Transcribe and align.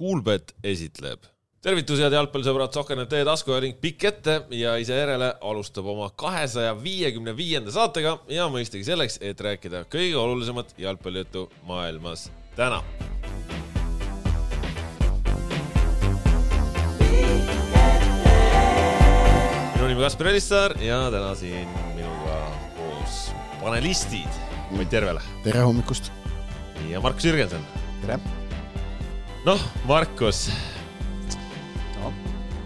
Kuulbet 0.00 0.54
esitleb. 0.64 1.26
tervitus, 1.60 1.98
head 2.00 2.14
jalgpallisõbrad, 2.16 2.72
Sohkernet 2.72 3.10
teie 3.12 3.24
taskuhääling 3.28 3.74
pikk 3.82 4.06
ette 4.08 4.36
ja 4.56 4.78
ise 4.80 4.96
järele 4.96 5.34
alustab 5.44 5.90
oma 5.92 6.06
kahesaja 6.16 6.72
viiekümne 6.80 7.34
viienda 7.36 7.68
saatega 7.74 8.14
ja 8.32 8.46
mõistagi 8.48 8.86
selleks, 8.88 9.18
et 9.20 9.44
rääkida 9.44 9.84
kõige 9.92 10.16
olulisemat 10.16 10.72
jalgpallijuttu 10.80 11.44
maailmas 11.68 12.30
täna 12.56 12.80
minu 19.76 19.92
nimi 19.92 20.00
Kaspar 20.00 20.32
Elissaar 20.32 20.78
ja 20.80 21.04
täna 21.12 21.36
siin 21.36 21.68
minuga 21.92 22.42
koos 22.80 23.22
panelistid. 23.60 24.44
Ott 24.72 24.92
Järvele. 24.92 25.20
tere 25.44 25.68
hommikust. 25.68 26.12
ja 26.88 27.00
Markus 27.04 27.24
Jürgenson. 27.24 27.74
tere 28.00 28.39
noh, 29.46 29.60
Markus 29.88 30.48
no.. 31.96 32.10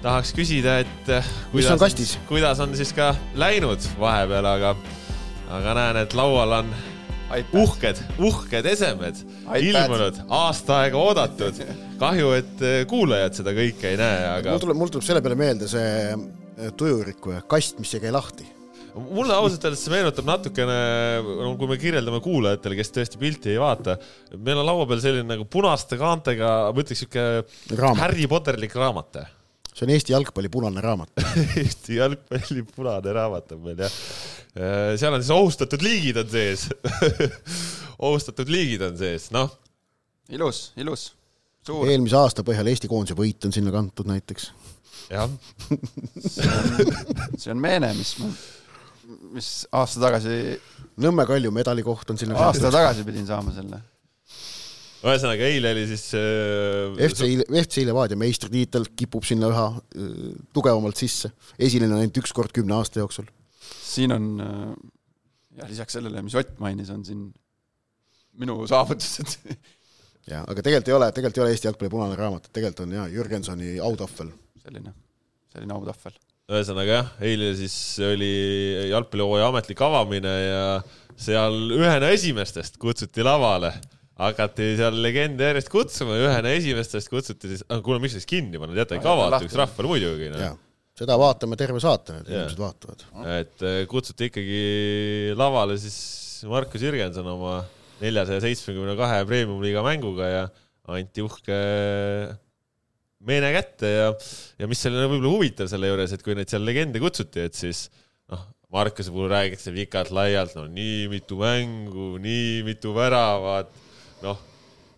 tahaks 0.02 0.32
küsida, 0.36 0.78
et 0.82 1.12
eh, 1.12 1.28
kastis? 1.78 2.16
kuidas 2.28 2.60
on 2.64 2.74
siis 2.76 2.92
ka 2.96 3.12
läinud 3.38 3.84
vahepeal, 4.00 4.48
aga, 4.54 4.74
aga 5.58 5.76
näen, 5.78 6.00
et 6.04 6.16
laual 6.18 6.58
on 6.60 6.72
iPad. 7.34 7.54
uhked, 7.58 8.02
uhked 8.18 8.70
esemed 8.74 9.22
iPad. 9.22 9.60
ilmunud, 9.68 10.20
aasta 10.28 10.80
aega 10.84 11.00
oodatud. 11.00 11.62
kahju, 12.02 12.32
et 12.38 12.66
eh, 12.66 12.80
kuulajad 12.90 13.42
seda 13.42 13.54
kõike 13.56 13.94
ei 13.94 14.00
näe, 14.00 14.26
aga. 14.38 14.56
mul 14.56 14.66
tuleb, 14.66 14.82
mul 14.82 14.92
tuleb 14.94 15.06
selle 15.06 15.24
peale 15.24 15.38
meelde 15.38 15.70
see 15.70 15.94
eh, 16.10 16.74
tujurikkuja 16.76 17.44
kast, 17.50 17.78
mis 17.82 17.94
ei 17.94 18.06
käi 18.06 18.14
lahti 18.14 18.53
mulle 18.94 19.34
ausalt 19.34 19.64
öeldes 19.66 19.82
see 19.84 19.92
meenutab 19.92 20.26
natukene, 20.28 20.74
no 21.24 21.54
kui 21.58 21.70
me 21.70 21.78
kirjeldame 21.80 22.20
kuulajatele, 22.24 22.76
kes 22.78 22.92
tõesti 22.94 23.20
pilti 23.20 23.54
ei 23.54 23.60
vaata, 23.60 23.96
meil 24.36 24.60
on 24.60 24.68
laua 24.68 24.86
peal 24.90 25.02
selline 25.02 25.26
nagu 25.34 25.46
punaste 25.50 25.98
kaantega, 26.00 26.52
ma 26.70 26.84
ütleks 26.84 27.04
siuke 27.04 27.24
Harry 28.00 28.28
Potterlik 28.30 28.76
raamat. 28.78 29.24
see 29.74 29.88
on 29.88 29.94
Eesti 29.96 30.14
jalgpalli 30.14 30.50
punane 30.54 30.84
raamat 30.84 31.24
Eesti 31.64 31.98
jalgpalli 31.98 32.62
punane 32.70 33.16
raamat 33.16 33.56
on 33.56 33.64
meil 33.66 33.82
jah. 33.82 33.98
Äh, 34.54 34.94
seal 35.00 35.16
on 35.16 35.22
siis 35.22 35.34
ohustatud 35.34 35.82
liigid 35.82 36.22
on 36.22 36.30
sees 36.30 36.68
ohustatud 38.06 38.50
liigid 38.50 38.86
on 38.86 38.98
sees, 38.98 39.30
noh. 39.34 39.50
ilus, 40.30 40.68
ilus. 40.78 41.08
eelmise 41.66 42.20
aasta 42.20 42.46
põhjal 42.46 42.70
Eesti 42.70 42.90
koondise 42.90 43.18
võit 43.18 43.48
on 43.48 43.54
sinna 43.54 43.74
kantud 43.74 44.06
näiteks. 44.06 44.52
jah 45.10 45.26
see 47.34 47.50
on 47.50 47.58
meene, 47.58 47.90
mis 47.98 48.20
ma 48.22 48.30
mis 49.34 49.50
aasta 49.74 50.02
tagasi. 50.06 50.38
Nõmme 51.04 51.26
Kalju 51.28 51.50
medalikoht 51.54 52.10
on 52.12 52.20
sinna. 52.20 52.38
aasta 52.46 52.70
tagasi 52.72 53.04
pidin 53.06 53.26
saama 53.28 53.54
selle. 53.56 53.80
ühesõnaga, 55.04 55.48
eile 55.52 55.74
oli 55.74 55.84
siis 55.90 56.06
äh,. 56.16 56.96
FC, 57.10 57.28
FC 57.60 57.84
Levadia 57.84 58.16
meistritiitel 58.16 58.88
kipub 58.96 59.26
sinna 59.28 59.50
üha 59.52 59.68
äh, 59.76 60.10
tugevamalt 60.56 61.00
sisse. 61.00 61.32
esiline 61.58 61.98
ainult 61.98 62.22
üks 62.22 62.32
kord 62.36 62.54
kümne 62.56 62.78
aasta 62.78 63.02
jooksul. 63.02 63.28
siin 63.84 64.14
on 64.16 64.28
äh, 64.40 64.74
ja 65.60 65.68
lisaks 65.68 65.98
sellele, 65.98 66.22
mis 66.24 66.34
Ott 66.34 66.58
mainis, 66.62 66.90
on 66.90 67.04
siin 67.04 67.28
minu 68.40 68.64
saavutused 68.66 69.36
ja, 70.32 70.42
aga 70.42 70.60
tegelikult 70.62 70.90
ei 70.90 70.98
ole, 70.98 71.10
tegelikult 71.12 71.40
ei 71.40 71.46
ole 71.46 71.54
Eesti 71.54 71.68
jalgpalli 71.70 71.92
punane 71.92 72.18
raamat, 72.18 72.48
tegelikult 72.52 72.86
on 72.86 72.96
jaa, 72.98 73.08
Jürgensoni 73.12 73.76
autahvel. 73.82 74.32
selline, 74.64 74.94
selline 75.52 75.76
autahvel 75.76 76.16
ühesõnaga 76.52 76.98
jah, 76.98 77.10
eile 77.24 77.52
siis 77.56 77.74
oli 78.04 78.30
jalgpallihooaja 78.90 79.48
ametlik 79.48 79.80
avamine 79.84 80.32
ja 80.42 80.64
seal 81.16 81.56
ühena 81.72 82.10
esimestest 82.12 82.76
kutsuti 82.82 83.24
lavale, 83.24 83.70
hakati 84.20 84.74
seal 84.78 84.98
legende 85.02 85.48
järjest 85.48 85.70
kutsuma 85.72 86.18
ühena 86.20 86.52
esimestest 86.58 87.08
kutsuti 87.12 87.54
siis, 87.54 87.64
kuule, 87.86 88.02
miks 88.02 88.18
siis 88.18 88.28
kinni 88.28 88.60
pannud, 88.60 88.76
jäta 88.76 88.98
ikka 88.98 89.14
avatuks 89.14 89.56
rahvale 89.62 89.92
muidugi 89.94 90.28
no.. 90.34 90.52
seda 90.98 91.16
vaatame 91.20 91.56
terve 91.60 91.80
saate, 91.82 92.18
need 92.18 92.28
inimesed 92.34 92.60
vaatavad. 92.60 93.06
et 93.38 93.64
eh, 93.64 93.80
kutsuti 93.88 94.28
ikkagi 94.28 94.60
lavale 95.40 95.80
siis 95.80 95.96
Markus 96.50 96.84
Jürgenson 96.84 97.32
oma 97.38 97.62
neljasaja 98.04 98.44
seitsmekümne 98.44 98.98
kahe 99.00 99.24
premium-liiga 99.24 99.80
mänguga 99.86 100.28
ja 100.28 100.46
anti 100.92 101.24
uhke 101.24 101.56
meene 103.28 103.50
kätte 103.54 103.90
ja, 103.90 104.08
ja 104.60 104.68
mis 104.70 104.80
seal 104.84 104.96
võib-olla 104.98 105.32
huvitav 105.32 105.70
selle 105.70 105.90
juures, 105.90 106.14
et 106.14 106.24
kui 106.24 106.36
neid 106.36 106.50
seal 106.52 106.64
legende 106.66 107.02
kutsuti, 107.02 107.44
et 107.48 107.56
siis 107.58 107.86
noh, 108.32 108.44
Markuse 108.74 109.12
puhul 109.14 109.30
räägitakse 109.32 109.72
pikalt-laialt, 109.74 110.56
no 110.58 110.66
nii 110.70 111.06
mitu 111.12 111.38
mängu, 111.40 112.14
nii 112.22 112.62
mitu 112.66 112.94
väravat, 112.96 113.70
noh, 114.24 114.40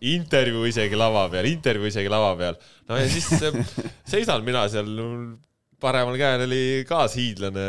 intervjuu 0.06 0.66
isegi 0.68 0.98
lava 0.98 1.26
peal, 1.32 1.48
intervjuu 1.50 1.90
isegi 1.90 2.12
lava 2.12 2.34
peal. 2.38 2.60
no 2.88 3.00
ja 3.00 3.08
siis 3.10 3.28
seisan 4.12 4.44
mina 4.46 4.66
seal, 4.72 4.90
paremal 5.82 6.16
käel 6.20 6.46
oli 6.46 6.84
kaashiidlane 6.88 7.64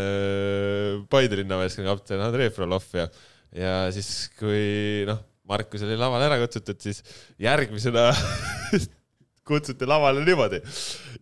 Paide 1.12 1.42
linnameeskonna 1.42 1.92
kapten 1.92 2.22
Andrei 2.24 2.52
Frolov 2.56 2.86
ja, 2.96 3.08
ja 3.56 3.74
siis, 3.96 4.30
kui 4.40 5.04
noh, 5.08 5.20
Markus 5.48 5.84
oli 5.88 5.96
lavale 6.00 6.28
ära 6.28 6.40
kutsutud, 6.42 6.80
siis 6.84 7.04
järgmisena 7.40 8.10
kutsuti 9.48 9.88
lavale 9.90 10.24
niimoodi. 10.28 10.62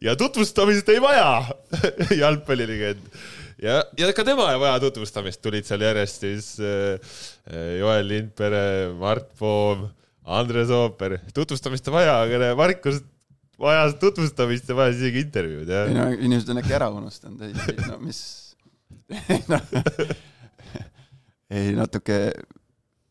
Ja 0.02 0.16
tutvustamist 0.20 0.90
ei 0.90 1.02
vaja. 1.02 1.46
Jalgpallilegend 2.22 3.10
ja, 3.62 3.82
ja 3.98 4.12
ka 4.16 4.26
tema 4.28 4.48
ei 4.54 4.60
vaja 4.60 4.80
tutvustamist, 4.84 5.42
tulid 5.44 5.68
seal 5.68 5.84
järjest 5.86 6.26
siis 6.26 6.50
äh, 6.60 7.20
Joel 7.80 8.08
Lindpere, 8.10 8.66
Mart 9.00 9.30
Poom, 9.40 9.88
Andres 10.26 10.72
Ooper, 10.74 11.20
tutvustamist 11.36 11.88
ei 11.90 11.96
vaja, 11.96 12.18
aga 12.26 12.52
Markus 12.60 13.02
vajas 13.62 13.96
tutvustamist 14.02 14.70
ja 14.70 14.78
vajas 14.78 15.00
isegi 15.00 15.24
intervjuud, 15.24 15.70
jah. 15.70 15.88
ei 15.90 15.96
no 15.96 16.10
inimesed 16.18 16.52
on 16.52 16.62
äkki 16.64 16.76
ära 16.76 16.90
unustanud, 16.92 17.46
ei, 17.46 17.78
no 17.88 18.00
mis 18.04 18.20
no, 19.52 19.62
ei 21.56 21.72
natuke, 21.78 22.20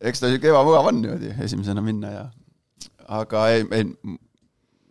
eks 0.04 0.20
ta 0.20 0.32
siuke 0.32 0.52
ebamugav 0.52 0.90
on 0.90 1.00
niimoodi 1.00 1.32
esimesena 1.46 1.84
minna 1.84 2.12
ja 2.12 2.24
aga 3.08 3.48
ei, 3.54 3.64
ei 3.76 3.88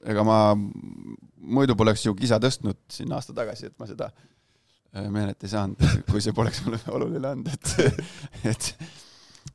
ega 0.10 0.26
ma 0.28 0.40
muidu 0.56 1.76
poleks 1.80 2.06
ju 2.06 2.16
kisa 2.18 2.40
tõstnud 2.42 2.80
siin 2.92 3.12
aasta 3.16 3.36
tagasi, 3.36 3.70
et 3.70 3.78
ma 3.82 3.88
seda 3.90 4.10
äh, 4.10 5.08
meelet 5.12 5.44
ei 5.44 5.54
saanud, 5.54 5.88
kui 6.10 6.24
see 6.24 6.36
poleks 6.36 6.64
mulle 6.66 6.80
oluline 6.96 7.34
olnud, 7.34 7.52
et, 7.54 7.96
et 8.54 8.70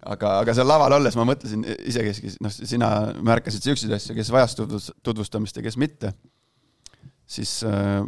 aga, 0.07 0.39
aga 0.43 0.57
seal 0.57 0.69
laval 0.69 0.99
olles 0.99 1.17
ma 1.19 1.27
mõtlesin 1.29 1.65
isekeskis, 1.91 2.39
noh, 2.45 2.55
sina 2.55 2.91
märkasid 3.25 3.69
siukseid 3.71 3.95
asju, 3.99 4.17
kes 4.19 4.33
vajas 4.35 4.57
tutvustamist 4.59 5.59
ja 5.59 5.65
kes 5.65 5.79
mitte, 5.81 6.13
siis 7.29 7.59
äh, 7.69 8.03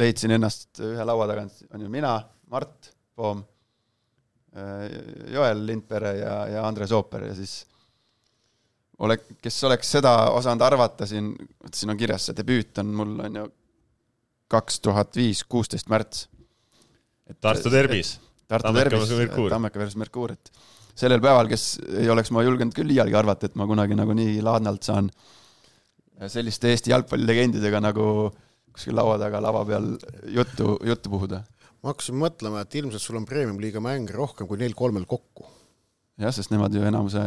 leidsin 0.00 0.36
ennast 0.36 0.82
ühe 0.84 1.06
laua 1.06 1.28
tagant, 1.30 1.64
on 1.74 1.86
ju 1.86 1.90
mina, 1.92 2.18
Mart 2.50 2.92
Poom 3.18 3.42
äh,, 4.56 4.86
Joel 5.34 5.66
Lindpere 5.66 6.14
ja, 6.18 6.36
ja 6.56 6.64
Andres 6.66 6.92
Ooper 6.94 7.28
ja 7.28 7.34
siis 7.38 7.60
ole-, 9.04 9.18
kes 9.42 9.60
oleks 9.68 9.94
seda 9.96 10.14
osanud 10.36 10.64
arvata 10.66 11.08
siin, 11.08 11.32
vot 11.64 11.76
siin 11.76 11.92
on 11.92 12.00
kirjas, 12.00 12.28
see 12.28 12.36
debüüt 12.38 12.82
on 12.82 12.92
mul, 13.00 13.14
on 13.26 13.38
ju, 13.42 13.46
kaks 14.50 14.80
tuhat 14.84 15.16
viis, 15.16 15.44
kuusteist 15.46 15.90
märts. 15.92 16.26
Tartu 17.40 17.70
derbis. 17.72 18.16
Tartu 18.50 18.72
derbis, 18.74 19.12
Tammeka 19.52 19.78
versus 19.78 19.98
Merkuur, 20.00 20.34
et 20.34 20.50
sellel 20.98 21.22
päeval, 21.22 21.48
kes 21.50 21.76
ei 22.00 22.10
oleks 22.10 22.32
ma 22.34 22.42
julgenud 22.42 22.74
küll 22.74 22.90
iialgi 22.90 23.14
arvata, 23.18 23.46
et 23.46 23.58
ma 23.58 23.66
kunagi 23.70 23.94
nagu 23.98 24.16
nii 24.16 24.40
laadnalt 24.42 24.88
saan 24.88 25.10
selliste 26.28 26.72
Eesti 26.74 26.92
jalgpallilegendidega 26.92 27.80
nagu 27.80 28.06
kuskil 28.74 28.98
laua 28.98 29.16
taga 29.22 29.40
lava 29.42 29.62
peal 29.68 29.86
juttu, 30.34 30.74
juttu 30.86 31.12
puhuda. 31.12 31.44
ma 31.80 31.94
hakkasin 31.94 32.18
mõtlema, 32.20 32.64
et 32.64 32.74
ilmselt 32.76 33.02
sul 33.02 33.20
on 33.20 33.28
premium-liiga 33.28 33.80
mänge 33.80 34.12
rohkem 34.12 34.50
kui 34.50 34.58
neil 34.60 34.74
kolmel 34.74 35.06
kokku. 35.08 35.46
jah, 36.20 36.34
sest 36.34 36.50
nemad 36.50 36.74
ju 36.74 36.82
enamuse 36.90 37.22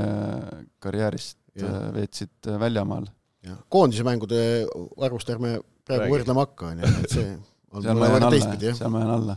karjäärist 0.84 1.43
ja. 1.60 1.70
Äh, 1.70 1.90
veetsid 1.98 2.50
äh, 2.50 2.60
väljamaal. 2.60 3.08
koondise 3.70 4.06
mängude 4.08 4.38
arvust 5.04 5.30
ärme 5.30 5.58
praegu 5.84 6.06
Räägi. 6.06 6.14
võrdlema 6.14 6.46
hakka, 6.46 6.70
on 6.72 6.84
ju, 6.84 6.92
et 7.02 7.12
see 7.12 7.26
on 7.74 7.84
seal 7.84 8.00
ma 8.00 8.10
jään 8.12 8.28
alla, 8.30 8.60
seal 8.62 8.94
ma 8.94 9.02
jään 9.02 9.14
alla. 9.18 9.36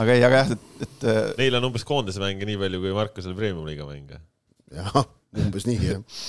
aga 0.00 0.16
ei, 0.16 0.24
aga 0.24 0.40
jah, 0.40 0.54
et, 0.54 0.86
et 0.86 1.06
äh, 1.10 1.20
Neil 1.42 1.58
on 1.58 1.68
umbes 1.68 1.84
koondise 1.88 2.22
mänge 2.22 2.48
nii 2.48 2.56
palju 2.60 2.80
kui 2.84 2.94
Markusel 2.96 3.36
Premium-liiga 3.38 3.88
mänge. 3.88 4.20
jah, 4.74 4.96
umbes 5.44 5.68
nii, 5.68 5.90
jah. 5.90 6.22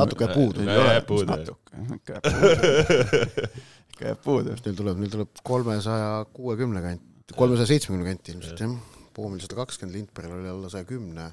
natuke 0.00 0.26
jääb 0.26 0.38
puudu. 0.38 0.64
jääb 0.70 1.10
puudu. 1.10 1.28
natuke, 1.34 1.84
ikka 1.98 2.16
jääb 2.16 2.30
puudu. 2.40 3.50
ikka 3.92 4.08
jääb 4.08 4.24
puudu. 4.24 4.56
Neil 4.64 4.80
tuleb, 4.80 5.04
neil 5.04 5.12
tuleb 5.18 5.44
kolmesaja 5.52 6.24
kuuekümne 6.32 6.84
kanti, 6.86 7.36
kolmesaja 7.36 7.74
seitsmekümne 7.74 8.08
kanti 8.14 8.36
ilmselt, 8.36 8.64
jah. 8.64 8.80
Poomil 9.10 9.42
sada 9.42 9.56
kakskümmend, 9.58 9.96
Lindbergil 9.98 10.38
oli 10.38 10.48
alla 10.48 10.68
saja 10.72 10.86
kümne, 10.88 11.24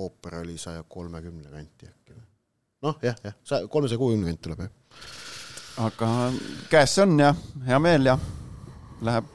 Ooper 0.00 0.40
oli 0.40 0.56
saja 0.58 0.82
kolmekümne 0.88 1.52
kanti 1.52 1.86
äkki 1.86 2.16
või 2.16 2.24
noh, 2.84 2.98
jah, 3.04 3.16
jah, 3.24 3.36
saja, 3.46 3.68
kolmesaja 3.72 4.00
kuuekümne 4.00 4.32
kanti 4.32 4.48
tuleb, 4.48 4.66
jah. 4.66 5.06
aga 5.88 6.10
käes 6.72 6.96
see 6.96 7.06
on 7.06 7.16
ja 7.22 7.32
hea 7.68 7.80
meel 7.82 8.12
ja 8.12 8.18
läheb, 9.04 9.32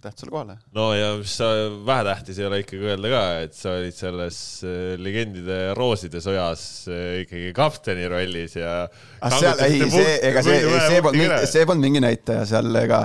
tähtsale 0.00 0.32
kohale. 0.32 0.56
no 0.76 0.86
ja 0.94 1.12
mis 1.18 1.32
sa 1.36 1.48
vähetähtis 1.86 2.38
ei 2.40 2.46
ole 2.48 2.60
ikkagi 2.62 2.88
öelda 2.88 3.12
ka, 3.12 3.22
et 3.44 3.56
sa 3.56 3.74
olid 3.78 3.96
selles 3.96 4.38
äh, 4.64 4.94
legendide 5.00 5.58
rooside 5.76 6.22
sojas 6.24 6.64
äh, 6.88 7.22
ikkagi 7.24 7.52
kapteni 7.56 8.08
rollis 8.10 8.56
ja. 8.60 8.74
ah 9.20 9.36
seal, 9.36 9.64
ei 9.66 9.82
see, 9.92 10.14
ega 10.30 10.44
see, 10.46 10.60
see 10.86 11.02
polnud 11.04 11.20
mingi, 11.20 11.50
see 11.52 11.66
polnud 11.68 11.88
mingi 11.88 12.04
näitaja 12.04 12.46
seal, 12.48 12.70
ega, 12.82 13.02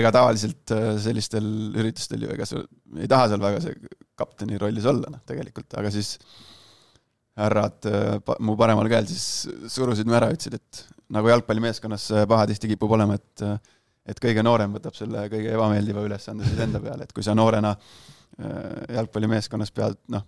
ega 0.00 0.14
tavaliselt 0.14 0.74
äh, 0.76 0.90
sellistel 1.02 1.48
üritustel 1.74 2.26
ju, 2.26 2.34
ega 2.36 2.46
sa 2.48 2.62
ei 2.98 3.10
taha 3.10 3.32
seal 3.32 3.42
väga 3.42 3.64
see 3.64 3.96
kapteni 4.18 4.58
rollis 4.58 4.86
olla, 4.90 5.10
noh, 5.14 5.22
tegelikult, 5.26 5.74
aga 5.78 5.90
siis 5.94 6.16
härrad 7.38 7.88
äh, 7.88 8.36
mu 8.44 8.56
paremal 8.58 8.88
käel 8.90 9.06
siis 9.10 9.48
surusid 9.72 10.08
mu 10.08 10.16
ära, 10.18 10.30
ütlesid, 10.34 10.58
et 10.58 10.84
nagu 11.14 11.30
jalgpallimeeskonnas 11.30 12.08
äh, 12.14 12.26
pahatihti 12.30 12.72
kipub 12.74 12.94
olema, 12.98 13.18
et 13.18 13.44
äh, 13.46 13.58
et 14.08 14.20
kõige 14.24 14.40
noorem 14.40 14.72
võtab 14.72 14.94
selle 14.96 15.26
kõige 15.28 15.52
ebameeldiva 15.52 16.00
ülesande 16.06 16.46
siis 16.48 16.60
enda 16.64 16.80
peale, 16.80 17.04
et 17.04 17.12
kui 17.12 17.24
sa 17.26 17.34
noorena 17.36 17.74
jalgpallimeeskonnas 18.94 19.72
pead, 19.74 19.98
noh, 20.14 20.22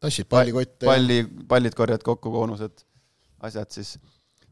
tassid 0.00 0.26
pallikotte. 0.32 0.86
palli, 0.88 1.20
pallid 1.48 1.76
korjad 1.78 2.02
kokku, 2.02 2.32
koonused, 2.34 2.82
asjad, 3.46 3.70
siis, 3.74 3.92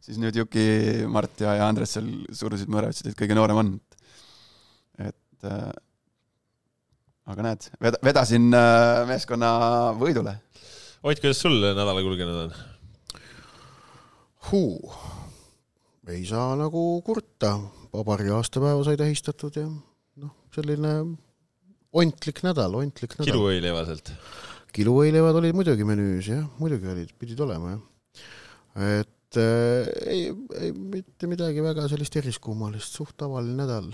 siis 0.05 0.21
nüüd 0.21 0.37
Juki, 0.37 0.69
Mart 1.11 1.43
ja, 1.43 1.57
ja 1.59 1.67
Andres 1.67 1.97
seal 1.97 2.09
surusid 2.37 2.71
mu 2.71 2.79
ära, 2.79 2.93
ütlesid, 2.93 3.11
et 3.11 3.19
kõige 3.19 3.37
noorem 3.39 3.63
on. 3.65 3.75
et 5.09 5.49
äh, 5.49 5.73
aga 7.33 7.45
näed, 7.45 7.69
veda-, 7.83 8.01
vedasin 8.05 8.49
äh, 8.57 9.03
meeskonna 9.09 9.51
võidule. 9.99 10.39
Ott, 10.99 11.21
kuidas 11.23 11.39
sul 11.39 11.61
nädala 11.63 12.03
kulgenud 12.03 12.41
on? 12.49 12.55
huu, 14.49 14.93
ei 16.09 16.25
saa 16.27 16.57
nagu 16.59 16.81
kurta, 17.07 17.53
vabariigi 17.93 18.33
aastapäeva 18.35 18.83
sai 18.87 18.99
tähistatud 18.99 19.59
ja 19.61 19.67
noh, 19.69 20.33
selline 20.55 20.95
ontlik 22.03 22.43
nädal, 22.47 22.75
ontlik 22.81 23.15
nädal. 23.15 23.31
kiluõileivaselt. 23.31 24.11
kiluõileivad 24.75 25.39
olid 25.39 25.59
muidugi 25.61 25.87
menüüs 25.87 26.33
jah, 26.33 26.45
muidugi 26.59 26.91
olid, 26.91 27.15
pidid 27.21 27.47
olema 27.47 27.77
jah. 27.77 27.83
et 28.99 29.41
äh, 29.43 29.91
ei, 30.11 30.29
ei 30.65 30.73
mitte 30.75 31.31
midagi 31.31 31.63
väga 31.63 31.87
sellist 31.93 32.19
eriskummalist, 32.19 32.99
suht 32.99 33.15
tavaline 33.21 33.55
nädal. 33.61 33.93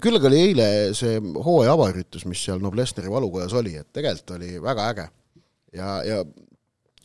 küll 0.00 0.16
aga 0.16 0.30
oli 0.30 0.44
eile 0.46 0.68
see 0.96 1.18
hooaja 1.20 1.76
avaüritus, 1.76 2.24
mis 2.30 2.46
seal 2.46 2.62
Noblessneri 2.64 3.12
valukojas 3.12 3.52
oli, 3.60 3.74
et 3.76 3.92
tegelikult 3.92 4.38
oli 4.38 4.54
väga 4.62 4.94
äge. 4.94 5.12
ja, 5.76 5.98
ja 6.06 6.22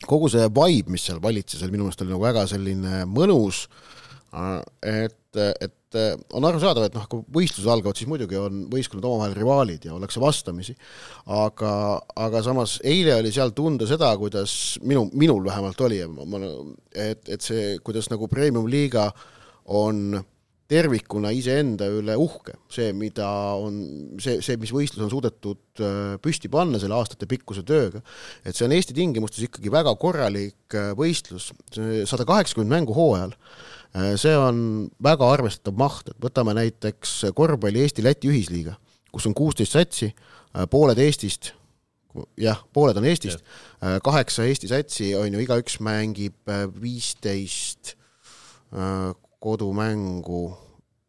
kogu 0.08 0.30
see 0.32 0.46
vibe, 0.54 0.92
mis 0.94 1.08
seal 1.08 1.22
valitses, 1.22 1.62
oli 1.64 1.74
minu 1.74 1.86
meelest 1.86 2.04
oli 2.04 2.14
nagu 2.14 2.22
väga 2.22 2.44
selline 2.50 3.02
mõnus, 3.10 3.64
et, 4.84 5.40
et 5.40 5.74
on 6.36 6.44
arusaadav, 6.44 6.84
et 6.84 6.96
noh, 6.96 7.06
kui 7.08 7.24
võistlused 7.32 7.70
algavad, 7.72 7.96
siis 7.96 8.08
muidugi 8.10 8.36
on 8.38 8.66
võistkonnad 8.70 9.06
omavahel 9.08 9.36
rivaalid 9.38 9.86
ja 9.88 9.94
ollakse 9.96 10.20
vastamisi, 10.20 10.74
aga, 11.32 11.72
aga 12.26 12.42
samas 12.44 12.76
eile 12.84 13.16
oli 13.16 13.32
seal 13.34 13.54
tunda 13.56 13.88
seda, 13.88 14.12
kuidas 14.20 14.52
minu, 14.84 15.06
minul 15.18 15.46
vähemalt 15.48 15.80
oli, 15.88 16.02
et, 16.92 17.24
et 17.24 17.44
see, 17.44 17.78
kuidas 17.84 18.10
nagu 18.12 18.28
premium-liiga 18.30 19.08
on 19.78 20.20
tervikuna 20.68 21.30
iseenda 21.32 21.86
üle 21.96 22.12
uhke, 22.20 22.58
see, 22.72 22.90
mida 22.96 23.26
on, 23.56 23.78
see, 24.20 24.42
see, 24.44 24.58
mis 24.60 24.72
võistlus 24.74 25.06
on 25.06 25.12
suudetud 25.12 25.80
äh, 25.80 26.16
püsti 26.20 26.50
panna 26.52 26.80
selle 26.80 26.96
aastatepikkuse 26.98 27.64
tööga, 27.68 28.02
et 28.44 28.56
see 28.56 28.66
on 28.66 28.74
Eesti 28.76 28.96
tingimustes 28.96 29.46
ikkagi 29.46 29.72
väga 29.72 29.94
korralik 30.00 30.76
äh, 30.76 30.90
võistlus, 30.98 31.50
sada 31.72 32.26
kaheksakümmend 32.28 32.74
mängu 32.74 32.96
hooajal, 32.96 33.32
see 34.20 34.34
on 34.36 34.58
väga 35.00 35.30
arvestatav 35.32 35.78
maht, 35.80 36.10
et 36.12 36.18
võtame 36.20 36.52
näiteks 36.58 37.14
korvpalli 37.36 37.86
Eesti-Läti 37.86 38.28
ühisliiga, 38.28 38.74
kus 39.14 39.24
on 39.30 39.36
kuusteist 39.36 39.72
satsi, 39.72 40.10
pooled 40.68 41.00
Eestist, 41.00 41.54
jah, 42.36 42.60
pooled 42.76 43.00
on 43.00 43.08
Eestist, 43.08 43.40
kaheksa 44.04 44.44
Eesti 44.44 44.68
satsi 44.68 45.14
on 45.16 45.32
ju, 45.32 45.40
igaüks 45.40 45.78
mängib 45.80 46.52
viisteist 46.76 47.94
kodumängu 49.42 50.42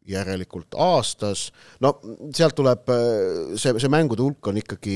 järelikult 0.09 0.73
aastas, 0.81 1.49
no 1.83 1.93
sealt 2.33 2.55
tuleb 2.57 2.89
see, 3.59 3.75
see 3.77 3.91
mängude 3.93 4.25
hulk 4.25 4.49
on 4.49 4.57
ikkagi 4.57 4.95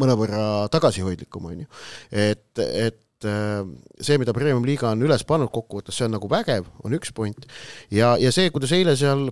mõnevõrra 0.00 0.66
tagasihoidlikum, 0.74 1.46
on 1.52 1.62
ju. 1.62 1.70
et, 2.10 2.58
et 2.58 3.28
see, 4.00 4.18
mida 4.18 4.34
Premium-liiga 4.34 4.90
on 4.90 5.06
üles 5.06 5.22
pannud 5.28 5.52
kokkuvõttes, 5.54 5.94
see 5.94 6.08
on 6.08 6.16
nagu 6.16 6.30
vägev, 6.32 6.66
on 6.82 6.98
üks 6.98 7.14
point, 7.14 7.46
ja, 7.94 8.16
ja 8.18 8.34
see, 8.34 8.50
kuidas 8.50 8.74
eile 8.74 8.96
seal 8.98 9.28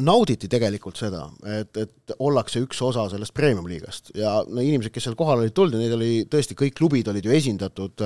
nauditi 0.00 0.48
tegelikult 0.48 0.96
seda, 1.00 1.26
et, 1.58 1.76
et 1.76 2.14
ollakse 2.22 2.62
üks 2.64 2.78
osa 2.84 3.04
sellest 3.12 3.34
premium-liigast. 3.36 4.12
Ja 4.16 4.38
no 4.46 4.62
inimesed, 4.64 4.92
kes 4.94 5.08
seal 5.08 5.16
kohale 5.18 5.44
olid 5.44 5.54
tulnud 5.56 5.76
ja 5.76 5.82
neid 5.82 5.96
oli 5.96 6.12
tõesti, 6.30 6.56
kõik 6.58 6.76
klubid 6.78 7.10
olid 7.12 7.26
ju 7.28 7.34
esindatud, 7.36 8.04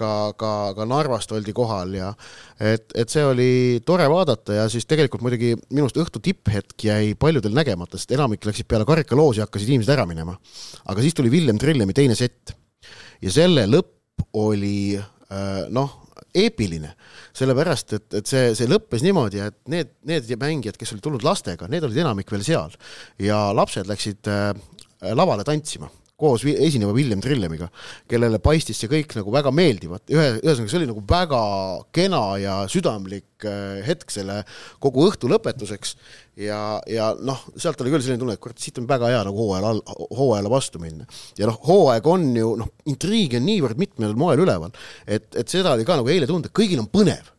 ka, 0.00 0.10
ka, 0.40 0.50
ka 0.76 0.88
Narvast 0.88 1.32
oldi 1.36 1.54
kohal 1.54 1.94
ja 1.94 2.10
et, 2.58 2.90
et 2.98 3.12
see 3.12 3.22
oli 3.26 3.52
tore 3.86 4.08
vaadata 4.10 4.56
ja 4.62 4.66
siis 4.72 4.88
tegelikult 4.90 5.22
muidugi 5.26 5.52
minu 5.68 5.86
arust 5.86 6.00
õhtu 6.00 6.22
tipphetk 6.24 6.88
jäi 6.88 7.14
paljudel 7.20 7.54
nägemata, 7.54 8.00
sest 8.00 8.16
enamik 8.16 8.48
läksid 8.48 8.68
peale 8.70 8.88
karikaloosi, 8.88 9.44
hakkasid 9.44 9.70
inimesed 9.70 9.94
ära 9.94 10.08
minema. 10.08 10.34
aga 10.90 11.04
siis 11.04 11.14
tuli 11.14 11.30
Villem 11.30 11.60
Trillemi 11.60 11.94
teine 11.96 12.18
sett. 12.18 12.56
Ja 13.20 13.30
selle 13.34 13.66
lõpp 13.68 14.24
oli 14.40 14.96
noh, 15.70 15.98
eepiline, 16.34 16.92
sellepärast 17.36 17.96
et, 17.98 18.08
et 18.20 18.30
see, 18.30 18.52
see 18.58 18.70
lõppes 18.70 19.04
niimoodi, 19.06 19.42
et 19.44 19.56
need, 19.72 19.94
need 20.08 20.34
mängijad, 20.40 20.78
kes 20.80 20.94
olid 20.94 21.04
tulnud 21.06 21.26
lastega, 21.26 21.68
need 21.70 21.86
olid 21.86 22.02
enamik 22.04 22.30
veel 22.32 22.44
seal. 22.46 22.76
Ja 23.22 23.48
lapsed 23.56 23.90
läksid 23.90 24.30
äh, 24.30 24.52
lavale 25.16 25.46
tantsima 25.46 25.90
koos 26.20 26.44
esineva 26.44 26.94
Villem 26.96 27.22
Trillemiga, 27.24 27.70
kellele 28.10 28.40
paistis 28.42 28.80
see 28.80 28.90
kõik 28.90 29.14
nagu 29.18 29.32
väga 29.34 29.52
meeldivat, 29.54 30.04
ühe, 30.12 30.26
ühesõnaga 30.42 30.72
see 30.72 30.80
oli 30.80 30.90
nagu 30.90 31.04
väga 31.08 31.42
kena 31.96 32.22
ja 32.40 32.56
südamlik 32.70 33.46
äh, 33.48 33.80
hetk 33.86 34.12
selle 34.12 34.42
kogu 34.82 35.08
õhtu 35.08 35.30
lõpetuseks 35.32 35.96
ja, 36.40 36.60
ja 36.90 37.10
noh, 37.18 37.42
sealt 37.56 37.80
oli 37.82 37.92
küll 37.94 38.04
selline 38.04 38.20
tunne, 38.20 38.36
et 38.36 38.42
kurat, 38.42 38.58
siit 38.60 38.78
on 38.80 38.88
väga 38.90 39.10
hea 39.12 39.24
nagu 39.26 39.40
hooajal 39.44 39.68
all, 39.72 39.82
hooajale 40.18 40.52
vastu 40.52 40.82
minna. 40.82 41.08
ja 41.38 41.48
noh, 41.50 41.58
hooaeg 41.66 42.08
on 42.10 42.28
ju 42.36 42.54
noh, 42.60 42.70
intriigi 42.90 43.40
on 43.40 43.46
niivõrd 43.48 43.80
mitmel 43.80 44.16
moel 44.18 44.44
üleval, 44.44 44.74
et, 45.06 45.28
et 45.34 45.48
seda 45.50 45.74
oli 45.76 45.88
ka 45.88 45.98
nagu 46.00 46.12
eile 46.12 46.28
tunda, 46.30 46.52
kõigil 46.52 46.82
on 46.82 46.90
põnev. 46.92 47.34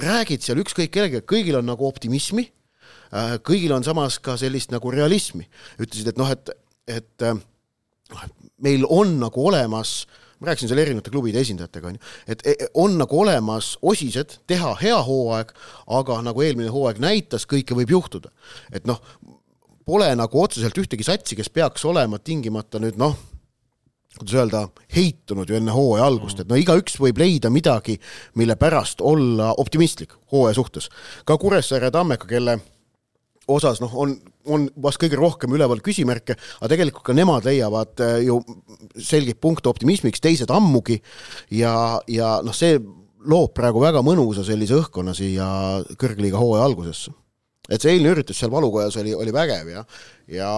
räägid 0.00 0.40
seal 0.40 0.62
ükskõik 0.62 0.92
kellegagi, 0.94 1.26
kõigil 1.28 1.58
on 1.58 1.66
nagu 1.68 1.84
optimismi, 1.84 2.46
kõigil 3.44 3.72
on 3.76 3.84
samas 3.84 4.18
ka 4.18 4.36
sellist 4.40 4.72
nagu 4.72 4.90
realismi. 4.90 5.48
ütlesid, 5.78 6.08
et 6.08 6.18
noh, 6.20 6.30
et, 6.30 6.50
et 6.88 7.22
äh, 7.24 7.36
meil 8.62 8.86
on 8.88 9.18
nagu 9.20 9.46
olemas 9.48 10.06
ma 10.38 10.46
rääkisin 10.46 10.70
seal 10.70 10.78
erinevate 10.78 11.10
klubide 11.10 11.40
esindajatega, 11.42 11.90
onju, 11.90 12.00
et 12.30 12.44
e- 12.46 12.68
on 12.78 12.94
nagu 12.98 13.20
olemas 13.20 13.72
osised 13.82 14.36
teha 14.46 14.74
hea 14.82 14.98
hooaeg, 15.02 15.50
aga 15.98 16.20
nagu 16.22 16.44
eelmine 16.44 16.70
hooaeg 16.70 17.00
näitas, 17.02 17.46
kõike 17.50 17.74
võib 17.74 17.90
juhtuda. 17.96 18.30
et 18.72 18.86
noh, 18.86 19.02
pole 19.88 20.08
nagu 20.14 20.42
otseselt 20.42 20.78
ühtegi 20.78 21.06
satsi, 21.06 21.36
kes 21.36 21.50
peaks 21.50 21.84
olema 21.88 22.20
tingimata 22.22 22.78
nüüd 22.78 23.00
noh, 23.00 23.16
kuidas 24.18 24.34
öelda, 24.38 24.62
heitunud 24.94 25.50
ju 25.50 25.58
enne 25.58 25.74
hooaja 25.74 26.06
algust, 26.06 26.40
et 26.40 26.50
no 26.50 26.58
igaüks 26.58 26.98
võib 27.02 27.18
leida 27.18 27.50
midagi, 27.50 27.98
mille 28.38 28.56
pärast 28.56 29.02
olla 29.02 29.52
optimistlik 29.58 30.14
hooaja 30.32 30.58
suhtes. 30.58 30.90
ka 31.24 31.38
Kuressaare 31.38 31.90
ja 31.90 31.94
Tammeka, 31.94 32.26
kelle 32.30 32.60
osas 33.48 33.80
noh, 33.82 33.94
on, 33.98 34.14
on 34.48 34.68
vast 34.82 35.00
kõige 35.00 35.18
rohkem 35.18 35.54
üleval 35.56 35.80
küsimärke, 35.84 36.36
aga 36.60 36.70
tegelikult 36.72 37.06
ka 37.08 37.16
nemad 37.16 37.48
leiavad 37.48 38.04
äh, 38.04 38.20
ju 38.26 38.40
selgeid 38.94 39.40
punkte 39.42 39.70
optimismiks, 39.72 40.22
teised 40.24 40.52
ammugi 40.54 41.00
ja, 41.54 41.72
ja 42.10 42.38
noh, 42.44 42.56
see 42.56 42.78
loob 43.28 43.54
praegu 43.56 43.82
väga 43.82 44.02
mõnusa 44.06 44.44
sellise 44.46 44.78
õhkkonna 44.78 45.14
siia 45.16 45.48
kõrgliiga 45.98 46.40
hooaja 46.40 46.68
algusesse. 46.68 47.12
Et 47.68 47.84
see 47.84 47.94
eilne 47.94 48.12
üritus 48.14 48.38
seal 48.40 48.52
valukojas 48.52 48.96
oli, 49.00 49.12
oli 49.16 49.32
vägev 49.34 49.68
ja, 49.72 49.82
ja 50.32 50.48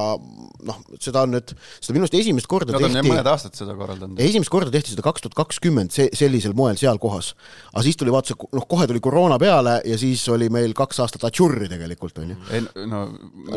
noh, 0.67 0.79
seda 1.02 1.25
on 1.26 1.35
nüüd, 1.35 1.52
seda 1.79 1.97
minu 1.97 2.07
arust 2.07 2.17
esimest 2.21 2.50
korda 2.50 2.75
Nad 2.75 2.87
on 2.87 2.95
tehti 2.95 3.11
mõned 3.11 3.31
aastad 3.33 3.59
seda 3.59 3.75
korraldanud. 3.79 4.23
esimest 4.23 4.52
korda 4.52 4.71
tehti 4.75 4.95
seda 4.95 5.05
kaks 5.07 5.26
tuhat 5.26 5.37
kakskümmend 5.43 5.95
see, 5.95 6.07
sellisel 6.17 6.55
moel 6.59 6.79
seal 6.81 7.00
kohas. 7.02 7.33
aga 7.73 7.85
siis 7.87 7.99
tuli 7.99 8.14
vaata 8.14 8.33
see, 8.33 8.50
noh, 8.55 8.69
kohe 8.71 8.87
tuli 8.90 9.02
koroona 9.02 9.40
peale 9.43 9.81
ja 9.87 9.99
siis 10.00 10.23
oli 10.31 10.50
meil 10.52 10.75
kaks 10.79 11.02
aastat 11.02 11.26
atšurri 11.31 11.71
tegelikult, 11.73 12.23
onju. 12.23 12.38
ei 12.55 12.64
no 12.87 13.05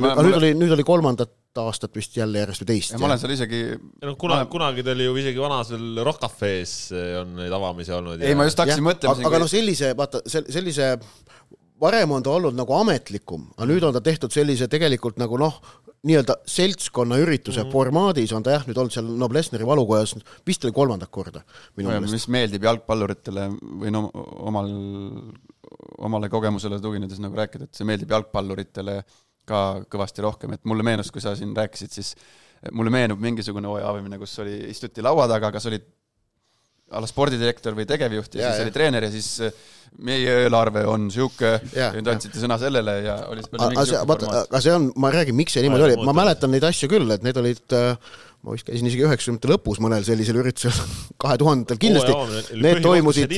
aga 0.02 0.26
nüüd 0.26 0.40
oli, 0.42 0.54
nüüd 0.58 0.74
oli 0.78 0.88
kolmandat 0.88 1.34
aastat 1.62 1.94
vist 1.94 2.18
jälle 2.18 2.42
järjest 2.42 2.64
või 2.64 2.72
teist. 2.72 2.96
ma 2.98 3.12
olen 3.12 3.22
seal 3.22 3.36
isegi, 3.36 3.62
ja 3.78 4.10
noh, 4.10 4.18
kuna, 4.18 4.40
kunagi 4.50 4.86
ta 4.86 4.96
oli 4.96 5.06
ju 5.06 5.14
isegi 5.22 5.42
vanasel 5.42 6.02
Rock 6.06 6.24
Cafe's 6.26 6.74
on 7.22 7.38
neid 7.38 7.54
avamisi 7.54 7.94
olnud. 7.94 8.22
ei 8.26 8.34
ma 8.38 8.48
just 8.50 8.58
hakkasin 8.58 8.86
mõtlema 8.86 9.14
aga, 9.14 9.30
aga 9.30 9.44
noh, 9.46 9.52
sellise, 9.52 9.94
vaata, 9.98 10.24
sellise, 10.26 10.96
varem 11.84 12.12
on 12.16 12.24
ta 12.24 12.34
olnud 12.34 12.56
nagu 12.58 12.76
ametlikum, 12.78 13.50
aga 13.58 13.68
nüüd 13.70 13.86
on 13.88 13.96
ta 13.96 14.02
tehtud 14.04 14.34
sellise 14.34 14.70
tegelikult 14.72 15.20
nagu 15.22 15.40
noh, 15.42 15.60
nii-öelda 16.08 16.36
seltskonna 16.50 17.18
ürituse 17.22 17.62
mm 17.62 17.68
-hmm. 17.68 17.72
formaadis 17.72 18.34
on 18.36 18.44
ta 18.44 18.58
jah, 18.58 18.66
nüüd 18.68 18.80
olnud 18.80 18.96
seal 18.96 19.08
Noblessneri 19.24 19.68
valukojas 19.68 20.16
vist 20.48 20.66
oli 20.66 20.76
kolmandat 20.76 21.12
korda 21.12 21.44
mis 22.12 22.28
meeldib 22.28 22.64
jalgpalluritele 22.68 23.48
või 23.84 23.92
no 23.96 24.10
omal, 24.50 24.72
omale 25.98 26.30
kogemusele 26.30 26.80
tuginedes 26.84 27.20
nagu 27.24 27.40
rääkida, 27.40 27.70
et 27.70 27.76
see 27.76 27.88
meeldib 27.88 28.12
jalgpalluritele 28.12 29.04
ka 29.48 29.84
kõvasti 29.92 30.24
rohkem, 30.24 30.54
et 30.56 30.64
mulle 30.66 30.84
meenus, 30.84 31.12
kui 31.12 31.22
sa 31.22 31.36
siin 31.36 31.56
rääkisid, 31.56 31.92
siis 31.92 32.16
mulle 32.72 32.92
meenub 32.94 33.20
mingisugune 33.20 33.68
hooaja 33.68 33.90
avamine, 33.90 34.20
kus 34.20 34.38
oli, 34.40 34.56
istuti 34.72 35.04
laua 35.04 35.28
taga, 35.28 35.52
kas 35.52 35.68
olid 35.72 35.88
a 36.94 37.04
la 37.04 37.10
spordidirektor 37.10 37.78
või 37.78 37.88
tegevjuht 37.90 38.38
ja, 38.38 38.44
ja 38.44 38.52
siis 38.52 38.62
ja. 38.62 38.68
oli 38.68 38.76
treener 38.76 39.08
ja 39.08 39.12
siis 39.14 39.30
äh, 39.44 39.64
meie 40.04 40.36
eelarve 40.46 40.86
on 40.90 41.10
sihuke, 41.14 41.56
nüüd 41.94 42.08
andsite 42.10 42.42
sõna 42.42 42.58
sellele 42.62 42.98
ja 43.06 43.18
oli, 43.30 43.44
aga 43.54 44.62
see 44.64 44.74
on, 44.74 44.90
ma 44.98 45.12
räägin, 45.14 45.38
miks 45.38 45.58
see 45.58 45.66
niimoodi 45.66 45.92
oli, 45.92 45.98
ma 46.08 46.16
mäletan 46.24 46.54
neid 46.54 46.66
asju 46.66 46.90
küll, 46.92 47.14
et 47.14 47.26
need 47.26 47.38
olid 47.42 47.76
äh, 47.78 48.14
ma 48.44 48.56
vist 48.58 48.68
käisin 48.68 48.90
isegi 48.90 49.06
üheksakümnendate 49.08 49.52
lõpus 49.54 49.80
mõnel 49.84 50.04
sellisel 50.08 50.40
üritusel, 50.42 50.76
kahe 51.22 51.38
tuhandetel 51.40 51.80
kindlasti. 51.80 52.60
Need 52.60 52.82
toimusid. 52.84 53.38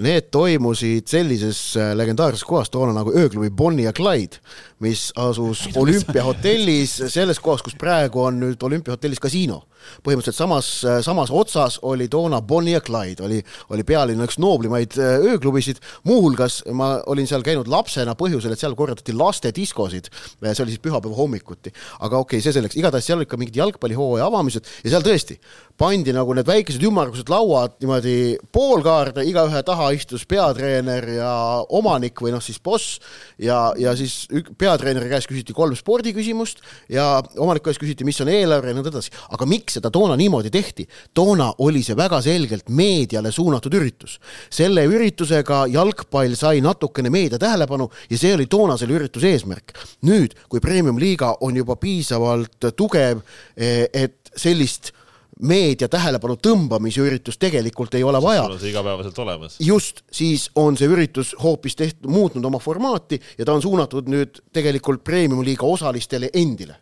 Need 0.00 0.30
toimusid 0.32 1.08
sellises 1.10 1.58
äh, 1.76 1.92
legendaarses 1.96 2.44
kohas 2.48 2.70
toona 2.72 2.94
nagu 2.96 3.12
ööklubi 3.12 3.50
Bonnie 3.50 3.84
ja 3.84 3.92
Clyde, 3.92 4.40
mis 4.80 5.10
asus 5.20 5.66
olümpiahotellis, 5.76 6.94
selles 7.12 7.40
kohas, 7.40 7.62
kus 7.62 7.76
praegu 7.78 8.22
on 8.24 8.40
nüüd 8.40 8.62
olümpiahotellis 8.64 9.20
kasiino. 9.20 9.62
Põhimõtteliselt 10.06 10.38
samas, 10.38 10.66
samas 11.02 11.30
otsas 11.34 11.80
oli 11.82 12.06
toona 12.08 12.38
Bonnie 12.40 12.76
ja 12.76 12.80
Clyde, 12.80 13.24
oli, 13.26 13.40
oli 13.74 13.84
pealinna 13.84 14.24
üks 14.28 14.38
nooblimaid 14.40 14.96
äh, 14.96 15.26
ööklubisid, 15.32 15.82
muuhulgas 16.08 16.62
ma 16.72 16.94
olin 17.12 17.28
seal 17.28 17.44
käinud 17.44 17.68
lapsena 17.68 18.16
põhjusel, 18.18 18.54
et 18.54 18.62
seal 18.62 18.78
korraldati 18.78 19.12
lastediskosid, 19.12 20.08
see 20.40 20.64
oli 20.64 20.72
siis 20.72 20.82
pühapäeva 20.82 21.18
hommikuti. 21.18 21.74
aga 22.00 22.22
okei 22.22 22.38
okay,, 22.38 22.46
see 22.46 22.56
selleks, 22.56 22.78
igatahes 22.80 23.10
seal 23.10 23.20
olid 23.20 23.28
ka 23.28 23.40
mingid 23.40 23.60
jalgpallihooaja 23.60 24.30
avamised 24.30 24.72
ja 24.84 24.94
seal 24.94 25.04
tõesti 25.04 25.36
pandi 25.78 26.12
nagu 26.14 26.34
need 26.36 26.48
väikesed 26.48 26.82
ümmargused 26.86 27.30
lauad 27.32 27.74
niimoodi 27.82 28.36
poolkaarde, 28.54 29.24
igaühe 29.28 29.62
taha 29.66 29.90
istus 29.96 30.24
peatreener 30.28 31.06
ja 31.16 31.32
omanik 31.74 32.20
või 32.22 32.34
noh, 32.34 32.42
siis 32.44 32.60
boss 32.62 32.98
ja, 33.40 33.72
ja 33.78 33.94
siis 33.98 34.26
peatreeneri 34.58 35.10
käest 35.10 35.30
küsiti 35.30 35.56
kolm 35.56 35.76
spordiküsimust 35.78 36.62
ja 36.92 37.06
omaniku 37.38 37.70
käest 37.70 37.82
küsiti, 37.82 38.06
mis 38.06 38.20
on 38.24 38.30
eelarve 38.32 38.72
ja 38.72 38.78
nõnda 38.78 38.92
edasi, 38.92 39.12
aga 39.34 39.48
miks 39.48 39.78
seda 39.78 39.90
toona 39.94 40.16
niimoodi 40.20 40.52
tehti. 40.52 40.86
toona 41.14 41.50
oli 41.64 41.82
see 41.82 41.96
väga 41.98 42.22
selgelt 42.22 42.68
meediale 42.68 43.32
suunatud 43.32 43.74
üritus. 43.74 44.18
selle 44.50 44.84
üritusega 44.86 45.66
jalgpall 45.72 46.36
sai 46.36 46.60
natukene 46.60 47.10
meedia 47.10 47.38
tähelepanu 47.38 47.90
ja 48.10 48.18
see 48.18 48.34
oli 48.34 48.46
toona 48.46 48.76
selle 48.76 48.98
ürituse 49.00 49.32
eesmärk. 49.32 49.72
nüüd, 50.06 50.36
kui 50.48 50.60
Premium-liiga 50.60 51.36
on 51.40 51.56
juba 51.56 51.76
piisavalt 51.76 52.72
tugev, 52.76 53.22
eh, 53.56 53.88
et 53.92 54.32
sellist 54.36 54.92
meedia 55.42 55.88
tähelepanu 55.90 56.36
tõmbamise 56.38 57.02
üritus 57.02 57.38
tegelikult 57.38 57.94
ei 57.98 58.04
ole 58.06 58.20
vaja. 58.22 58.44
sul 58.46 58.56
on 58.56 58.62
see 58.62 58.70
igapäevaselt 58.70 59.18
olemas. 59.18 59.58
just, 59.60 60.04
siis 60.12 60.48
on 60.56 60.76
see 60.78 60.88
üritus 60.88 61.34
hoopis 61.42 61.76
tehtud, 61.76 62.10
muutnud 62.10 62.44
oma 62.44 62.62
formaati 62.62 63.20
ja 63.38 63.44
ta 63.44 63.56
on 63.56 63.62
suunatud 63.62 64.08
nüüd 64.10 64.42
tegelikult 64.52 65.04
premium-liiga 65.04 65.66
osalistele 65.66 66.30
endile. 66.34 66.76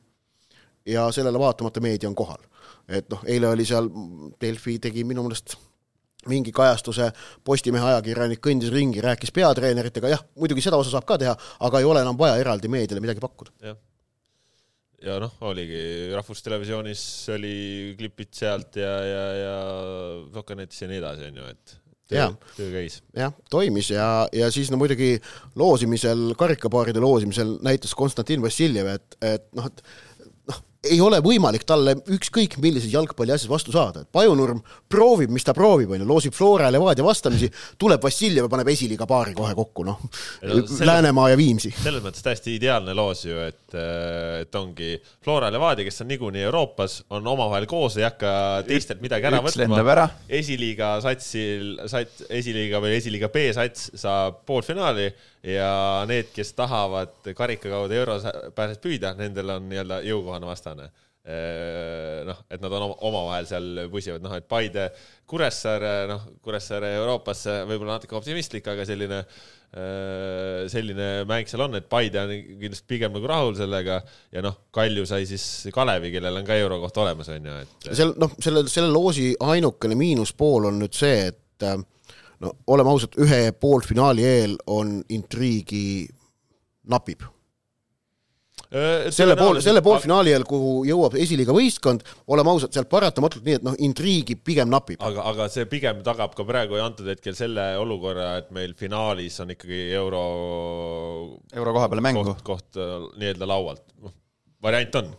ja 0.86 1.10
sellele 1.12 1.38
vaatamata 1.38 1.80
meedia 1.80 2.08
on 2.08 2.14
kohal 2.14 2.40
et 2.90 3.10
noh, 3.12 3.22
eile 3.28 3.50
oli 3.50 3.66
seal, 3.66 3.88
Delfi 4.40 4.78
tegi 4.82 5.04
minu 5.06 5.24
meelest 5.26 5.56
mingi 6.28 6.52
kajastuse, 6.52 7.08
Postimehe 7.44 7.86
ajakirjanik 7.94 8.42
kõndis 8.44 8.72
ringi, 8.74 9.00
rääkis 9.04 9.32
peatreeneritega, 9.32 10.10
jah, 10.12 10.24
muidugi 10.36 10.64
seda 10.64 10.76
osa 10.80 10.92
saab 10.92 11.06
ka 11.08 11.16
teha, 11.20 11.32
aga 11.64 11.80
ei 11.80 11.88
ole 11.88 12.02
enam 12.04 12.18
vaja 12.18 12.36
eraldi 12.42 12.68
meediale 12.68 13.00
midagi 13.00 13.22
pakkuda. 13.24 13.54
jah, 13.70 13.78
ja 15.04 15.18
noh, 15.22 15.36
oligi 15.48 15.82
Rahvustelevisioonis 16.14 17.02
oli 17.36 17.54
klipid 17.98 18.34
sealt 18.36 18.76
ja, 18.80 18.96
ja, 19.06 19.22
ja 19.38 19.54
Sokanetis 20.34 20.82
ja 20.82 20.90
nii 20.90 21.00
edasi, 21.00 21.30
on 21.30 21.40
ju, 21.40 21.46
et 21.54 21.76
töö, 22.10 22.28
töö 22.56 22.68
käis. 22.74 23.00
jah, 23.16 23.32
toimis 23.52 23.90
ja, 23.94 24.10
ja 24.36 24.50
siis 24.52 24.70
no 24.72 24.80
muidugi 24.80 25.14
loosimisel, 25.60 26.34
karikapaaride 26.38 27.02
loosimisel 27.02 27.56
näitas 27.64 27.94
Konstantin 27.96 28.42
Vassiljev, 28.44 28.92
et, 28.98 29.18
et 29.32 29.48
noh, 29.56 29.70
et 29.70 29.84
ei 30.88 30.96
ole 31.04 31.18
võimalik 31.20 31.64
talle 31.68 31.92
ükskõik 32.14 32.56
millises 32.62 32.92
jalgpalli 32.92 33.34
asjas 33.34 33.50
vastu 33.50 33.72
saada, 33.74 34.02
et 34.02 34.08
Pajunurm 34.12 34.62
proovib, 34.90 35.32
mis 35.32 35.44
ta 35.44 35.52
proovib, 35.56 35.92
on 35.92 36.00
ju, 36.00 36.08
loosib 36.08 36.36
Flora 36.36 36.68
ja 36.68 36.74
Levadia 36.74 37.04
vastamisi, 37.04 37.50
tuleb 37.80 38.02
Vassiljev 38.02 38.46
ja 38.46 38.52
paneb 38.52 38.70
esiliiga 38.72 39.08
paari 39.10 39.34
kohe 39.36 39.52
kokku, 39.58 39.84
noh 39.88 40.00
no,. 40.00 40.62
Läänemaa 40.88 41.30
ja 41.32 41.40
Viimsi. 41.40 41.74
selles 41.82 42.04
mõttes 42.04 42.24
täiesti 42.24 42.56
ideaalne 42.56 42.96
loos 42.96 43.26
ju, 43.26 43.42
et, 43.44 43.69
et 43.78 44.58
ongi 44.58 44.94
Flora 45.24 45.50
Levadia, 45.52 45.86
kes 45.86 46.02
on 46.04 46.10
niikuinii 46.10 46.44
Euroopas, 46.48 47.00
on 47.16 47.26
omavahel 47.32 47.66
koos, 47.70 47.98
ei 48.00 48.06
hakka 48.06 48.32
teistelt 48.68 49.02
midagi 49.04 49.28
ära 49.30 49.42
Üks 49.42 49.58
võtma. 49.60 50.08
esiliiga 50.40 50.92
satsil, 51.04 51.76
sats, 51.90 52.24
esiliiga 52.28 52.80
või 52.82 52.96
esiliiga 52.98 53.30
B-sats 53.32 53.92
saab 54.00 54.42
poolfinaali 54.48 55.10
ja 55.56 55.70
need, 56.10 56.32
kes 56.34 56.54
tahavad 56.58 57.30
karika 57.36 57.70
kaudu 57.72 58.00
euros 58.00 58.26
pääses 58.56 58.82
püüda, 58.82 59.14
nendel 59.18 59.56
on 59.56 59.70
nii-öelda 59.70 60.02
jõukohane 60.08 60.50
vastane 60.50 60.90
noh, 62.26 62.38
et 62.50 62.62
nad 62.62 62.74
on 62.74 62.94
omavahel 62.96 63.46
seal 63.48 63.84
pusivad, 63.92 64.22
noh, 64.24 64.34
et 64.38 64.46
Paide, 64.48 64.88
Kuressaare, 65.30 65.94
noh, 66.10 66.26
Kuressaare 66.42 66.94
Euroopasse 66.98 67.60
võib-olla 67.68 67.98
natuke 67.98 68.16
optimistlik, 68.18 68.66
aga 68.72 68.86
selline, 68.88 69.20
selline 69.70 71.08
mäng 71.30 71.46
seal 71.46 71.62
on, 71.62 71.76
et 71.78 71.86
Paide 71.90 72.24
on 72.24 72.32
kindlasti 72.58 72.88
pigem 72.90 73.14
nagu 73.14 73.28
rahul 73.30 73.54
sellega 73.54 74.00
ja 74.34 74.42
noh, 74.42 74.56
Kalju 74.74 75.04
sai 75.06 75.28
siis 75.30 75.44
Kalevi, 75.74 76.10
kellel 76.16 76.40
on 76.40 76.48
ka 76.48 76.58
eurokoht 76.58 76.98
olemas, 77.04 77.30
on 77.30 77.46
ju, 77.46 77.58
et. 77.62 77.90
seal 77.92 78.14
noh, 78.18 78.34
selle, 78.42 78.64
selle 78.72 78.90
loosi 78.90 79.30
ainukene 79.38 79.98
miinuspool 79.98 80.66
on 80.72 80.80
nüüd 80.82 80.96
see, 80.98 81.28
et 81.30 81.68
no 82.40 82.54
oleme 82.74 82.90
ausad, 82.90 83.14
ühe 83.22 83.42
poolfinaali 83.60 84.26
eel 84.26 84.56
on 84.74 84.96
intriigi 85.14 86.08
napib 86.90 87.22
selle 88.70 89.36
pool, 89.38 89.60
selle 89.64 89.82
poolfinaali 89.82 90.34
eel, 90.34 90.44
kuhu 90.48 90.84
jõuab 90.88 91.16
esiliiga 91.18 91.54
võistkond, 91.56 92.04
oleme 92.30 92.52
ausad, 92.52 92.74
sealt 92.74 92.90
paratamatult 92.92 93.46
nii, 93.46 93.58
et 93.58 93.66
noh, 93.66 93.78
intriigi 93.82 94.36
pigem 94.38 94.70
napib. 94.70 95.00
aga, 95.02 95.24
aga 95.32 95.48
see 95.52 95.66
pigem 95.70 96.04
tagab 96.06 96.36
ka 96.38 96.46
praegu 96.46 96.78
ja 96.78 96.86
antud 96.90 97.08
hetkel 97.10 97.34
selle 97.38 97.72
olukorra, 97.80 98.36
et 98.42 98.54
meil 98.54 98.76
finaalis 98.78 99.40
on 99.42 99.56
ikkagi 99.56 99.82
euro. 99.98 100.22
euro 101.56 101.74
koha 101.78 101.90
peale 101.90 102.06
mängu. 102.06 102.24
koht, 102.30 102.46
koht 102.46 102.80
nii-öelda 103.18 103.50
laualt, 103.50 103.84
noh, 104.02 104.14
variant 104.62 105.02
on. 105.02 105.12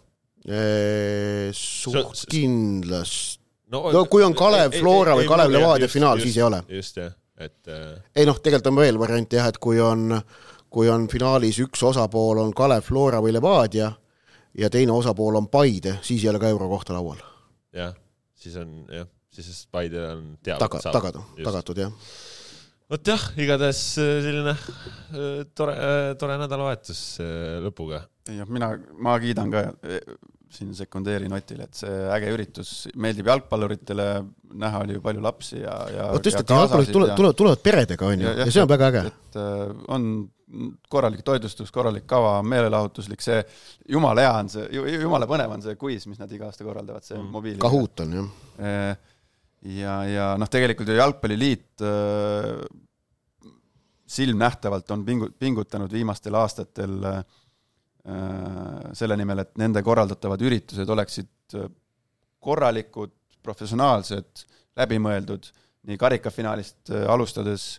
suht 1.54 2.26
kindlasti 2.32 3.42
no, 3.72 3.82
no 3.94 4.06
kui 4.12 4.24
on 4.26 4.36
Kalev 4.38 4.76
Flora 4.78 5.16
või 5.18 5.28
Kalev 5.30 5.52
Levadia 5.54 5.90
finaal, 5.92 6.22
siis 6.24 6.38
ei 6.40 6.46
ole. 6.48 6.62
just 6.78 7.00
jah, 7.00 7.12
et. 7.40 7.60
Äh, 7.68 7.98
ei 8.16 8.28
noh, 8.30 8.40
tegelikult 8.40 8.72
on 8.74 8.82
veel 8.82 9.02
variante 9.02 9.40
jah, 9.40 9.50
et 9.52 9.60
kui 9.62 9.80
on, 9.84 10.18
kui 10.72 10.90
on 10.90 11.08
finaalis 11.12 11.60
üks 11.66 11.84
osapool 11.84 12.40
on 12.42 12.54
Kalev 12.56 12.86
Flora 12.88 13.20
või 13.24 13.36
Levadia 13.36 13.92
ja 14.58 14.70
teine 14.72 14.96
osapool 14.96 15.38
on 15.40 15.50
Paide, 15.52 15.98
siis 16.06 16.24
ei 16.24 16.32
ole 16.32 16.42
ka 16.42 16.52
eurokohta 16.52 16.96
laual. 16.96 17.20
jah, 17.76 17.94
siis 18.36 18.56
on 18.60 18.86
jah, 18.92 19.08
siis 19.36 19.66
Paide 19.72 20.06
on 20.08 20.28
teab. 20.44 20.60
taga, 20.64 20.84
tagatud, 20.88 21.44
tagatud 21.44 21.84
jah 21.86 21.92
vot 22.92 23.08
jah, 23.08 23.28
igatahes 23.40 23.84
äh, 24.04 24.18
selline 24.26 24.56
äh, 24.56 25.44
tore, 25.56 25.76
tore 26.20 26.40
nädalavahetus 26.42 27.04
lõpuga. 27.68 28.06
jah, 28.32 28.50
mina, 28.50 28.74
ma 29.00 29.20
kiidan 29.24 29.52
ka 29.54 29.70
siin 30.52 30.74
sekundeerin 30.76 31.34
Otile, 31.36 31.68
et 31.70 31.80
see 31.80 31.96
äge 32.16 32.34
üritus 32.36 32.74
meeldib 33.00 33.30
jalgpalluritele, 33.32 34.08
näha 34.62 34.84
oli 34.84 34.98
ju 34.98 35.04
palju 35.06 35.24
lapsi 35.24 35.62
ja, 35.62 35.78
ja 35.96 36.10
vot 36.12 36.28
just, 36.28 36.42
et 36.42 36.54
jalgpallurid 36.54 36.94
tulevad, 36.96 37.16
tulevad, 37.20 37.40
tulevad 37.40 37.64
peredega, 37.64 38.12
on 38.12 38.26
ju, 38.26 38.36
ja, 38.42 38.48
see 38.52 38.64
on 38.64 38.72
väga 38.72 38.92
äge. 38.92 39.04
et 39.12 39.40
äh, 39.40 39.74
on 39.96 40.12
korralik 40.92 41.24
toitlustus, 41.24 41.72
korralik 41.72 42.04
kava, 42.10 42.34
meelelahutuslik, 42.44 43.24
see 43.24 43.40
jumala 43.90 44.26
hea 44.26 44.34
on 44.42 44.52
see, 44.52 44.68
jumala 45.00 45.30
põnev 45.30 45.56
on 45.56 45.64
see 45.64 45.78
kuis, 45.80 46.08
mis 46.12 46.20
nad 46.20 46.32
iga 46.36 46.50
aasta 46.50 46.68
korraldavad, 46.68 47.08
see 47.08 47.18
mm. 47.18 47.32
mobiili. 47.32 47.62
Kahoot 47.64 48.04
on 48.04 48.16
jah. 48.20 48.30
Äh, 48.60 48.94
ja, 49.78 49.98
ja 50.10 50.30
noh, 50.42 50.52
tegelikult 50.52 50.92
ju 50.92 51.00
Jalgpalliliit 51.00 51.86
äh, 51.88 52.66
silmnähtavalt 54.12 54.92
on 54.92 55.06
pingu-, 55.08 55.32
pingutanud 55.40 55.94
viimastel 55.94 56.36
aastatel 56.36 57.00
Äh, 57.08 57.24
selle 58.02 59.18
nimel, 59.20 59.44
et 59.44 59.52
nende 59.62 59.84
korraldatavad 59.86 60.42
üritused 60.42 60.90
oleksid 60.90 61.58
äh, 61.60 61.68
korralikud, 62.42 63.14
professionaalsed, 63.46 64.46
läbimõeldud, 64.78 65.48
nii 65.90 66.00
karikafinaalist 66.02 66.94
äh, 66.94 67.08
alustades 67.12 67.74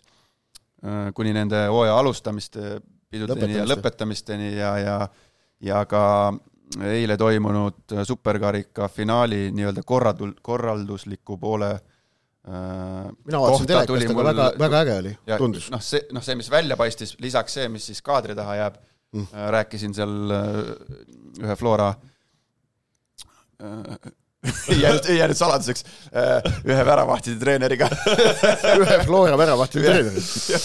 kuni 1.15 1.31
nende 1.31 1.61
hooaja 1.71 1.93
alustamiste 1.95 2.73
pidudeni 3.07 3.55
ja 3.55 3.63
lõpetamisteni 3.63 4.49
ja, 4.57 4.73
ja 4.81 4.95
ja 5.63 5.77
ka 5.87 6.01
eile 6.83 7.15
toimunud 7.15 7.93
superkarika 8.03 8.89
finaali 8.91 9.45
nii-öelda 9.55 9.79
korraldul-, 9.87 10.35
korraldusliku 10.43 11.37
poole 11.39 11.69
mina 12.43 13.39
vaatasin 13.39 13.69
telekast, 13.69 14.09
aga 14.11 14.25
väga, 14.27 14.47
väga 14.59 14.79
äge 14.83 14.95
oli, 14.99 15.11
tundus. 15.37 15.69
noh, 15.71 15.79
see, 15.79 16.01
noh, 16.11 16.23
see, 16.25 16.35
mis 16.35 16.49
välja 16.51 16.75
paistis, 16.75 17.15
lisaks 17.23 17.55
see, 17.55 17.69
mis 17.71 17.85
siis 17.87 18.03
kaadri 18.03 18.35
taha 18.35 18.57
jääb 18.59 18.81
mm.. 19.13 19.29
rääkisin 19.57 19.95
seal 19.95 20.35
äh, 20.35 20.59
ühe 21.43 21.55
Flora 21.59 21.93
äh, 23.61 24.11
ei 24.69 24.81
jäänud, 24.81 25.05
ei 25.07 25.17
jäänud 25.17 25.37
saladuseks, 25.39 25.85
ühe 26.67 26.85
väravahtide 26.85 27.39
treeneriga. 27.39 27.87
Ühe 28.81 28.97
Flora 29.05 29.37
väravahtide 29.39 29.85
treeneriga. 29.89 30.63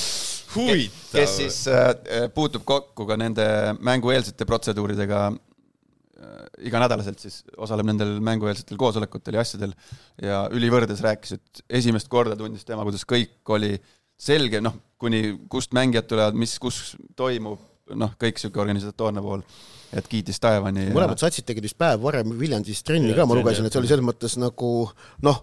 huvitav. 0.54 1.12
kes 1.12 1.36
siis 1.36 1.58
äh, 1.70 1.92
puutub 2.34 2.64
kokku 2.66 3.06
ka 3.06 3.18
nende 3.20 3.44
mängueelsete 3.84 4.46
protseduuridega 4.48 5.20
äh, 5.28 6.40
iganädalaselt 6.70 7.22
siis 7.22 7.42
osaleb 7.56 7.86
nendel 7.92 8.16
mängueelsetel 8.24 8.80
koosolekutel 8.80 9.38
ja 9.38 9.46
asjadel. 9.46 9.76
Ja 10.22 10.42
ülivõrdes 10.50 11.04
rääkis, 11.04 11.38
et 11.38 11.64
esimest 11.80 12.10
korda 12.10 12.36
tundis 12.36 12.66
tema, 12.66 12.86
kuidas 12.88 13.06
kõik 13.06 13.54
oli 13.54 13.76
selge, 14.18 14.58
noh, 14.64 14.74
kuni 14.98 15.36
kust 15.50 15.76
mängijad 15.76 16.08
tulevad, 16.10 16.34
mis, 16.34 16.56
kus 16.58 16.96
toimub, 17.16 17.62
noh, 17.96 18.14
kõik 18.20 18.40
sihuke 18.40 18.60
organisatoorne 18.60 19.22
pool, 19.24 19.44
et 19.96 20.08
kiitis 20.10 20.40
taevani. 20.42 20.90
mõlemad 20.94 21.20
satsid 21.22 21.46
tegid 21.48 21.64
vist 21.68 21.78
päev 21.80 22.02
varem 22.02 22.34
Viljandis 22.38 22.82
trenni 22.84 23.12
Jah, 23.12 23.22
ka, 23.22 23.28
ma 23.30 23.38
lugesin, 23.38 23.66
et 23.66 23.72
see 23.72 23.82
oli 23.82 23.90
selles 23.90 24.06
mõttes 24.06 24.36
nagu 24.40 24.72
noh, 25.26 25.42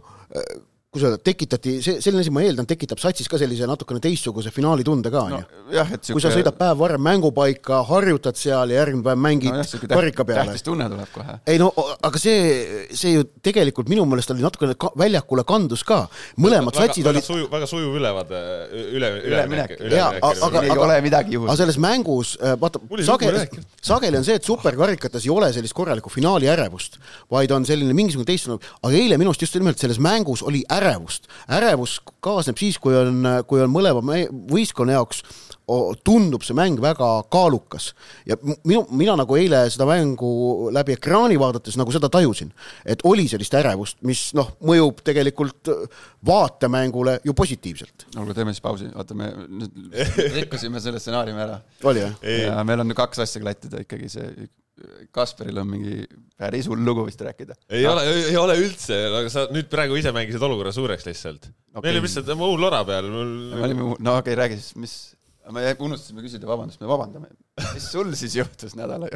kuidas 0.95 1.09
öelda, 1.11 1.19
tekitati, 1.27 1.75
see, 1.83 1.99
selline 2.03 2.23
asi, 2.23 2.31
ma 2.33 2.43
eeldan, 2.45 2.67
tekitab 2.69 3.01
satsis 3.03 3.27
ka 3.31 3.39
sellise 3.41 3.67
natukene 3.67 3.99
teistsuguse 4.03 4.51
finaalitunde 4.55 5.11
ka, 5.11 5.23
jah, 5.75 5.91
et 5.95 6.07
kui 6.07 6.23
sa 6.23 6.31
sõidad 6.33 6.55
päev 6.55 6.79
varem 6.79 7.03
mängupaika, 7.03 7.81
harjutad 7.89 8.39
seal 8.39 8.71
ja 8.71 8.79
järgmine 8.81 9.03
päev 9.03 9.19
mängid 9.19 9.51
no, 9.51 9.65
karika 9.91 10.23
peale 10.27 10.53
tähtis. 10.53 10.63
tunne 10.63 10.87
tuleb 10.91 11.11
kohe. 11.13 11.35
ei 11.51 11.59
no 11.59 11.71
aga 11.75 12.21
see, 12.21 12.87
see 12.95 13.15
ju 13.17 13.25
tegelikult 13.43 13.91
minu 13.91 14.05
meelest 14.09 14.31
oli 14.31 14.45
natukene 14.45 14.77
ka, 14.79 14.93
väljakule 14.97 15.43
kandus 15.47 15.83
ka, 15.87 16.05
mõlemad 16.41 16.77
satsid 16.79 17.03
väga 17.05 17.17
olid, 17.19 17.27
sujuv, 17.27 17.49
väga 17.51 17.69
sujuv 17.69 17.99
ülevaade, 17.99 18.41
üle, 18.95 19.11
Üleminek. 19.25 19.75
Jaa, 19.91 20.09
aga- 20.21 20.33
siin 20.39 20.59
ei 20.63 20.71
aga- 20.73 20.85
ole 20.87 20.97
midagi 21.05 21.33
aga 21.33 21.37
juhust. 21.39 21.57
selles 21.59 21.77
mängus 21.81 22.35
äh, 22.39 22.55
vaata 22.61 22.79
sageli 23.05 23.45
sageli 23.83 24.17
on 24.21 24.25
see, 24.27 24.39
et 24.39 24.47
superkarikates 24.47 25.25
ei 25.27 25.33
ole 25.33 25.51
sellist 25.55 25.75
korralikku 25.75 26.09
finaali 26.13 26.49
ärevust, 26.51 26.99
vaid 27.31 27.51
on 27.55 27.65
selline 27.67 27.93
mingisugune 27.97 28.27
teistsugune, 28.29 28.63
aga 28.81 28.95
eile 28.95 29.19
minu 29.21 29.33
arust 29.33 29.43
just 29.45 29.57
nimelt 29.59 29.81
selles 29.81 29.99
mängus 30.03 30.43
oli 30.45 30.63
ärevust. 30.86 31.27
ärevus 31.50 32.00
kaasneb 32.24 32.62
siis, 32.62 32.80
kui 32.82 32.96
on, 32.98 33.25
kui 33.50 33.62
on 33.63 33.74
mõlema 33.74 34.22
võistkonna 34.51 34.96
jaoks 35.00 35.24
tundub 36.06 36.44
see 36.46 36.56
mäng 36.58 36.77
väga 36.82 37.08
kaalukas 37.34 37.89
ja 38.30 38.38
minu, 38.68 38.84
mina 38.94 39.15
nagu 39.18 39.38
eile 39.38 39.63
seda 39.74 39.88
mängu 39.89 40.70
läbi 40.74 40.94
ekraani 40.94 41.39
vaadates 41.42 41.77
nagu 41.80 41.94
seda 41.94 42.10
tajusin, 42.13 42.51
et 42.86 43.01
oli 43.10 43.25
sellist 43.32 43.56
ärevust, 43.58 43.98
mis 44.06 44.27
noh, 44.38 44.51
mõjub 44.65 45.01
tegelikult 45.06 45.72
vaatemängule 46.25 47.18
ju 47.25 47.34
positiivselt. 47.38 48.06
olgu, 48.18 48.36
teeme 48.38 48.54
siis 48.54 48.65
pausi, 48.65 48.92
vaata 48.94 49.18
me 49.18 49.32
nüüd 49.48 49.98
rikkusime 50.39 50.82
selle 50.84 51.01
stsenaariumi 51.01 51.46
ära. 51.48 51.58
oli 51.84 52.06
jah? 52.06 52.22
ja 52.22 52.62
meil 52.68 52.86
on 52.86 52.94
kaks 52.98 53.25
asja 53.25 53.42
klattida 53.42 53.82
ikkagi, 53.86 54.12
see 54.13 54.48
Kasperil 55.15 55.62
on 55.62 55.70
mingi 55.72 56.01
päris 56.36 56.67
hull 56.67 56.84
lugu 56.84 57.05
vist 57.08 57.22
rääkida. 57.24 57.55
ei 57.72 57.86
ole, 57.88 58.03
ei 58.32 58.36
ole 58.39 58.58
üldse, 58.60 58.98
aga 59.22 59.29
sa 59.32 59.46
nüüd 59.55 59.70
praegu 59.72 59.96
ise 60.00 60.12
mängisid 60.15 60.44
olukorra 60.44 60.74
suureks 60.75 61.08
lihtsalt 61.08 61.48
okay.. 61.48 61.55
Okei. 61.75 61.86
meil 61.86 62.00
oli 62.00 62.08
lihtsalt 62.08 62.32
muu 62.39 62.58
lora 62.60 62.82
peal, 62.88 63.08
me 63.08 63.22
mul 63.22 63.63
olime, 63.67 63.86
no 63.86 64.17
okei 64.20 64.34
okay,, 64.34 64.38
räägi 64.41 64.60
siis, 64.60 64.75
mis, 64.84 64.98
me 65.55 65.63
unustasime 65.88 66.25
küsida, 66.25 66.50
vabandust, 66.50 66.82
me 66.84 66.91
vabandame. 66.91 67.32
mis 67.72 67.88
sul 67.88 68.12
siis 68.20 68.36
juhtus 68.36 68.75
nädala, 68.75 69.08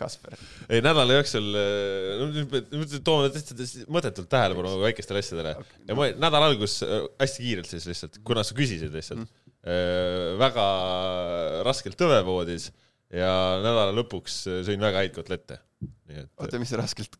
Kasper? 0.00 0.34
ei 0.66 0.82
nädala 0.82 1.20
jooksul, 1.20 1.48
no 1.54 2.28
nüüd 2.34 2.50
me- 2.50 2.82
me 2.82 3.02
toome 3.06 3.30
täitsa 3.34 3.86
mõttetult 3.86 4.30
tähelepanu 4.34 4.76
väikestele 4.82 5.22
asjadele 5.22 5.54
okay. 5.62 5.82
ja 5.90 5.98
ma 6.00 6.10
nädala 6.10 6.50
algus 6.50 6.80
äh, 6.82 7.06
hästi 7.22 7.46
kiirelt 7.46 7.70
siis 7.70 7.86
lihtsalt, 7.92 8.18
kuna 8.26 8.42
sa 8.42 8.58
küsisid 8.58 8.90
lihtsalt 8.90 9.22
mm., 9.22 9.40
väga 10.36 10.64
raskelt 11.64 11.96
tõvevoodis 11.96 12.66
ja 13.12 13.30
nädala 13.62 13.92
lõpuks 13.96 14.40
sõin 14.66 14.80
väga 14.82 15.02
häid 15.04 15.14
kotlette. 15.16 15.58
oota, 16.38 16.58
mis 16.62 16.72
raskelt 16.78 17.16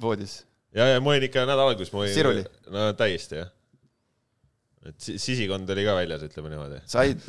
voodis? 0.00 0.42
ja, 0.74 0.86
ja 0.94 1.00
ma 1.02 1.14
olin 1.14 1.28
ikka 1.28 1.44
nädala 1.46 1.72
alguses, 1.72 1.92
ma 1.94 2.04
olin 2.04 2.44
no 2.74 2.88
täiesti 2.98 3.40
jah. 3.40 3.50
et 4.88 4.98
si- 5.02 5.18
sisikond 5.22 5.70
oli 5.74 5.84
ka 5.86 5.96
väljas, 5.98 6.26
ütleme 6.28 6.52
niimoodi. 6.52 6.82
said, 6.86 7.22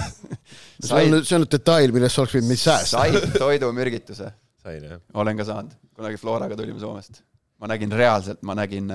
see 0.84 0.94
on 0.94 1.14
nüüd, 1.16 1.26
see 1.28 1.38
on 1.38 1.44
nüüd 1.44 1.54
detail, 1.56 1.94
millest 1.94 2.22
oleks 2.22 2.36
võinud 2.38 2.52
meid 2.52 2.62
säästa. 2.62 3.04
said 3.04 3.38
toidumürgituse? 3.38 4.30
sain 4.62 4.90
jah. 4.92 5.00
olen 5.14 5.40
ka 5.40 5.48
saanud, 5.48 5.78
kunagi 5.98 6.20
Floraga 6.20 6.58
tulime 6.58 6.80
Soomest. 6.82 7.22
ma 7.58 7.70
nägin 7.72 7.92
reaalselt, 7.92 8.42
ma 8.46 8.54
nägin, 8.58 8.92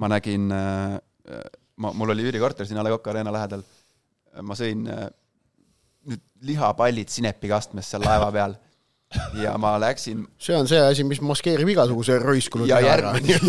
ma 0.00 0.10
nägin, 0.12 0.46
ma, 0.50 1.92
mul 1.92 2.14
oli 2.14 2.28
üürikorter 2.28 2.68
siin 2.68 2.78
A 2.78 2.84
Le 2.86 2.92
Coq 2.94 3.10
Arena 3.12 3.32
lähedal. 3.34 3.64
ma 4.46 4.54
sõin 4.54 4.84
äh, 4.86 5.08
nüüd 6.08 6.22
lihapallid 6.46 7.10
sinepikastmes 7.12 7.90
seal 7.92 8.04
laeva 8.06 8.30
peal. 8.38 8.56
Ja 9.42 9.56
ma 9.58 9.72
läksin 9.82 10.22
see 10.38 10.54
on 10.54 10.68
see 10.70 10.78
asi, 10.78 11.02
mis 11.02 11.18
maskeerib 11.24 11.72
igasuguse 11.72 12.20
roiskunud 12.22 12.70
ja 12.72 12.78
järgmine, 12.84 13.40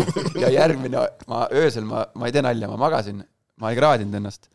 ja 0.42 0.50
järgmine, 0.50 1.04
ma 1.30 1.44
öösel, 1.54 1.86
ma, 1.86 2.02
ma 2.18 2.26
ei 2.26 2.34
tee 2.34 2.42
nalja, 2.42 2.70
ma 2.72 2.80
magasin, 2.82 3.22
ma 3.62 3.70
ei 3.70 3.78
kraadinud 3.78 4.18
ennast. 4.18 4.50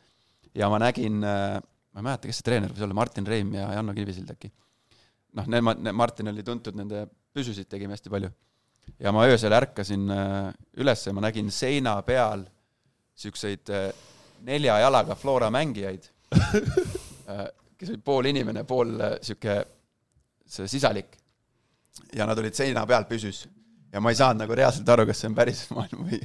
Ja 0.57 0.67
ma 0.73 0.81
nägin, 0.81 1.21
ma 1.21 2.01
ei 2.01 2.03
mäleta, 2.03 2.27
kes 2.27 2.41
see 2.41 2.47
treener 2.49 2.73
võis 2.73 2.83
olla, 2.83 2.97
Martin 2.97 3.27
Reim 3.29 3.53
ja 3.55 3.69
Janno 3.77 3.95
Kivisild 3.95 4.33
äkki. 4.33 4.51
noh, 5.37 5.47
nemad, 5.53 5.79
Martin 5.95 6.31
oli 6.33 6.43
tuntud 6.43 6.75
nende 6.75 7.05
püsusid 7.35 7.69
tegime 7.69 7.95
hästi 7.95 8.11
palju. 8.11 8.29
ja 8.99 9.11
ma 9.13 9.25
öösel 9.29 9.53
ärkasin 9.53 10.11
äh, 10.11 10.51
üles 10.81 11.05
ja 11.07 11.13
ma 11.13 11.23
nägin 11.27 11.51
seina 11.51 11.95
peal 12.07 12.43
siukseid 13.17 13.69
äh, 13.69 13.89
nelja 14.47 14.79
jalaga 14.79 15.15
Flora 15.15 15.49
mängijaid, 15.53 16.09
kes 17.77 17.93
oli 17.93 18.01
pool 18.03 18.29
inimene, 18.31 18.63
pool 18.67 18.95
äh, 18.99 19.17
sihuke 19.21 19.59
see 20.47 20.67
sisalik. 20.71 21.17
ja 22.15 22.25
nad 22.29 22.37
olid 22.37 22.53
seina 22.55 22.85
peal 22.87 23.05
püsus 23.09 23.47
ja 23.93 24.01
ma 24.03 24.11
ei 24.13 24.19
saanud 24.19 24.43
nagu 24.43 24.55
reaalselt 24.57 24.89
aru, 24.93 25.05
kas 25.09 25.21
see 25.23 25.29
on 25.31 25.35
päris 25.37 25.65
maailm 25.75 26.07
või, 26.09 26.19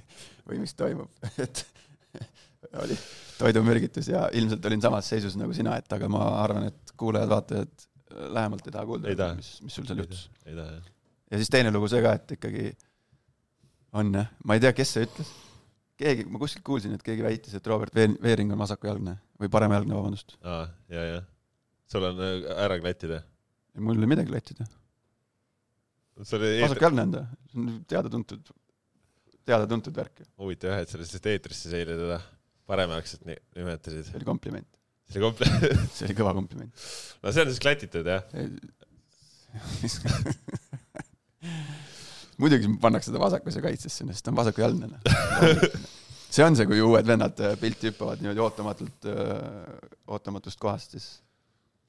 või 0.48 0.62
mis 0.64 0.74
toimub, 0.78 1.10
et 1.44 1.64
oli 2.82 2.96
toidumürgitus 3.38 4.08
ja 4.12 4.26
ilmselt 4.38 4.66
olin 4.68 4.82
samas 4.84 5.08
seisus 5.10 5.36
nagu 5.40 5.54
sina, 5.56 5.76
et 5.80 5.92
aga 5.92 6.08
ma 6.12 6.26
arvan, 6.42 6.68
et 6.70 6.94
kuulajad-vaatajad 7.00 7.88
lähemalt 8.36 8.66
ei 8.68 8.74
taha 8.74 8.86
kuulda 8.86 9.28
mis, 9.38 9.54
mis 9.64 9.74
sul 9.74 9.86
seal 9.88 10.02
juhtus. 10.02 10.26
ja 10.46 11.40
siis 11.40 11.50
teine 11.50 11.72
lugu 11.74 11.88
see 11.90 12.02
ka, 12.04 12.12
et 12.18 12.36
ikkagi 12.36 12.68
on 13.98 14.12
jah, 14.14 14.28
ma 14.44 14.56
ei 14.56 14.62
tea, 14.62 14.72
kes 14.76 14.94
see 14.96 15.08
ütles. 15.08 15.32
keegi, 16.02 16.24
ma 16.28 16.40
kuskilt 16.42 16.64
kuulsin, 16.66 16.94
et 16.96 17.02
keegi 17.06 17.24
väitis, 17.24 17.54
et 17.54 17.66
Robert 17.66 17.94
Veer- 17.94 18.16
Veering 18.22 18.52
on 18.54 18.60
vasakujalgne 18.62 19.16
või 19.40 19.50
paremjalgne, 19.52 19.94
vabandust. 19.94 20.36
aa, 20.42 20.66
ja, 20.92 21.04
ja. 21.14 21.20
Sul 21.92 22.08
on 22.08 22.20
äh, 22.24 22.46
ära 22.64 22.78
klattida. 22.80 23.22
mul 23.78 23.96
ei 23.96 24.02
ole 24.02 24.10
midagi 24.14 24.32
klattida. 24.32 24.66
vasakjalgne 26.18 27.06
on 27.06 27.14
ta, 27.16 27.22
see 27.50 27.60
on 27.62 27.70
teada-tuntud, 27.88 28.52
teada-tuntud 29.48 29.96
värk 29.96 30.22
huvitav 30.40 30.72
jah, 30.72 30.84
et 30.84 30.92
sa 30.92 31.00
lihtsalt 31.00 31.26
eetris 31.32 31.64
siis 31.64 31.74
eile 31.80 31.94
teda 31.98 32.18
paremjaoksalt 32.68 33.26
ni- 33.28 33.42
nimetasid 33.58 34.04
see. 34.06 34.16
oli 34.20 34.28
kompliment, 34.28 34.68
see 35.10 35.18
oli 35.20 35.26
komple-, 35.26 35.50
see 35.96 36.04
oli 36.08 36.18
kõva 36.20 36.32
kompliment. 36.36 36.72
no 37.22 37.26
see 37.32 37.44
on 37.44 37.52
siis 37.52 37.64
klatitud 37.64 38.06
jah. 38.08 38.22
muidugi 42.42 42.66
pannakse 42.80 43.12
ta 43.12 43.18
vasakuse 43.20 43.60
kaitsesse, 43.64 44.06
sest 44.08 44.24
ta 44.24 44.32
on 44.32 44.38
vasakujalgne. 44.38 44.86
see 46.32 46.44
on 46.46 46.56
see, 46.56 46.68
kui 46.70 46.80
uued 46.84 47.06
vennad 47.08 47.36
äh, 47.44 47.58
pilti 47.60 47.90
hüppavad 47.90 48.22
niimoodi 48.22 48.40
ootamatult, 48.46 49.10
ootamatust 50.08 50.60
kohast, 50.62 50.96
siis 50.96 51.06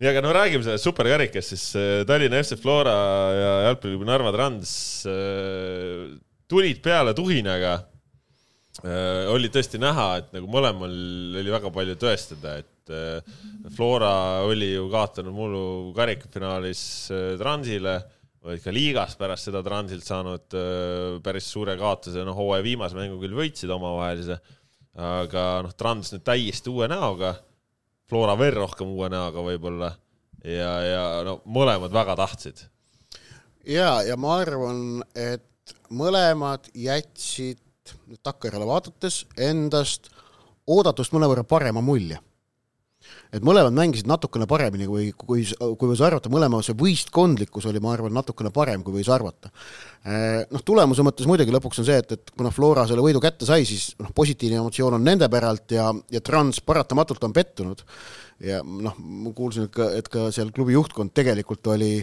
nii, 0.03 0.11
aga 0.11 0.21
no 0.25 0.33
räägime 0.35 0.65
sellest 0.65 0.83
superkarikast 0.83 1.53
siis. 1.53 1.63
Tallinna 2.07 2.41
FC 2.43 2.57
Flora 2.59 2.93
ja 3.31 3.51
jalgpalliklubi 3.69 4.07
Narva 4.09 4.33
Trans 4.35 4.73
äh, 5.07 6.11
tulid 6.51 6.83
peale 6.83 7.15
tuhinaga. 7.15 7.79
oli 9.31 9.51
tõesti 9.53 9.77
näha, 9.79 10.07
et 10.17 10.31
nagu 10.33 10.47
mõlemal 10.49 10.91
oli 11.39 11.51
väga 11.53 11.69
palju 11.71 11.93
tõestada, 12.01 12.57
et 12.59 12.91
äh, 12.91 13.21
Flora 13.77 14.41
oli 14.43 14.73
ju 14.73 14.89
kaotanud 14.91 15.33
mullu 15.33 15.93
karikafinaalis 15.95 16.81
äh, 17.13 17.27
Transile, 17.39 17.95
olid 18.43 18.63
ka 18.65 18.73
liigas 18.73 19.15
pärast 19.15 19.47
seda 19.47 19.61
Transilt 19.63 20.03
saanud 20.03 20.57
äh, 20.57 21.21
päris 21.23 21.47
suure 21.53 21.77
kaotuse, 21.79 22.25
noh 22.25 22.35
hooaja 22.35 22.65
viimase 22.65 22.97
mängu 22.97 23.21
küll 23.21 23.37
võitsid 23.37 23.71
omavahelise, 23.71 24.39
aga 24.99 25.47
noh, 25.63 25.77
Trans 25.77 26.11
nüüd 26.11 26.25
täiesti 26.25 26.73
uue 26.73 26.89
näoga 26.91 27.37
Flora 28.13 28.35
veel 28.37 28.53
rohkem 28.53 28.91
uue 28.93 29.07
näoga 29.09 29.41
võib-olla 29.41 29.87
ja, 30.45 30.71
ja 30.85 31.05
no 31.25 31.39
mõlemad 31.49 31.89
väga 31.95 32.13
tahtsid. 32.19 32.59
ja, 33.65 34.03
ja 34.05 34.17
ma 34.21 34.35
arvan, 34.37 35.01
et 35.17 35.73
mõlemad 35.89 36.69
jätsid 36.77 37.57
nüüd 38.05 38.21
takkajärele 38.21 38.67
vaadates 38.69 39.23
endast 39.41 40.11
oodatust 40.69 41.15
mõnevõrra 41.15 41.41
parema 41.41 41.81
mulje. 41.81 42.19
Et 43.33 43.45
mõlemad 43.45 43.73
mängisid 43.75 44.07
natukene 44.09 44.45
paremini, 44.49 44.85
kui, 44.89 45.07
kui, 45.17 45.43
kui 45.43 45.89
võis 45.89 46.03
arvata, 46.05 46.31
mõlema 46.33 46.61
see 46.65 46.77
võistkondlikkus 46.77 47.65
oli, 47.69 47.81
ma 47.83 47.93
arvan, 47.95 48.13
natukene 48.13 48.51
parem, 48.53 48.83
kui 48.85 48.99
võis 48.99 49.09
arvata. 49.13 49.49
Noh, 50.51 50.63
tulemuse 50.65 51.05
mõttes 51.05 51.29
muidugi 51.29 51.53
lõpuks 51.55 51.81
on 51.81 51.87
see, 51.87 52.01
et, 52.03 52.13
et 52.17 52.33
kuna 52.37 52.51
Flora 52.53 52.85
selle 52.89 53.05
võidu 53.05 53.21
kätte 53.23 53.47
sai, 53.49 53.65
siis 53.67 53.93
noh, 54.01 54.11
positiivne 54.15 54.61
emotsioon 54.61 54.99
on 54.99 55.07
nende 55.07 55.29
päralt 55.33 55.73
ja, 55.73 55.89
ja 56.13 56.21
Trans 56.21 56.61
paratamatult 56.61 57.23
on 57.25 57.33
pettunud 57.35 57.81
ja 58.43 58.61
noh, 58.63 58.97
ma 58.99 59.33
kuulsin, 59.35 59.67
et 59.69 59.73
ka, 59.73 59.89
et 59.97 60.09
ka 60.11 60.27
seal 60.35 60.51
klubi 60.55 60.75
juhtkond 60.75 61.13
tegelikult 61.15 61.73
oli 61.73 61.95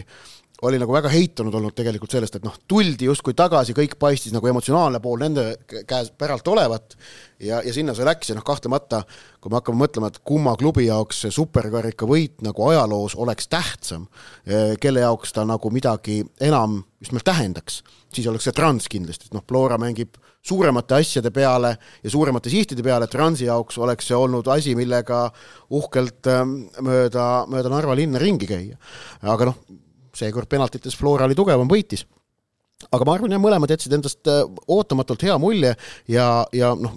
oli 0.61 0.77
nagu 0.81 0.93
väga 0.93 1.09
heitunud 1.09 1.55
olnud 1.57 1.73
tegelikult 1.77 2.13
sellest, 2.13 2.37
et 2.37 2.45
noh, 2.45 2.53
tuldi 2.69 3.07
justkui 3.07 3.33
tagasi, 3.37 3.73
kõik 3.77 3.95
paistis 4.01 4.33
nagu 4.35 4.47
emotsionaalne 4.51 5.01
pool 5.01 5.21
nende 5.23 5.45
käes 5.89 6.11
päralt 6.13 6.47
olevat 6.51 6.95
ja, 7.41 7.63
ja 7.65 7.73
sinna 7.73 7.95
see 7.97 8.05
läks 8.05 8.29
ja 8.29 8.37
noh, 8.37 8.45
kahtlemata 8.45 9.01
kui 9.41 9.49
me 9.49 9.57
hakkame 9.57 9.81
mõtlema, 9.81 10.11
et 10.11 10.21
kumma 10.27 10.53
klubi 10.59 10.85
jaoks 10.85 11.23
see 11.25 11.33
superkarika 11.33 12.05
võit 12.09 12.43
nagu 12.45 12.67
ajaloos 12.69 13.17
oleks 13.17 13.49
tähtsam, 13.49 14.05
kelle 14.81 15.01
jaoks 15.01 15.33
ta 15.33 15.47
nagu 15.49 15.73
midagi 15.73 16.21
enam 16.41 16.83
just 17.01 17.15
nimelt 17.15 17.25
tähendaks, 17.25 17.81
siis 18.13 18.29
oleks 18.29 18.45
see 18.45 18.53
Trans 18.53 18.85
kindlasti, 18.91 19.31
et 19.31 19.37
noh, 19.37 19.45
Flora 19.49 19.81
mängib 19.81 20.19
suuremate 20.45 20.97
asjade 21.01 21.31
peale 21.33 21.75
ja 22.03 22.09
suuremate 22.09 22.53
sihtide 22.53 22.85
peale, 22.85 23.09
Transi 23.09 23.47
jaoks 23.49 23.77
oleks 23.81 24.09
see 24.09 24.17
olnud 24.17 24.47
asi, 24.53 24.75
millega 24.77 25.27
uhkelt 25.73 26.29
ähm, 26.29 26.57
mööda, 26.85 27.47
mööda 27.49 27.73
Narva 27.73 27.97
linna 27.97 28.21
ringi 28.21 28.49
käia. 28.49 28.77
aga 29.21 29.49
noh, 29.49 29.63
seekord 30.17 30.49
penaltites 30.51 30.97
Flora 30.97 31.27
oli 31.27 31.37
tugevam, 31.37 31.69
võitis. 31.71 32.05
Aga 32.89 33.05
ma 33.05 33.13
arvan 33.13 33.35
jah, 33.35 33.41
mõlemad 33.41 33.69
jätsid 33.69 33.93
endast 33.93 34.29
äh, 34.31 34.41
ootamatult 34.73 35.21
hea 35.27 35.35
mulje 35.41 35.75
ja, 36.09 36.25
ja 36.55 36.71
noh, 36.73 36.95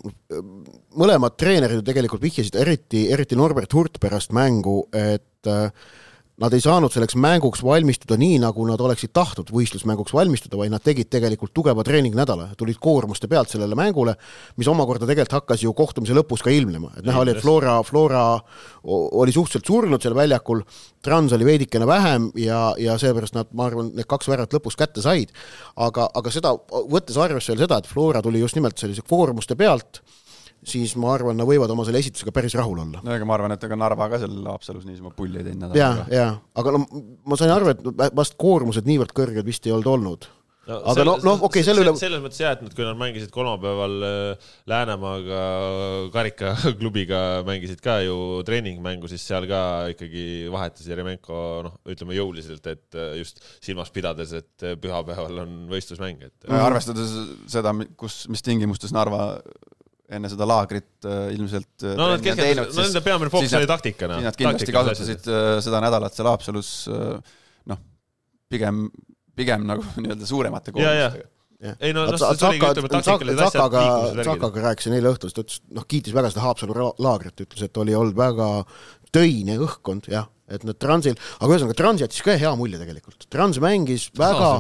mõlemad 0.96 1.36
treenerid 1.36 1.82
ju 1.82 1.84
tegelikult 1.84 2.24
vihjasid, 2.24 2.56
eriti, 2.56 3.04
eriti 3.12 3.36
Norbert 3.36 3.76
Hurt 3.76 4.00
pärast 4.00 4.32
mängu, 4.36 4.86
et 4.96 5.50
äh, 5.50 5.68
nad 6.42 6.54
ei 6.54 6.62
saanud 6.62 6.90
selleks 6.90 7.14
mänguks 7.20 7.62
valmistuda 7.62 8.16
nii, 8.18 8.40
nagu 8.42 8.64
nad 8.66 8.80
oleksid 8.82 9.12
tahtnud 9.14 9.52
võistlusmänguks 9.54 10.14
valmistuda, 10.16 10.58
vaid 10.58 10.72
nad 10.72 10.82
tegid 10.82 11.06
tegelikult 11.12 11.52
tugeva 11.54 11.84
treeningnädala, 11.86 12.48
tulid 12.58 12.80
koormuste 12.82 13.28
pealt 13.30 13.52
sellele 13.52 13.78
mängule, 13.78 14.16
mis 14.58 14.70
omakorda 14.70 15.06
tegelikult 15.06 15.38
hakkas 15.38 15.62
ju 15.62 15.74
kohtumise 15.78 16.16
lõpus 16.16 16.42
ka 16.42 16.50
ilmnema, 16.50 16.90
et 16.98 17.06
näha 17.06 17.22
oli, 17.22 17.36
et 17.36 17.44
Flora, 17.44 17.76
Flora 17.86 18.24
oli 18.84 19.34
suhteliselt 19.34 19.70
surnud 19.70 20.02
seal 20.02 20.18
väljakul, 20.18 20.64
Trans 21.04 21.36
oli 21.36 21.46
veidikene 21.46 21.86
vähem 21.86 22.30
ja, 22.40 22.72
ja 22.80 22.98
seepärast 22.98 23.36
nad, 23.38 23.52
ma 23.54 23.68
arvan, 23.68 23.92
need 23.94 24.08
kaks 24.10 24.30
väravat 24.32 24.58
lõpus 24.58 24.78
kätte 24.80 25.04
said, 25.04 25.30
aga, 25.76 26.08
aga 26.18 26.34
seda, 26.34 26.56
võttes 26.90 27.20
arvesse 27.20 27.52
veel 27.52 27.62
seda, 27.62 27.78
et 27.78 27.90
Flora 27.90 28.24
tuli 28.24 28.42
just 28.42 28.58
nimelt 28.58 28.80
sellise 28.80 29.06
koormuste 29.06 29.54
pealt, 29.60 30.02
siis 30.68 30.94
ma 31.00 31.14
arvan, 31.14 31.38
nad 31.38 31.48
võivad 31.48 31.72
oma 31.74 31.86
selle 31.86 32.00
esitusega 32.02 32.34
päris 32.34 32.56
rahul 32.58 32.80
olla. 32.84 33.02
no 33.04 33.16
ega 33.16 33.28
ma 33.28 33.36
arvan, 33.38 33.56
et 33.56 33.66
ega 33.66 33.78
Narva 33.78 34.08
ka 34.12 34.22
seal 34.22 34.38
Haapsalus 34.48 34.86
niisama 34.88 35.14
pulli 35.16 35.40
ei 35.40 35.50
teinud 35.50 35.76
ja, 35.78 35.90
ja, 36.12 36.30
aga 36.60 36.76
no 36.76 36.84
ma 37.24 37.40
sain 37.40 37.52
aru, 37.54 37.74
et 37.74 38.16
vast 38.16 38.38
koormused 38.40 38.88
niivõrd 38.88 39.14
kõrged 39.16 39.46
vist 39.46 39.68
ei 39.68 39.76
olnud 39.76 39.92
olnud 39.94 40.32
no, 40.68 40.78
aga 40.78 40.94
sel, 40.96 41.08
noh, 41.08 41.18
noh, 41.24 41.42
okei 41.46 41.60
okay,, 41.60 41.66
selle 41.66 41.82
üle 41.84 41.92
selles 41.98 42.22
mõttes 42.24 42.40
jah, 42.40 42.54
et 42.56 42.62
nad, 42.64 42.72
kui 42.76 42.86
nad 42.86 42.98
mängisid 42.98 43.32
kolmapäeval 43.34 44.06
äh, 44.08 44.46
Läänemaaga 44.70 45.42
karikaklubiga, 46.14 47.20
mängisid 47.48 47.82
ka 47.84 47.98
ju 48.04 48.16
treeningmängu, 48.48 49.10
siis 49.10 49.24
seal 49.28 49.48
ka 49.50 49.60
ikkagi 49.92 50.24
vahetas 50.54 50.88
Jeremenko 50.88 51.42
noh, 51.68 51.76
ütleme 51.92 52.16
jõuliselt, 52.18 52.66
et 52.70 52.98
äh, 52.98 53.14
just 53.20 53.42
silmas 53.64 53.92
pidades, 53.94 54.34
et 54.40 54.66
äh, 54.66 54.78
pühapäeval 54.80 55.44
on 55.44 55.56
võistlusmäng, 55.72 56.24
et 56.30 56.50
arvestades 56.60 57.12
seda, 57.50 57.74
kus, 58.00 58.24
mis 58.32 58.44
tingimustes 58.44 58.94
Narva 58.94 59.34
enne 60.18 60.30
seda 60.32 60.46
laagrit 60.48 61.08
äh, 61.08 61.26
ilmselt 61.34 61.84
äh, 61.84 61.96
no 61.98 62.08
nad 62.12 62.24
keskendusid, 62.24 62.78
no 62.78 62.86
nende 62.86 63.04
peamine 63.04 63.32
fookus 63.32 63.56
oli 63.58 63.70
taktikana. 63.70 64.20
siis 64.20 64.28
nad 64.28 64.38
kindlasti 64.40 64.76
kasutasid 64.76 65.28
äh, 65.30 65.50
seda 65.64 65.82
nädalat 65.84 66.16
seal 66.16 66.30
Haapsalus 66.30 66.72
noh, 66.90 67.84
pigem, 68.50 68.88
pigem 69.36 69.68
nagu 69.70 69.86
nii-öelda 70.02 70.28
suuremate 70.28 70.74
koormustega 70.74 71.30
ei 71.80 71.94
no 71.96 72.04
noh, 72.04 72.18
see 72.20 72.48
oligi, 72.48 72.66
ütleme, 72.74 72.90
taktikalised 72.92 73.40
asjad 73.40 73.62
Sakaga, 73.62 74.24
Sakaga 74.26 74.64
rääkisin 74.66 74.96
eile 74.98 75.14
õhtul, 75.14 75.32
ta 75.32 75.44
ütles, 75.44 75.62
noh, 75.72 75.86
kiitis 75.88 76.12
väga 76.16 76.32
seda 76.32 76.44
Haapsalu 76.44 76.90
laagrit, 77.00 77.40
ütles, 77.40 77.64
et 77.64 77.80
oli 77.80 77.94
olnud 77.96 78.16
väga 78.18 78.48
töine 79.14 79.56
õhkkond, 79.62 80.10
jah, 80.12 80.26
et 80.50 80.64
need 80.66 80.76
Transil, 80.82 81.16
aga 81.38 81.54
ühesõnaga 81.54 81.76
Trans 81.78 82.02
jättis 82.04 82.24
ka 82.24 82.36
hea 82.38 82.50
mulje 82.58 82.80
tegelikult. 82.80 83.26
Trans 83.32 83.60
mängis 83.64 84.10
väga, 84.18 84.50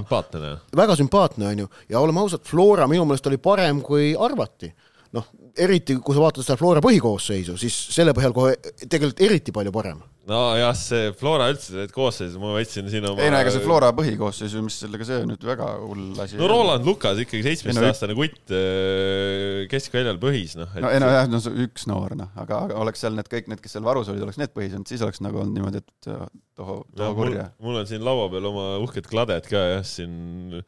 väga 0.80 0.96
sümpaatne, 1.00 1.50
on 1.50 1.64
ju, 1.64 1.70
ja 1.92 2.00
oleme 2.00 2.22
ausad, 2.24 2.44
Flora 2.48 2.88
minu 2.90 3.04
meelest 3.08 3.28
oli 3.28 3.40
parem, 3.42 3.82
kui 3.84 4.12
arvati. 4.16 4.70
Noh, 5.14 5.28
eriti 5.60 5.96
kui 6.02 6.16
sa 6.16 6.24
vaatad 6.24 6.44
seda 6.46 6.56
Flora 6.58 6.82
põhikoosseisu, 6.84 7.54
siis 7.60 7.76
selle 7.94 8.14
põhjal 8.16 8.34
kohe 8.34 8.54
tegelikult 8.82 9.22
eriti 9.24 9.54
palju 9.54 9.72
parem. 9.74 10.00
nojah, 10.28 10.72
see 10.78 11.10
Flora 11.18 11.50
üldse, 11.52 11.74
need 11.76 11.92
koosseisud, 11.94 12.40
ma 12.40 12.54
võtsin 12.56 12.88
siin 12.90 13.06
oma 13.08 13.22
ei 13.22 13.32
no 13.32 13.40
ega 13.42 13.52
see 13.54 13.64
Flora 13.64 13.90
põhikoosseisu, 13.96 14.62
mis 14.64 14.78
sellega 14.82 15.06
see 15.08 15.20
nüüd 15.28 15.44
väga 15.46 15.68
hull 15.82 16.22
asi 16.24 16.40
no 16.40 16.48
Roland 16.50 16.88
Lukas 16.88 17.20
ikkagi 17.24 17.44
seitsmeteistaastane 17.46 18.16
kutt 18.18 18.54
äh, 18.56 19.64
keskväljal 19.72 20.20
põhis, 20.22 20.56
noh. 20.58 20.70
no 20.80 20.92
ei 20.94 21.02
no 21.02 21.10
jah, 21.12 21.28
no 21.30 21.42
üks 21.66 21.88
noor, 21.90 22.16
noh, 22.18 22.30
aga, 22.40 22.62
aga 22.68 22.80
oleks 22.84 23.04
seal 23.04 23.18
need 23.18 23.28
kõik 23.30 23.52
need, 23.52 23.62
kes 23.64 23.76
seal 23.76 23.86
varus 23.86 24.10
olid, 24.12 24.24
oleks 24.26 24.40
need 24.40 24.54
põhis 24.56 24.74
olnud, 24.74 24.90
siis 24.90 25.04
oleks 25.04 25.20
nagu 25.24 25.44
olnud 25.44 25.58
niimoodi, 25.58 25.84
et 25.84 26.10
äh, 26.14 26.24
toho, 26.56 26.80
toho 26.96 27.12
no, 27.12 27.18
kurja. 27.20 27.50
mul 27.64 27.82
on 27.82 27.90
siin 27.90 28.06
laua 28.06 28.30
peal 28.32 28.48
oma 28.50 28.70
uhked 28.84 29.10
kladed 29.10 29.50
ka 29.50 29.68
jah, 29.76 29.84
siin 29.86 30.64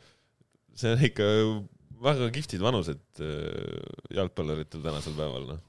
see 0.77 0.93
on 0.93 1.09
ikka 1.09 1.33
väga 2.03 2.29
kihvtid 2.35 2.63
vanused 2.63 3.23
äh, 3.23 3.81
jalgpalluritel 4.17 4.85
tänasel 4.85 5.17
päeval, 5.17 5.49
noh 5.55 5.65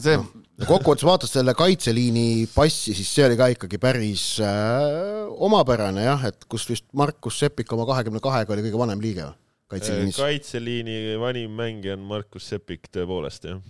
see 0.00 0.16
no, 0.16 0.24
kokkuvõttes 0.70 1.04
vaatad 1.06 1.30
selle 1.30 1.54
kaitseliini 1.58 2.46
passi, 2.52 2.94
siis 2.96 3.10
see 3.12 3.26
oli 3.26 3.38
ka 3.40 3.50
ikkagi 3.52 3.80
päris 3.82 4.24
äh, 4.44 5.28
omapärane 5.44 6.06
jah, 6.06 6.26
et 6.30 6.46
kus 6.50 6.66
vist 6.70 6.88
Markus 6.96 7.40
Seppik 7.42 7.72
oma 7.76 7.86
kahekümne 7.88 8.22
kahega 8.24 8.54
oli 8.54 8.66
kõige 8.66 8.80
vanem 8.80 9.04
liige 9.04 9.28
kaitseliinis. 9.72 10.20
kaitseliini 10.20 10.98
vanim 11.20 11.56
mängija 11.56 11.96
on 11.98 12.06
Markus 12.08 12.48
Seppik 12.52 12.88
tõepoolest 12.92 13.48
jah. 13.50 13.60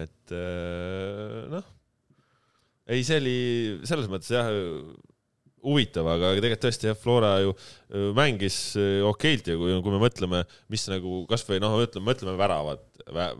et 0.00 0.36
äh, 0.36 1.40
noh, 1.52 1.66
ei, 2.88 3.04
see 3.04 3.20
oli 3.20 3.38
selles 3.88 4.08
mõttes 4.12 4.32
jah 4.32 4.48
huvitav, 5.64 6.08
aga 6.14 6.34
tegelikult 6.36 6.64
tõesti 6.66 6.90
jah, 6.90 6.98
Flora 7.00 7.34
ju 7.42 7.54
mängis 8.16 8.58
okeilt 9.08 9.50
ja 9.50 9.58
kui, 9.60 9.74
kui 9.84 9.94
me 9.94 10.00
mõtleme, 10.02 10.44
mis 10.72 10.86
nagu 10.92 11.22
kasvõi 11.30 11.60
noh, 11.62 11.76
ütleme, 11.82 12.06
mõtleme 12.10 12.36
väravad, 12.40 12.84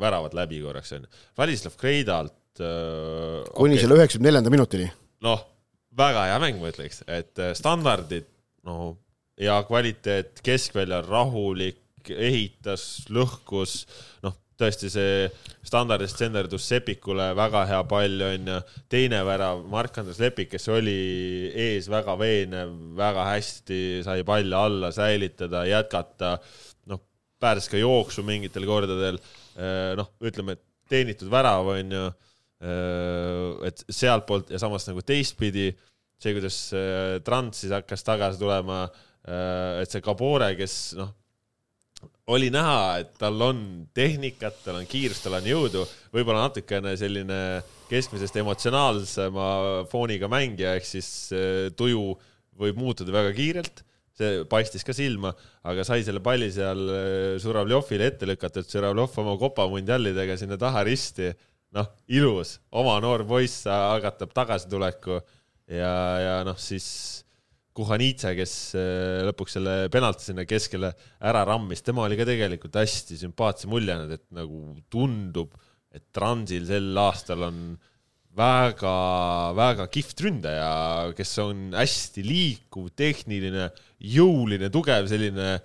väravad 0.00 0.36
läbi 0.36 0.62
korraks 0.64 0.96
onju. 0.96 1.10
Välislav 1.38 1.78
Kreidalt 1.80 2.60
äh,. 2.60 3.40
kuni 3.54 3.76
okay. 3.76 3.84
selle 3.84 4.00
üheksakümne 4.00 4.30
neljanda 4.30 4.52
minutini. 4.54 4.90
noh, 5.24 5.46
väga 5.96 6.28
hea 6.30 6.42
mäng, 6.42 6.60
ma 6.60 6.72
ütleks, 6.72 7.04
et 7.06 7.40
standardid, 7.58 8.28
no 8.66 8.94
hea 9.40 9.56
kvaliteet, 9.68 10.38
keskväljal 10.44 11.06
rahulik, 11.08 11.80
ehitas, 12.10 13.04
lõhkus, 13.12 13.84
noh, 14.24 14.36
tõesti 14.60 14.90
see 14.92 15.28
standardist 15.66 16.20
senderdus 16.20 16.66
Sepikule 16.68 17.30
väga 17.36 17.64
hea 17.68 17.80
pall 17.90 18.22
onju, 18.28 18.58
teine 18.92 19.22
värav 19.26 19.64
Mark-Andres 19.70 20.20
Lepik, 20.22 20.52
kes 20.52 20.68
oli 20.72 20.98
ees 21.50 21.88
väga 21.92 22.16
veenev, 22.20 22.74
väga 22.98 23.26
hästi 23.32 23.80
sai 24.06 24.26
palli 24.26 24.54
alla 24.58 24.92
säilitada, 24.94 25.64
jätkata, 25.68 26.36
noh, 26.90 27.02
pääses 27.42 27.70
ka 27.72 27.80
jooksu 27.80 28.26
mingitel 28.26 28.66
kordadel, 28.68 29.18
eh, 29.56 29.94
noh, 29.98 30.12
ütleme, 30.22 30.58
et 30.58 30.64
teenitud 30.90 31.32
värav 31.32 31.72
onju, 31.74 32.04
eh, 32.62 33.66
et 33.70 33.84
sealtpoolt 33.88 34.54
ja 34.54 34.62
samas 34.62 34.86
nagu 34.90 35.02
teistpidi, 35.02 35.72
see, 36.20 36.36
kuidas 36.36 36.60
eh, 36.78 37.18
Trans 37.26 37.64
siis 37.64 37.74
hakkas 37.74 38.06
tagasi 38.06 38.40
tulema, 38.40 38.86
et 39.24 39.88
see 39.88 40.02
Kabore, 40.04 40.50
kes 40.58 40.72
noh 40.98 41.14
oli 42.32 42.50
näha, 42.52 43.00
et 43.02 43.16
tal 43.20 43.40
on 43.44 43.58
tehnikat, 43.96 44.62
tal 44.64 44.78
on 44.80 44.86
kiirust, 44.88 45.26
tal 45.26 45.36
on 45.38 45.48
jõudu, 45.48 45.84
võib-olla 46.14 46.46
natukene 46.46 46.94
selline 46.96 47.38
keskmisest 47.90 48.38
emotsionaalsema 48.40 49.48
fooniga 49.90 50.30
mängija, 50.32 50.76
ehk 50.78 50.88
siis 50.88 51.08
äh, 51.36 51.66
tuju 51.76 52.14
võib 52.60 52.78
muutuda 52.80 53.12
väga 53.12 53.34
kiirelt, 53.36 53.82
see 54.14 54.44
paistis 54.48 54.86
ka 54.86 54.94
silma, 54.96 55.34
aga 55.66 55.84
sai 55.84 56.04
selle 56.06 56.22
palli 56.24 56.48
seal 56.54 56.80
Žuravljovile 57.42 58.06
äh, 58.06 58.14
ette 58.14 58.28
lükatud, 58.30 58.68
Žuravljov 58.70 59.18
oma 59.20 59.34
kopamundiallidega 59.40 60.38
sinna 60.40 60.56
taha 60.60 60.84
risti, 60.86 61.32
noh, 61.74 61.90
ilus, 62.08 62.58
oma 62.72 62.96
noor 63.02 63.26
poiss 63.28 63.66
algatab 63.68 64.32
tagasituleku. 64.36 65.18
Ja, 65.64 65.92
ja 66.20 66.34
noh, 66.44 66.58
siis 66.60 67.23
Kuhanitse, 67.74 68.30
kes 68.38 68.52
äh, 68.78 69.24
lõpuks 69.26 69.56
selle 69.56 69.72
penalti 69.90 70.28
sinna 70.28 70.44
keskele 70.46 70.92
ära 71.26 71.40
rammis, 71.48 71.82
tema 71.82 72.04
oli 72.04 72.14
ka 72.18 72.26
tegelikult 72.28 72.76
hästi 72.78 73.16
sümpaatse 73.18 73.66
mulje 73.70 73.96
andnud, 73.96 74.12
et 74.14 74.28
nagu 74.36 74.60
tundub, 74.92 75.56
et 75.94 76.04
Transil 76.14 76.68
sel 76.68 76.92
aastal 77.02 77.42
on 77.48 77.56
väga-väga 78.38 79.88
kihvt 79.90 80.22
ründaja, 80.22 80.68
kes 81.18 81.32
on 81.42 81.64
hästi 81.74 82.22
liikuv, 82.26 82.92
tehniline, 82.94 83.66
jõuline, 84.14 84.70
tugev, 84.74 85.10
selline 85.10 85.56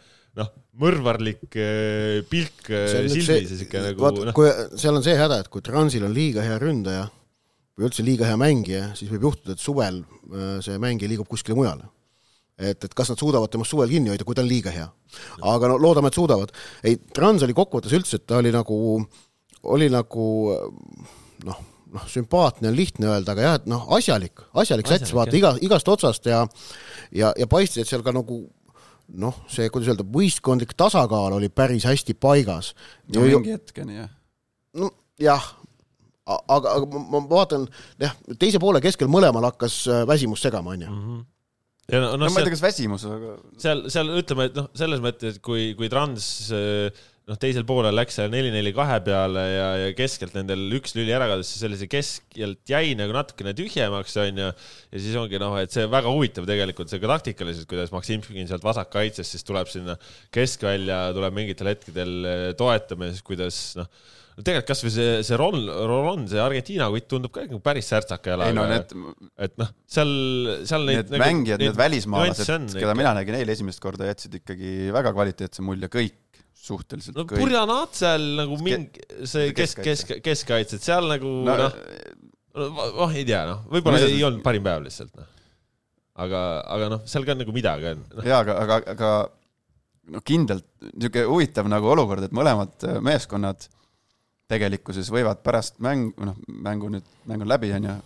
noh, 0.41 0.49
mõrvarlik 0.81 1.45
äh, 1.61 2.25
pilk 2.29 2.73
äh, 2.73 2.87
silmis 3.05 3.29
ja 3.29 3.59
siuke 3.61 3.85
nagu 3.85 4.11
noh. 4.17 4.33
kui 4.37 4.49
seal 4.81 4.97
on 4.97 5.05
see 5.05 5.17
häda, 5.17 5.43
et 5.43 5.53
kui 5.53 5.61
Transil 5.65 6.09
on 6.09 6.17
liiga 6.17 6.41
hea 6.45 6.57
ründaja 6.57 7.05
või 7.77 7.85
üldse 7.85 8.01
liiga 8.01 8.25
hea 8.25 8.41
mängija, 8.41 8.89
siis 8.97 9.13
võib 9.13 9.29
juhtuda, 9.29 9.53
et 9.53 9.61
suvel 9.61 10.01
see 10.65 10.81
mängija 10.81 11.13
liigub 11.13 11.29
kuskile 11.29 11.57
mujale 11.57 11.85
et, 12.59 12.83
et 12.83 12.93
kas 12.95 13.11
nad 13.13 13.21
suudavad 13.21 13.51
temast 13.51 13.71
suvel 13.71 13.89
kinni 13.91 14.11
hoida, 14.13 14.27
kui 14.27 14.37
ta 14.37 14.43
on 14.43 14.51
liiga 14.51 14.73
hea. 14.75 14.85
aga 15.53 15.71
no 15.71 15.79
loodame, 15.81 16.11
et 16.11 16.19
suudavad. 16.19 16.53
ei, 16.83 16.99
Trans 17.15 17.43
oli 17.47 17.55
kokkuvõttes 17.57 17.95
üldse, 17.95 18.19
et 18.19 18.27
ta 18.27 18.39
oli 18.43 18.51
nagu, 18.53 18.77
oli 19.73 19.89
nagu 19.93 20.27
noh, 21.47 21.65
noh, 21.93 22.05
sümpaatne 22.11 22.69
on 22.69 22.77
lihtne 22.77 23.09
öelda, 23.09 23.33
aga 23.33 23.47
jah, 23.47 23.57
et 23.61 23.67
noh, 23.69 23.87
asjalik, 23.97 24.43
asjalik 24.53 24.91
sats, 24.91 25.13
vaata 25.15 25.37
iga, 25.39 25.55
igast 25.65 25.89
otsast 25.89 26.29
ja 26.29 26.45
ja, 27.15 27.33
ja 27.37 27.47
paistis, 27.49 27.83
et 27.83 27.91
seal 27.91 28.05
ka 28.05 28.13
nagu 28.15 28.43
noh, 29.19 29.39
see, 29.49 29.69
kuidas 29.73 29.93
öelda, 29.93 30.05
võistkondlik 30.05 30.75
tasakaal 30.77 31.37
oli 31.39 31.49
päris 31.49 31.87
hästi 31.89 32.15
paigas. 32.19 32.73
no 33.13 33.25
mingi 33.25 33.55
hetkeni 33.55 33.97
jah. 34.01 34.11
no 34.77 34.91
jah, 35.19 35.49
aga, 36.29 36.75
aga 36.75 37.03
ma, 37.09 37.23
vaatan 37.29 37.67
jah, 38.01 38.15
teise 38.39 38.61
poole 38.61 38.81
keskel 38.83 39.09
mõlemal 39.11 39.49
hakkas 39.49 39.81
äh, 39.89 40.05
väsimus 40.07 40.43
segama, 40.45 40.75
onju. 40.77 41.23
Ja 41.89 42.01
no, 42.01 42.11
no 42.15 42.25
no 42.25 42.31
ma 42.31 42.41
ei 42.41 42.47
tea, 42.47 42.55
kas 42.55 42.65
väsimus, 42.65 43.05
aga 43.09 43.35
seal, 43.61 43.85
seal 43.93 44.11
ütleme, 44.21 44.49
et 44.49 44.59
noh, 44.59 44.69
selles 44.77 45.01
mõttes, 45.03 45.37
et 45.39 45.43
kui, 45.45 45.71
kui 45.79 45.89
Trans 45.91 46.29
noh, 47.29 47.37
teisel 47.39 47.65
poolel 47.67 47.95
läks 47.95 48.17
seal 48.17 48.31
neli-neli 48.33 48.71
kahe 48.75 48.97
peale 49.05 49.43
ja, 49.45 49.67
ja 49.83 49.89
keskelt 49.97 50.35
nendel 50.37 50.65
üks 50.79 50.95
lüli 50.97 51.13
ära 51.15 51.29
kadus, 51.29 51.51
siis 51.51 51.63
sellise 51.65 51.89
keskelt 51.91 52.61
jäi 52.69 52.95
nagu 52.99 53.13
natukene 53.15 53.53
tühjemaks, 53.57 54.17
onju. 54.23 54.51
ja 54.51 55.01
siis 55.05 55.17
ongi 55.19 55.41
noh, 55.41 55.57
et 55.61 55.73
see 55.73 55.85
väga 55.89 56.13
huvitav 56.13 56.47
tegelikult 56.49 56.91
see 56.91 57.01
ka 57.01 57.11
taktikaliselt, 57.13 57.69
kuidas 57.69 57.93
Maksimkin 57.93 58.49
sealt 58.49 58.65
vasakkaitsest 58.65 59.37
siis 59.37 59.45
tuleb 59.47 59.69
sinna 59.71 59.97
keskvälja, 60.35 61.09
tuleb 61.17 61.35
mingitel 61.37 61.69
hetkedel 61.73 62.15
eh, 62.29 62.47
toetama 62.57 63.09
ja 63.09 63.17
siis 63.17 63.25
kuidas 63.25 63.59
noh, 63.77 63.89
no 64.39 64.45
tegelikult 64.45 64.71
kasvõi 64.71 64.93
see, 64.95 65.15
see 65.27 65.37
Ron, 65.39 65.59
Ron, 65.89 66.23
see 66.31 66.39
Argentiina 66.41 66.87
kutt 66.93 67.09
tundub 67.11 67.33
ka 67.35 67.43
ikka 67.45 67.59
päris 67.63 67.89
särtsaka 67.91 68.37
ei 68.37 68.55
no 68.55 68.63
jalaga. 68.63 68.79
need, 68.95 69.27
et 69.45 69.59
noh, 69.59 69.73
seal, 69.97 70.15
seal 70.69 70.87
need 70.87 71.11
neid 71.11 71.23
mängijad, 71.25 71.61
need 71.61 71.77
välismaalased, 71.77 72.71
keda 72.79 72.95
mina 72.97 73.13
nägin 73.19 73.37
eile 73.41 73.53
esimest 73.57 73.83
korda, 73.83 74.07
jätsid 74.09 74.39
ikkagi 74.39 74.93
väga 74.95 75.13
kvaliteetse 75.17 75.65
mulje, 75.65 75.91
kõik 75.91 76.17
suhteliselt 76.59 77.17
no 77.17 77.25
kõik. 77.27 77.39
Purjanaat 77.41 77.97
seal 77.97 78.27
nagu 78.39 78.59
mingi, 78.61 79.03
see 79.23 79.49
kesk, 79.55 79.81
keskkaitse. 79.81 80.19
kesk, 80.19 80.23
keskkaitsed 80.25 80.85
seal 80.85 81.07
nagu 81.09 81.33
no, 81.47 81.55
noh, 81.63 82.85
noh 82.99 83.15
ei 83.15 83.25
tea 83.27 83.45
noh, 83.49 83.65
võib-olla 83.71 84.01
ei 84.05 84.21
olnud 84.27 84.43
parim 84.45 84.65
päev 84.65 84.83
lihtsalt 84.85 85.13
noh. 85.17 85.27
aga, 86.25 86.43
aga 86.77 86.93
noh, 86.95 87.03
seal 87.09 87.27
ka 87.27 87.37
nagu 87.39 87.55
midagi 87.55 87.93
on 87.93 88.03
no.. 88.03 88.25
jaa, 88.27 88.43
aga, 88.43 88.57
aga, 88.65 88.79
aga 88.95 89.11
no 90.13 90.23
kindlalt 90.25 90.67
niisugune 90.91 91.25
huvitav 91.29 91.69
nagu 91.71 91.91
olukord, 91.93 92.25
et 92.27 92.35
mõlemad 92.35 92.87
äh, 92.87 92.99
meeskonnad 93.05 93.67
tegelikkuses 94.49 95.11
võivad 95.13 95.43
pärast 95.45 95.77
mäng, 95.83 96.11
noh, 96.25 96.37
mängu 96.47 96.89
nüüd, 96.91 97.05
mäng 97.29 97.45
on 97.45 97.51
läbi, 97.51 97.71
on 97.77 97.85
ju, 97.85 97.97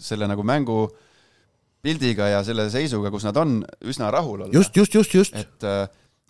selle 0.00 0.28
nagu 0.30 0.44
mängu 0.46 0.86
pildiga 1.84 2.30
ja 2.30 2.44
selle 2.46 2.68
seisuga, 2.72 3.10
kus 3.12 3.26
nad 3.26 3.36
on, 3.40 3.58
üsna 3.84 4.08
rahul 4.14 4.46
olla. 4.46 4.54
just, 4.54 4.76
just, 4.76 4.94
just, 4.96 5.14
just. 5.14 5.36
et, 5.36 5.66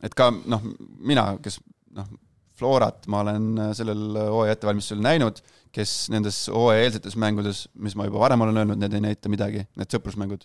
et 0.03 0.15
ka 0.19 0.31
noh, 0.33 0.69
mina, 0.99 1.33
kes 1.43 1.61
noh, 1.97 2.11
Florat 2.59 3.09
ma 3.11 3.23
olen 3.25 3.47
äh, 3.59 3.73
sellel 3.75 4.19
hooaja 4.19 4.57
ettevalmistusel 4.57 5.01
näinud, 5.03 5.41
kes 5.73 6.11
nendes 6.13 6.45
hooaja 6.53 6.85
eelsetes 6.85 7.17
mängudes, 7.19 7.65
mis 7.75 7.97
ma 7.97 8.07
juba 8.07 8.21
varem 8.23 8.45
olen 8.45 8.63
öelnud, 8.63 8.81
need 8.83 8.95
ei 8.99 9.07
näita 9.07 9.33
midagi, 9.33 9.65
need 9.81 9.95
sõprusmängud, 9.95 10.45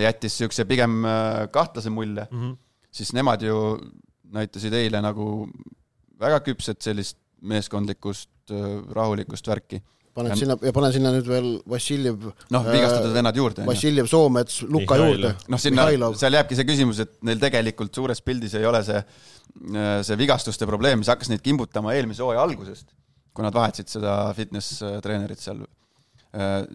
jättis 0.00 0.36
niisuguse 0.36 0.64
pigem 0.70 1.00
äh, 1.04 1.46
kahtlase 1.50 1.90
mulje, 1.90 2.28
Mm 2.30 2.42
-hmm. 2.42 2.56
siis 2.90 3.12
nemad 3.12 3.42
ju 3.42 3.56
näitasid 4.32 4.72
eile 4.72 5.00
nagu 5.02 5.48
väga 6.20 6.40
küpset 6.40 6.82
sellist 6.82 7.18
meeskondlikust 7.42 8.50
äh, 8.50 8.78
rahulikust 8.96 9.48
värki. 9.48 9.82
Paned 10.16 10.32
Ja- 10.32 10.38
sinna 10.40 10.56
ja 10.64 10.72
pane 10.74 10.90
sinna 10.94 11.12
nüüd 11.14 11.28
veel 11.28 11.48
Vassiljev, 11.68 12.26
noh, 12.54 12.66
vigastatud 12.66 13.14
vennad 13.14 13.36
juurde, 13.38 13.66
Vassiljev, 13.68 14.08
Soomets, 14.10 14.62
Luka 14.64 14.96
Mihhailov. 14.96 15.12
juurde. 15.12 15.32
noh, 15.52 15.60
sinna, 15.62 15.86
seal 16.18 16.38
jääbki 16.38 16.58
see 16.58 16.68
küsimus, 16.68 17.00
et 17.04 17.16
neil 17.28 17.40
tegelikult 17.42 17.94
suures 17.94 18.22
pildis 18.24 18.56
ei 18.58 18.66
ole 18.68 18.82
see, 18.86 19.00
see 20.08 20.20
vigastuste 20.20 20.68
probleem, 20.68 21.00
mis 21.02 21.10
hakkas 21.12 21.30
neid 21.32 21.44
kimbutama 21.44 21.94
eelmise 21.96 22.24
hooaja 22.24 22.44
algusest, 22.48 22.90
kui 23.36 23.44
nad 23.44 23.54
vahetasid 23.56 23.92
seda 23.92 24.18
fitness 24.36 24.80
äh, 24.82 25.00
treenerit 25.04 25.42
seal. 25.42 25.64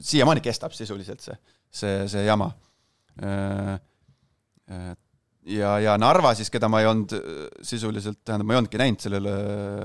siiamaani 0.01 0.41
kestab 0.41 0.73
sisuliselt 0.73 1.21
see, 1.21 1.35
see, 1.69 2.07
see 2.09 2.23
jama. 2.25 2.47
ja, 5.45 5.73
ja 5.81 5.97
Narva 6.01 6.33
siis, 6.37 6.49
keda 6.53 6.69
ma 6.71 6.81
ei 6.81 6.87
olnud 6.89 7.13
äh, 7.17 7.43
sisuliselt, 7.65 8.21
tähendab, 8.25 8.47
ma 8.47 8.55
ei 8.55 8.61
olnudki 8.61 8.81
näinud 8.81 9.03
sellel 9.03 9.27
äh, 9.29 9.35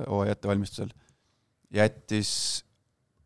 hooaja 0.08 0.36
ettevalmistusel, 0.36 0.92
jättis 1.76 2.30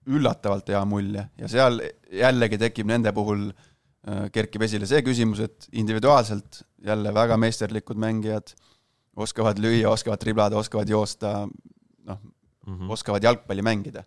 üllatavalt 0.06 0.68
hea 0.72 0.80
mulje 0.88 1.26
ja 1.38 1.48
seal 1.48 1.80
jällegi 2.12 2.58
tekib 2.58 2.88
nende 2.88 3.12
puhul 3.12 3.50
äh, 3.50 4.26
kerkib 4.32 4.64
esile 4.64 4.88
see 4.88 5.02
küsimus, 5.06 5.42
et 5.44 5.68
individuaalselt 5.72 6.62
jälle 6.86 7.14
väga 7.14 7.36
meisterlikud 7.36 8.00
mängijad 8.00 8.54
oskavad 9.20 9.58
lüüa, 9.60 9.90
oskavad 9.90 10.20
triblada, 10.22 10.56
oskavad 10.56 10.88
joosta, 10.88 11.48
noh, 12.08 12.20
Mm 12.66 12.78
-hmm. 12.78 12.92
oskavad 12.92 13.22
jalgpalli 13.22 13.62
mängida. 13.62 14.04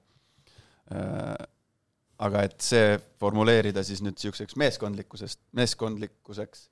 aga 2.19 2.43
et 2.43 2.61
see 2.61 2.99
formuleerida 3.19 3.81
siis 3.83 4.01
nüüd 4.03 4.13
niisuguseks 4.15 4.55
meeskondlikkusest, 4.55 5.39
meeskondlikkuseks 5.57 6.69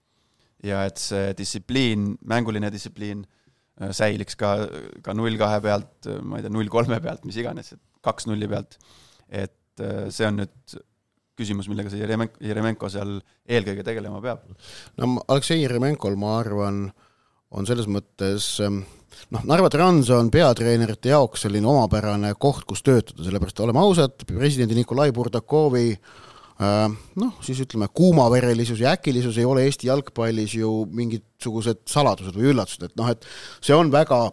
ja 0.64 0.84
et 0.86 0.98
see 1.02 1.34
distsipliin, 1.38 2.18
mänguline 2.22 2.70
distsipliin 2.72 3.24
äh, 3.82 3.90
säiliks 3.92 4.36
ka, 4.36 4.52
ka 5.02 5.16
null 5.18 5.38
kahe 5.42 5.58
pealt, 5.62 6.08
ma 6.22 6.38
ei 6.38 6.46
tea, 6.46 6.54
null 6.54 6.70
kolme 6.70 7.00
pealt, 7.02 7.26
mis 7.26 7.40
iganes, 7.42 7.74
kaks 8.06 8.30
nulli 8.30 8.48
pealt, 8.52 8.78
et 9.32 9.84
äh, 9.84 10.08
see 10.12 10.28
on 10.28 10.42
nüüd 10.44 10.80
küsimus, 11.42 11.70
millega 11.72 11.92
see 11.92 12.02
Jeremenko, 12.02 12.42
Jeremenko 12.44 12.90
seal 12.92 13.18
eelkõige 13.50 13.86
tegelema 13.88 14.22
peab. 14.24 14.44
no 15.00 15.14
Aleksei 15.28 15.62
Jeremenkol, 15.64 16.18
ma 16.20 16.38
arvan, 16.42 16.84
on 17.52 17.68
selles 17.68 17.88
mõttes 17.92 18.54
ähm, 18.64 18.84
noh, 19.34 19.46
Narva 19.50 19.70
Trans 19.74 20.12
on 20.16 20.32
peatreenerite 20.34 21.14
jaoks 21.14 21.46
selline 21.48 21.68
omapärane 21.68 22.34
koht, 22.40 22.66
kus 22.70 22.84
töötada, 22.86 23.24
sellepärast 23.26 23.64
oleme 23.64 23.82
ausad, 23.84 24.26
presidendi 24.28 24.78
Nikolai 24.78 25.10
Burdakovi 25.16 25.88
äh, 25.96 26.86
noh, 27.24 27.34
siis 27.46 27.64
ütleme, 27.66 27.90
kuumaverelisus 27.96 28.84
ja 28.84 28.96
äkilisus 28.98 29.40
ei 29.42 29.48
ole 29.48 29.66
Eesti 29.68 29.90
jalgpallis 29.92 30.56
ju 30.60 30.84
mingisugused 30.92 31.86
saladused 31.90 32.38
või 32.38 32.52
üllatused, 32.54 32.90
et 32.90 33.00
noh, 33.00 33.12
et 33.12 33.28
see 33.64 33.76
on 33.78 33.92
väga 33.94 34.28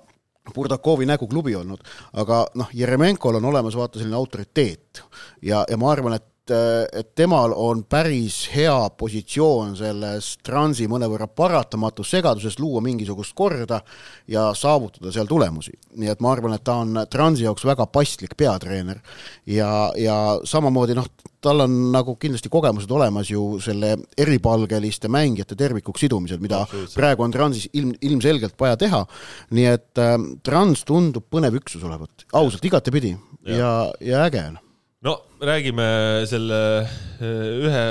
Burdakovi 0.55 1.07
näguklubi 1.09 1.55
olnud, 1.59 1.85
aga 2.13 2.45
noh, 2.59 2.73
Jeremenkol 2.75 3.41
on 3.41 3.49
olemas 3.51 3.77
vaata 3.77 4.01
selline 4.01 4.17
autoriteet. 4.17 5.03
Ja, 5.43 5.65
ja 5.69 5.77
ma 5.81 5.93
arvan, 5.93 6.19
et 6.19 6.28
et 6.51 7.15
temal 7.19 7.53
on 7.57 7.85
päris 7.89 8.49
hea 8.55 8.77
positsioon 8.99 9.75
selles 9.79 10.31
transi 10.45 10.89
mõnevõrra 10.91 11.29
paratamatus 11.29 12.11
segaduses 12.17 12.59
luua 12.59 12.83
mingisugust 12.85 13.35
korda 13.39 13.81
ja 14.29 14.49
saavutada 14.55 15.13
seal 15.13 15.29
tulemusi. 15.31 15.73
nii 15.97 16.13
et 16.13 16.21
ma 16.21 16.33
arvan, 16.33 16.55
et 16.55 16.65
ta 16.65 16.79
on 16.83 17.03
transi 17.11 17.45
jaoks 17.45 17.65
väga 17.65 17.87
paslik 17.87 18.37
peatreener 18.37 19.01
ja, 19.47 19.91
ja 19.97 20.19
samamoodi 20.45 20.97
noh, 20.99 21.09
tal 21.41 21.65
on 21.65 21.75
nagu 21.95 22.17
kindlasti 22.21 22.51
kogemused 22.53 22.91
olemas 22.91 23.31
ju 23.31 23.59
selle 23.63 23.95
eripalgeliste 24.19 25.09
mängijate 25.09 25.57
tervikuks 25.59 26.01
sidumisel, 26.07 26.41
mida 26.43 26.63
Absoluutselt. 26.67 26.99
praegu 26.99 27.27
on 27.27 27.35
Transis 27.35 27.69
ilm, 27.73 27.93
ilmselgelt 28.03 28.59
vaja 28.61 28.77
teha. 28.77 29.05
nii 29.51 29.67
et 29.73 30.03
äh, 30.03 30.17
Trans 30.43 30.85
tundub 30.85 31.29
põnev 31.31 31.61
üksus 31.61 31.85
olevat, 31.85 32.27
ausalt, 32.33 32.65
igatepidi 32.65 33.17
ja, 33.47 33.57
ja, 33.57 33.75
ja 34.01 34.25
äge 34.29 34.47
on 34.49 34.59
no 35.07 35.15
räägime 35.41 35.87
selle 36.27 36.61
eh, 36.83 37.67
ühe 37.67 37.83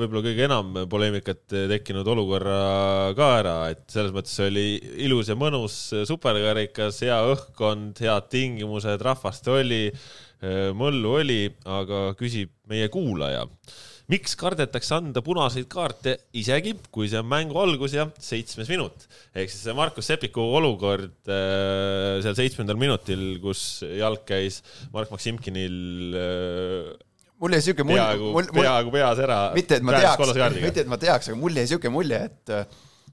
võib-olla 0.00 0.22
kõige 0.26 0.46
enam 0.46 0.80
poleemikat 0.92 1.54
tekkinud 1.72 2.08
olukorra 2.12 2.58
ka 3.16 3.28
ära, 3.38 3.54
et 3.72 3.86
selles 3.92 4.12
mõttes 4.14 4.36
oli 4.44 4.74
ilus 5.06 5.30
ja 5.32 5.38
mõnus 5.40 5.78
superkarikas, 6.08 7.00
hea 7.06 7.20
õhkkond, 7.32 8.00
head 8.04 8.28
tingimused, 8.32 9.04
rahvast 9.06 9.48
oli, 9.52 9.86
mõllu 10.76 11.16
oli, 11.20 11.40
aga 11.68 12.10
küsib 12.16 12.52
meie 12.68 12.88
kuulaja. 12.92 13.46
Miks 14.10 14.34
kardetakse 14.38 14.96
anda 14.96 15.22
punaseid 15.24 15.68
kaarte 15.70 16.16
isegi, 16.36 16.74
kui 16.92 17.10
see 17.10 17.20
on 17.20 17.28
mängu 17.30 17.58
algus 17.62 17.94
ja 17.94 18.08
seitsmes 18.18 18.70
minut? 18.72 19.06
ehk 19.34 19.52
siis 19.52 19.62
see 19.66 19.76
Markus 19.76 20.10
Sepiku 20.10 20.44
olukord 20.58 21.30
äh, 21.30 22.18
seal 22.24 22.36
seitsmendal 22.38 22.80
minutil, 22.80 23.38
kus 23.42 23.84
jalg 23.86 24.24
käis 24.28 24.60
Mark 24.94 25.12
Maksimkinil 25.14 26.18
äh, 26.18 26.90
mul 27.40 27.56
jäi 27.56 27.64
siuke 27.70 27.86
mulje, 27.86 28.06
mul, 28.20 28.50
mul, 28.52 28.64
peaaegu 28.64 28.94
peas 28.94 29.22
ära. 29.24 29.40
mitte 29.56 29.78
et 29.78 29.86
ma 29.86 29.96
teaks, 29.96 30.40
mitte 30.60 30.84
et 30.84 30.90
ma 30.90 31.00
teaks, 31.00 31.30
aga 31.30 31.40
mul 31.40 31.60
jäi 31.60 31.68
siuke 31.70 31.92
mulje, 31.92 32.22
et 32.30 32.54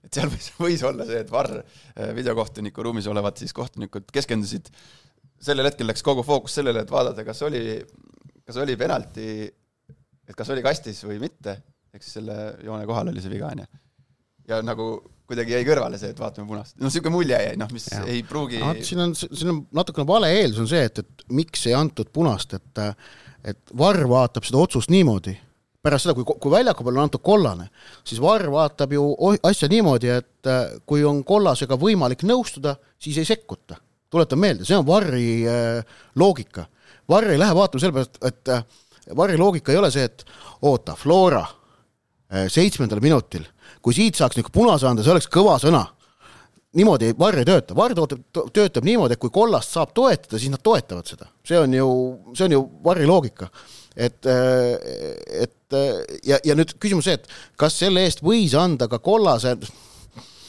et 0.07 0.17
seal 0.19 0.31
võis, 0.31 0.49
võis 0.59 0.83
olla 0.87 1.07
see, 1.07 1.21
et 1.23 1.31
Varr 1.31 1.59
äh, 1.59 2.11
videokohtuniku 2.15 2.85
ruumis 2.85 3.07
olevad 3.11 3.39
siis 3.39 3.53
kohtunikud 3.55 4.09
keskendusid, 4.15 4.69
sellel 5.43 5.67
hetkel 5.69 5.89
läks 5.89 6.05
kogu 6.05 6.25
fookus 6.25 6.57
sellele, 6.59 6.83
et 6.85 6.91
vaadata, 6.91 7.25
kas 7.27 7.41
oli, 7.47 7.61
kas 8.47 8.59
oli 8.63 8.77
penalti, 8.79 9.27
et 10.27 10.35
kas 10.37 10.49
oli 10.53 10.63
kastis 10.65 11.03
või 11.07 11.19
mitte, 11.21 11.59
siis 11.97 12.17
selle 12.19 12.37
joone 12.63 12.87
kohal 12.89 13.11
oli 13.11 13.23
see 13.23 13.33
viga, 13.33 13.51
onju. 13.55 13.67
ja 14.51 14.61
nagu 14.65 14.89
kuidagi 15.27 15.57
jäi 15.57 15.65
kõrvale 15.67 15.99
see, 15.99 16.13
et 16.13 16.19
vaatame 16.21 16.47
punast. 16.49 16.77
no 16.79 16.91
siuke 16.93 17.11
mulje 17.13 17.39
jäi, 17.41 17.55
noh, 17.59 17.71
mis 17.75 17.87
ja. 17.91 18.03
ei 18.07 18.21
pruugi 18.27 18.61
Vaat 18.63 18.83
siin 18.87 19.03
on, 19.03 19.15
siin 19.17 19.51
on 19.53 19.63
natukene 19.75 20.07
vale 20.07 20.31
eeldus 20.39 20.61
on 20.63 20.69
see, 20.71 20.85
et, 20.87 21.03
et 21.03 21.25
miks 21.35 21.65
ei 21.67 21.75
antud 21.77 22.11
punast, 22.15 22.55
et 22.59 22.85
et 23.47 23.75
Varr 23.79 24.07
vaatab 24.09 24.43
seda 24.43 24.59
otsust 24.59 24.91
niimoodi, 24.91 25.31
pärast 25.83 26.07
seda, 26.07 26.15
kui, 26.17 26.25
kui 26.27 26.51
väljaku 26.51 26.83
peal 26.83 26.97
on 26.99 27.05
antud 27.05 27.23
kollane, 27.23 27.69
siis 28.07 28.19
Varr 28.23 28.49
vaatab 28.51 28.95
ju 28.95 29.05
asja 29.47 29.69
niimoodi, 29.71 30.11
et 30.11 30.49
kui 30.89 31.05
on 31.07 31.21
kollasega 31.27 31.77
võimalik 31.79 32.25
nõustuda, 32.27 32.75
siis 32.99 33.19
ei 33.21 33.29
sekkuta. 33.29 33.79
tuletan 34.09 34.39
meelde, 34.39 34.65
see 34.65 34.75
on 34.77 34.85
Varri 34.87 35.43
äh, 35.51 35.95
loogika. 36.15 36.63
Varri 37.09 37.33
ei 37.35 37.39
lähe 37.39 37.55
vaatama 37.55 37.81
sellepärast, 37.83 38.19
et 38.23 38.51
äh, 38.51 38.63
Varri 39.15 39.37
loogika 39.39 39.71
ei 39.71 39.79
ole 39.79 39.91
see, 39.93 40.07
et 40.07 40.25
oota, 40.67 40.95
Flora 40.99 41.43
äh, 41.43 42.47
seitsmendal 42.51 42.99
minutil, 43.03 43.45
kui 43.81 43.95
siit 43.95 44.19
saaks 44.19 44.35
niisugune 44.35 44.55
punase 44.55 44.89
anda, 44.89 45.05
see 45.05 45.13
oleks 45.13 45.29
kõva 45.31 45.59
sõna 45.61 45.85
niimoodi 46.77 47.13
Varr 47.19 47.41
ei 47.41 47.47
tööta, 47.47 47.75
Varr 47.77 47.95
töötab 47.95 48.85
niimoodi, 48.85 49.15
et 49.15 49.21
kui 49.21 49.33
kollast 49.33 49.73
saab 49.75 49.93
toetada, 49.97 50.39
siis 50.39 50.51
nad 50.53 50.63
toetavad 50.63 51.07
seda. 51.09 51.29
see 51.47 51.59
on 51.59 51.73
ju, 51.73 51.89
see 52.35 52.47
on 52.47 52.55
ju 52.57 52.63
Varri 52.83 53.07
loogika. 53.07 53.49
et, 53.95 54.25
et 54.25 55.77
ja, 56.27 56.37
ja 56.45 56.55
nüüd 56.55 56.75
küsimus 56.77 57.07
see, 57.07 57.17
et 57.17 57.27
kas 57.57 57.79
selle 57.79 58.03
eest 58.05 58.21
võis 58.21 58.53
anda 58.53 58.87
ka 58.87 58.99
kollase, 58.99 59.55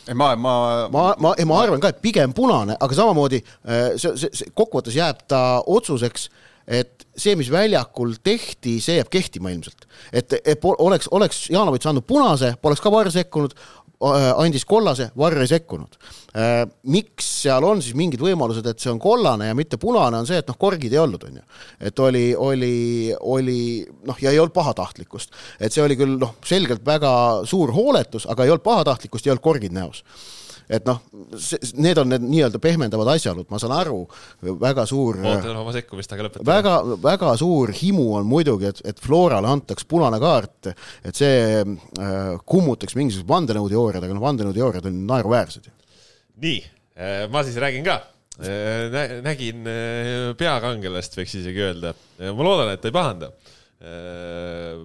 ei 0.08 0.16
ma, 0.16 0.34
ma, 0.36 0.88
ma, 0.92 1.04
ma, 1.20 1.32
ma 1.46 1.60
arvan 1.62 1.80
ka, 1.80 1.92
et 1.92 2.02
pigem 2.04 2.32
punane, 2.36 2.76
aga 2.80 2.96
samamoodi 2.96 3.40
äh, 3.40 3.96
see, 4.00 4.14
see, 4.20 4.32
see 4.32 4.52
kokkuvõttes 4.56 4.96
jääb 4.96 5.24
ta 5.28 5.62
otsuseks, 5.64 6.28
et 6.68 7.06
see, 7.16 7.34
mis 7.38 7.48
väljakul 7.50 8.14
tehti, 8.24 8.76
see 8.84 8.98
jääb 8.98 9.10
kehtima 9.12 9.50
ilmselt. 9.54 9.88
et, 10.12 10.38
et 10.44 10.64
oleks, 10.68 11.08
oleks 11.10 11.48
Jaanovits 11.50 11.88
andnud 11.88 12.06
punase, 12.06 12.54
poleks 12.62 12.84
ka 12.84 12.92
Varr 12.92 13.10
sekkunud, 13.12 13.56
andis 14.38 14.64
kollase, 14.68 15.08
Varr 15.18 15.40
ei 15.42 15.50
sekkunud. 15.50 15.96
miks 16.86 17.26
seal 17.42 17.64
on 17.64 17.80
siis 17.82 17.96
mingid 17.98 18.20
võimalused, 18.22 18.66
et 18.70 18.78
see 18.78 18.92
on 18.92 19.00
kollane 19.02 19.48
ja 19.48 19.56
mitte 19.58 19.78
punane, 19.80 20.20
on 20.20 20.28
see, 20.28 20.38
et 20.38 20.48
noh, 20.48 20.58
korgid 20.58 20.92
ei 20.92 21.00
olnud, 21.02 21.24
on 21.24 21.40
ju. 21.40 21.46
et 21.80 21.98
oli, 21.98 22.24
oli, 22.36 22.74
oli 23.20 23.60
noh, 24.06 24.18
ja 24.22 24.30
ei 24.30 24.38
olnud 24.38 24.54
pahatahtlikkust. 24.54 25.34
et 25.58 25.74
see 25.74 25.82
oli 25.82 25.96
küll 25.98 26.18
noh, 26.20 26.36
selgelt 26.46 26.86
väga 26.86 27.44
suur 27.48 27.72
hooletus, 27.74 28.28
aga 28.30 28.44
ei 28.44 28.54
olnud 28.54 28.66
pahatahtlikkust, 28.66 29.26
ei 29.26 29.34
olnud 29.34 29.46
korgid 29.48 29.74
näos 29.74 30.04
et 30.68 30.84
noh, 30.88 31.00
need 31.80 31.98
on 32.00 32.10
need 32.12 32.24
nii-öelda 32.28 32.60
pehmendavad 32.62 33.08
asjaolud, 33.14 33.48
ma 33.50 33.60
saan 33.60 33.74
aru, 33.78 34.02
väga 34.60 34.84
suur 34.88 35.16
ootan 35.22 35.56
oma 35.56 35.72
sekkumist, 35.74 36.12
aga 36.12 36.26
lõpetan. 36.26 36.46
väga, 36.48 36.74
väga 37.04 37.32
suur 37.40 37.72
himu 37.76 38.04
on 38.20 38.28
muidugi, 38.28 38.68
et, 38.72 38.82
et 38.92 39.00
Florale 39.02 39.48
antaks 39.50 39.88
punane 39.88 40.20
kaart, 40.22 40.70
et 41.08 41.16
see 41.16 41.64
äh, 41.64 42.28
kummutaks 42.48 42.98
mingisugused 42.98 43.30
vandenõuteooriad, 43.30 44.04
aga 44.04 44.16
noh, 44.16 44.24
vandenõuteooriad 44.26 44.90
on 44.90 45.02
naeruväärsed. 45.08 45.72
nii, 46.44 46.60
ma 47.32 47.44
siis 47.46 47.58
räägin 47.62 47.86
ka. 47.88 48.00
nägin 49.24 49.66
äh, 49.66 50.14
peakangelast, 50.38 51.16
võiks 51.18 51.38
isegi 51.40 51.64
öelda. 51.64 51.96
ma 52.28 52.44
loodan, 52.44 52.74
et 52.74 52.84
ta 52.84 52.92
ei 52.92 52.96
pahanda. 53.00 53.32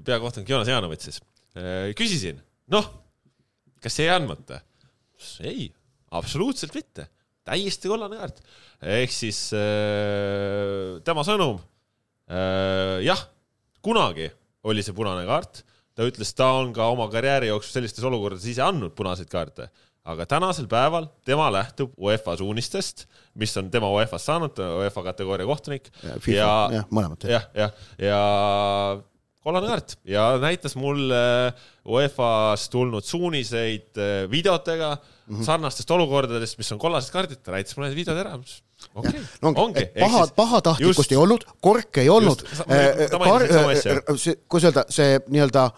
peakohtunik 0.05 0.49
Joonas 0.49 0.69
Jaanovits 0.69 1.09
siis. 1.09 1.23
küsisin, 1.97 2.37
noh, 2.71 2.85
kas 3.83 3.99
jäi 3.99 4.13
andmata? 4.13 4.61
ei, 5.43 5.67
absoluutselt 6.13 6.75
mitte, 6.77 7.07
täiesti 7.47 7.91
kollane 7.91 8.19
kaart. 8.19 8.41
ehk 8.81 9.13
siis 9.13 9.45
äh, 9.57 10.99
tema 11.07 11.25
sõnum 11.27 11.59
äh,, 12.29 12.99
jah, 13.05 13.27
kunagi 13.83 14.29
oli 14.69 14.83
see 14.85 14.95
punane 14.95 15.25
kaart, 15.27 15.63
ta 15.93 16.05
ütles, 16.07 16.31
ta 16.37 16.51
on 16.59 16.73
ka 16.75 16.87
oma 16.93 17.09
karjääri 17.11 17.51
jooksul 17.51 17.79
sellistes 17.79 18.05
olukordades 18.07 18.45
ise 18.49 18.63
andnud 18.65 18.95
punaseid 18.97 19.29
kaarte, 19.31 19.67
aga 20.07 20.27
tänasel 20.27 20.67
päeval 20.71 21.07
tema 21.27 21.49
lähtub 21.53 21.93
UEFA 21.99 22.35
suunistest, 22.39 23.05
mis 23.39 23.55
on 23.59 23.69
tema 23.71 23.91
UEFA-st 23.93 24.31
saanud, 24.31 24.59
UEFA 24.81 25.03
kategooria 25.11 25.47
kohtunik. 25.47 25.89
Jah, 26.73 26.87
mõlemad. 26.91 27.27
jah, 27.29 27.47
jah, 27.55 27.75
ja 28.01 28.21
kollane 29.43 29.67
kaart 29.67 29.97
ja 30.07 30.25
näitas 30.41 30.75
mulle 30.79 31.21
UEFA-st 31.83 32.71
tulnud 32.71 33.05
suuniseid 33.05 33.99
eh, 33.99 34.29
videotega 34.31 34.95
mm 34.95 35.35
-hmm. 35.35 35.45
sarnastest 35.45 35.91
olukordadest, 35.91 36.57
mis 36.57 36.71
on 36.71 36.79
kollased 36.79 37.11
kaardid, 37.11 37.43
ta 37.43 37.51
näitas 37.51 37.77
mulle 37.77 37.89
need 37.89 37.99
videod 37.99 38.17
ära. 38.17 38.37
okei, 38.95 39.21
no 39.41 39.49
ongi, 39.49 39.61
ongi, 39.61 39.85
paha, 39.99 40.27
pahatahtlikkust 40.35 41.11
ei 41.11 41.17
olnud, 41.17 41.45
korke 41.61 42.01
ei 42.01 42.09
olnud 42.09 42.43
asja. 43.71 44.01
kuidas 44.47 44.69
öelda, 44.69 44.85
see 44.89 45.19
nii-öelda 45.27 45.69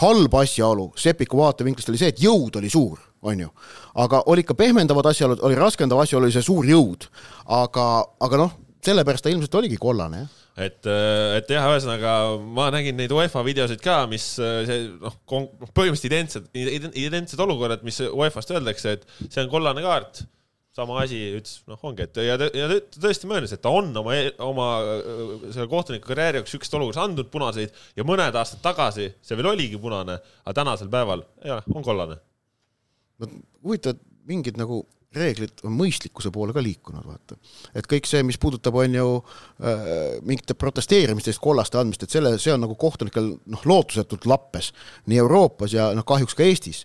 halb 0.00 0.34
asjaolu 0.34 0.92
Seppiku 0.96 1.38
vaatevinklist 1.38 1.88
oli 1.92 2.00
see, 2.00 2.12
et 2.14 2.22
jõud 2.22 2.56
oli 2.58 2.70
suur, 2.70 2.98
on 3.22 3.40
ju. 3.40 3.50
aga 3.94 4.22
olid 4.26 4.46
ka 4.48 4.54
pehmendavad 4.58 5.06
asjaolud, 5.10 5.42
oli 5.42 5.58
raskendav 5.58 6.00
asjaolu, 6.02 6.26
oli 6.26 6.34
see 6.34 6.46
suur 6.46 6.66
jõud. 6.66 7.08
aga, 7.46 7.88
aga 8.20 8.40
noh, 8.40 8.56
sellepärast 8.84 9.26
ta 9.26 9.32
ilmselt 9.32 9.54
oligi 9.60 9.76
kollane, 9.80 10.24
jah. 10.24 10.40
et, 10.54 10.86
et 10.86 11.50
jah, 11.50 11.66
ühesõnaga 11.72 12.12
ma 12.56 12.68
nägin 12.74 12.96
neid 12.98 13.12
UEFA 13.14 13.42
videosid 13.46 13.82
ka, 13.82 14.04
mis 14.10 14.26
eh, 14.42 14.60
see 14.68 14.84
noh, 15.00 15.16
põhimõtteliselt 15.26 16.06
identsed, 16.10 16.46
identsed 17.00 17.42
olukorrad, 17.42 17.82
mis 17.86 17.98
UEFA-st 18.06 18.54
öeldakse, 18.54 18.94
et 18.98 19.08
see 19.26 19.42
on 19.42 19.50
kollane 19.52 19.84
kaart. 19.84 20.24
sama 20.74 20.96
asi 20.98 21.18
ütles, 21.38 21.60
noh, 21.70 21.78
ongi, 21.86 22.02
et 22.02 22.16
ja 22.18 22.34
ja 22.34 22.66
ta 22.66 23.02
tõesti 23.04 23.28
möönis, 23.30 23.52
et 23.54 23.60
ta 23.62 23.70
on 23.70 23.92
oma, 23.94 24.16
oma 24.42 24.64
äh, 24.82 25.44
selle 25.54 25.68
kohtuniku 25.70 26.08
karjääri 26.08 26.40
jaoks 26.40 26.50
siukestes 26.50 26.74
olukordades 26.74 27.04
andnud 27.04 27.30
punaseid 27.30 27.76
ja 27.94 28.06
mõned 28.06 28.34
aastad 28.34 28.58
tagasi 28.62 29.12
see 29.22 29.38
veel 29.38 29.52
oligi 29.52 29.78
punane, 29.78 30.18
aga 30.42 30.56
tänasel 30.58 30.90
päeval 30.90 31.22
jah, 31.46 31.62
on 31.70 31.86
kollane. 31.86 32.18
huvitav, 33.62 34.02
mingid 34.26 34.58
nagu 34.58 34.82
reeglid 35.16 35.62
on 35.66 35.74
mõistlikkuse 35.78 36.30
poole 36.34 36.54
ka 36.56 36.62
liikunud, 36.64 37.04
vaata. 37.06 37.36
et 37.76 37.86
kõik 37.90 38.08
see, 38.08 38.22
mis 38.26 38.38
puudutab, 38.40 38.76
on 38.80 38.96
ju 38.98 39.08
äh, 39.16 39.88
mingite 40.26 40.56
protesteerimiste 40.58 41.32
eest 41.32 41.42
kollaste 41.44 41.78
andmist, 41.80 42.06
et 42.06 42.14
selle, 42.14 42.34
see 42.42 42.54
on 42.54 42.64
nagu 42.64 42.76
kohtunikel 42.80 43.34
noh, 43.38 43.66
lootusetult 43.68 44.26
lappes 44.30 44.72
nii 45.10 45.20
Euroopas 45.24 45.76
ja 45.76 45.90
noh, 45.96 46.06
kahjuks 46.08 46.36
ka 46.38 46.46
Eestis. 46.46 46.84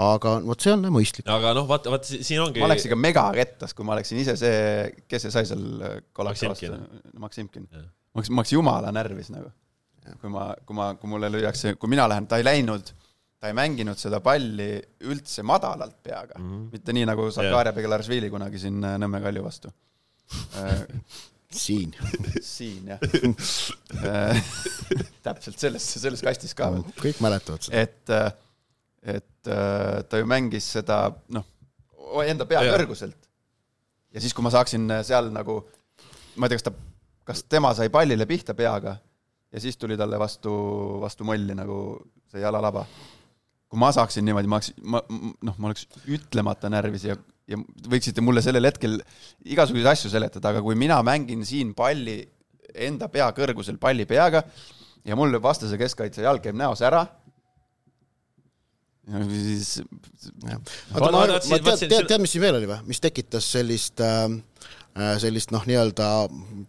aga 0.00 0.36
vot 0.46 0.62
see 0.62 0.74
on 0.74 0.86
mõistlik. 0.94 1.26
aga 1.30 1.54
noh, 1.56 1.68
vaata, 1.70 1.92
vaata 1.94 2.12
si- 2.12 2.22
siin 2.26 2.42
ongi. 2.44 2.62
ma 2.62 2.68
oleks 2.70 2.86
ikka 2.88 2.98
megarettas, 3.00 3.74
kui 3.74 3.86
ma 3.88 3.96
oleksin 3.96 4.20
ise 4.22 4.36
see, 4.40 4.92
kes 5.08 5.26
see 5.26 5.34
sai 5.34 5.48
seal 5.48 5.64
kollakti 6.16 6.48
vastu 6.50 6.76
Maksimkin., 7.18 7.66
ma 7.70 8.20
oleks, 8.20 8.30
ma 8.30 8.42
oleks 8.44 8.54
jumala 8.54 8.92
närvis 8.94 9.32
nagu. 9.34 9.50
kui 10.20 10.30
ma, 10.32 10.50
kui 10.66 10.74
ma, 10.74 10.94
kui 10.98 11.10
mulle 11.10 11.28
lüüakse, 11.30 11.76
kui 11.78 11.90
mina 11.92 12.08
lähen, 12.10 12.26
ta 12.26 12.40
ei 12.40 12.44
läinud, 12.46 12.94
ta 13.40 13.48
ei 13.48 13.56
mänginud 13.56 13.98
seda 14.00 14.20
palli 14.24 14.74
üldse 15.08 15.44
madalalt 15.46 15.96
peaga 16.04 16.36
mm, 16.38 16.50
-hmm. 16.50 16.68
mitte 16.74 16.94
nii 16.96 17.06
nagu 17.08 17.30
Zakaria 17.32 17.72
Begelaršvili 17.76 18.30
kunagi 18.32 18.60
siin 18.60 18.84
äh, 18.84 18.98
Nõmme 19.00 19.22
Kalju 19.24 19.44
vastu. 19.44 19.72
siin. 21.50 21.96
siin 22.52 22.92
jah 22.92 23.00
täpselt 25.26 25.58
selles, 25.58 25.88
selles 26.04 26.22
kastis 26.22 26.54
ka 26.54 26.70
veel. 26.74 26.84
kõik 27.00 27.22
mäletavad 27.24 27.66
seda. 27.66 27.80
et, 27.80 28.14
et 29.16 29.50
äh, 29.50 30.02
ta 30.04 30.20
ju 30.20 30.28
mängis 30.30 30.68
seda 30.76 31.02
noh, 31.34 31.48
enda 32.26 32.46
pea 32.46 32.62
Jaa. 32.66 32.76
kõrguselt. 32.76 33.28
ja 34.12 34.20
siis, 34.20 34.34
kui 34.36 34.44
ma 34.44 34.52
saaksin 34.52 34.86
seal 35.06 35.32
nagu, 35.34 35.62
ma 36.36 36.46
ei 36.46 36.52
tea, 36.52 36.60
kas 36.60 36.68
ta, 36.68 36.74
kas 37.30 37.44
tema 37.48 37.72
sai 37.74 37.88
pallile 37.88 38.28
pihta 38.28 38.54
peaga 38.54 38.98
ja 39.52 39.60
siis 39.60 39.76
tuli 39.80 39.96
talle 39.98 40.18
vastu, 40.18 40.52
vastu 41.02 41.24
molli 41.24 41.56
nagu 41.56 41.80
see 42.30 42.42
jalalaba. 42.44 42.84
Kui 43.70 43.78
ma 43.78 43.92
saaksin 43.94 44.26
niimoodi, 44.26 44.50
ma 44.50 44.58
oleks, 44.58 44.72
ma 44.82 45.00
noh, 45.06 45.54
ma 45.56 45.70
oleks 45.70 45.86
ütlemata 46.10 46.70
närvis 46.72 47.06
ja, 47.06 47.14
ja 47.50 47.58
võiksite 47.90 48.22
mulle 48.24 48.42
sellel 48.42 48.66
hetkel 48.66 48.98
igasuguseid 49.46 49.92
asju 49.92 50.10
seletada, 50.10 50.50
aga 50.50 50.62
kui 50.64 50.78
mina 50.78 50.98
mängin 51.06 51.46
siin 51.46 51.70
palli 51.78 52.18
enda 52.74 53.10
pea 53.10 53.30
kõrgusel 53.36 53.78
palli 53.82 54.06
peaga 54.10 54.42
ja 55.06 55.16
mul 55.18 55.38
vastase 55.42 55.78
keskkaitse 55.78 56.26
jalg 56.26 56.42
käib 56.44 56.58
näos 56.58 56.82
ära, 56.86 57.04
ja 59.10 59.22
siis 59.30 59.70
oota, 59.80 61.10
ma 61.10 61.24
ma 61.24 61.40
tead, 61.40 61.86
tead, 61.86 62.06
tead, 62.10 62.20
mis 62.22 62.34
siin 62.34 62.44
veel 62.44 62.58
oli 62.60 62.68
või, 62.70 62.80
mis 62.90 63.02
tekitas 63.02 63.46
sellist 63.54 64.02
äh, 64.04 64.26
sellist 65.22 65.52
noh, 65.54 65.62
nii-öelda 65.66 66.06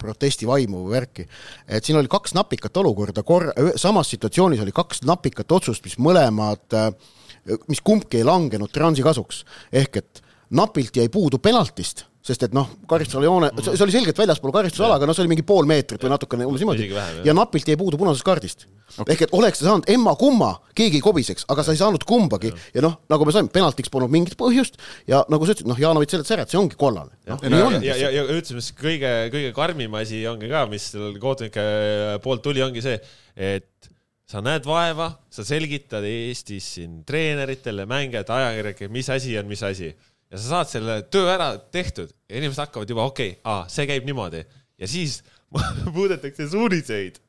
protestivaimu 0.02 0.84
või 0.86 0.94
värki, 0.94 1.26
et 1.68 1.86
siin 1.86 1.98
oli 2.00 2.12
kaks 2.12 2.36
napikat 2.38 2.78
olukorda 2.78 3.24
kor-, 3.26 3.50
samas 3.82 4.12
situatsioonis 4.14 4.62
oli 4.62 4.74
kaks 4.76 5.04
napikat 5.08 5.52
otsust, 5.52 5.84
mis 5.88 5.98
mõlemad, 5.98 6.78
mis 7.68 7.82
kumbki 7.82 8.22
ei 8.22 8.28
langenud 8.28 8.72
Transi 8.72 9.04
kasuks. 9.06 9.44
ehk 9.72 9.98
et 9.98 10.22
napilt 10.52 10.96
jäi 10.96 11.10
puudu 11.10 11.40
penaltist, 11.40 12.06
sest 12.26 12.44
et 12.46 12.54
noh, 12.54 12.68
karistusala 12.90 13.26
joone, 13.26 13.50
see 13.58 13.74
see 13.74 13.86
oli 13.86 13.94
selgelt 13.96 14.20
väljaspool 14.22 14.54
karistusala, 14.54 15.00
aga 15.00 15.08
noh, 15.10 15.18
see 15.18 15.24
oli 15.24 15.32
mingi 15.32 15.46
pool 15.48 15.66
meetrit 15.70 16.04
või 16.06 16.12
natukene 16.14 16.46
umbes 16.46 16.62
niimoodi. 16.62 16.90
ja 17.26 17.34
napilt 17.34 17.72
jäi 17.72 17.78
puudu 17.80 17.98
punasest 18.02 18.26
kaardist. 18.28 18.68
Okay.. 18.92 19.14
ehk 19.14 19.22
et 19.24 19.34
oleks 19.34 19.62
ta 19.62 19.70
saanud 19.70 19.88
emma-kumma, 19.90 20.50
keegi 20.76 21.00
ei 21.00 21.04
kobiseks, 21.06 21.46
aga 21.54 21.64
sa 21.64 21.74
ei 21.74 21.80
saanud 21.80 22.04
kumbagi. 22.06 22.52
Ja, 22.52 22.66
ja 22.76 22.84
noh, 22.86 22.98
nagu 23.10 23.26
me 23.26 23.34
saime, 23.34 23.50
penaltiks 23.54 23.90
polnud 23.94 24.12
mingit 24.12 24.36
põhjust 24.38 24.78
ja 25.10 25.24
nagu 25.32 25.48
sa 25.48 25.56
ütlesid, 25.56 25.70
noh, 25.72 25.80
Jaanovit 25.80 26.14
seletas 26.14 26.36
ära, 26.36 26.46
et 26.46 26.54
see 26.54 26.60
ongi 26.60 26.78
kollane. 26.78 27.16
noh, 27.26 27.40
ja, 27.48 27.72
ja, 27.80 27.96
ja, 27.96 28.12
ja, 28.20 28.26
ütleme 28.28 28.62
siis 28.62 28.76
kõige, 28.78 29.14
kõige 29.34 29.56
karmim 29.56 29.96
asi 29.98 30.22
ongi 30.30 30.52
ka, 30.52 30.66
mis 30.70 30.92
seal 30.92 31.16
kohtunike 31.24 31.66
poolt 32.26 32.44
tuli, 32.46 32.62
ongi 32.68 32.84
see, 32.84 33.00
et 33.40 33.92
sa 34.32 34.44
näed 34.44 34.68
vaeva, 34.68 35.10
sa 35.34 35.44
selgitad 35.48 36.06
Eestis 36.08 36.68
siin 36.78 37.02
treeneritele, 37.08 37.88
mängijatele, 37.90 38.52
ajakirjanikele, 38.52 38.94
mis 38.94 39.10
asi 39.12 39.40
on 39.40 39.50
mis 39.50 39.64
asi 39.68 39.92
ja 40.32 40.40
sa 40.40 40.48
saad 40.56 40.72
selle 40.72 41.02
töö 41.12 41.28
ära 41.32 41.54
tehtud 41.74 42.12
ja 42.30 42.40
inimesed 42.40 42.64
hakkavad 42.64 42.90
juba, 42.90 43.08
okei 43.12 43.36
okay,, 43.40 43.72
see 43.72 43.88
käib 43.90 44.08
niimoodi 44.08 44.44
ja 44.80 44.90
siis 44.90 45.20
muudetakse 45.96 46.48
suuniseid 46.52 47.20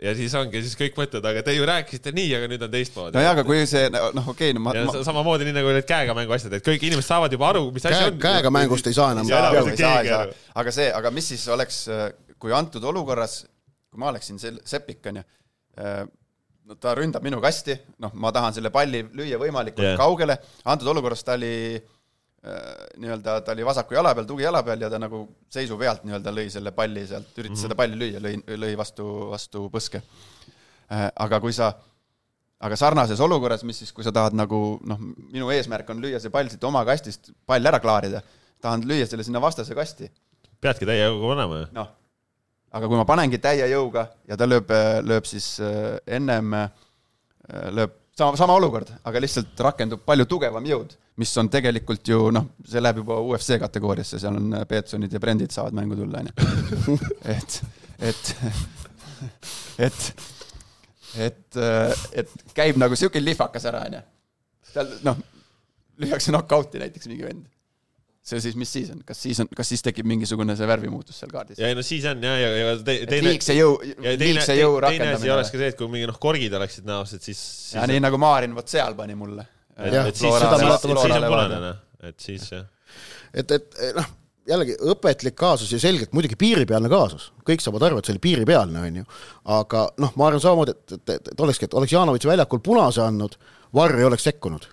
ja 0.00 0.14
siis 0.16 0.32
ongi, 0.38 0.62
siis 0.64 0.76
kõik 0.80 0.96
mõtlevad, 0.96 1.26
aga 1.28 1.42
te 1.44 1.52
ju 1.52 1.66
rääkisite 1.68 2.12
nii, 2.16 2.30
aga 2.38 2.48
nüüd 2.48 2.62
on 2.64 2.72
teistmoodi. 2.72 3.18
nojah, 3.18 3.34
aga 3.36 3.44
kui 3.44 3.66
see 3.68 3.90
noh, 3.92 4.30
okei 4.32 4.32
okay,, 4.32 4.54
no 4.56 4.62
ma, 4.64 4.72
ma 4.78 4.94
sa- 4.94 5.02
samamoodi 5.10 5.48
nii 5.48 5.56
nagu 5.58 5.74
need 5.76 5.88
käega 5.88 6.16
mängu 6.16 6.36
asjad, 6.36 6.56
et 6.56 6.64
kõik 6.64 6.86
inimesed 6.88 7.08
saavad 7.10 7.36
juba 7.36 7.50
aru, 7.50 7.66
mis 7.74 7.84
asi 7.84 7.98
Käe- 7.98 8.14
on. 8.14 8.22
käega 8.22 8.54
mängust 8.54 8.88
ei 8.88 8.96
saa 8.96 9.10
enam 9.12 9.28
aru., 9.28 10.32
aga 10.62 10.74
see, 10.78 10.88
aga 10.96 11.12
mis 11.12 11.28
siis 11.34 11.44
oleks, 11.52 11.82
kui 12.40 12.56
antud 12.56 12.84
olukorras, 12.88 13.42
kui 13.92 14.00
ma 14.00 14.08
oleksin 14.14 14.40
sel-, 14.40 14.62
Seppik 14.64 15.04
on 15.12 15.20
ju, 15.20 15.26
no 16.70 16.80
ta 16.80 16.96
ründab 16.96 17.24
minu 17.26 17.42
kasti, 17.44 17.76
noh, 18.00 18.16
ma 18.16 18.32
tahan 18.32 18.56
selle 18.56 18.72
palli 18.72 19.02
lüüa 19.04 19.36
võimalikult 19.42 19.84
yeah. 19.84 20.00
kaugele, 20.00 20.38
antud 20.64 20.88
olukorras 20.94 21.26
ta 21.26 21.36
oli 21.36 21.52
äh, 21.76 21.99
nii-öelda, 22.40 23.34
ta 23.44 23.52
oli 23.52 23.64
vasaku 23.68 23.94
jala 23.98 24.14
peal, 24.16 24.24
tugijala 24.24 24.62
peal 24.64 24.80
ja 24.80 24.88
ta 24.88 24.96
nagu 24.96 25.26
seisu 25.52 25.76
pealt 25.76 26.06
nii-öelda 26.08 26.32
lõi 26.32 26.46
selle 26.48 26.72
palli 26.72 27.02
sealt, 27.06 27.34
üritas 27.36 27.50
mm 27.50 27.56
-hmm. 27.58 27.66
seda 27.66 27.76
palli 27.76 27.98
lüüa, 28.00 28.22
lõi, 28.24 28.38
lõi 28.62 28.70
vastu, 28.80 29.06
vastu 29.28 29.66
põske. 29.68 30.00
aga 31.26 31.40
kui 31.40 31.52
sa, 31.52 31.68
aga 32.60 32.76
sarnases 32.76 33.20
olukorras, 33.20 33.62
mis 33.64 33.78
siis, 33.78 33.92
kui 33.92 34.04
sa 34.04 34.12
tahad 34.12 34.32
nagu 34.32 34.80
noh, 34.82 34.98
minu 35.32 35.50
eesmärk 35.50 35.90
on 35.90 36.00
lüüa 36.00 36.20
see 36.20 36.30
pall 36.30 36.48
siit 36.48 36.64
oma 36.64 36.84
kastist, 36.84 37.30
pall 37.46 37.66
ära 37.66 37.78
klaarida, 37.78 38.22
tahan 38.60 38.88
lüüa 38.88 39.06
selle 39.06 39.24
sinna 39.24 39.40
vastase 39.40 39.74
kasti 39.74 40.10
peadki 40.60 40.88
täie 40.88 41.06
jõuga 41.06 41.32
panema 41.34 41.62
ju. 41.62 41.68
noh, 41.76 41.88
aga 42.72 42.90
kui 42.90 43.00
ma 43.00 43.06
panengi 43.08 43.40
täie 43.42 43.68
jõuga 43.72 44.06
ja 44.28 44.36
ta 44.36 44.48
lööb, 44.48 44.72
lööb 45.06 45.28
siis 45.28 45.56
äh, 45.64 45.96
ennem, 46.18 46.54
lööb 47.76 47.96
sama, 48.16 48.36
sama 48.36 48.56
olukord, 48.60 48.90
aga 49.06 49.22
lihtsalt 49.22 49.60
rakendub 49.64 50.04
palju 50.06 50.26
tugevam 50.28 50.66
jõud, 50.66 50.92
mis 51.20 51.32
on 51.40 51.50
tegelikult 51.52 52.08
ju 52.08 52.30
noh, 52.34 52.50
see 52.68 52.82
läheb 52.82 53.02
juba 53.02 53.20
UFC 53.20 53.58
kategooriasse, 53.60 54.20
seal 54.22 54.38
on 54.40 54.56
äh, 54.58 54.66
Peetsonid 54.68 55.12
ja 55.12 55.20
Brendid 55.22 55.54
saavad 55.54 55.76
mängu 55.76 55.98
tulla, 55.98 56.22
onju. 56.22 56.98
et, 57.34 57.60
et, 58.10 58.34
et, 59.86 60.02
et, 61.28 61.60
et 62.24 62.34
käib 62.56 62.80
nagu 62.80 62.98
siuke 62.98 63.22
lihvakas 63.22 63.68
ära, 63.70 63.84
onju. 63.90 64.02
seal 64.72 64.92
noh, 65.06 65.22
lüüakse 66.00 66.32
knock-out'i 66.32 66.80
näiteks 66.82 67.10
mingi 67.12 67.26
vend 67.28 67.48
see 68.30 68.40
siis, 68.44 68.56
mis 68.58 68.72
siis 68.72 68.90
on, 68.92 69.00
kas 69.06 69.20
siis 69.22 69.38
on, 69.42 69.48
kas 69.56 69.70
siis 69.72 69.82
tekib 69.84 70.08
mingisugune 70.08 70.54
see 70.58 70.68
värvimuutus 70.68 71.20
seal 71.22 71.30
kaardis? 71.32 71.60
ja 71.60 71.70
ei 71.70 71.76
no 71.76 71.84
siis 71.86 72.04
on 72.10 72.20
ja, 72.24 72.34
ja, 72.38 72.50
ja 72.58 72.74
te, 72.76 72.98
teine, 73.08 73.32
liigse 73.32 73.56
jõu, 73.56 73.78
ja 74.04 74.12
liigse 74.20 74.56
jõu 74.58 74.76
teine 74.84 75.14
asi 75.14 75.30
oleks 75.32 75.50
rakendamine. 75.50 75.52
ka 75.54 75.62
see, 75.62 75.70
et 75.72 75.78
kui 75.78 75.92
mingi 75.94 76.10
noh, 76.10 76.18
korgid 76.20 76.56
oleksid 76.60 76.88
näos, 76.88 77.14
et 77.16 77.24
siis, 77.24 77.40
ja 77.74 77.80
siis, 77.80 77.88
nii 77.94 78.04
nagu 78.04 78.20
Maarin 78.20 78.54
vot 78.56 78.68
seal 78.70 78.96
pani 78.98 79.16
mulle. 79.18 79.46
Et, 79.80 80.16
siis, 80.16 80.38
seda 80.42 80.56
mäletan, 80.58 80.96
siis, 80.96 81.16
on 81.16 81.28
punane 81.28 81.60
noh, 81.64 81.84
et 82.08 82.24
siis 82.24 82.48
jah. 82.52 82.66
et, 83.34 83.54
et 83.56 83.78
noh, 83.96 84.08
jällegi 84.50 84.76
õpetlik 84.92 85.36
kaasus 85.38 85.70
ja 85.74 85.80
selgelt 85.82 86.14
muidugi 86.16 86.38
piiripealne 86.40 86.90
kaasus, 86.92 87.30
kõik 87.46 87.62
saavad 87.64 87.86
aru, 87.88 88.00
et 88.00 88.08
see 88.08 88.16
oli 88.16 88.24
piiripealne, 88.24 88.82
on 88.86 89.00
ju, 89.02 89.08
aga 89.56 89.86
noh, 90.02 90.12
ma 90.18 90.28
arvan 90.28 90.42
samamoodi, 90.42 90.76
et, 90.76 90.96
et, 90.96 91.14
et, 91.16 91.32
et 91.34 91.44
olekski, 91.46 91.68
et 91.68 91.76
oleks 91.80 91.94
Janovic 91.94 92.26
väljakul 92.28 92.62
punase 92.64 93.04
andnud, 93.04 93.38
Varr 93.76 94.00
ei 94.00 94.08
oleks 94.08 94.26
sekkunud 94.26 94.66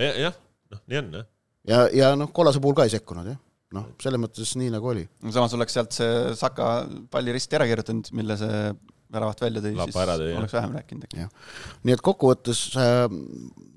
jah, 0.00 0.16
jah, 0.26 0.38
noh, 0.72 0.82
nii 0.90 1.00
on 1.00 1.12
jah. 1.20 1.26
ja, 1.70 1.82
ja 1.94 2.14
noh, 2.18 2.32
kollase 2.34 2.62
puhul 2.62 2.76
ka 2.78 2.88
ei 2.88 2.94
sekkunud 2.94 3.28
jah, 3.30 3.38
noh, 3.76 3.92
selles 4.02 4.22
mõttes 4.22 4.56
nii 4.58 4.72
nagu 4.74 4.90
oli. 4.94 5.04
samas 5.28 5.54
oleks 5.58 5.76
sealt 5.76 5.94
see 5.96 6.34
Saka 6.38 6.72
palli 7.12 7.34
risti 7.34 7.58
ära 7.58 7.68
kirjutanud, 7.70 8.10
mille 8.16 8.38
see 8.40 8.64
väravat 9.12 9.42
välja 9.44 9.62
tõi, 9.62 9.74
Lapa 9.78 10.02
ära 10.04 10.16
tõi, 10.18 10.30
siis 10.30 10.38
oleks 10.40 10.54
vähem 10.56 10.74
rääkinud 10.78 11.06
äkki. 11.06 11.26
nii 11.86 11.94
et 11.94 12.02
kokkuvõttes 12.04 12.60
äh, 12.80 13.04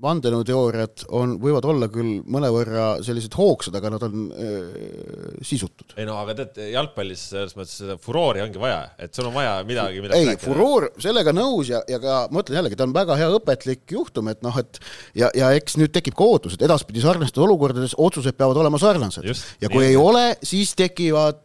vandenõuteooriad 0.03 1.05
on, 1.17 1.35
võivad 1.41 1.67
olla 1.69 1.89
küll 1.93 2.21
mõnevõrra 2.29 2.87
sellised 3.05 3.35
hoogsad, 3.37 3.75
aga 3.77 3.91
nad 3.93 4.05
on 4.07 4.27
äh, 4.31 5.35
sisutud. 5.45 5.95
ei 5.97 6.07
no 6.09 6.17
aga 6.21 6.37
tead, 6.41 6.61
jalgpallis 6.73 7.27
selles 7.33 7.57
mõttes 7.57 7.77
seda 7.81 7.97
furoori 8.01 8.43
ongi 8.45 8.61
vaja, 8.61 8.81
et 9.01 9.13
sul 9.17 9.29
on 9.29 9.35
vaja 9.37 9.59
midagi, 9.67 10.01
mida 10.05 10.17
ei, 10.17 10.33
furoor, 10.41 10.89
sellega 11.01 11.35
nõus 11.35 11.71
ja, 11.73 11.83
ja 11.89 12.01
ka 12.03 12.19
ma 12.31 12.43
ütlen 12.45 12.61
jällegi, 12.61 12.79
ta 12.79 12.87
on 12.87 12.97
väga 12.97 13.19
hea 13.19 13.29
õpetlik 13.37 13.97
juhtum, 13.97 14.31
et 14.33 14.43
noh, 14.45 14.57
et 14.61 14.81
ja, 15.17 15.31
ja 15.37 15.53
eks 15.57 15.77
nüüd 15.81 15.93
tekib 15.95 16.17
ka 16.17 16.27
ootus, 16.27 16.57
et 16.57 16.67
edaspidi 16.67 17.03
sarnastes 17.03 17.43
olukordades 17.43 17.97
otsused 17.97 18.37
peavad 18.37 18.63
olema 18.63 18.81
sarnased 18.81 19.27
ja 19.27 19.33
nii 19.33 19.73
kui 19.73 19.83
on. 19.83 19.89
ei 19.91 19.97
ole, 19.99 20.27
siis 20.45 20.73
tekivad, 20.77 21.43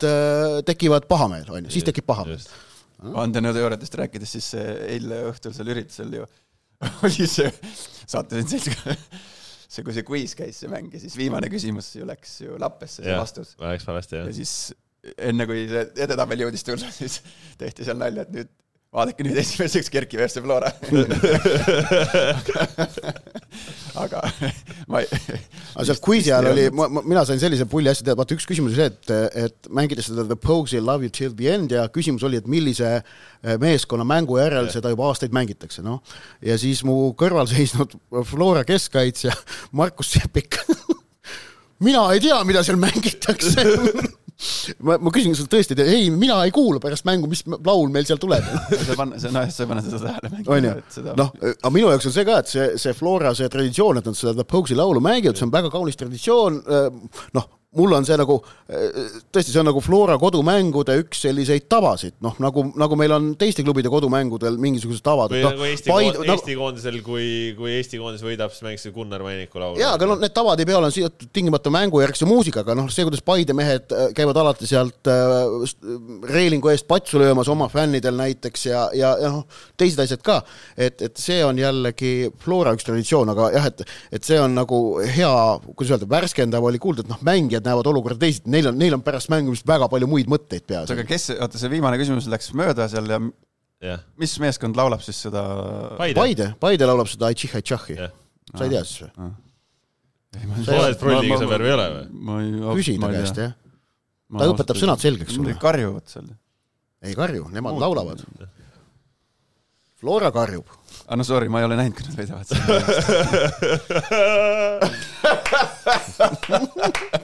tekivad 0.69 1.09
pahameel, 1.11 1.49
on 1.51 1.67
ju, 1.67 1.75
siis 1.77 1.89
tekib 1.89 2.07
pahameel. 2.09 2.41
Vandenõuteooriatest 3.03 3.99
rääkides, 4.03 4.37
siis 4.39 4.53
eile 4.59 5.25
õhtul 5.31 5.55
seal 5.57 5.73
üritusel 5.75 6.17
ju 6.21 6.27
oli 7.07 7.29
see, 7.31 7.51
sattusin 8.07 8.49
seltsiga, 8.51 8.97
see, 9.73 9.85
kui 9.85 9.97
see 9.97 10.07
quiz 10.07 10.37
käis, 10.39 10.63
see 10.63 10.71
mäng 10.73 10.93
ja 10.95 11.03
siis 11.03 11.17
viimane 11.19 11.51
küsimus 11.53 11.93
ju 11.99 12.09
läks 12.09 12.41
ju 12.45 12.59
lappesse, 12.61 13.03
see 13.03 13.13
jah, 13.13 13.23
vastus. 13.23 13.55
läks 13.63 13.87
valesti 13.89 14.19
ja 14.19 14.25
jah. 14.27 14.35
siis 14.37 14.57
enne 15.19 15.47
kui 15.51 15.67
see 15.71 15.87
edetabel 16.07 16.47
jõudis 16.47 16.67
tulla, 16.67 16.91
siis 17.01 17.21
tehti 17.61 17.87
seal 17.87 18.01
nalja, 18.01 18.27
et 18.27 18.35
nüüd 18.35 18.53
vaadake 18.93 19.25
nüüd 19.25 19.39
esimeseks 19.41 19.89
Kerki 19.93 20.19
versus 20.21 20.45
Flora. 20.45 20.69
Aga 24.01 24.23
ma 24.91 25.03
ei, 25.03 25.09
aga 25.75 25.87
seal 25.89 26.01
quiz'i 26.05 26.33
ajal 26.33 26.51
oli, 26.53 26.67
mina 27.03 27.25
sain 27.29 27.41
sellise 27.43 27.67
pulli 27.71 27.91
asja 27.93 28.07
teada, 28.07 28.19
vaata 28.21 28.37
üks 28.37 28.47
küsimus 28.49 28.73
oli 28.73 28.81
see, 28.81 28.89
et, 28.93 29.35
et 29.47 29.71
mängides 29.75 30.09
seda 30.11 30.25
The 30.29 30.39
Pogues 30.41 30.75
I 30.77 30.83
love 30.83 31.07
you 31.07 31.13
till 31.13 31.35
the 31.39 31.51
end 31.53 31.75
ja 31.75 31.87
küsimus 31.93 32.25
oli, 32.27 32.41
et 32.41 32.49
millise 32.51 32.95
eh, 32.99 33.57
meeskonna 33.63 34.07
mängu 34.09 34.39
järel 34.41 34.71
seda 34.73 34.93
juba 34.93 35.11
aastaid 35.11 35.35
mängitakse, 35.37 35.85
noh. 35.85 36.01
ja 36.45 36.57
siis 36.61 36.85
mu 36.89 37.13
kõrval 37.19 37.51
seisnud 37.51 37.97
Flora 38.29 38.65
keskkaitsja 38.69 39.35
Markus 39.77 40.15
Sepik. 40.15 40.61
mina 41.87 42.07
ei 42.15 42.23
tea, 42.23 42.41
mida 42.49 42.65
seal 42.67 42.81
mängitakse 42.81 43.67
ma, 44.83 44.99
ma 44.99 45.13
küsin, 45.15 45.37
sa 45.39 45.47
tõesti 45.51 45.77
tead, 45.79 45.89
ei, 45.93 46.11
mina 46.15 46.41
ei 46.47 46.53
kuula 46.55 46.81
pärast 46.83 47.07
mängu, 47.09 47.31
mis 47.31 47.45
laul 47.49 47.93
meil 47.95 48.07
seal 48.09 48.21
tuleb? 48.23 48.47
Sa 48.73 48.99
pane, 48.99 49.21
see 49.23 49.33
noh, 49.35 49.49
sa 49.53 49.65
ei 49.65 49.71
pane 49.71 49.85
seda 49.87 50.03
tähele 50.05 50.33
mängida,, 50.37 51.17
noh, 51.19 51.33
aga 51.53 51.73
minu 51.75 51.91
jaoks 51.93 52.11
on 52.11 52.17
see 52.17 52.29
ka, 52.29 52.39
et 52.43 52.53
see, 52.53 52.69
see 52.83 52.97
Flora 52.99 53.35
see 53.39 53.51
traditsioon, 53.53 54.01
et 54.01 54.09
nad 54.11 54.19
seda 54.19 54.37
The 54.39 54.47
Pogues'i 54.49 54.79
laulu 54.79 55.03
mängivad, 55.05 55.39
see 55.39 55.49
on 55.49 55.55
väga 55.55 55.73
kaunis 55.75 55.99
traditsioon, 56.01 56.63
noh, 57.39 57.51
mul 57.79 57.95
on 57.97 58.05
see 58.05 58.17
nagu, 58.21 58.37
tõesti, 59.33 59.49
see 59.49 59.61
on 59.63 59.69
nagu 59.71 59.81
Flora 59.85 60.19
kodumängude 60.21 60.97
üks 61.01 61.23
selliseid 61.25 61.65
tavasid, 61.73 62.19
noh, 62.25 62.35
nagu, 62.43 62.67
nagu 62.79 62.99
meil 63.01 63.15
on 63.17 63.31
teiste 63.41 63.65
klubide 63.65 63.89
kodumängudel 63.93 64.59
mingisugused 64.61 65.05
tavad, 65.05 65.33
kui 65.33 65.41
et 65.41 65.47
nagu 65.47 65.65
Eesti, 65.69 65.89
Paide, 65.89 66.19
nagu 66.19 66.37
Eesti 66.37 66.57
koondisel, 66.59 66.99
kui, 67.07 67.27
kui 67.57 67.73
Eesti 67.79 68.01
koondis 68.03 68.25
võidab, 68.27 68.53
siis 68.53 68.67
mängitakse 68.67 68.93
Gunnar 68.93 69.25
Mainiku 69.25 69.63
laulu. 69.63 69.81
jaa, 69.81 69.95
aga 69.97 70.09
noh, 70.11 70.21
need 70.21 70.35
tavad 70.37 70.61
ei 70.61 70.69
pea 70.69 70.77
olema 70.83 70.93
seotud 70.93 71.33
tingimata 71.33 71.73
mängujärgse 71.73 72.29
muusikaga, 72.29 72.77
noh, 72.77 72.91
see, 72.93 73.07
kuidas 73.09 73.25
Paide 73.25 73.57
mehed 73.57 73.97
äh, 73.97 74.13
käivad 74.17 74.43
alati 74.43 74.69
sealt 74.69 75.09
äh, 75.09 75.73
reelingu 76.29 76.75
eest 76.75 76.89
patsu 76.91 77.23
löömas 77.23 77.49
oma 77.53 77.71
fännidel 77.73 78.21
näiteks 78.21 78.69
ja, 78.69 78.85
ja, 78.99 79.15
ja 79.23 79.33
noh, 79.33 79.49
teised 79.81 80.05
asjad 80.05 80.21
ka, 80.27 80.43
et, 80.77 81.01
et 81.09 81.17
see 81.17 81.41
on 81.47 81.57
jällegi 81.57 82.29
Flora 82.45 82.77
üks 82.77 82.85
traditsioon, 82.85 83.33
aga 83.33 83.49
jah, 83.57 83.73
et, 83.73 83.83
et 84.13 84.29
see 84.29 84.37
on 84.45 84.61
nagu 84.61 84.85
hea, 85.01 85.35
kuidas 85.73 85.97
öelda, 85.97 86.13
värskendav 86.13 86.69
oli 86.69 86.83
kuulda, 86.83 87.07
et 87.07 87.13
noh, 87.17 87.25
mängijad 87.25 87.62
näevad 87.67 87.89
olukorda 87.93 88.19
teisiti, 88.23 88.51
neil 88.53 88.71
on, 88.73 88.79
neil 88.81 88.97
on 88.97 89.03
pärast 89.05 89.31
mängimist 89.33 89.67
väga 89.69 89.89
palju 89.93 90.09
muid 90.11 90.31
mõtteid 90.31 90.65
peas 90.69 90.91
aga 90.93 91.05
kes, 91.09 91.31
oota 91.39 91.61
see 91.61 91.71
viimane 91.73 91.99
küsimus 92.01 92.29
läks 92.33 92.53
mööda 92.59 92.89
seal 92.93 93.09
ja 93.11 93.19
jah, 93.83 94.01
mis 94.21 94.35
meeskond 94.43 94.79
laulab 94.79 95.03
siis 95.05 95.19
seda? 95.27 95.43
Paide. 95.99 96.53
Paide, 96.63 96.85
laulab 96.89 97.09
seda 97.11 97.31
Aichih 97.31 97.57
Aichahi, 97.59 97.99
Jah. 97.99 98.13
sa 98.55 98.67
ei 98.67 98.71
tea 98.77 98.85
siis 98.87 98.99
või? 99.07 99.33
sa 100.65 100.79
oled 100.79 100.99
prolliga 101.01 101.37
sõber 101.43 101.61
või 101.65 101.69
ei 101.69 101.77
ole 101.77 101.87
või? 101.93 102.07
ma 102.29 102.33
ei, 102.41 102.49
küsi 102.81 102.95
ta 103.01 103.09
käest, 103.13 103.37
jah. 103.43 103.53
ta 104.39 104.45
õpetab 104.55 104.77
sõnad 104.81 105.01
selgeks 105.03 105.33
sulle. 105.37 105.55
karjuvad 105.61 106.07
seal. 106.09 106.29
ei 107.05 107.15
karju, 107.19 107.45
nemad 107.53 107.75
laulavad. 107.83 108.19
Flora 110.03 110.31
karjub. 110.35 110.67
ah 111.07 111.15
no 111.19 111.25
sorry, 111.27 111.49
ma 111.53 111.61
ei 111.61 111.67
ole 111.69 111.77
näinud, 111.79 111.95
kui 111.95 112.05
nad 112.09 112.17
võidavad. 112.19 112.47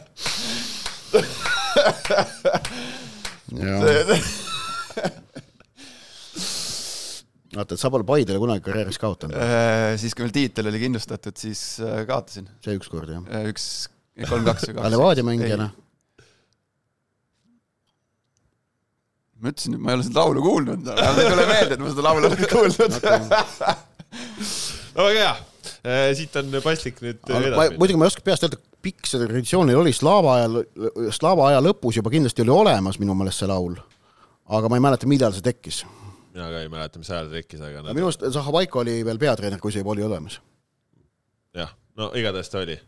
vaata, 7.58 7.74
et 7.74 7.80
sa 7.80 7.90
pole 7.92 8.06
Paidele 8.08 8.38
kunagi 8.42 8.64
karjääris 8.66 8.98
kaotanud, 9.00 9.36
Äh, 9.38 9.96
siis, 10.00 10.12
kui 10.14 10.22
meil 10.26 10.34
tiitel 10.34 10.70
oli 10.70 10.80
kindlustatud, 10.82 11.36
siis 11.38 11.60
äh, 11.84 11.88
kaotasin. 12.08 12.46
see 12.64 12.74
ükskord 12.78 13.08
jah. 13.12 13.22
üks, 13.50 13.64
kolm-kaks 14.18 14.62
või 14.68 14.74
aga 14.74 14.82
kaks. 14.82 14.92
Levadia 14.94 15.24
mängijana, 15.26 15.66
ma 19.38 19.46
ütlesin, 19.52 19.72
et 19.78 19.82
ma 19.82 19.88
ei 19.92 19.96
ole 20.00 20.08
seda 20.08 20.18
laulu 20.24 20.40
kuulnud, 20.44 20.80
vähemalt 20.88 21.22
ei 21.22 21.32
tule 21.32 21.46
meelde, 21.52 21.72
et 21.78 21.84
ma 21.84 21.88
seda 21.94 22.02
laulu 22.08 22.24
olen 22.30 22.42
kuulnud. 22.54 22.92
väga 24.98 25.10
hea, 25.14 25.34
siit 26.18 26.34
on 26.40 26.58
paslik 26.64 26.98
nüüd 27.04 27.20
edasi 27.28 27.78
muidugi 27.78 28.00
ma 28.00 28.06
ei 28.06 28.12
oska 28.12 28.24
peast 28.26 28.46
öelda, 28.46 28.58
pikk 28.84 29.08
see 29.08 29.20
traditsioon 29.22 29.70
neil 29.70 29.80
oli 29.82 29.94
Slaava 29.96 30.34
ajal, 30.38 30.58
Slaava 31.14 31.48
aja 31.50 31.62
lõpus 31.64 31.98
juba 31.98 32.12
kindlasti 32.12 32.44
oli 32.44 32.54
olemas 32.54 33.00
minu 33.02 33.16
meelest 33.18 33.42
see 33.42 33.50
laul. 33.50 33.78
aga 34.58 34.70
ma 34.70 34.78
ei 34.78 34.84
mäleta, 34.84 35.08
millal 35.10 35.34
see 35.36 35.44
tekkis. 35.44 35.84
mina 36.34 36.50
ka 36.52 36.62
ei 36.64 36.72
mäleta, 36.72 37.02
mis 37.02 37.10
ajal 37.12 37.30
see 37.30 37.42
tekkis, 37.42 37.64
aga 37.64 37.86
minu 37.92 38.10
arust 38.10 38.26
Zahhovaiko 38.34 38.82
oli 38.84 39.00
veel 39.06 39.20
peatreener, 39.22 39.62
kui 39.62 39.74
see 39.74 39.84
juba 39.84 39.96
oli 39.96 40.06
olemas. 40.06 40.40
jah, 41.56 41.72
no 41.98 42.12
igatahes 42.18 42.52
ta 42.52 42.62
oli. 42.64 42.78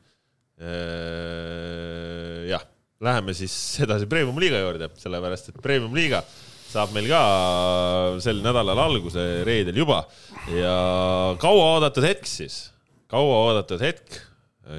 jah, 2.50 2.68
läheme 3.00 3.34
siis 3.34 3.54
edasi 3.86 4.08
Premium-liiga 4.10 4.60
juurde, 4.60 4.90
sellepärast 5.00 5.52
et 5.52 5.62
Premium-liiga 5.64 6.24
saab 6.70 6.92
meil 6.94 7.08
ka 7.10 7.20
sel 8.22 8.42
nädalal 8.44 8.78
alguse 8.78 9.22
reedel 9.46 9.80
juba 9.82 10.04
ja 10.54 10.74
kauaoodatud 11.42 12.06
hetk 12.06 12.28
siis, 12.30 12.69
kauaoodatud 13.10 13.82
hetk 13.82 14.20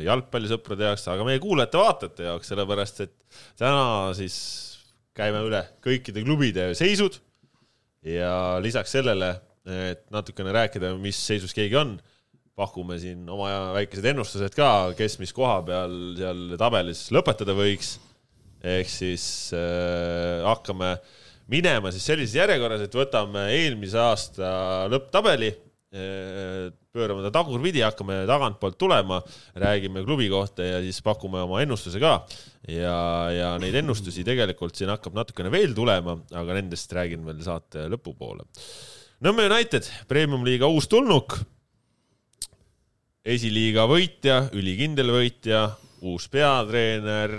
jalgpallisõprade 0.05 0.87
jaoks, 0.87 1.07
aga 1.11 1.25
meie 1.27 1.41
kuulajate-vaatajate 1.43 2.27
jaoks, 2.29 2.51
sellepärast 2.51 3.03
et 3.05 3.15
täna 3.59 4.11
siis 4.17 4.37
käime 5.17 5.41
üle 5.47 5.61
kõikide 5.83 6.23
klubide 6.23 6.69
seisud 6.77 7.17
ja 8.07 8.59
lisaks 8.63 8.93
sellele, 8.95 9.33
et 9.67 10.05
natukene 10.13 10.53
rääkida, 10.55 10.93
mis 11.01 11.19
seisus 11.19 11.53
keegi 11.53 11.77
on, 11.81 11.97
pakume 12.57 12.97
siin 13.01 13.27
oma 13.31 13.73
väikesed 13.75 14.07
ennustused 14.11 14.55
ka, 14.55 14.93
kes 14.97 15.17
mis 15.21 15.33
koha 15.35 15.59
peal 15.65 15.97
seal 16.17 16.55
tabelis 16.61 17.07
lõpetada 17.13 17.55
võiks. 17.57 17.97
ehk 18.61 18.89
siis 18.89 19.25
äh, 19.57 20.43
hakkame 20.45 20.95
minema 21.49 21.91
siis 21.91 22.05
sellises 22.05 22.35
järjekorras, 22.37 22.83
et 22.85 22.95
võtame 22.95 23.47
eelmise 23.55 23.97
aasta 23.99 24.51
lõpptabeli 24.91 25.49
pöörame 25.91 27.23
ta 27.25 27.31
tagurpidi, 27.35 27.81
hakkame 27.83 28.21
tagantpoolt 28.29 28.77
tulema, 28.79 29.19
räägime 29.59 30.05
klubi 30.05 30.29
kohta 30.31 30.63
ja 30.63 30.79
siis 30.83 31.01
pakume 31.03 31.41
oma 31.43 31.59
ennustuse 31.61 31.99
ka. 31.99 32.25
ja, 32.67 32.95
ja 33.31 33.49
neid 33.59 33.75
ennustusi 33.75 34.23
tegelikult 34.23 34.75
siin 34.75 34.91
hakkab 34.93 35.17
natukene 35.19 35.51
veel 35.51 35.75
tulema, 35.75 36.15
aga 36.31 36.55
nendest 36.55 36.93
räägin 36.95 37.25
veel 37.27 37.41
saate 37.43 37.89
lõpupoole. 37.91 38.47
Nõmme 39.21 39.49
United, 39.51 39.85
premium-liiga 40.07 40.69
uus 40.71 40.87
tulnuk. 40.87 41.39
esiliiga 43.25 43.83
võitja, 43.85 44.47
ülikindel 44.55 45.11
võitja, 45.13 45.67
uus 46.01 46.27
peatreener 46.31 47.35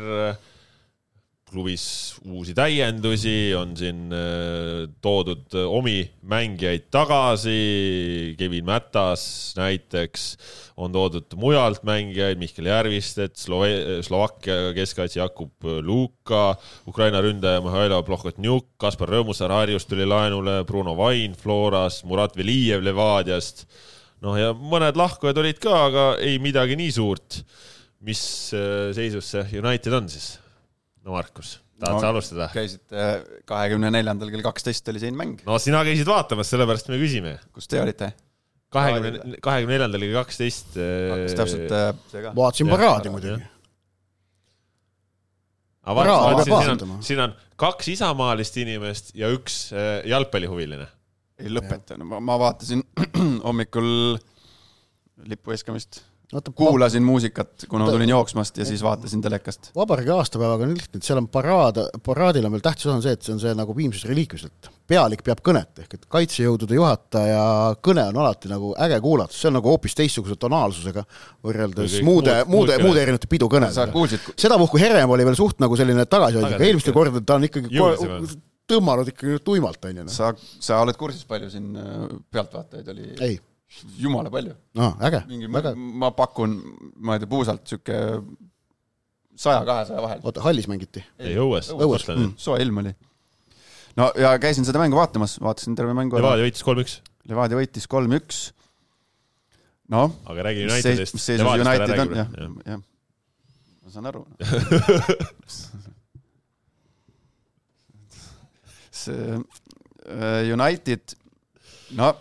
klubis 1.53 1.85
uusi 2.25 2.55
täiendusi, 2.57 3.53
on 3.57 3.75
siin 3.77 4.13
äh, 4.17 4.89
toodud 5.05 5.53
omi 5.69 6.01
mängijaid 6.29 6.89
tagasi, 6.93 8.35
Kevin 8.39 8.67
Mätas 8.67 9.25
näiteks, 9.59 10.27
on 10.81 10.95
toodud 10.95 11.37
mujalt 11.39 11.85
mängijaid, 11.87 12.41
Mihkel 12.41 12.71
Järvistet, 12.73 13.37
Slove-, 13.39 14.01
Slovakkia 14.05 14.73
keskkaitse 14.77 15.21
Jakub 15.21 15.69
Luka, 15.85 16.57
Ukraina 16.89 17.21
ründaja 17.25 17.63
Mihhailo 17.65 18.03
Plohhotnjuk, 18.07 18.73
Kaspar 18.81 19.13
Rõõmussaar 19.13 19.53
Harjust 19.61 19.91
tuli 19.93 20.09
laenule, 20.09 20.63
Bruno 20.69 20.97
Vain 20.99 21.37
Floras, 21.39 22.03
Murat 22.09 22.37
Velijev 22.39 22.85
Levadiast, 22.87 23.67
noh 24.25 24.39
ja 24.41 24.55
mõned 24.57 24.97
lahkujad 24.99 25.43
olid 25.43 25.61
ka, 25.63 25.77
aga 25.91 26.07
ei 26.25 26.41
midagi 26.43 26.79
nii 26.81 26.97
suurt. 26.97 27.43
mis 28.03 28.51
äh, 28.51 28.91
seisus 28.91 29.29
see 29.31 29.61
United 29.61 29.95
on 29.95 30.09
siis? 30.11 30.42
No 31.03 31.17
Markus, 31.17 31.57
tahad 31.81 31.97
no, 31.97 32.03
sa 32.03 32.11
alustada? 32.13 32.49
käisite 32.55 33.07
kahekümne 33.49 33.91
neljandal 33.95 34.31
kell 34.33 34.45
kaksteist 34.45 34.89
oli 34.93 35.03
siin 35.03 35.17
mäng. 35.19 35.41
no 35.47 35.59
sina 35.63 35.83
käisid 35.87 36.09
vaatamas, 36.09 36.51
sellepärast 36.53 36.91
me 36.93 37.01
küsime. 37.01 37.39
kus 37.55 37.71
te 37.71 37.81
olite? 37.83 38.13
kahekümne, 38.73 39.41
kahekümne 39.45 39.79
neljandal 39.79 40.07
kell 40.07 40.21
kaksteist. 40.21 40.77
hakkas 40.77 41.37
täpselt 41.41 41.75
äh, 41.79 41.91
see 42.13 42.25
ka. 42.27 42.35
vaatasin 42.39 42.71
paraadi 42.73 43.13
muidugi. 43.15 43.41
siin 47.09 47.25
on, 47.27 47.37
kaks 47.61 47.93
isamaalist 47.97 48.59
inimest 48.63 49.15
ja 49.19 49.33
üks 49.35 49.65
äh, 49.75 49.95
jalgpallihuviline. 50.11 50.87
ei 51.43 51.51
lõpeta, 51.51 51.99
no 51.99 52.07
ma, 52.09 52.23
ma 52.23 52.39
vaatasin 52.47 52.85
hommikul 53.49 53.93
lipu 55.27 55.53
viskamist 55.53 56.05
Vaata, 56.33 56.53
kuulasin 56.57 57.03
muusikat, 57.05 57.67
kuna 57.69 57.91
tulin 57.91 58.09
jooksmast 58.09 58.57
ja 58.57 58.65
siis 58.65 58.81
vaatasin 58.83 59.21
telekast. 59.21 59.69
vabariigi 59.77 60.11
aastapäevaga 60.15 60.65
on 60.65 60.71
lihtne, 60.79 60.97
et 60.97 61.05
seal 61.05 61.21
on 61.21 61.27
paraad, 61.29 61.83
paraadil 62.07 62.47
on 62.49 62.55
veel 62.55 62.63
tähtis 62.65 62.87
osa 62.87 62.95
on 62.97 63.03
see, 63.05 63.13
et 63.13 63.27
see 63.27 63.35
on 63.35 63.43
see 63.43 63.53
nagu 63.59 63.77
viimses 63.77 64.07
reliikvius, 64.09 64.47
et 64.49 64.71
pealik 64.89 65.21
peab 65.27 65.43
kõnet, 65.45 65.83
ehk 65.85 65.99
et 65.99 66.07
kaitsejõudude 66.17 66.79
juhataja 66.79 67.43
kõne 67.85 68.07
on 68.15 68.23
alati 68.25 68.49
nagu 68.49 68.73
äge 68.87 69.03
kuulata, 69.05 69.37
see 69.37 69.51
on 69.51 69.59
nagu 69.59 69.75
hoopis 69.75 69.99
teistsuguse 70.01 70.39
tonaalsusega 70.41 71.05
võrreldes 71.45 71.99
Kõik 71.99 72.09
muude, 72.09 72.39
muude, 72.49 72.81
muude 72.81 73.05
erinevate 73.05 73.29
pidukõnedega. 73.29 74.25
sedapuhku 74.33 74.81
Herem 74.81 75.13
oli 75.13 75.29
veel 75.29 75.37
suht 75.37 75.61
nagu 75.61 75.77
selline 75.77 76.09
tagasihoidlik, 76.09 76.57
aga 76.57 76.71
eelmistel 76.71 76.97
kordadel 76.97 77.29
ta 77.29 77.37
on 77.37 77.49
ikkagi 77.51 77.77
tõmmanud 78.73 79.13
ikkagi 79.13 79.41
tuimalt, 79.45 79.85
on 79.85 80.01
ju. 80.01 80.09
Noh. 80.09 80.13
sa, 80.17 80.33
sa 80.65 80.81
oled 80.81 80.97
kursis, 80.97 81.27
palju 81.29 81.53
siin 81.53 81.75
äh, 81.77 82.05
pealtvaatajaid 82.33 82.95
oli? 82.95 83.11
ei 83.21 83.41
jumala 83.99 84.31
palju. 84.31 84.55
no 84.79 84.93
äge. 85.09 85.23
mingi, 85.29 85.49
ma, 85.51 85.63
ma 85.75 86.11
pakun, 86.17 86.57
ma 87.01 87.17
ei 87.17 87.23
tea, 87.23 87.31
puusalt 87.31 87.67
sihuke 87.69 87.97
saja, 89.37 89.63
kahesaja 89.69 90.03
vahel. 90.05 90.21
oota, 90.23 90.45
hallis 90.47 90.69
mängiti? 90.71 91.05
ei, 91.19 91.37
õues. 91.41 91.71
õues, 91.75 92.07
mm. 92.09 92.35
soe 92.41 92.61
ilm 92.63 92.83
oli. 92.83 92.93
no 94.01 94.11
ja 94.21 94.35
käisin 94.43 94.67
seda 94.69 94.83
mängu 94.83 94.97
vaatamas, 95.01 95.39
vaatasin 95.43 95.79
terve 95.79 95.95
mängu 95.99 96.19
ära. 96.19 96.27
Levadia 96.29 96.49
võitis 96.49 96.67
kolm-üks. 96.67 96.93
Levadia 97.31 97.57
võitis 97.61 97.87
kolm-üks. 97.91 98.39
noh. 99.93 100.09
aga 100.27 100.49
räägi 100.49 100.61
Unitedist. 100.69 101.15
mis 101.19 101.25
seisus 101.31 101.47
United 101.67 101.97
on, 102.07 102.09
jah, 102.23 102.29
jah. 102.75 102.81
ma 103.83 103.89
saan 103.95 104.07
aru 104.13 104.23
see 109.03 109.41
äh, 110.07 110.53
United, 110.53 111.17
no 111.99 112.13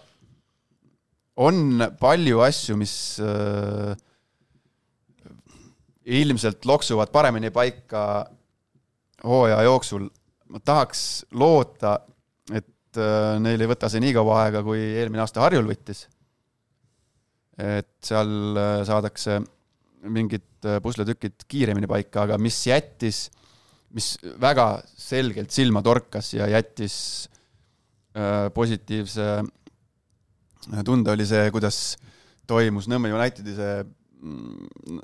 on 1.41 1.85
palju 1.99 2.41
asju, 2.45 2.77
mis 2.79 2.93
äh, 3.23 3.95
ilmselt 6.21 6.65
loksuvad 6.65 7.11
paremini 7.13 7.51
paika 7.53 8.25
hooaja 9.23 9.61
jooksul. 9.67 10.09
ma 10.51 10.59
tahaks 10.59 11.23
loota, 11.39 11.93
et 12.51 12.99
äh, 12.99 13.37
neil 13.39 13.61
ei 13.61 13.69
võta 13.71 13.87
see 13.89 14.01
nii 14.03 14.15
kaua 14.17 14.41
aega, 14.43 14.63
kui 14.65 14.81
eelmine 14.99 15.23
aasta 15.23 15.45
Harjul 15.45 15.69
võttis. 15.69 16.07
et 17.61 17.93
seal 18.03 18.57
äh, 18.57 18.81
saadakse 18.87 19.39
mingid 20.09 20.65
äh, 20.65 20.81
pusletükid 20.83 21.45
kiiremini 21.47 21.87
paika, 21.89 22.25
aga 22.25 22.39
mis 22.41 22.57
jättis, 22.67 23.29
mis 23.95 24.15
väga 24.41 24.81
selgelt 24.97 25.53
silma 25.53 25.83
torkas 25.85 26.33
ja 26.33 26.49
jättis 26.51 26.95
äh, 28.17 28.49
positiivse 28.53 29.41
tunda, 30.85 31.15
oli 31.15 31.25
see, 31.27 31.49
kuidas 31.53 31.97
toimus 32.49 32.87
Nõmme 32.91 33.11
Unitedi 33.15 33.55
see 33.57 33.81
mm, 33.81 35.01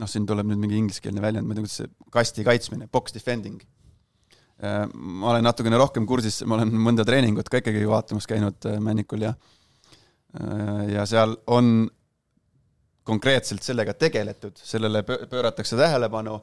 noh, 0.00 0.08
siin 0.10 0.26
tuleb 0.28 0.48
nüüd 0.48 0.60
mingi 0.62 0.78
ingliskeelne 0.80 1.22
väljend, 1.22 1.46
ma 1.46 1.54
ei 1.54 1.60
tea, 1.60 1.66
kuidas 1.66 1.78
see 1.82 2.10
kasti 2.14 2.46
kaitsmine, 2.46 2.88
box 2.92 3.14
defending. 3.14 3.60
Äh, 4.60 4.84
ma 4.92 5.32
olen 5.32 5.46
natukene 5.46 5.78
rohkem 5.80 6.06
kursis, 6.08 6.42
ma 6.48 6.58
olen 6.58 6.72
mõnda 6.88 7.06
treeningut 7.08 7.48
ka 7.48 7.62
ikkagi 7.62 7.86
vaatamas 7.88 8.28
käinud 8.28 8.68
äh, 8.68 8.76
Männikul 8.82 9.24
ja 9.24 9.34
äh, 10.36 10.90
ja 10.96 11.06
seal 11.08 11.36
on 11.48 11.88
konkreetselt 13.08 13.64
sellega 13.64 13.94
tegeletud, 13.98 14.60
sellele 14.60 15.00
pööratakse 15.02 15.74
tähelepanu. 15.74 16.36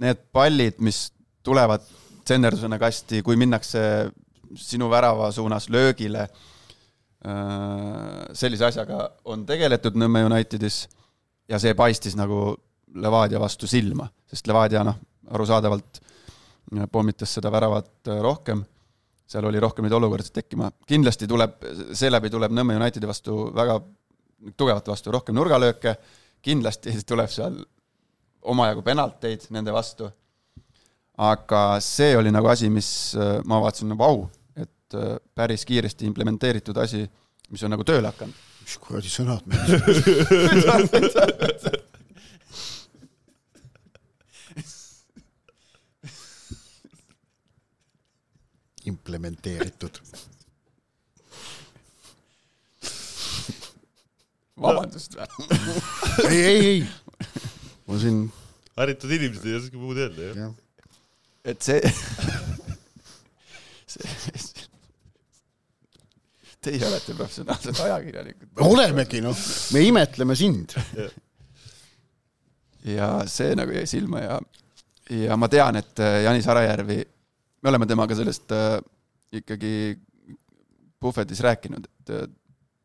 Need 0.00 0.22
pallid, 0.32 0.80
mis 0.82 1.10
tulevad 1.46 1.84
tsenderdusena 2.24 2.78
kasti, 2.80 3.20
kui 3.22 3.36
minnakse 3.38 3.82
sinu 4.56 4.90
värava 4.90 5.32
suunas 5.32 5.68
löögile. 5.68 6.28
Äh, 7.20 8.30
sellise 8.32 8.64
asjaga 8.64 9.10
on 9.28 9.44
tegeletud 9.46 9.96
Nõmme 10.00 10.22
Unitedis 10.24 10.86
ja 11.48 11.58
see 11.60 11.74
paistis 11.76 12.16
nagu 12.16 12.54
Levadia 12.96 13.40
vastu 13.40 13.68
silma, 13.68 14.06
sest 14.24 14.48
Levadia 14.48 14.80
noh, 14.86 14.96
arusaadavalt 15.28 16.00
äh, 16.00 16.86
pommitas 16.92 17.34
seda 17.36 17.52
väravat 17.52 18.08
äh, 18.08 18.22
rohkem, 18.24 18.64
seal 19.28 19.44
oli 19.50 19.60
rohkem 19.60 19.84
neid 19.84 19.98
olukordasid 19.98 20.38
tekkima, 20.40 20.70
kindlasti 20.88 21.28
tuleb, 21.28 21.60
seeläbi 21.92 22.32
tuleb 22.32 22.56
Nõmme 22.56 22.80
Unitedi 22.80 23.10
vastu 23.10 23.50
väga 23.52 23.76
tugevat 24.56 24.88
vastu 24.88 25.12
rohkem 25.12 25.36
nurgalööke, 25.36 25.98
kindlasti 26.40 26.96
tuleb 27.04 27.28
seal 27.28 27.60
omajagu 28.48 28.80
penalteid 28.82 29.44
nende 29.52 29.76
vastu, 29.76 30.08
aga 31.20 31.64
see 31.84 32.16
oli 32.16 32.32
nagu 32.32 32.48
asi, 32.48 32.72
mis 32.72 33.12
ma 33.44 33.60
vaatasin, 33.60 33.92
vau, 34.00 34.24
et 34.90 34.98
äh, 34.98 35.18
päris 35.34 35.64
kiiresti 35.64 36.06
implementeeritud 36.06 36.76
asi, 36.82 37.04
mis 37.50 37.62
on 37.62 37.70
nagu 37.70 37.84
tööle 37.86 38.10
hakanud. 38.10 38.34
mis 38.64 38.78
kuradi 38.82 39.10
sõnad 39.10 39.46
meil 39.46 39.70
implementeeritud. 48.90 50.00
vabandust 54.60 55.14
või? 55.16 55.26
ei, 56.28 56.40
ei, 56.44 56.66
ei. 56.66 56.80
ma 57.86 57.98
siin. 58.02 58.18
haritud 58.76 59.10
inimesed 59.16 59.46
ei 59.46 59.54
oska 59.56 59.76
muud 59.80 59.96
öelda, 60.02 60.34
jah. 60.34 60.52
et 61.48 61.62
see 61.64 61.80
see, 63.94 64.49
Teie 66.60 66.84
olete 66.84 67.14
professionaalsed 67.16 67.78
ajakirjanikud. 67.86 68.48
olemegi, 68.66 69.22
noh, 69.24 69.36
me 69.72 69.84
imetleme 69.88 70.36
sind. 70.36 70.74
ja 72.84 73.08
see 73.28 73.54
nagu 73.56 73.72
jäi 73.76 73.86
silma 73.88 74.20
ja, 74.20 74.36
ja 75.24 75.38
ma 75.40 75.48
tean, 75.52 75.80
et 75.80 76.00
äh, 76.04 76.22
Janis 76.26 76.48
Arajärvi, 76.48 76.98
me 77.60 77.72
oleme 77.72 77.88
temaga 77.88 78.16
sellest 78.16 78.52
äh, 78.56 78.76
ikkagi 79.40 79.72
puhvetis 81.00 81.40
rääkinud, 81.44 81.88
et 81.88 82.14
äh, 82.16 82.28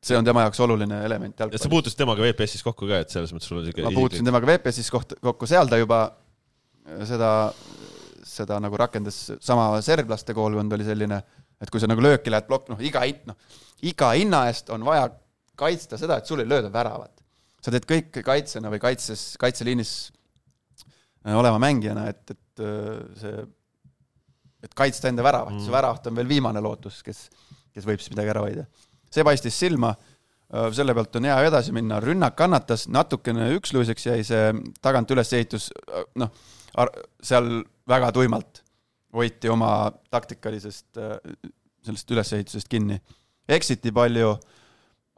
see 0.05 0.17
on 0.17 0.27
tema 0.27 0.45
jaoks 0.45 0.59
oluline 0.63 1.01
element 1.07 1.39
jalgpallis. 1.39 1.63
sa 1.63 1.71
puutusid 1.71 1.99
temaga 1.99 2.23
VPS-is 2.23 2.63
kokku 2.63 2.87
ka, 2.91 3.01
et 3.03 3.11
selles 3.11 3.35
mõttes 3.35 3.51
sul 3.51 3.59
on 3.59 3.67
siuke 3.67 3.83
ma 3.83 3.91
puutusin 3.95 4.27
temaga 4.27 4.53
VPS-is 4.53 4.91
koht, 4.93 5.17
kokku, 5.23 5.47
seal 5.51 5.71
ta 5.71 5.79
juba 5.81 6.03
seda, 7.09 7.31
seda 8.23 8.59
nagu 8.63 8.77
rakendas, 8.79 9.19
sama 9.43 9.73
serblaste 9.83 10.35
koolkond 10.37 10.75
oli 10.77 10.87
selline, 10.87 11.19
et 11.61 11.71
kui 11.71 11.81
sa 11.81 11.89
nagu 11.89 12.03
lööki 12.03 12.33
lähed 12.33 12.47
plokk, 12.49 12.71
noh 12.73 12.81
iga, 12.83 13.03
noh, 13.29 13.37
iga 13.85 14.11
hinna 14.17 14.45
eest 14.49 14.71
on 14.73 14.85
vaja 14.87 15.09
kaitsta 15.59 15.99
seda, 15.99 16.19
et 16.19 16.29
sul 16.29 16.43
ei 16.43 16.49
lööda 16.49 16.71
väravat. 16.73 17.11
sa 17.65 17.73
teed 17.73 17.85
kõik 17.89 18.19
kaitsjana 18.21 18.69
või 18.69 18.79
kaitses, 18.79 19.21
kaitseliinis 19.41 19.93
äh, 21.25 21.33
olema 21.33 21.59
mängijana, 21.61 22.09
et, 22.11 22.35
et 22.35 22.65
äh, 22.65 22.99
see, 23.21 23.45
et 24.65 24.73
kaitsta 24.73 25.09
enda 25.09 25.23
väravat 25.25 25.55
mm., 25.55 25.63
see 25.65 25.73
väravat 25.73 26.11
on 26.11 26.19
veel 26.19 26.29
viimane 26.29 26.61
lootus, 26.61 27.01
kes, 27.05 27.29
kes 27.73 27.87
võib 27.87 28.01
siis 28.03 28.13
midagi 28.13 28.33
ära 28.33 28.43
hoida. 28.45 28.67
see 29.09 29.25
paistis 29.25 29.57
silma 29.57 29.95
Äh, 30.53 30.67
selle 30.77 30.93
pealt 30.93 31.15
on 31.17 31.25
hea 31.25 31.37
edasi 31.47 31.73
minna, 31.73 31.99
rünnak 32.03 32.35
kannatas, 32.37 32.85
natukene 32.91 33.49
üksluiseks 33.57 34.05
jäi 34.11 34.19
see 34.27 34.51
tagant 34.83 35.09
ülesehitus, 35.11 35.71
noh, 36.21 36.29
seal 37.23 37.49
väga 37.89 38.11
tuimalt 38.13 38.61
hoiti 39.15 39.49
oma 39.51 39.91
taktikalisest, 40.11 40.97
äh, 40.99 41.17
sellest 41.85 42.11
ülesehitusest 42.11 42.69
kinni. 42.69 42.99
eksiti 43.47 43.91
palju, 43.93 44.31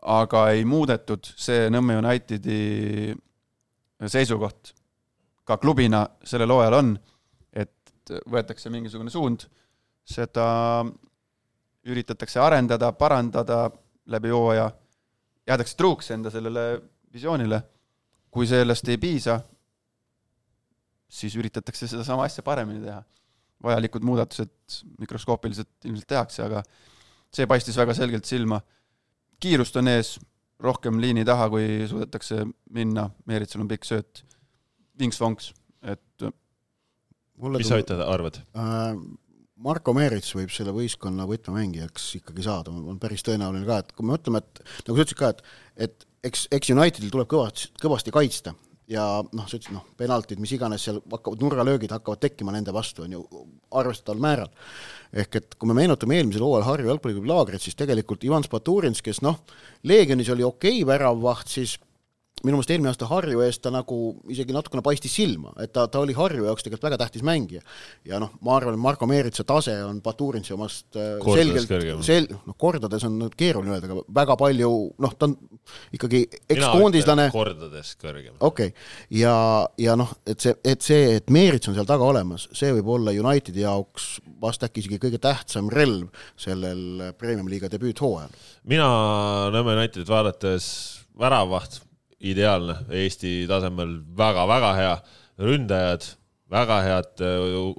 aga 0.01 0.49
ei 0.51 0.65
muudetud 0.67 1.29
see 1.39 1.69
Nõmme 1.71 1.95
Unitedi 1.97 3.15
seisukoht 4.05 4.73
ka 5.47 5.57
klubina 5.57 6.03
sellel 6.27 6.51
hooajal 6.51 6.75
on, 6.75 6.89
et 7.55 8.11
võetakse 8.27 8.69
mingisugune 8.69 9.09
suund, 9.09 9.45
seda 10.07 10.47
üritatakse 11.87 12.39
arendada, 12.43 12.91
parandada 12.91 13.69
läbi 14.11 14.31
hooaja 14.31 14.67
jäädakse 15.47 15.77
truuks 15.79 16.11
enda 16.11 16.31
sellele 16.31 16.81
visioonile. 17.13 17.63
kui 18.31 18.45
sellest 18.47 18.89
ei 18.91 18.97
piisa, 19.01 19.39
siis 21.09 21.35
üritatakse 21.35 21.87
sedasama 21.87 22.27
asja 22.27 22.43
paremini 22.43 22.83
teha. 22.83 22.99
Vajalikud 23.63 24.05
muudatused 24.05 24.79
mikroskoopiliselt 25.01 25.87
ilmselt 25.89 26.09
tehakse, 26.09 26.43
aga 26.45 26.63
see 27.33 27.47
paistis 27.49 27.77
väga 27.77 27.95
selgelt 27.97 28.25
silma. 28.29 28.61
kiirust 29.39 29.75
on 29.77 29.89
ees, 29.91 30.15
rohkem 30.63 30.99
liini 31.01 31.25
taha, 31.25 31.49
kui 31.53 31.85
suudetakse 31.89 32.43
minna, 32.73 33.09
Meeritsal 33.29 33.61
on 33.61 33.69
pikk 33.69 33.85
sööt, 33.85 34.23
vinks-vonks, 34.97 35.51
et 35.85 36.27
mis 37.53 37.69
sa 37.69 37.79
ütled, 37.81 38.01
arvad 38.01 38.41
äh,? 38.57 38.97
Marko 39.57 39.89
Meerits 39.97 40.35
võib 40.37 40.51
selle 40.53 40.69
võistkonna 40.69 41.25
võtmemängijaks 41.25 42.03
ikkagi 42.19 42.43
saada, 42.45 42.69
on 42.69 42.99
päris 43.01 43.23
tõenäoline 43.25 43.65
ka, 43.65 43.79
et 43.81 43.87
kui 43.97 44.05
me 44.05 44.13
mõtleme, 44.13 44.43
et 44.43 44.59
nagu 44.85 44.99
sa 44.99 45.01
ütlesid 45.01 45.17
ka, 45.17 45.31
et 45.33 45.87
et 45.87 46.05
eks, 46.29 46.43
eks 46.53 46.69
Unitedil 46.75 47.09
tuleb 47.13 47.29
kõvasti, 47.31 47.71
kõvasti 47.81 48.13
kaitsta 48.13 48.53
ja 48.87 49.03
noh, 49.25 49.47
sa 49.47 49.57
ütlesid, 49.57 49.75
noh, 49.75 49.85
penaltid, 49.99 50.39
mis 50.39 50.53
iganes 50.55 50.85
seal 50.87 51.01
hakkavad, 51.11 51.41
nurgalöögid 51.43 51.91
hakkavad 51.91 52.21
tekkima 52.23 52.53
nende 52.55 52.73
vastu, 52.75 53.03
on 53.03 53.17
ju, 53.17 53.23
arvestataval 53.75 54.21
määral. 54.23 54.51
ehk 55.13 55.35
et 55.39 55.55
kui 55.55 55.69
me 55.69 55.75
meenutame 55.77 56.17
eelmisel 56.17 56.43
hooajal 56.43 56.65
Harju 56.67 56.89
jalgpalliklubi 56.91 57.29
laagrit, 57.31 57.63
siis 57.63 57.75
tegelikult 57.79 58.23
Ivan 58.27 58.43
Spaturins, 58.43 59.01
kes 59.03 59.21
noh, 59.23 59.39
Leegionis 59.83 60.29
oli 60.29 60.43
okei 60.43 60.81
okay 60.81 60.87
väravvaht, 60.87 61.47
siis 61.47 61.77
minu 62.45 62.57
meelest 62.57 62.71
eelmine 62.73 62.91
aasta 62.91 63.07
Harju 63.09 63.41
eest 63.41 63.63
ta 63.63 63.71
nagu 63.73 63.97
isegi 64.29 64.53
natukene 64.53 64.83
paistis 64.85 65.15
silma, 65.17 65.53
et 65.63 65.71
ta, 65.73 65.87
ta 65.89 66.03
oli 66.03 66.13
Harju 66.13 66.45
jaoks 66.45 66.65
tegelikult 66.65 66.85
väga 66.85 66.99
tähtis 67.01 67.23
mängija. 67.25 67.63
ja 68.05 68.19
noh, 68.21 68.35
ma 68.45 68.57
arvan, 68.59 68.77
et 68.77 68.83
Marko 68.83 69.07
Meeritsa 69.09 69.45
tase 69.47 69.73
on 69.83 70.01
Baturinsi 70.05 70.53
omast 70.53 70.99
äh, 70.99 71.15
kordades 71.23 71.65
selgelt, 71.65 72.03
sel-, 72.05 72.29
noh, 72.29 72.57
kordades 72.59 73.05
on 73.07 73.23
keeruline 73.37 73.73
öelda, 73.73 73.89
aga 73.89 74.05
väga 74.19 74.35
palju, 74.37 74.69
noh, 75.01 75.15
ta 75.17 75.31
on 75.31 75.33
ikkagi 75.97 76.21
ekskoondislane. 76.45 77.25
kordades 77.33 77.95
kõrgem. 78.03 78.37
okei 78.37 78.69
okay., 78.69 78.85
ja, 79.17 79.33
ja 79.81 79.97
noh, 79.97 80.13
et 80.29 80.45
see, 80.45 80.53
et 80.61 80.85
see, 80.85 81.17
et 81.17 81.33
Meerits 81.33 81.71
on 81.71 81.77
seal 81.79 81.89
taga 81.89 82.05
olemas, 82.05 82.45
see 82.53 82.69
võib 82.77 82.93
olla 82.99 83.15
Unitedi 83.17 83.65
jaoks 83.65 84.19
vast 84.43 84.61
äkki 84.67 84.85
isegi 84.85 85.01
kõige 85.01 85.17
tähtsam 85.23 85.73
relv 85.73 86.13
sellel 86.37 87.09
Premium-liiga 87.17 87.71
debüüthooajal. 87.73 88.37
mina 88.69 88.93
Nõmme 89.57 89.73
Unitedit 89.79 90.09
vaadates 90.09 90.69
väravaht 91.17 91.81
ideaalne, 92.19 92.79
Eesti 93.03 93.43
tasemel. 93.49 93.99
Väga-väga 94.17 94.71
hea, 94.77 94.95
ründajad 95.43 96.07
väga 96.51 96.77
head, 96.85 97.23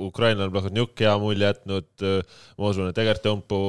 ukrainlane 0.05 0.53
Plahotnjuk 0.53 1.01
hea 1.01 1.15
mulje 1.21 1.49
jätnud, 1.49 1.89
ma 2.59 2.73
usun, 2.73 2.91
et 2.91 3.01
Egert 3.01 3.25
Õmpu 3.31 3.61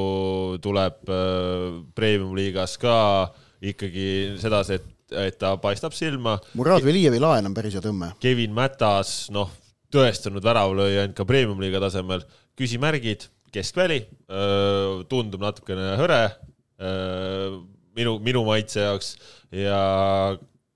tuleb 0.63 1.07
äh, 1.07 1.79
premium-liigas 1.95 2.75
ka. 2.81 2.97
Ikkagi 3.59 4.39
sedasi, 4.39 4.77
et, 4.79 5.15
et 5.19 5.39
ta 5.39 5.53
paistab 5.59 5.95
silma. 5.95 6.37
Murad 6.55 6.83
Velijevi 6.85 7.19
laen 7.19 7.49
on 7.49 7.55
päris 7.55 7.75
hea 7.75 7.83
tõmme. 7.83 8.13
Kevin 8.23 8.53
Mätas, 8.55 9.27
noh, 9.35 9.51
tõestanud 9.91 10.43
väravlööja 10.45 11.03
ainult 11.03 11.17
ka 11.17 11.27
premium-liiga 11.27 11.81
tasemel, 11.83 12.23
küsimärgid, 12.59 13.27
keskväli, 13.55 14.03
äh, 14.31 15.01
tundub 15.11 15.43
natukene 15.43 15.95
hõre. 15.99 16.21
Äh, 16.79 17.59
minu, 17.99 18.19
minu 18.23 18.45
maitse 18.47 18.83
jaoks. 18.83 19.15
Ja 19.55 19.79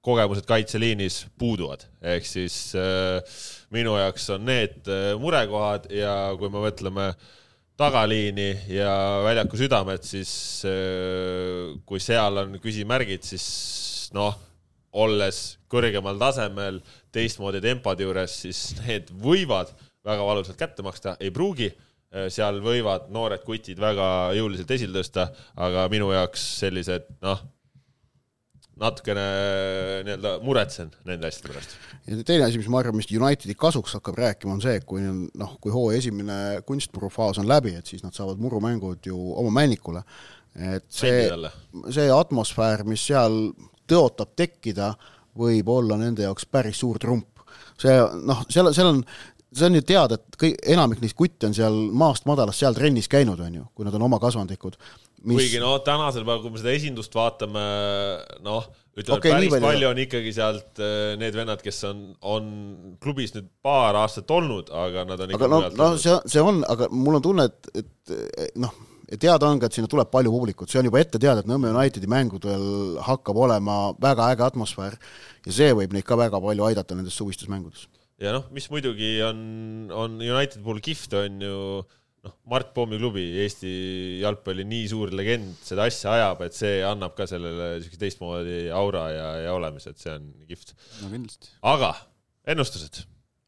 kogemused 0.04 0.48
kaitseliinis 0.48 1.24
puuduvad, 1.40 1.86
ehk 2.04 2.28
siis 2.28 2.58
äh, 2.76 3.38
minu 3.72 3.96
jaoks 4.00 4.28
on 4.36 4.44
need 4.48 4.90
äh, 4.92 5.14
murekohad 5.20 5.88
ja 5.94 6.34
kui 6.40 6.52
me 6.52 6.66
mõtleme 6.66 7.14
tagaliini 7.80 8.50
ja 8.70 8.92
väljaku 9.26 9.58
südamed, 9.58 10.04
siis 10.06 10.34
äh, 10.68 11.72
kui 11.88 12.04
seal 12.04 12.44
on 12.44 12.60
küsimärgid, 12.64 13.24
siis 13.26 13.48
noh, 14.14 14.36
olles 14.94 15.40
kõrgemal 15.72 16.20
tasemel 16.22 16.82
teistmoodi 17.14 17.64
tempode 17.64 18.06
juures, 18.06 18.36
siis 18.44 18.62
need 18.84 19.10
võivad 19.24 19.74
väga 20.06 20.28
valusalt 20.28 20.60
kätte 20.60 20.86
maksta, 20.86 21.18
ei 21.24 21.32
pruugi. 21.34 21.72
Äh, 22.14 22.28
seal 22.34 22.60
võivad 22.62 23.08
noored 23.14 23.42
kutid 23.48 23.80
väga 23.82 24.36
jõuliselt 24.38 24.76
esile 24.76 25.00
tõsta, 25.00 25.30
aga 25.56 25.88
minu 25.90 26.12
jaoks 26.14 26.44
sellised 26.60 27.08
noh, 27.24 27.42
natukene 28.82 29.24
nii-öelda 30.06 30.38
muretsen 30.44 30.90
nende 31.08 31.30
asjade 31.30 31.52
pärast. 31.52 31.76
ja 32.08 32.18
teine 32.26 32.48
asi, 32.48 32.60
mis 32.62 32.70
ma 32.72 32.82
arvan, 32.82 32.98
mis 32.98 33.10
Unitedi 33.14 33.56
kasuks 33.60 33.98
hakkab 34.00 34.18
rääkima, 34.18 34.56
on 34.56 34.64
see, 34.64 34.76
et 34.80 34.88
kui 34.90 35.04
noh, 35.04 35.58
kui 35.62 35.74
hooaja 35.74 36.02
esimene 36.02 36.38
kunstmurufaas 36.68 37.42
on 37.44 37.50
läbi, 37.50 37.76
et 37.78 37.90
siis 37.90 38.04
nad 38.06 38.16
saavad 38.18 38.42
murumängud 38.42 39.06
ju 39.10 39.20
oma 39.40 39.54
männikule. 39.62 40.04
et 40.54 40.86
see, 40.94 41.30
see 41.90 42.10
atmosfäär, 42.14 42.84
mis 42.86 43.06
seal 43.10 43.54
tõotab 43.90 44.34
tekkida, 44.38 44.94
võib 45.38 45.70
olla 45.74 45.98
nende 45.98 46.26
jaoks 46.26 46.46
päris 46.46 46.82
suur 46.82 47.00
trump. 47.02 47.46
see 47.78 47.94
noh, 48.26 48.46
seal, 48.50 48.74
seal 48.74 48.90
on 48.90 49.06
see 49.54 49.70
on 49.70 49.78
ju 49.78 49.84
teada, 49.86 50.18
et 50.18 50.38
kõik, 50.40 50.56
enamik 50.74 51.02
neist 51.04 51.18
kutte 51.18 51.46
on 51.46 51.54
seal 51.54 51.76
maast 51.94 52.26
madalast 52.26 52.64
seal 52.64 52.74
trennis 52.74 53.10
käinud, 53.12 53.40
on 53.40 53.60
ju, 53.60 53.66
kui 53.76 53.86
nad 53.86 53.94
on 53.94 54.06
oma 54.08 54.18
kasvandikud 54.22 54.78
mis.... 55.24 55.40
kuigi 55.40 55.62
no 55.64 55.74
tänasel 55.86 56.26
päeval, 56.26 56.42
kui 56.44 56.54
me 56.54 56.62
seda 56.62 56.74
esindust 56.76 57.16
vaatame, 57.18 57.66
noh, 58.46 58.70
ütleme 58.94 59.18
okay,, 59.18 59.34
päris 59.34 59.54
palju, 59.56 59.66
palju 59.66 59.90
on 59.90 60.02
ikkagi 60.04 60.34
sealt 60.36 60.82
äh, 60.84 61.14
need 61.20 61.38
vennad, 61.38 61.62
kes 61.66 61.84
on, 61.90 62.02
on 62.36 62.50
klubis 63.04 63.36
nüüd 63.36 63.50
paar 63.66 63.98
aastat 64.04 64.32
olnud, 64.34 64.72
aga 64.84 65.06
nad 65.10 65.24
on 65.26 65.36
aga 65.40 65.52
no, 65.52 65.62
no 65.80 65.92
see, 66.02 66.16
see 66.30 66.44
on, 66.44 66.62
aga 66.70 66.90
mul 66.94 67.20
on 67.20 67.26
tunne, 67.26 67.48
et, 67.50 67.72
et 67.84 68.60
noh, 68.62 68.76
teada 69.20 69.50
on 69.50 69.62
ka, 69.62 69.70
et 69.70 69.78
sinna 69.78 69.90
tuleb 69.92 70.12
palju 70.14 70.32
publikut, 70.34 70.72
see 70.72 70.82
on 70.82 70.90
juba 70.90 71.02
ette 71.02 71.22
teada, 71.22 71.44
et 71.44 71.50
Nõmme 71.50 71.72
Unitedi 71.74 72.10
mängudel 72.10 73.00
hakkab 73.04 73.40
olema 73.46 73.78
väga 74.02 74.30
äge 74.34 74.48
atmosfäär 74.48 74.98
ja 75.48 75.58
see 75.58 75.74
võib 75.78 75.94
neid 75.96 76.08
ka 76.08 76.18
väga 76.20 76.42
palju 76.44 76.70
aidata 76.70 76.98
nendes 76.98 77.18
suvistes 77.18 77.52
mängudes. 77.52 77.88
ja 78.22 78.36
noh, 78.36 78.48
mis 78.56 78.70
muidugi 78.72 79.16
on, 79.26 79.44
on 79.92 80.22
Unitedi 80.22 80.64
puhul 80.64 80.82
kihvt, 80.84 81.18
on 81.20 81.44
ju 81.44 81.58
noh, 82.24 82.36
Mart 82.50 82.74
Poomi 82.76 83.00
klubi, 83.00 83.24
Eesti 83.44 83.72
jalgpalli 84.22 84.66
nii 84.68 84.90
suur 84.92 85.14
legend 85.16 85.56
seda 85.66 85.88
asja 85.90 86.14
ajab, 86.18 86.44
et 86.48 86.58
see 86.58 86.82
annab 86.88 87.16
ka 87.18 87.28
sellele 87.30 87.76
siukse 87.84 88.00
teistmoodi 88.02 88.60
aura 88.74 89.08
ja, 89.14 89.30
ja 89.48 89.56
olemise, 89.56 89.94
et 89.94 90.04
see 90.04 90.14
on 90.16 90.30
kihvt. 90.50 90.76
no 91.02 91.12
kindlasti. 91.14 91.52
aga 91.74 91.96
ennustused. 92.54 93.04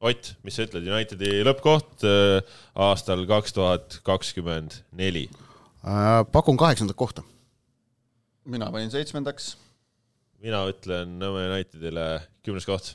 Ott, 0.05 0.33
mis 0.45 0.57
sa 0.57 0.65
ütled, 0.67 0.85
Unitedi 0.91 1.39
lõppkoht 1.47 2.03
äh, 2.05 2.57
aastal 2.83 3.23
kaks 3.29 3.55
tuhat 3.55 3.95
kakskümmend 4.05 4.81
neli? 4.93 5.23
Äh, 5.87 6.19
pakun 6.33 6.59
kaheksandat 6.59 6.99
kohta. 6.99 7.23
mina 8.45 8.67
panin 8.71 8.91
seitsmendaks. 8.93 9.55
mina 10.43 10.65
ütlen 10.69 11.15
Nõmme 11.21 11.47
Unitedile 11.47 12.05
kümnes 12.45 12.67
koht 12.67 12.93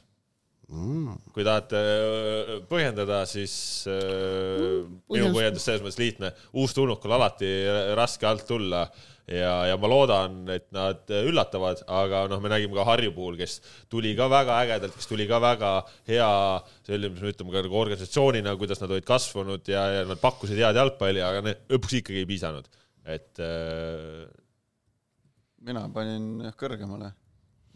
mm.. 0.71 1.17
kui 1.35 1.45
tahate 1.47 1.81
äh, 1.81 2.55
põhjendada, 2.71 3.25
siis 3.29 3.55
äh, 3.91 4.80
minu 5.11 5.31
põhjendus 5.35 5.67
selles 5.67 5.85
mõttes 5.85 6.01
lihtne, 6.01 6.33
uustulnukul 6.57 7.17
alati 7.17 7.51
raske 7.99 8.29
alt 8.29 8.47
tulla 8.49 8.85
ja, 9.31 9.53
ja 9.71 9.77
ma 9.81 9.91
loodan, 9.91 10.41
et 10.53 10.67
nad 10.75 11.11
üllatavad, 11.21 11.85
aga 11.91 12.25
noh, 12.31 12.41
me 12.43 12.51
nägime 12.53 12.77
ka 12.79 12.87
Harju 12.89 13.13
puhul, 13.17 13.39
kes 13.41 13.59
tuli 13.93 14.13
ka 14.19 14.27
väga 14.33 14.59
ägedalt, 14.65 14.97
kes 14.97 15.11
tuli 15.11 15.27
ka 15.31 15.41
väga 15.43 15.73
hea, 16.11 16.31
selline, 16.87 17.13
mis 17.15 17.25
me 17.25 17.33
ütleme 17.35 17.55
ka 17.55 17.65
nagu 17.67 17.81
organisatsioonina, 17.83 18.57
kuidas 18.61 18.83
nad 18.83 18.95
olid 18.95 19.07
kasvanud 19.09 19.71
ja, 19.71 19.87
ja 19.99 20.05
nad 20.09 20.23
pakkusid 20.23 20.59
head 20.61 20.81
jalgpalli, 20.81 21.23
aga 21.25 21.45
lõpuks 21.47 22.01
ikkagi 22.01 22.25
ei 22.25 22.31
piisanud, 22.31 22.67
et 23.07 23.43
äh.... 23.45 24.27
mina 25.67 25.87
panin 25.95 26.49
jah 26.49 26.57
kõrgemale. 26.59 27.15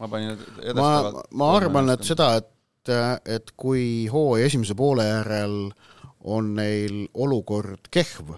Ma 0.01 0.11
panin 0.11 0.41
ma, 0.74 0.91
ma 1.39 1.55
arvan, 1.55 1.95
et 1.95 2.03
seda, 2.07 2.35
et 2.41 2.51
et, 2.85 3.53
kui 3.57 4.05
hooaja 4.12 4.51
esimese 4.51 4.74
poole 4.76 5.07
järel 5.07 5.55
on 6.25 6.55
neil 6.57 7.05
olukord 7.20 7.89
kehv, 7.93 8.35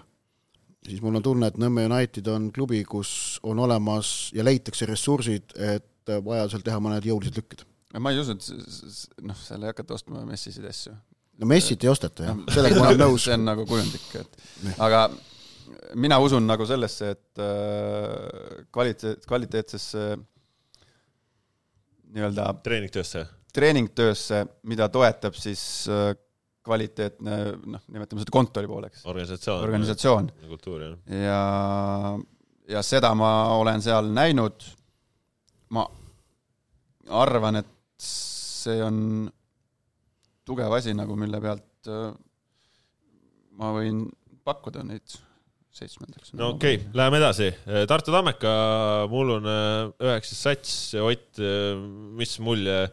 siis 0.87 1.01
mul 1.03 1.19
on 1.19 1.25
tunne, 1.25 1.49
et 1.51 1.59
Nõmme 1.61 1.85
United 1.87 2.27
on 2.31 2.49
klubi, 2.55 2.83
kus 2.87 3.39
on 3.47 3.59
olemas 3.63 4.29
ja 4.35 4.45
leitakse 4.45 4.87
ressursid, 4.89 5.55
et 5.55 5.87
vajadusel 6.07 6.63
teha 6.63 6.79
mõned 6.83 7.07
jõulised 7.07 7.39
lükked. 7.39 7.63
ma 7.99 8.11
ei 8.11 8.19
usu, 8.19 8.35
et 8.35 9.23
noh, 9.25 9.37
seal 9.39 9.63
ei 9.63 9.71
hakata 9.73 9.95
ostma 9.95 10.25
Messisid 10.27 10.67
asju. 10.67 10.93
no 11.39 11.49
Messit 11.49 11.83
ei 11.83 11.91
osteta 11.91 12.29
jah, 12.29 12.43
sellega 12.53 12.79
ma 12.79 12.91
olen 12.91 13.03
nõus. 13.05 13.25
see 13.25 13.35
on 13.35 13.47
nagu 13.47 13.65
kujundik, 13.67 14.07
et 14.19 14.77
aga 14.83 15.07
mina 15.95 16.19
usun 16.23 16.47
nagu 16.47 16.65
sellesse, 16.67 17.13
et 17.15 17.41
äh, 17.43 18.63
kvaliteet, 18.71 19.25
kvaliteetsesse 19.27 20.05
nii-öelda 22.13 22.53
treeningtöösse? 22.63 23.25
treeningtöösse, 23.57 24.45
mida 24.69 24.89
toetab 24.93 25.35
siis 25.39 25.61
äh, 25.89 26.11
kvaliteetne 26.67 27.37
noh, 27.73 27.85
nimetame 27.93 28.23
seda 28.23 28.33
kontori 28.35 28.69
pooleks. 28.69 29.05
organisatsioon. 29.07 29.63
organisatsioon. 29.67 30.29
kultuur, 30.51 30.83
jah. 30.83 30.97
ja, 31.23 31.41
ja 32.75 32.83
seda 32.85 33.13
ma 33.17 33.31
olen 33.57 33.83
seal 33.83 34.11
näinud, 34.13 34.67
ma 35.75 35.87
arvan, 37.23 37.63
et 37.63 37.73
see 38.03 38.77
on 38.83 38.99
tugev 40.47 40.75
asi 40.77 40.93
nagu, 40.95 41.15
mille 41.19 41.39
pealt 41.43 41.91
äh, 41.91 42.11
ma 43.57 43.73
võin 43.75 44.05
pakkuda 44.47 44.83
neid 44.87 45.17
seitsmendaks. 45.77 46.33
no 46.37 46.53
okei 46.55 46.79
okay,, 46.79 46.93
läheme 46.97 47.19
edasi. 47.21 47.51
Tartu 47.89 48.13
Tammeka 48.13 48.53
mullune 49.11 49.57
üheksas 50.01 50.41
sats, 50.47 50.73
Ott, 50.97 51.41
mis 52.17 52.37
mulje 52.43 52.87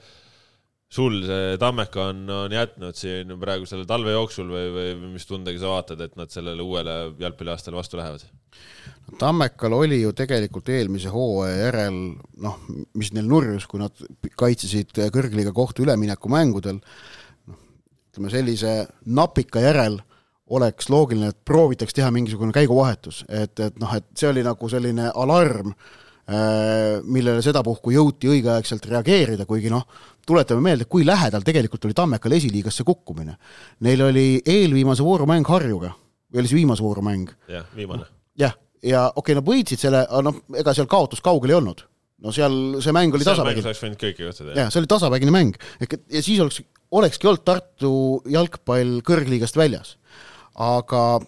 sul 0.92 1.18
see 1.26 1.56
Tammeka 1.58 2.08
on, 2.12 2.22
on 2.30 2.54
jätnud 2.54 2.96
siin 2.98 3.34
praegu 3.40 3.66
selle 3.68 3.86
talve 3.88 4.14
jooksul 4.14 4.50
või, 4.52 4.68
või 4.74 5.12
mis 5.16 5.26
tundega 5.26 5.60
sa 5.60 5.72
vaatad, 5.72 6.04
et 6.04 6.14
nad 6.18 6.32
sellele 6.32 6.62
uuele 6.62 6.96
jalgpalliaastale 7.20 7.78
vastu 7.78 7.98
lähevad? 7.98 8.26
Tammekal 9.18 9.74
oli 9.76 10.00
ju 10.00 10.14
tegelikult 10.16 10.70
eelmise 10.72 11.10
hooaja 11.12 11.56
järel 11.66 11.98
noh, 12.44 12.60
mis 12.96 13.12
neil 13.14 13.26
nurjus, 13.28 13.66
kui 13.70 13.82
nad 13.82 14.04
kaitsesid 14.38 14.94
kõrgliiga 15.14 15.52
kohtu 15.56 15.84
üleminekumängudel, 15.84 16.78
noh, 16.80 17.60
ütleme 18.12 18.32
sellise 18.32 18.76
napika 19.04 19.64
järel 19.64 19.98
oleks 20.54 20.88
loogiline, 20.92 21.32
et 21.32 21.44
proovitaks 21.48 21.96
teha 21.96 22.10
mingisugune 22.14 22.54
käiguvahetus, 22.54 23.24
et, 23.28 23.58
et 23.60 23.76
noh, 23.80 23.92
et 23.96 24.06
see 24.16 24.30
oli 24.30 24.44
nagu 24.46 24.68
selline 24.70 25.10
alarm, 25.10 25.72
äh, 25.72 26.03
millele 26.24 27.42
sedapuhku 27.44 27.92
jõuti 27.92 28.30
õigeaegselt 28.32 28.86
reageerida, 28.88 29.44
kuigi 29.44 29.68
noh, 29.72 29.84
tuletame 30.26 30.64
meelde, 30.64 30.86
kui 30.88 31.04
lähedal 31.04 31.44
tegelikult 31.44 31.84
oli 31.84 31.96
Tammekal 31.96 32.32
esiliigasse 32.32 32.84
kukkumine. 32.86 33.36
Neil 33.84 34.04
oli 34.06 34.28
eelviimase 34.40 35.04
vooru 35.04 35.26
mäng 35.28 35.48
Harjuga, 35.48 35.92
või 36.32 36.42
oli 36.42 36.52
see 36.52 36.60
viimase 36.62 36.84
vooru 36.84 37.04
mäng? 37.04 37.32
jah, 37.48 37.66
viimane. 37.76 38.08
jah, 38.40 38.54
ja 38.82 39.08
okei 39.10 39.34
okay,, 39.34 39.40
nad 39.40 39.48
võitsid 39.50 39.84
selle, 39.84 40.04
noh, 40.24 40.40
ega 40.56 40.76
seal 40.76 40.88
kaotus 40.88 41.20
kaugel 41.24 41.52
ei 41.52 41.58
olnud. 41.58 41.84
no 42.24 42.32
seal 42.32 42.80
see 42.80 42.96
mäng 42.96 43.14
oli 43.14 43.26
tasavägine. 43.26 43.68
oleks 43.68 43.84
võinud 43.84 44.00
kõike 44.00 44.24
juhtuda. 44.24 44.56
jah, 44.56 44.72
see 44.72 44.80
oli 44.80 44.92
tasavägine 44.94 45.34
mäng, 45.34 45.60
ehk 45.80 45.98
et 45.98 46.08
ja 46.08 46.24
siis 46.24 46.40
oleks, 46.40 46.62
olekski 46.94 47.28
olnud 47.28 47.44
Tartu 47.44 47.92
jalgpall 48.32 49.02
kõrgliigast 49.04 49.60
väljas 49.60 49.98
aga 50.54 51.18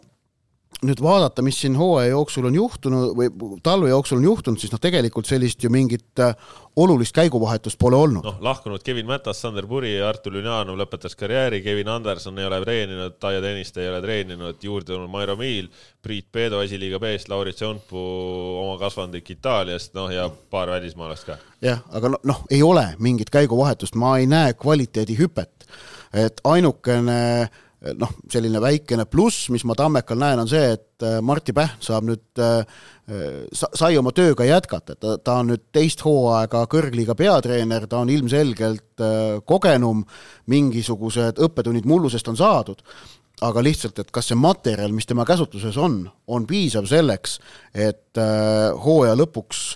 nüüd 0.84 1.00
vaadata, 1.00 1.40
mis 1.44 1.56
siin 1.62 1.76
hooaja 1.78 2.10
jooksul 2.10 2.50
on 2.50 2.56
juhtunud 2.56 3.14
või 3.16 3.30
talve 3.64 3.88
jooksul 3.88 4.18
on 4.20 4.26
juhtunud, 4.28 4.60
siis 4.60 4.72
noh, 4.74 4.80
tegelikult 4.82 5.28
sellist 5.28 5.64
ju 5.64 5.70
mingit 5.72 6.20
äh, 6.20 6.34
olulist 6.76 7.16
käiguvahetust 7.16 7.78
pole 7.80 7.96
olnud. 7.96 8.26
noh, 8.26 8.36
lahkunud 8.44 8.84
Kevin 8.84 9.08
Mätas, 9.08 9.40
Sander 9.40 9.66
Puri 9.66 9.94
Artur 10.04 10.36
Lünjanov 10.36 10.76
lõpetas 10.76 11.16
karjääri, 11.16 11.62
Kevin 11.64 11.88
Anderson 11.94 12.38
ei 12.38 12.48
ole 12.48 12.60
treeninud, 12.64 13.16
Taia 13.22 13.40
Tõniste 13.44 13.80
ei 13.84 13.90
ole 13.92 14.02
treeninud, 14.04 14.60
juurde 14.62 14.92
tulnud 14.92 15.10
Mairo 15.12 15.38
Miil, 15.40 15.70
Priit 16.04 16.28
Peedo 16.32 16.60
esiliiga 16.64 17.00
B-st, 17.00 17.32
Laurit 17.32 17.56
Soonpuu 17.56 18.60
oma 18.66 18.76
kasvandik 18.82 19.32
Itaaliast, 19.32 19.94
noh 19.96 20.12
ja 20.12 20.28
paar 20.28 20.76
välismaalast 20.76 21.30
ka. 21.32 21.40
jah, 21.64 21.84
aga 21.88 22.12
noh 22.18 22.24
no,, 22.24 22.40
ei 22.50 22.62
ole 22.62 22.90
mingit 23.00 23.32
käiguvahetust, 23.32 23.96
ma 23.96 24.18
ei 24.20 24.28
näe 24.28 24.52
kvaliteedihüpet, 24.60 25.70
et 26.12 26.44
ainukene 26.44 27.22
äh, 27.46 27.62
noh, 27.98 28.12
selline 28.32 28.60
väikene 28.62 29.06
pluss, 29.10 29.48
mis 29.54 29.64
ma 29.68 29.76
Tammekal 29.78 30.18
näen, 30.20 30.40
on 30.42 30.48
see, 30.50 30.72
et 30.76 31.04
äh, 31.04 31.18
Martti 31.24 31.54
Pähn 31.56 31.76
saab 31.82 32.06
nüüd 32.08 32.42
äh, 32.42 32.64
sai 33.52 33.94
oma 34.00 34.12
tööga 34.16 34.46
jätkata, 34.48 34.96
ta, 34.98 35.16
ta 35.22 35.38
on 35.42 35.52
nüüd 35.52 35.68
teist 35.74 36.02
hooaega 36.06 36.64
kõrgliiga 36.72 37.16
peatreener, 37.18 37.86
ta 37.90 38.02
on 38.02 38.10
ilmselgelt 38.12 39.04
äh, 39.04 39.38
kogenum, 39.46 40.02
mingisugused 40.50 41.40
õppetunnid 41.46 41.86
mullusest 41.88 42.28
on 42.32 42.38
saadud, 42.40 42.82
aga 43.46 43.62
lihtsalt, 43.62 44.00
et 44.00 44.12
kas 44.14 44.32
see 44.32 44.38
materjal, 44.40 44.94
mis 44.96 45.08
tema 45.08 45.26
käsutuses 45.28 45.76
on, 45.78 46.04
on 46.26 46.46
piisav 46.48 46.86
selleks, 46.88 47.36
et 47.76 48.16
hooaja 48.80 49.12
lõpuks 49.20 49.66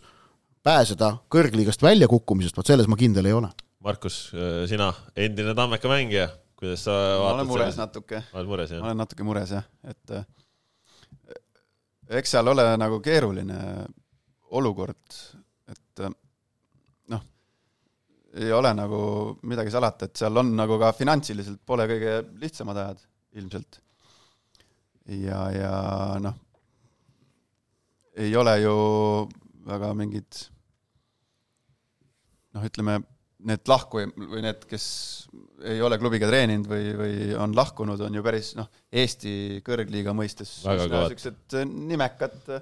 pääseda 0.64 1.18
kõrgliigast 1.28 1.84
väljakukkumisest, 1.84 2.56
vot 2.56 2.70
selles 2.72 2.88
ma 2.88 2.96
kindel 2.96 3.28
ei 3.28 3.36
ole. 3.36 3.50
Markus, 3.84 4.30
sina, 4.68 4.88
endine 5.16 5.52
Tammeka 5.56 5.92
mängija 5.92 6.30
kuidas 6.61 6.84
sa 6.84 6.92
vaatad 6.92 7.22
ma 7.24 7.32
olen 7.32 7.48
mures 7.48 7.66
sellest? 7.70 7.80
natuke. 7.80 8.22
oled 8.36 8.50
mures, 8.50 8.72
jah? 8.74 8.82
ma 8.82 8.90
olen 8.90 9.00
natuke 9.00 9.26
mures, 9.26 9.52
jah, 9.56 9.68
et 9.88 10.14
äh, 10.16 10.24
eks 12.20 12.34
seal 12.36 12.52
ole 12.52 12.66
nagu 12.80 12.98
keeruline 13.04 13.61
olukord, 14.58 15.20
et 15.72 16.02
äh, 16.04 16.12
noh, 17.14 17.24
ei 18.44 18.52
ole 18.52 18.74
nagu 18.76 19.00
midagi 19.48 19.72
salata, 19.72 20.11
et 20.11 20.20
seal 20.20 20.42
on 20.42 20.52
nagu 20.58 20.78
ka 20.82 20.92
finantsiliselt 20.96 21.62
pole 21.66 21.88
kõige 21.90 22.18
lihtsamad 22.42 22.82
ajad 22.84 23.06
ilmselt. 23.40 23.80
ja, 25.16 25.42
ja 25.54 25.74
noh, 26.20 26.36
ei 28.20 28.34
ole 28.36 28.58
ju 28.61 28.74
väga 29.70 29.94
mingid 29.96 30.44
noh, 32.52 32.66
ütleme 32.66 33.00
need 33.47 33.70
lahku 33.70 34.03
või 34.16 34.43
need, 34.45 34.64
kes 34.68 34.84
ei 35.70 35.80
ole 35.84 35.99
klubiga 36.01 36.28
treeninud 36.30 36.68
või, 36.68 36.91
või 36.99 37.14
on 37.41 37.55
lahkunud, 37.57 38.01
on 38.07 38.18
ju 38.18 38.24
päris 38.24 38.53
noh, 38.59 38.68
Eesti 38.91 39.62
kõrgliiga 39.66 40.14
mõistes 40.16 40.61
niisugused 40.66 41.59
nimekad 41.64 42.53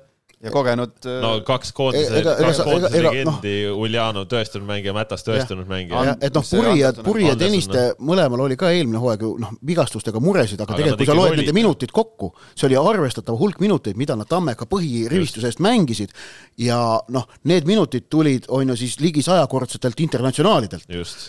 ja 0.43 0.51
kogenud. 0.51 0.95
Äh, 1.07 1.19
no 1.23 1.31
kaks 1.47 1.73
koondise, 1.75 2.21
kaks 2.23 2.61
koondise 2.63 3.01
legendi 3.03 3.55
no,, 3.67 3.75
Uljanov 3.83 4.29
tõestunud 4.31 4.69
mängija, 4.69 4.95
Mätas 4.95 5.25
tõestunud 5.27 5.67
mängija. 5.71 6.15
et 6.23 6.35
noh, 6.35 6.47
Puri 6.47 6.75
ja, 6.79 6.93
Puri 6.95 7.27
ja 7.27 7.35
Tõniste 7.39 7.85
mõlemal 7.99 8.45
oli 8.47 8.59
ka 8.59 8.71
eelmine 8.75 9.01
hooaeg 9.03 9.25
ju 9.27 9.33
noh, 9.43 9.57
vigastustega 9.67 10.23
muresid, 10.23 10.61
aga, 10.63 10.77
aga 10.77 10.83
tegelikult 10.83 11.03
kui 11.03 11.11
sa 11.11 11.17
loed 11.19 11.35
nende 11.41 11.57
minutid 11.57 11.95
kokku, 11.95 12.31
see 12.55 12.69
oli 12.71 12.79
arvestatav 12.79 13.39
hulk 13.41 13.59
minuteid, 13.65 13.99
mida 13.99 14.17
nad 14.19 14.31
Tammeka 14.31 14.69
põhirivistuse 14.71 15.51
eest 15.51 15.63
mängisid 15.65 16.15
ja 16.63 16.79
noh, 17.15 17.27
need 17.51 17.67
minutid 17.69 18.07
tulid, 18.13 18.47
on 18.55 18.71
ju 18.75 18.79
siis 18.79 18.99
ligi 19.03 19.25
sajakordsetelt 19.27 19.99
internatsionaalidelt. 20.07 20.87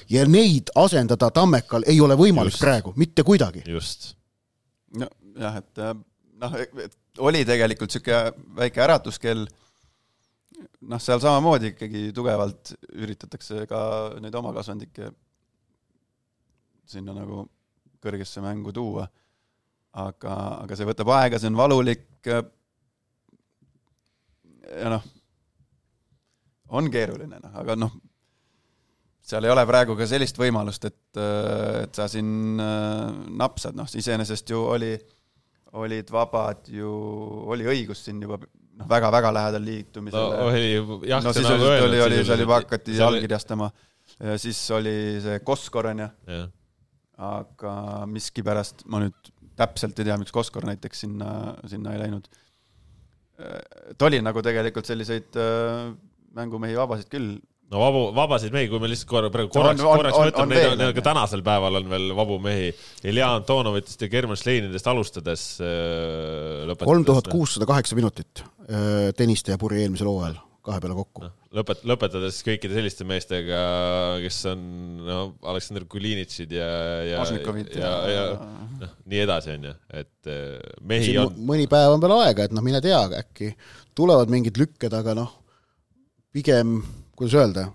ja 0.09 0.27
neid 0.29 0.69
asendada 0.77 1.31
Tammekal 1.33 1.87
ei 1.89 1.97
ole 2.01 2.17
võimalik 2.19 2.53
Just. 2.53 2.61
praegu, 2.63 2.93
mitte 2.95 3.25
kuidagi. 3.25 3.65
just. 3.65 4.13
nojah, 4.93 5.57
et 5.57 5.81
äh, 5.81 5.93
noh, 6.39 6.55
et 6.61 6.93
oli 7.19 7.45
tegelikult 7.47 7.91
niisugune 7.91 8.31
väike 8.59 8.83
äratuskell, 8.83 9.45
noh, 10.89 11.01
seal 11.03 11.21
samamoodi 11.23 11.73
ikkagi 11.73 12.09
tugevalt 12.15 12.73
üritatakse 12.95 13.65
ka 13.69 13.79
neid 14.23 14.35
oma 14.39 14.53
kasvandikke 14.55 15.11
sinna 16.89 17.13
nagu 17.15 17.45
kõrgesse 18.03 18.41
mängu 18.43 18.73
tuua. 18.73 19.07
aga, 19.99 20.33
aga 20.63 20.75
see 20.77 20.85
võtab 20.85 21.09
aega, 21.15 21.39
see 21.41 21.49
on 21.49 21.57
valulik. 21.57 22.05
Ja 24.69 24.91
noh, 24.93 25.03
on 26.77 26.91
keeruline, 26.93 27.39
noh, 27.41 27.55
aga 27.57 27.75
noh, 27.75 27.95
seal 29.25 29.45
ei 29.45 29.51
ole 29.51 29.65
praegu 29.65 29.95
ka 29.97 30.05
sellist 30.07 30.37
võimalust, 30.37 30.85
et, 30.85 31.17
et 31.17 31.97
sa 31.97 32.05
siin 32.11 32.61
äh, 32.61 33.09
napsad, 33.41 33.73
noh, 33.77 33.89
iseenesest 33.89 34.53
ju 34.53 34.61
oli 34.75 34.93
äh, 34.93 35.18
olid 35.77 36.09
vabad 36.11 36.69
ju, 36.73 36.91
oli 37.51 37.67
õigus 37.69 38.01
siin 38.07 38.21
juba 38.23 38.39
noh, 38.39 38.87
väga-väga 38.89 39.31
lähedal 39.35 39.65
liitumisele 39.65 40.37
no,. 40.37 40.47
oli 40.49 41.09
jah, 41.09 41.21
no 41.23 41.33
sisuliselt 41.35 41.65
nagu 41.65 41.89
oli, 41.89 42.01
oli, 42.05 42.21
seal 42.25 42.43
juba 42.45 42.61
hakati 42.61 42.95
oli... 42.95 43.03
allkirjastama 43.07 43.69
ja 44.17 44.37
siis 44.41 44.61
oli 44.75 44.95
see 45.23 45.41
Koskor 45.45 45.91
onju. 45.91 46.07
aga 47.29 47.73
miskipärast 48.09 48.85
ma 48.89 49.03
nüüd 49.03 49.33
täpselt 49.59 49.99
ei 49.99 50.07
tea, 50.07 50.17
miks 50.21 50.33
Koskor 50.33 50.65
näiteks 50.69 51.05
sinna, 51.05 51.55
sinna 51.67 51.93
ei 51.93 52.03
läinud. 52.05 52.29
et 53.91 54.07
oli 54.07 54.21
nagu 54.23 54.41
tegelikult 54.43 54.87
selliseid 54.87 55.37
äh, 55.39 55.91
mängumehi 56.35 56.77
vabasid 56.77 57.11
küll 57.11 57.37
no 57.69 57.81
vabu, 57.83 58.03
vabasid 58.17 58.53
mehi, 58.55 58.69
kui 58.71 58.81
me 58.81 58.89
lihtsalt 58.91 59.11
korra, 59.11 59.31
praegu 59.33 59.53
korraks, 59.53 59.83
korraks 59.83 60.19
mõtleme, 60.19 60.57
neid 60.57 60.83
on, 60.89 60.93
ka 60.97 61.05
tänasel 61.05 61.45
päeval 61.45 61.81
on 61.81 61.89
veel 61.91 62.11
vabu 62.17 62.39
mehi. 62.43 62.69
Ilja 63.09 63.31
Antonovitest 63.37 64.05
ja 64.05 64.11
German 64.11 64.39
Šleinidest 64.39 64.89
alustades 64.89 65.47
äh, 65.63 66.75
kolm 66.83 67.07
tuhat 67.07 67.29
kuussada 67.31 67.69
kaheksa 67.69 67.97
minutit 67.99 68.43
äh, 68.67 69.09
Tõniste 69.17 69.55
ja 69.55 69.61
Puri 69.61 69.83
eelmisel 69.85 70.09
hooajal 70.11 70.39
kahe 70.69 70.81
peale 70.83 70.95
kokku. 70.97 71.23
No 71.23 71.31
lõpet-, 71.55 71.83
lõpetades 71.87 72.39
kõikide 72.45 72.75
selliste 72.77 73.05
meestega, 73.07 73.59
kes 74.23 74.39
on 74.51 74.61
no 75.07 75.19
Aleksandr 75.49 75.85
Kulinitšid 75.89 76.53
ja, 76.55 76.69
ja, 77.07 77.25
ja, 77.73 77.91
ja, 78.13 78.23
noh, 78.83 78.95
nii 79.09 79.21
edasi, 79.25 79.55
onju, 79.57 79.73
et 80.01 80.31
eh, 80.31 80.57
mehi 80.91 81.09
siin 81.09 81.21
on, 81.23 81.37
mõni 81.49 81.67
päev 81.71 81.95
on 81.95 82.03
veel 82.03 82.15
aega, 82.19 82.47
et 82.47 82.55
noh, 82.55 82.65
mine 82.65 82.81
tea, 82.85 83.01
äkki 83.21 83.53
tulevad 83.97 84.31
mingid 84.31 84.59
lükked, 84.61 84.93
aga 84.95 85.15
noh, 85.17 85.33
pigem, 86.35 86.79
kuidas 87.19 87.35
öelda, 87.35 87.65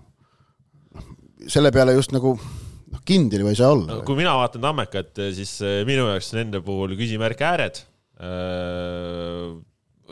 selle 1.51 1.69
peale 1.73 1.93
just 1.93 2.15
nagu 2.15 2.33
noh, 2.39 3.01
kindel 3.05 3.43
ju 3.43 3.51
ei 3.51 3.59
saa 3.59 3.73
olla. 3.75 3.99
kui 4.07 4.17
mina 4.17 4.33
vaatan 4.39 4.63
Tammekat, 4.63 5.13
siis 5.37 5.59
eh, 5.61 5.83
minu 5.87 6.07
jaoks 6.09 6.31
nende 6.37 6.63
puhul 6.65 6.95
küsimärk 6.97 7.43
ääred. 7.45 7.83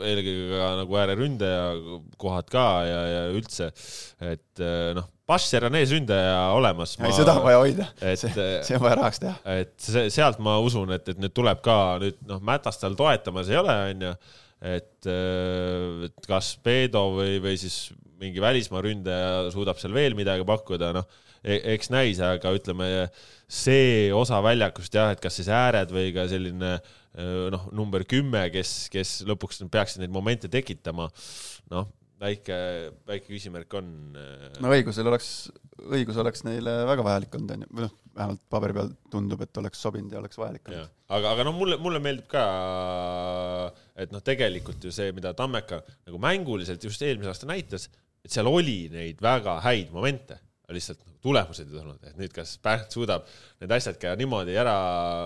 eelkõige 0.04 0.46
ka 0.50 0.68
nagu 0.82 0.96
ääreründaja 1.00 1.66
kohad 2.20 2.48
ka 2.52 2.66
ja, 2.86 3.00
ja 3.10 3.24
üldse, 3.34 3.70
et 4.22 4.62
eh, 4.62 4.92
noh, 4.98 5.10
Basser 5.24 5.64
on 5.64 5.78
eesründaja 5.78 6.50
olemas. 6.52 6.98
ei, 7.00 7.12
seda 7.16 7.38
on 7.38 7.46
vaja 7.46 7.60
hoida, 7.62 7.88
et 8.12 8.20
see, 8.20 8.48
see 8.66 8.78
on 8.78 8.84
vaja 8.84 9.00
rahaks 9.00 9.22
teha. 9.22 9.36
et 9.56 9.74
see, 9.80 10.06
sealt 10.14 10.38
ma 10.44 10.58
usun, 10.62 10.92
et, 10.94 11.10
et 11.10 11.18
nüüd 11.22 11.34
tuleb 11.34 11.62
ka 11.64 11.98
nüüd 12.02 12.22
noh, 12.28 12.42
Mätastal 12.44 12.94
toetamas 12.98 13.50
ei 13.50 13.58
ole, 13.58 13.76
onju, 13.94 14.14
et, 14.74 15.12
et 16.06 16.28
kas 16.28 16.54
Peedo 16.62 17.08
või, 17.16 17.38
või 17.42 17.56
siis 17.58 17.88
mingi 18.20 18.42
välismaa 18.42 18.82
ründaja 18.84 19.30
suudab 19.54 19.80
seal 19.80 19.94
veel 19.96 20.16
midagi 20.18 20.46
pakkuda, 20.48 20.92
noh, 20.96 21.08
eks 21.44 21.90
näis, 21.92 22.20
aga 22.24 22.54
ütleme 22.56 23.08
see 23.50 24.12
osa 24.16 24.40
väljakust 24.44 24.94
jah, 24.96 25.12
et 25.12 25.20
kas 25.22 25.40
siis 25.40 25.50
ääred 25.52 25.92
või 25.92 26.12
ka 26.16 26.28
selline 26.30 26.78
noh, 27.54 27.66
number 27.74 28.04
kümme, 28.08 28.46
kes, 28.54 28.88
kes 28.92 29.20
lõpuks 29.28 29.62
peaksid 29.72 30.02
neid 30.02 30.14
momente 30.14 30.50
tekitama, 30.50 31.10
noh, 31.72 31.90
väike, 32.24 32.56
väike 33.08 33.28
küsimärk 33.28 33.76
on. 33.78 33.90
no 34.62 34.72
õigusel 34.74 35.08
oleks, 35.10 35.30
õigus 35.84 36.18
oleks 36.20 36.44
neile 36.46 36.80
väga 36.88 37.04
vajalik 37.06 37.36
olnud, 37.38 37.54
onju, 37.56 37.70
või 37.70 37.86
noh, 37.86 37.94
vähemalt 38.14 38.42
paberi 38.50 38.76
peal 38.76 38.92
tundub, 39.12 39.42
et 39.44 39.62
oleks 39.62 39.82
sobinud 39.84 40.14
ja 40.14 40.22
oleks 40.22 40.40
vajalik 40.40 40.70
olnud., 40.70 40.94
aga, 41.14 41.34
aga 41.34 41.46
noh, 41.46 41.56
mulle, 41.56 41.78
mulle 41.82 42.00
meeldib 42.02 42.26
ka, 42.30 42.44
et 44.00 44.14
noh, 44.14 44.22
tegelikult 44.24 44.86
ju 44.86 44.94
see, 44.94 45.12
mida 45.16 45.34
Tammeka 45.38 45.82
nagu 46.06 46.22
mänguliselt 46.22 46.82
just 46.86 47.02
eelmise 47.04 47.30
aasta 47.30 47.50
näitas, 47.50 47.90
et 48.24 48.32
seal 48.32 48.48
oli 48.48 48.88
neid 48.92 49.20
väga 49.22 49.58
häid 49.64 49.92
momente, 49.94 50.38
lihtsalt 50.72 51.02
nagu 51.04 51.20
tulemused 51.24 51.68
ei 51.68 51.78
tulnud, 51.78 52.00
et 52.08 52.16
nüüd 52.20 52.32
kas 52.34 52.56
Pärt 52.62 52.94
suudab 52.96 53.26
need 53.60 53.72
asjad 53.76 54.00
ka 54.00 54.14
niimoodi 54.18 54.56
ära 54.60 54.76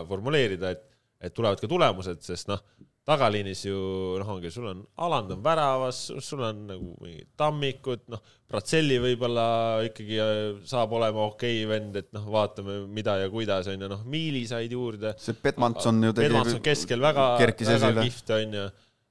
formuleerida, 0.09 0.74
et, 0.74 0.84
et 1.22 1.34
tulevad 1.34 1.62
ka 1.62 1.70
tulemused, 1.70 2.20
sest 2.26 2.51
noh, 2.51 2.62
tagaliinis 3.09 3.62
ju 3.64 3.78
noh, 4.20 4.32
ongi, 4.34 4.51
sul 4.53 4.66
on 4.68 4.82
Aland 5.05 5.32
on 5.32 5.44
väravas, 5.44 6.01
sul 6.24 6.42
on 6.44 6.66
nagu 6.68 6.90
mingid 7.01 7.30
tammikud, 7.40 8.05
noh, 8.12 8.20
Pratselli 8.49 8.99
võib-olla 9.01 9.46
ikkagi 9.84 10.18
äh, 10.24 10.42
saab 10.68 10.92
olema 10.96 11.26
okei 11.28 11.62
okay 11.62 11.70
vend, 11.70 11.96
et 12.01 12.11
noh, 12.16 12.26
vaatame, 12.32 12.80
mida 12.92 13.18
ja 13.22 13.30
kuidas 13.32 13.70
on 13.72 13.86
ju, 13.86 13.90
noh, 13.92 14.05
Miili 14.09 14.44
said 14.49 14.72
juurde. 14.72 15.14
See 15.22 15.36
Petmanson 15.36 16.03
ju 16.05 16.14
tegi 16.16 16.30
Edmanson 16.32 16.62
keskel 16.64 17.03
väga, 17.05 17.30
väga 17.38 17.94
kihvt 18.03 18.34
onju, 18.38 18.68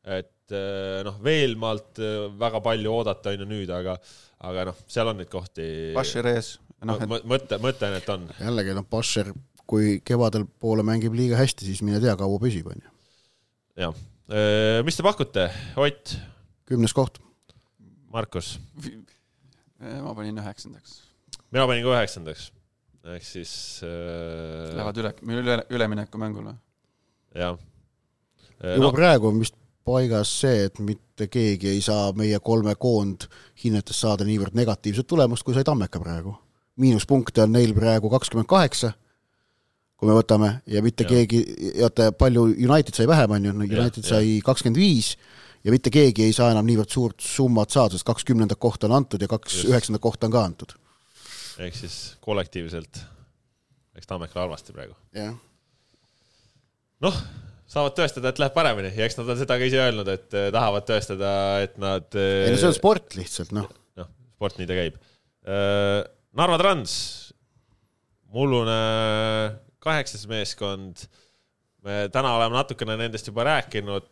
et 0.08 0.56
eh, 0.56 1.02
noh, 1.06 1.18
Veelmaalt 1.24 2.00
eh, 2.00 2.28
väga 2.40 2.62
palju 2.64 2.94
oodata 2.94 3.34
onju 3.34 3.48
nüüd, 3.50 3.72
aga, 3.74 3.98
aga 4.48 4.68
noh, 4.70 4.80
seal 4.90 5.12
on 5.12 5.20
neid 5.20 5.32
kohti. 5.32 5.68
Basher 5.98 6.30
ees, 6.32 6.54
noh, 6.88 7.02
et 7.04 7.28
mõte, 7.28 7.60
mõte 7.64 7.90
on, 7.90 7.98
et 8.00 8.12
on. 8.14 8.28
jällegi 8.40 8.76
noh, 8.78 8.88
Basser, 8.90 9.34
kui 9.68 9.98
kevadel 10.08 10.48
poole 10.62 10.86
mängib 10.88 11.16
liiga 11.18 11.40
hästi, 11.40 11.68
siis 11.68 11.84
mine 11.86 12.00
tea, 12.04 12.16
kaua 12.20 12.40
püsib, 12.42 12.70
on 12.72 12.80
ju. 12.80 12.94
jah, 13.84 14.04
mis 14.88 14.98
te 14.98 15.06
pakute, 15.06 15.50
Ott, 15.80 16.16
kümnes 16.68 16.96
koht. 16.96 17.20
Markus? 18.14 18.56
ma 19.78 20.14
panin 20.18 20.40
üheksandaks. 20.42 21.02
mina 21.52 21.68
panin 21.70 21.84
ka 21.86 21.92
üheksandaks, 21.94 22.48
ehk 23.14 23.28
siis 23.28 23.52
äh, 23.86 24.72
Lähevad 24.74 25.04
üle, 25.04 25.12
üle, 25.44 25.60
üleminekumängule. 25.76 26.56
jah. 27.36 27.60
juba 28.64 28.96
praegu 28.96 29.30
on 29.30 29.44
vist 29.44 29.60
paigas 29.88 30.32
see, 30.42 30.68
et 30.68 30.80
mitte 30.84 31.30
keegi 31.32 31.72
ei 31.72 31.82
saa 31.84 32.12
meie 32.18 32.40
kolme 32.44 32.76
koondhinnetest 32.76 34.04
saada 34.04 34.28
niivõrd 34.28 34.58
negatiivset 34.58 35.08
tulemust, 35.08 35.46
kui 35.48 35.56
sai 35.56 35.66
Tammeka 35.68 36.02
praegu. 36.04 36.36
miinuspunkte 36.78 37.42
on 37.42 37.56
neil 37.56 37.72
praegu 37.74 38.10
kakskümmend 38.14 38.46
kaheksa, 38.50 38.92
kui 39.98 40.10
me 40.10 40.14
võtame, 40.14 40.52
ja 40.70 40.84
mitte 40.86 41.08
ja. 41.08 41.10
keegi, 41.10 41.40
vaata 41.80 42.12
palju 42.14 42.44
United 42.54 42.94
sai 42.94 43.08
vähem, 43.10 43.34
on 43.34 43.48
ju, 43.50 43.54
United 43.66 44.04
jah. 44.04 44.12
sai 44.12 44.36
kakskümmend 44.46 44.78
viis 44.78 45.16
ja 45.64 45.74
mitte 45.74 45.90
keegi 45.94 46.28
ei 46.28 46.36
saa 46.36 46.52
enam 46.54 46.68
niivõrd 46.68 46.94
suurt 46.94 47.24
summat 47.24 47.74
saada, 47.74 47.98
sest 47.98 48.06
kaks 48.08 48.28
kümnendat 48.28 48.60
kohta 48.62 48.88
on 48.90 49.00
antud 49.00 49.24
ja 49.24 49.32
kaks 49.32 49.64
üheksandat 49.72 50.04
kohta 50.04 50.30
on 50.30 50.36
ka 50.36 50.44
antud. 50.46 50.78
ehk 51.58 51.76
siis 51.76 51.98
kollektiivselt 52.22 53.02
läks 53.98 54.08
Tammekal 54.08 54.46
halvasti 54.46 54.74
praegu. 54.74 54.94
noh, 57.02 57.22
saavad 57.68 57.98
tõestada, 57.98 58.32
et 58.32 58.42
läheb 58.42 58.56
paremini 58.56 58.92
ja 58.96 59.08
eks 59.08 59.20
nad 59.20 59.30
on 59.34 59.40
seda 59.40 59.58
ka 59.60 59.68
ise 59.68 59.82
öelnud, 59.84 60.10
et 60.14 60.38
eh, 60.38 60.50
tahavad 60.56 60.88
tõestada, 60.88 61.32
et 61.66 61.78
nad. 61.82 62.08
ei 62.16 62.54
no 62.54 62.60
see 62.62 62.72
on 62.72 62.78
sport 62.78 63.18
lihtsalt, 63.20 63.54
noh. 63.56 63.70
noh, 64.00 64.12
sport 64.38 64.60
nii 64.60 64.70
ta 64.70 64.78
käib. 64.78 65.00
Narva 66.38 66.58
Trans, 66.60 66.94
mullune 68.36 68.82
kaheksas 69.84 70.28
meeskond. 70.30 71.08
Me 71.86 72.08
täna 72.14 72.34
oleme 72.38 72.58
natukene 72.58 72.98
nendest 73.00 73.30
juba 73.30 73.46
rääkinud, 73.48 74.10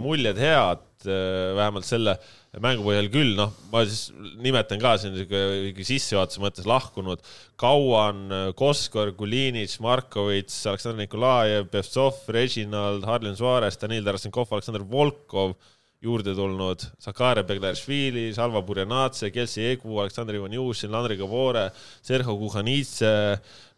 muljed 0.00 0.38
head, 0.40 0.86
vähemalt 1.04 1.86
selle 1.88 2.14
mängu 2.62 2.84
põhjal 2.86 3.08
küll, 3.12 3.34
noh, 3.36 3.50
ma 3.72 3.82
siis 3.84 4.12
nimetan 4.40 4.78
ka 4.80 4.94
siin 5.02 5.16
sihuke 5.18 5.84
sissejuhatuse 5.84 6.42
mõttes 6.42 6.68
lahkunud. 6.70 7.22
Kauan, 7.60 8.28
Koskor, 8.56 9.10
Kulinitš, 9.18 9.80
Markovitš, 9.84 10.60
Aleksandr 10.70 11.02
Nikolajev, 11.02 11.66
Pevtsov, 11.72 12.22
Reginald, 12.34 13.04
Harlin 13.08 13.36
Suarez, 13.38 13.76
Danil 13.80 14.06
Tarasenkov, 14.06 14.54
Aleksandr 14.54 14.86
Volkov 14.86 15.56
juurde 16.04 16.34
tulnud 16.36 16.82
Zakaria 17.00 17.44
Beglaršvili, 17.48 18.26
Salva 18.36 18.60
Burjanatse, 18.62 19.30
Kelsi 19.32 19.64
Egu, 19.70 19.96
Aleksandr 20.02 20.36
Ivanjušin, 20.36 20.92
Landri 20.92 21.16
Gabore, 21.16 21.68
Serho 22.04 22.36
Kuhanitse, 22.38 23.12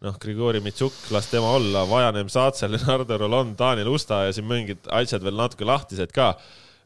noh, 0.03 0.17
Grigori 0.21 0.61
Mitsuk, 0.63 0.95
las 1.15 1.29
tema 1.31 1.53
olla, 1.55 1.85
Vajanem 1.87 2.29
Saatse, 2.31 2.67
Leonardo 2.67 3.17
Rolon, 3.17 3.55
Daniel 3.59 3.93
Usta 3.93 4.25
ja 4.27 4.33
siin 4.35 4.47
mingid 4.49 4.89
asjad 4.91 5.23
veel 5.23 5.39
natuke 5.39 5.67
lahtised 5.67 6.11
ka. 6.15 6.33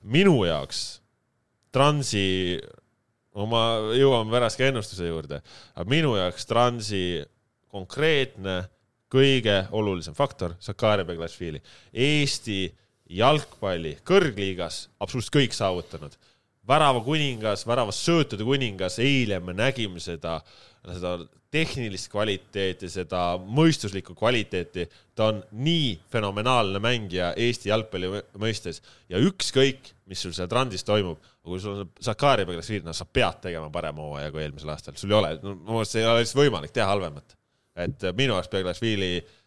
minu 0.01 0.45
jaoks 0.45 1.01
Transi, 1.71 2.59
ma 3.33 3.63
jõuame 3.95 4.33
pärast 4.33 4.59
ka 4.59 4.67
ennustuse 4.67 5.07
juurde, 5.07 5.39
aga 5.75 5.89
minu 5.89 6.15
jaoks 6.17 6.45
Transi 6.49 7.03
konkreetne 7.71 8.63
kõige 9.11 9.65
olulisem 9.75 10.15
faktor, 10.15 10.55
Zakaria 10.63 11.05
Beglaršvili, 11.07 11.61
Eesti 11.93 12.65
jalgpalli 13.11 13.97
kõrgliigas 14.07 14.85
absoluutselt 14.99 15.35
kõik 15.35 15.55
saavutanud. 15.57 16.17
värava 16.67 17.01
kuningas, 17.03 17.65
väravas 17.67 17.97
söötude 18.05 18.45
kuningas, 18.45 18.99
eile 19.01 19.39
me 19.39 19.53
nägime 19.53 19.99
seda, 19.99 20.39
seda 20.85 21.17
tehnilist 21.51 22.07
kvaliteeti, 22.11 22.89
seda 22.89 23.35
mõistuslikku 23.43 24.15
kvaliteeti. 24.15 24.87
ta 25.15 25.25
on 25.25 25.43
nii 25.51 25.99
fenomenaalne 26.11 26.79
mängija 26.79 27.33
Eesti 27.37 27.69
jalgpalli 27.69 28.07
mõ- 28.07 28.23
mõistes 28.37 28.81
ja 29.09 29.17
ükskõik, 29.17 29.91
mis 30.05 30.21
sul 30.21 30.31
seal 30.31 30.47
Trandis 30.47 30.83
toimub, 30.83 31.19
kui 31.43 31.59
sul 31.59 31.81
on 31.81 31.91
Sakari 31.99 32.45
Beglasvili, 32.45 32.85
no 32.85 32.93
sa 32.93 33.05
pead 33.05 33.41
tegema 33.41 33.69
parema 33.69 34.01
hooaja 34.01 34.31
kui 34.31 34.41
eelmisel 34.41 34.69
aastal, 34.69 34.95
sul 34.95 35.11
ei 35.11 35.17
ole, 35.17 35.33
no 35.43 35.55
minu 35.55 35.73
meelest 35.73 35.95
ei 35.95 36.05
ole 36.05 36.23
lihtsalt 36.23 36.43
võimalik 36.43 36.71
teha 36.71 36.87
halvemat. 36.87 37.37
et 37.75 38.03
minu 38.15 38.35
arust 38.35 38.51
Beglasvili 38.51 39.17
eh, 39.17 39.40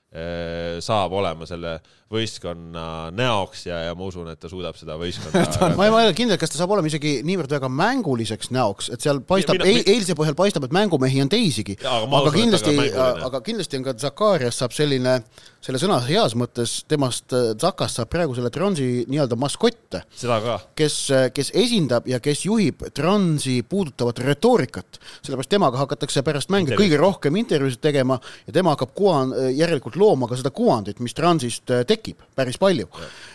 saab 0.84 1.12
olema 1.18 1.46
selle 1.48 1.78
võistkonna 2.14 3.10
näoks 3.14 3.64
ja, 3.66 3.80
ja 3.88 3.94
ma 3.98 4.06
usun, 4.06 4.28
et 4.30 4.38
ta 4.38 4.50
suudab 4.50 4.76
seda 4.78 4.94
võistkonda 5.00 5.70
ma 5.78 5.88
ei 5.88 5.94
ole 5.94 6.14
kindel, 6.16 6.38
kas 6.38 6.52
ta 6.52 6.60
saab 6.60 6.74
olema 6.76 6.90
isegi 6.90 7.16
niivõrd 7.26 7.50
väga 7.56 7.70
mänguliseks 7.72 8.52
näoks, 8.54 8.92
et 8.94 9.02
seal 9.04 9.22
paistab 9.26 9.58
Mina- 9.58 9.66
mi- 9.70 9.82
eilse 9.94 10.14
põhjal 10.18 10.36
paistab, 10.38 10.68
et 10.68 10.76
mängumehi 10.76 11.24
on 11.24 11.32
teisigi. 11.32 11.78
Aga 11.82 12.04
aga 12.06 12.20
usun, 12.30 12.38
kindlasti 12.38 12.76
mänguline., 12.76 13.26
aga 13.30 13.42
kindlasti 13.48 13.80
on 13.80 13.88
ka 13.88 13.96
Zakarias 14.04 14.60
saab 14.62 14.76
selline, 14.76 15.16
selle 15.64 15.80
sõna 15.80 15.96
heas 16.04 16.34
mõttes 16.36 16.82
temast, 16.90 17.32
Zakast 17.60 17.98
saab 17.98 18.10
praegu 18.12 18.36
selle 18.36 18.50
Transi 18.52 19.06
nii-öelda 19.08 19.38
maskott, 19.40 19.96
seda 20.12 20.38
ka. 20.44 20.58
kes, 20.76 20.98
kes 21.36 21.50
esindab 21.56 22.08
ja 22.10 22.20
kes 22.24 22.44
juhib 22.44 22.84
Transi 22.94 23.60
puudutavat 23.68 24.20
retoorikat, 24.26 25.00
sellepärast 25.24 25.52
temaga 25.54 25.80
hakatakse 25.80 26.24
pärast 26.26 26.52
mänge 26.52 26.76
kõige 26.78 27.00
rohkem 27.00 27.40
intervjuusid 27.40 27.82
tegema 27.84 28.20
ja 28.44 28.56
tema 28.56 28.76
hakkab 28.76 28.94
kuvan-, 28.98 29.34
järelikult 29.56 29.96
looma 30.00 30.28
ka 30.28 30.38
seda 30.40 30.52
kuvandit, 30.54 31.00
mis 31.04 31.16
Transist 31.16 31.72
äh, 31.72 31.84
tekib 31.88 32.20
päris 32.36 32.60
palju. 32.60 32.90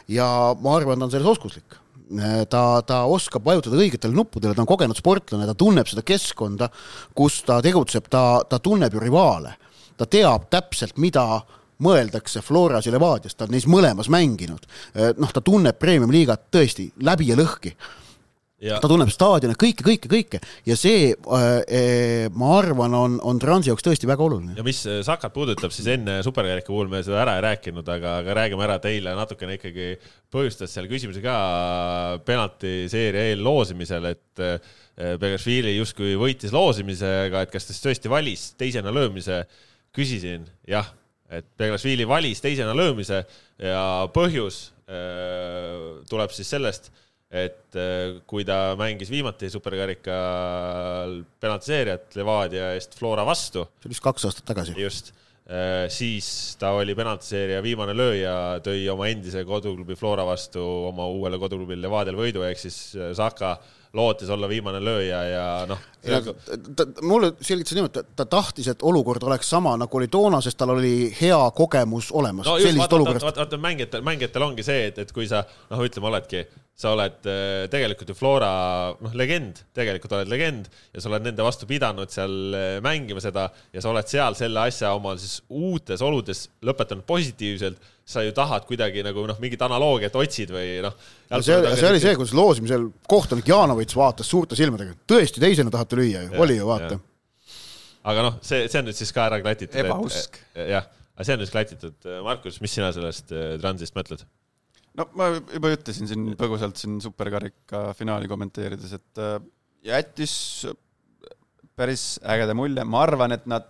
ja 0.07 0.29
ma 0.61 0.77
arvan, 0.77 0.99
ta 0.99 1.09
on 1.09 1.15
selles 1.17 1.33
oskuslik 1.37 1.79
ta, 2.49 2.81
ta 2.85 3.03
oskab 3.05 3.45
vajutada 3.45 3.77
õigetele 3.77 4.15
nuppudele, 4.17 4.55
ta 4.57 4.63
on 4.63 4.69
kogenud 4.69 4.97
sportlane, 4.97 5.45
ta 5.45 5.53
tunneb 5.57 5.89
seda 5.89 6.01
keskkonda, 6.05 6.69
kus 7.17 7.43
ta 7.45 7.59
tegutseb, 7.61 8.09
ta, 8.09 8.41
ta 8.49 8.59
tunneb 8.61 8.93
ju 8.93 9.01
rivaale. 9.03 9.55
ta 9.99 10.05
teab 10.07 10.45
täpselt, 10.49 10.97
mida 10.97 11.41
mõeldakse 11.83 12.43
Floras 12.45 12.87
ja 12.87 12.93
Levadias, 12.95 13.37
ta 13.37 13.47
on 13.47 13.55
neis 13.55 13.67
mõlemas 13.69 14.11
mänginud. 14.11 14.67
noh, 15.17 15.31
ta 15.31 15.41
tunneb 15.41 15.79
premium-liigat 15.79 16.49
tõesti 16.51 16.89
läbi 17.05 17.31
ja 17.31 17.39
lõhki. 17.39 17.73
ja 18.59 18.79
ta 18.83 18.89
tunneb 18.91 19.07
staadione 19.07 19.55
kõike, 19.55 19.85
kõike, 19.87 20.09
kõike 20.11 20.39
ja 20.67 20.75
see 20.75 21.13
äh,, 21.15 22.27
ma 22.35 22.49
arvan, 22.57 22.95
on, 22.95 23.15
on 23.23 23.39
Transi 23.39 23.71
jaoks 23.71 23.85
tõesti 23.85 24.09
väga 24.09 24.25
oluline. 24.25 24.57
ja 24.57 24.65
mis 24.67 24.81
Sakat 25.07 25.33
puudutab, 25.33 25.71
siis 25.71 25.87
enne 25.95 26.19
superkarika 26.25 26.67
puhul 26.67 26.91
me 26.91 26.99
seda 27.05 27.21
ära 27.23 27.37
ei 27.39 27.45
rääkinud, 27.47 27.87
aga, 27.87 28.17
aga 28.25 28.37
räägime 28.41 28.67
ära, 28.67 28.75
et 28.81 28.89
eile 28.91 29.15
natukene 29.15 29.55
ikkagi 29.55 29.93
põhjustas 30.33 30.75
seal 30.75 30.91
küsimusi 30.91 31.23
ka 31.23 31.39
penaltiseeria 32.27 33.31
eel 33.31 33.43
loosimisel, 33.45 34.11
et 34.11 34.43
eh, 34.43 34.75
Begašvili 34.99 35.77
justkui 35.77 36.17
võitis 36.19 36.51
loosimisega, 36.51 37.45
et 37.45 37.51
kas 37.53 37.63
ta 37.63 37.71
siis 37.71 37.85
tõesti 37.85 38.11
valis 38.11 38.49
teisena 38.59 38.91
löömise. 38.91 39.45
küsisin, 39.95 40.43
jah, 40.67 40.91
et 41.29 41.45
Begašvili 41.59 42.07
valis 42.09 42.41
teisena 42.43 42.73
löömise 42.77 43.21
ja 43.61 43.83
põhjus 44.13 44.69
eh, 44.89 46.01
tuleb 46.09 46.33
siis 46.33 46.49
sellest, 46.55 46.91
et 47.29 47.77
eh, 47.77 48.19
kui 48.29 48.45
ta 48.47 48.75
mängis 48.79 49.11
viimati 49.13 49.51
superkarikal 49.53 51.19
penaltiseerijat 51.41 52.19
Levadia 52.19 52.73
eest 52.77 52.97
Flora 52.97 53.25
vastu, 53.27 53.67
see 53.79 53.89
oli 53.89 53.97
vist 53.97 54.05
kaks 54.05 54.29
aastat 54.29 54.47
tagasi. 54.49 54.77
just, 54.81 55.13
siis 55.89 56.27
ta 56.61 56.75
oli 56.77 56.93
penaltiseerija 56.93 57.61
viimane 57.65 57.95
lööja, 57.97 58.33
tõi 58.61 58.83
oma 58.93 59.07
endise 59.09 59.41
koduklubi 59.49 59.97
Flora 59.97 60.25
vastu 60.27 60.61
oma 60.91 61.07
uuele 61.09 61.39
koduklubil 61.41 61.81
Levadial 61.81 62.17
võidu, 62.19 62.43
ehk 62.45 62.61
siis 62.61 62.77
äh, 62.97 63.13
Saka 63.17 63.55
lootis 63.93 64.29
olla 64.29 64.49
viimane 64.49 64.79
lööja 64.83 65.19
ja 65.25 65.45
noh, 65.69 65.79
mulle 67.01 67.31
selgitas 67.41 67.73
niimoodi, 67.73 68.03
et 68.03 68.11
ta 68.15 68.25
tahtis, 68.29 68.69
et 68.69 68.83
olukord 68.85 69.23
oleks 69.25 69.49
sama, 69.49 69.73
nagu 69.81 69.97
oli 69.97 70.07
toona, 70.11 70.41
sest 70.45 70.59
tal 70.59 70.75
oli 70.75 71.09
hea 71.17 71.39
kogemus 71.57 72.11
olemas 72.13 72.47
no 72.47 72.59
sellisest 72.61 72.93
olukorrast. 72.99 73.25
vaata, 73.25 73.45
vaata 73.45 73.61
mängijatel, 73.61 74.05
mängijatel 74.05 74.45
ongi 74.45 74.65
see, 74.65 74.87
et, 74.91 75.01
et 75.01 75.13
kui 75.15 75.27
sa 75.29 75.41
noh, 75.71 75.81
ütleme, 75.85 76.11
oledki, 76.11 76.45
sa 76.79 76.93
oled 76.95 77.27
äh, 77.27 77.65
tegelikult 77.73 78.13
ju 78.13 78.15
Flora 78.15 78.51
noh, 78.93 79.15
legend, 79.17 79.63
tegelikult 79.75 80.15
oled 80.19 80.31
legend 80.31 80.69
ja 80.93 81.01
sa 81.01 81.09
oled 81.11 81.25
nende 81.25 81.43
vastu 81.43 81.67
pidanud 81.69 82.13
seal 82.13 82.55
äh, 82.55 82.69
mängima 82.85 83.23
seda 83.23 83.49
ja 83.73 83.83
sa 83.83 83.91
oled 83.91 84.11
seal 84.11 84.37
selle 84.37 84.67
asja 84.69 84.93
omal 84.95 85.17
siis 85.19 85.41
uutes 85.49 86.05
oludes 86.05 86.45
lõpetanud 86.63 87.03
positiivselt, 87.09 87.81
sa 88.09 88.23
ju 88.25 88.33
tahad 88.35 88.65
kuidagi 88.65 89.03
nagu 89.05 89.25
noh, 89.29 89.37
mingit 89.41 89.61
analoogiat 89.61 90.15
otsid 90.17 90.53
või 90.53 90.79
noh. 90.81 90.95
see 91.37 91.53
oli, 91.53 91.73
see 91.77 91.91
oli 91.91 92.01
see, 92.01 92.15
kuidas 92.17 92.33
loosimisel 92.37 92.87
kohtunik 93.09 93.51
Janovitš 93.51 93.97
vaatas 93.99 94.31
suurte 94.31 94.57
silmadega, 94.57 94.95
tõesti 95.09 95.43
teisena 95.43 95.73
tahate 95.73 95.99
lüüa 95.99 96.25
ju, 96.25 96.33
oli 96.41 96.57
ju, 96.57 96.65
vaata. 96.69 96.97
aga 98.09 98.25
noh, 98.25 98.39
see, 98.45 98.65
see 98.65 98.81
on 98.81 98.89
nüüd 98.89 98.97
siis 98.97 99.13
ka 99.13 99.27
ära 99.29 99.37
klatitud. 99.43 99.77
Ebausk. 99.83 100.41
jah, 100.57 100.89
aga 101.13 101.27
see 101.27 101.37
on 101.37 101.43
nüüd 101.43 101.53
klatitud. 101.53 102.11
Markus, 102.25 102.59
mis 102.63 102.73
sina 102.79 102.89
sellest 102.95 103.33
äh, 103.35 103.53
Transist 103.61 103.97
mõtled? 103.97 104.25
no 104.97 105.05
ma 105.19 105.29
juba 105.37 105.71
ütlesin 105.75 106.09
siin 106.09 106.33
põgusalt 106.39 106.81
siin 106.81 106.97
superkarika 107.03 107.91
finaali 107.97 108.27
kommenteerides, 108.31 108.97
et 108.97 109.21
äh, 109.21 109.37
jättis 109.85 110.33
päris 111.79 112.17
ägeda 112.25 112.55
mulje, 112.57 112.83
ma 112.83 113.05
arvan, 113.05 113.37
et 113.37 113.45
nad 113.49 113.69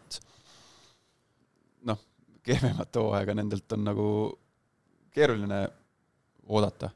kehvemat 2.50 3.02
hooaega 3.02 3.36
nendelt 3.38 3.78
on 3.78 3.86
nagu 3.86 4.08
keeruline 5.14 5.64
oodata. 6.50 6.90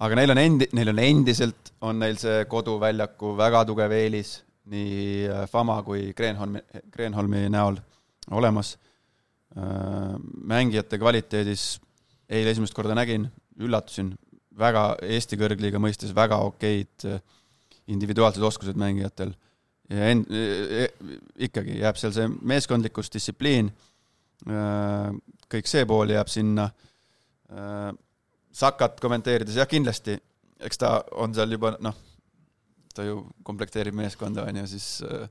aga 0.00 0.18
neil 0.18 0.32
on 0.34 0.40
endi-, 0.42 0.68
neil 0.78 0.92
on 0.92 1.00
endiselt, 1.02 1.72
on 1.80 1.98
neil 1.98 2.18
see 2.20 2.44
koduväljaku 2.50 3.34
väga 3.38 3.64
tugev 3.68 3.94
eelis 3.96 4.38
nii 4.68 5.28
äh, 5.28 5.46
Fama 5.50 5.80
kui 5.82 6.12
Kreenholmi, 6.16 6.62
Kreenholmi 6.92 7.48
näol 7.52 7.80
olemas. 8.30 8.76
mängijate 10.44 10.98
kvaliteedis 11.00 11.62
eile 12.30 12.52
esimest 12.52 12.74
korda 12.76 12.92
nägin, 12.94 13.24
üllatusin, 13.58 14.10
väga 14.60 14.82
Eesti 15.02 15.38
kõrgliiga 15.40 15.80
mõistes 15.80 16.12
väga 16.14 16.36
okeid 16.44 17.06
äh, 17.08 17.22
individuaalsed 17.88 18.44
oskused 18.44 18.76
mängijatel. 18.78 19.32
ja 19.88 20.10
end-, 20.12 20.28
ikkagi 21.48 21.78
jääb 21.80 21.96
seal 21.96 22.12
see 22.12 22.28
meeskondlikkus, 22.28 23.08
distsipliin, 23.14 23.72
kõik 24.46 25.70
see 25.70 25.86
pool 25.88 26.12
jääb 26.14 26.28
sinna. 26.30 26.68
Sakat 28.58 29.00
kommenteerides, 29.02 29.56
jah, 29.58 29.68
kindlasti, 29.70 30.16
eks 30.66 30.80
ta 30.80 30.92
on 31.20 31.34
seal 31.36 31.52
juba 31.54 31.74
noh, 31.84 31.96
ta 32.98 33.06
ju 33.06 33.20
komplekteerib 33.46 33.96
meeskonda, 33.96 34.46
on 34.48 34.62
ju, 34.62 34.64
siis 34.72 34.86
äh, 35.06 35.28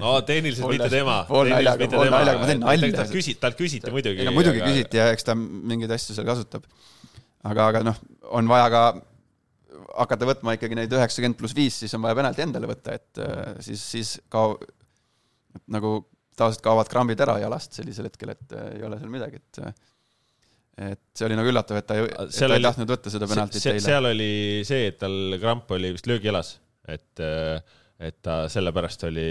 no 0.00 0.16
tehniliselt 0.26 0.70
mitte 0.72 0.88
tema. 0.92 1.20
pool 1.28 1.50
naljaga- 1.52 1.88
pool 1.92 2.10
naljaga, 2.10 2.40
ma 2.40 2.48
teen 2.50 2.62
nalja. 2.64 2.92
talt 2.96 3.12
küsiti, 3.14 3.40
talt 3.42 3.58
küsiti 3.58 3.92
muidugi. 3.94 4.24
ei 4.24 4.28
no 4.28 4.34
muidugi 4.36 4.62
aga... 4.62 4.70
küsiti 4.72 5.00
ja 5.00 5.10
eks 5.14 5.28
ta 5.28 5.36
mingeid 5.36 5.92
asju 5.96 6.16
seal 6.16 6.26
kasutab. 6.28 6.66
aga, 7.46 7.68
aga 7.70 7.84
noh, 7.90 8.00
on 8.40 8.50
vaja 8.50 8.72
ka 8.74 8.82
hakata 9.96 10.28
võtma 10.28 10.56
ikkagi 10.56 10.78
neid 10.78 10.92
üheksakümmend 10.92 11.38
pluss 11.38 11.56
viis, 11.56 11.78
siis 11.82 11.94
on 11.96 12.02
vaja 12.04 12.18
penalti 12.18 12.44
endale 12.44 12.68
võtta, 12.72 12.96
et 12.98 13.22
äh, 13.22 13.54
siis, 13.68 13.84
siis 13.94 14.16
kao-, 14.32 14.58
nagu 15.72 15.98
tavaliselt 16.36 16.64
kaovad 16.64 16.90
krambid 16.92 17.20
ära 17.24 17.38
jalast 17.42 17.76
sellisel 17.78 18.10
hetkel, 18.10 18.34
et 18.34 18.56
äh, 18.56 18.72
ei 18.78 18.84
ole 18.86 18.98
seal 19.00 19.12
midagi, 19.12 19.40
et 19.42 19.62
äh, 19.64 19.76
et 20.76 21.00
see 21.16 21.24
oli 21.24 21.36
nagu 21.38 21.48
üllatav, 21.48 21.78
et 21.80 21.86
ta 21.88 21.96
ei, 21.96 22.04
et 22.04 22.34
ta 22.36 22.44
ei 22.44 22.58
oli- 22.58 22.66
tahtnud 22.66 22.90
võtta 22.92 23.12
seda 23.12 23.28
penaltit 23.30 23.64
se, 23.64 23.72
eile. 23.72 23.84
seal 23.84 24.08
oli 24.10 24.30
see, 24.68 24.90
et 24.90 24.98
tal 25.00 25.38
kramp 25.40 25.70
oli 25.72 25.94
vist 25.94 26.08
löögijalas, 26.10 26.50
et, 26.92 27.22
et 28.08 28.18
ta 28.24 28.42
sellepärast 28.52 29.06
oli. 29.08 29.24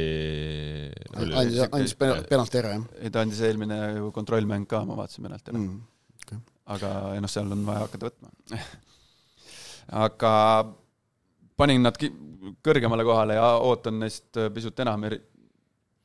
andis, 1.14 1.60
andis 1.68 1.94
pena- 2.00 2.24
penalti 2.32 2.62
ära, 2.64 2.74
jah 2.80 2.88
ei, 2.98 3.14
ta 3.14 3.22
andis 3.22 3.44
eelmine 3.46 3.78
ju 4.00 4.10
kontrollmäng 4.16 4.66
ka, 4.72 4.82
ma 4.90 4.98
vaatasin 5.04 5.28
penalti 5.28 5.54
ära 5.54 5.62
mm.. 5.62 5.78
mm.. 6.32 6.42
aga 6.74 6.96
ei 7.14 7.22
noh, 7.22 7.36
seal 7.36 7.54
on 7.54 7.62
vaja 7.70 7.86
hakata 7.86 8.10
võtma. 8.10 8.34
aga 10.08 10.34
panin 11.62 11.86
nad 11.86 12.02
kõrgemale 12.66 13.06
kohale 13.06 13.38
ja 13.38 13.54
ootan 13.62 14.02
neist 14.02 14.34
pisut 14.54 14.80
enam 14.82 15.06
eri-. 15.12 15.22
noh, 15.22 15.30
seal 15.30 15.30
see 15.30 15.70
Trans- 15.78 16.05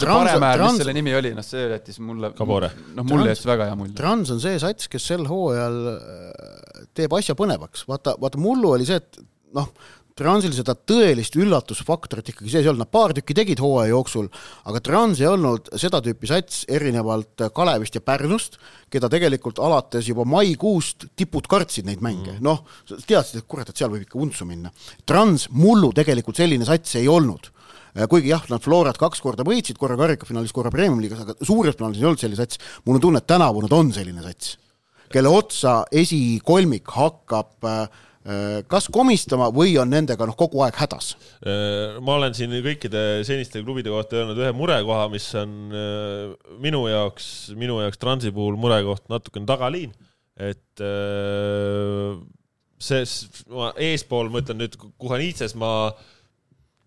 Paremäär, 0.00 0.56
mis 0.56 0.66
Trans- 0.66 0.80
selle 0.80 0.94
nimi 0.96 1.12
oli, 1.14 1.34
noh 1.36 1.44
see 1.44 1.66
jättis 1.68 2.00
mulle, 2.00 2.32
noh 2.96 3.04
mulle 3.04 3.26
Trans- 3.26 3.32
jättis 3.34 3.48
väga 3.50 3.68
hea 3.68 3.76
mulje. 3.76 3.94
Trans 3.98 4.32
on 4.34 4.40
see 4.42 4.58
sats, 4.62 4.88
kes 4.90 5.08
sel 5.12 5.26
hooajal 5.28 5.80
äh, 5.92 6.84
teeb 6.96 7.12
asja 7.18 7.36
põnevaks, 7.38 7.84
vaata, 7.90 8.16
vaata 8.20 8.40
mullu 8.40 8.72
oli 8.78 8.88
see, 8.88 9.00
et 9.02 9.20
noh, 9.56 9.68
Transil 10.20 10.52
seda 10.52 10.74
tõelist 10.74 11.36
üllatusfaktorit 11.38 12.32
ikkagi 12.32 12.50
sees 12.52 12.66
ei 12.66 12.68
olnud, 12.68 12.82
nad 12.82 12.90
paar 12.92 13.14
tükki 13.16 13.32
tegid 13.38 13.60
hooaja 13.62 13.92
jooksul, 13.94 14.26
aga 14.68 14.82
Trans 14.84 15.22
ei 15.22 15.28
olnud 15.30 15.70
seda 15.80 16.02
tüüpi 16.04 16.28
sats 16.28 16.66
erinevalt 16.68 17.46
Kalevist 17.56 17.96
ja 17.96 18.02
Pärnust, 18.04 18.58
keda 18.92 19.08
tegelikult 19.12 19.62
alates 19.64 20.10
juba 20.10 20.26
maikuust 20.28 21.08
tipud 21.16 21.48
kartsid 21.48 21.88
neid 21.88 22.04
mänge 22.04 22.34
mm., 22.34 22.44
noh, 22.44 22.60
teadsid, 22.90 23.40
et 23.40 23.48
kurat, 23.48 23.70
et 23.70 23.80
seal 23.80 23.92
võib 23.92 24.04
ikka 24.04 24.20
untsu 24.20 24.48
minna. 24.48 24.74
Trans 25.08 25.46
mullu 25.56 25.92
tegelikult 25.96 26.42
selline 26.42 26.68
sats 26.68 26.98
ei 27.00 27.08
olnud 27.08 27.48
kuigi 28.10 28.30
jah, 28.32 28.44
nad 28.50 28.62
Florat 28.62 28.98
kaks 29.00 29.22
korda 29.24 29.46
võitsid, 29.46 29.78
korra 29.80 29.98
karikafinaalis, 30.00 30.54
korra 30.54 30.72
Premium-liigas, 30.74 31.24
aga 31.24 31.34
suures 31.46 31.78
plaanis 31.78 32.02
ei 32.02 32.10
olnud 32.10 32.22
selline 32.22 32.38
sats. 32.38 32.60
mul 32.84 32.98
on 32.98 33.06
tunne, 33.06 33.22
et 33.22 33.30
tänavu 33.30 33.64
nad 33.64 33.74
on 33.74 33.90
selline 33.94 34.22
sats, 34.24 34.54
kelle 35.10 35.32
otsa 35.32 35.80
esikolmik 36.02 36.90
hakkab 36.94 37.66
äh, 37.66 37.82
kas 38.68 38.86
komistama 38.92 39.48
või 39.54 39.74
on 39.80 39.90
nendega 39.90 40.26
noh, 40.28 40.36
kogu 40.38 40.60
aeg 40.64 40.76
hädas. 40.76 41.14
Äh, 41.40 41.96
ma 42.04 42.18
olen 42.18 42.36
siin 42.36 42.52
kõikide 42.62 43.24
seniste 43.26 43.62
klubide 43.64 43.92
kohta 43.92 44.20
öelnud 44.20 44.38
ühe 44.42 44.52
murekoha, 44.56 45.08
mis 45.12 45.26
on 45.40 45.56
äh, 45.72 46.52
minu 46.60 46.84
jaoks, 46.90 47.50
minu 47.58 47.80
jaoks 47.80 48.00
Transi 48.00 48.32
puhul 48.34 48.60
murekoht 48.60 49.08
natukene 49.12 49.48
tagaliin, 49.48 49.96
et 50.36 50.84
äh, 50.84 52.20
see, 52.80 53.04
ma 53.52 53.72
eespool 53.80 54.30
mõtlen 54.32 54.60
nüüd 54.62 54.76
Kuhanitses 55.00 55.56
ma 55.58 55.90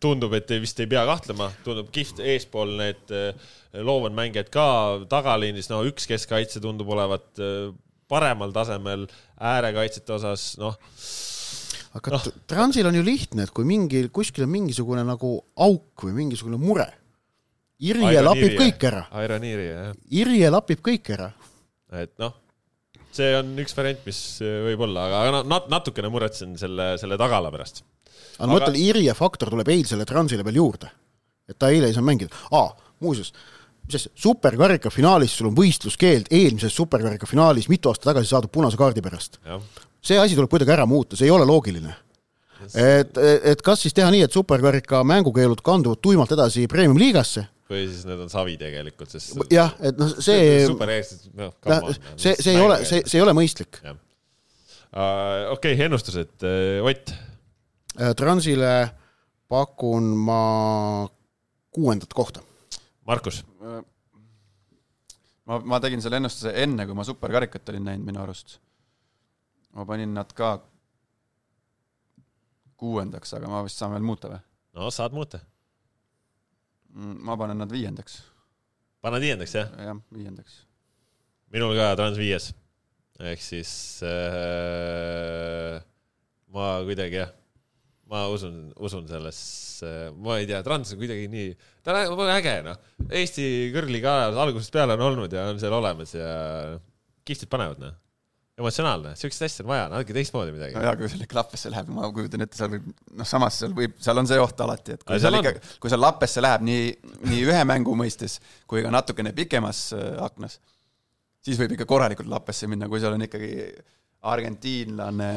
tundub, 0.04 0.36
et 0.38 0.51
vist 0.62 0.80
ei 0.84 0.89
pea 0.91 1.06
kahtlema, 1.08 1.49
tundub 1.66 1.91
kihvt 1.95 2.22
eespool 2.34 2.76
need 2.80 3.14
äh, 3.16 3.51
loovad 3.82 4.16
mängijad 4.18 4.51
ka 4.54 4.68
tagaliinis, 5.12 5.72
no 5.72 5.82
üks 5.88 6.08
keskkaitse 6.10 6.62
tundub 6.64 6.91
olevat 6.93 7.30
äh, 7.41 7.72
paremal 8.12 8.51
tasemel 8.56 9.08
äärekaitsjate 9.39 10.18
osas, 10.20 10.54
noh 10.62 10.76
aga 11.93 12.16
no. 12.16 12.20
Transil 12.49 12.89
on 12.89 12.97
ju 12.97 13.06
lihtne, 13.06 13.47
et 13.47 13.54
kui 13.54 13.66
mingi, 13.68 14.06
kuskil 14.14 14.47
on 14.47 14.54
mingisugune 14.54 15.06
nagu 15.08 15.36
auk 15.62 16.06
või 16.08 16.18
mingisugune 16.24 16.60
mure, 16.62 16.89
Irje 17.84 18.22
lapib 18.22 18.54
kõik 18.56 18.86
ära, 18.88 19.01
Ironiiri, 19.26 19.66
jah. 19.68 19.95
Irje 20.22 20.51
lapib 20.54 20.84
kõik 20.86 21.10
ära. 21.18 21.34
et 21.99 22.14
noh, 22.22 22.36
see 23.14 23.34
on 23.38 23.51
üks 23.60 23.76
variant, 23.78 23.99
mis 24.08 24.20
võib 24.70 24.86
olla, 24.88 25.08
aga 25.10 25.41
nat-, 25.43 25.68
natukene 25.72 26.12
muretsen 26.14 26.56
selle, 26.60 26.93
selle 27.01 27.20
tagala 27.20 27.51
pärast. 27.54 27.84
Aga 28.38 28.49
ma 28.49 28.57
mõtlen, 28.57 28.78
Irje 28.82 29.15
faktor 29.17 29.51
tuleb 29.53 29.71
eilsele 29.74 30.05
Transile 30.09 30.45
veel 30.45 30.61
juurde. 30.61 30.91
et 31.49 31.57
ta 31.59 31.69
eile 31.69 31.89
ei 31.89 31.93
saanud 31.95 32.07
mängida. 32.07 32.36
aa, 32.51 32.71
muuseas, 33.03 33.34
mis 33.84 33.97
asja, 33.99 34.11
superkarika 34.15 34.91
finaalis 34.93 35.36
sul 35.38 35.49
on 35.51 35.57
võistluskeeld 35.57 36.32
eelmises 36.32 36.76
superkarika 36.76 37.28
finaalis 37.28 37.67
mitu 37.71 37.91
aastat 37.91 38.13
tagasi 38.13 38.32
saadud 38.32 38.51
punase 38.51 38.80
kaardi 38.80 39.03
pärast. 39.03 39.39
see 40.01 40.19
asi 40.19 40.36
tuleb 40.36 40.51
kuidagi 40.51 40.76
ära 40.76 40.86
muuta, 40.86 41.19
see 41.19 41.28
ei 41.28 41.36
ole 41.36 41.45
loogiline. 41.45 41.95
et, 42.76 43.17
et 43.43 43.61
kas 43.61 43.82
siis 43.84 43.93
teha 43.93 44.11
nii, 44.11 44.24
et 44.24 44.32
superkarika 44.32 45.03
mängukeelud 45.03 45.61
kanduvad 45.61 45.99
tuimalt 46.01 46.32
edasi 46.32 46.67
premium-liigasse, 46.71 47.47
või 47.74 47.84
siis 47.89 48.05
need 48.07 48.21
on 48.24 48.32
savi 48.32 48.55
tegelikult, 48.59 49.11
sest 49.11 49.36
jah, 49.53 49.74
et 49.84 49.99
noh, 49.99 50.11
see, 50.24 50.63
super 50.69 50.91
eestlased, 50.93 51.34
noh, 51.39 51.53
see, 52.15 52.36
see 52.38 52.55
ei 52.55 52.63
ole, 52.63 52.80
see, 52.88 53.03
see 53.07 53.19
ei 53.19 53.26
ole 53.26 53.36
mõistlik. 53.38 53.80
jah. 53.84 53.99
okei, 55.53 55.76
ennustused, 55.88 56.47
Ott, 56.84 57.13
Transile 57.94 58.74
pakun 59.48 60.04
ma 60.18 60.41
kuuendat 61.74 62.14
kohta. 62.14 62.41
Markus, 63.06 63.44
ma, 65.46 65.60
ma 65.60 65.80
tegin 65.84 66.02
selle 66.02 66.22
ennustuse 66.22 66.54
enne, 66.64 66.86
kui 66.88 66.96
ma 66.98 67.06
superkarikat 67.08 67.70
olin 67.74 67.89
näinud 67.89 68.08
minu 68.08 68.22
arust. 68.24 68.60
ma 69.74 69.86
panin 69.89 70.14
nad 70.14 70.30
ka 70.38 70.56
kuuendaks, 72.78 73.34
aga 73.34 73.50
ma 73.50 73.64
vist 73.66 73.80
saan 73.82 73.94
veel 73.96 74.06
muuta 74.06 74.30
või? 74.32 74.39
no 74.78 74.89
saad 74.94 75.16
muuta. 75.16 75.39
ma 76.94 77.38
panen 77.38 77.60
nad 77.64 77.72
viiendaks, 77.72 78.20
pane 79.02 79.22
viiendaks, 79.24 79.56
jah? 79.60 79.72
jah, 79.89 80.02
viiendaks. 80.14 80.60
minul 81.54 81.76
ka 81.78 81.94
Trans 82.00 82.20
viies. 82.22 82.52
ehk 83.20 83.41
siis 83.44 83.72
äh, 84.08 85.82
ma 86.54 86.76
kuidagi 86.88 87.20
jah, 87.22 87.34
ma 88.14 88.28
usun, 88.30 88.68
usun 88.86 89.07
sellesse, 89.09 89.89
ma 90.22 90.38
ei 90.38 90.47
tea, 90.49 90.61
Trans 90.66 90.93
on 90.93 91.01
kuidagi 91.01 91.26
nii, 91.32 91.49
ta 91.86 91.95
on 92.14 92.30
äge 92.30 92.59
noh. 92.66 92.80
Eesti 93.09 93.45
kõrgliiga 93.74 94.14
ajal 94.20 94.39
algusest 94.45 94.74
peale 94.76 94.97
on 94.97 95.05
olnud 95.09 95.34
ja 95.34 95.47
on 95.49 95.61
seal 95.61 95.74
olemas 95.76 96.14
ja 96.16 96.32
kihvtid 97.26 97.49
panevad 97.51 97.82
noh. 97.82 97.95
emotsionaalne, 98.59 99.16
siukest 99.18 99.47
asja 99.47 99.64
on 99.66 99.72
vaja, 99.72 99.88
natuke 99.89 100.14
teistmoodi 100.14 100.53
midagi 100.53 100.78
no. 100.78 100.84
jaa, 100.86 100.93
kui 100.99 101.09
selle 101.09 101.26
klappesse 101.32 101.72
läheb, 101.74 101.89
ma 101.95 102.11
kujutan 102.14 102.45
ette, 102.45 102.59
seal 102.59 102.76
noh, 102.78 103.26
samas 103.26 103.57
seal 103.64 103.74
võib, 103.74 103.95
seal 104.03 104.22
on 104.22 104.30
see 104.30 104.38
oht 104.43 104.61
alati, 104.61 104.99
et 104.99 105.07
kui 105.07 105.18
seal 105.24 105.39
ikka, 105.39 105.55
kui 105.82 105.93
seal 105.93 106.03
lappesse 106.03 106.43
läheb 106.43 106.68
nii, 106.68 106.91
nii 107.32 107.41
ühe 107.47 107.64
mängu 107.66 107.97
mõistes 107.97 108.38
kui 108.70 108.86
ka 108.86 108.93
natukene 108.93 109.34
pikemas 109.34 109.88
äh, 109.97 110.05
aknas, 110.22 110.59
siis 111.43 111.57
võib 111.57 111.74
ikka 111.74 111.89
korralikult 111.89 112.30
lappesse 112.30 112.70
minna, 112.70 112.91
kui 112.91 113.01
seal 113.01 113.18
on 113.18 113.26
ikkagi 113.26 113.55
argentiinlane, 114.32 115.32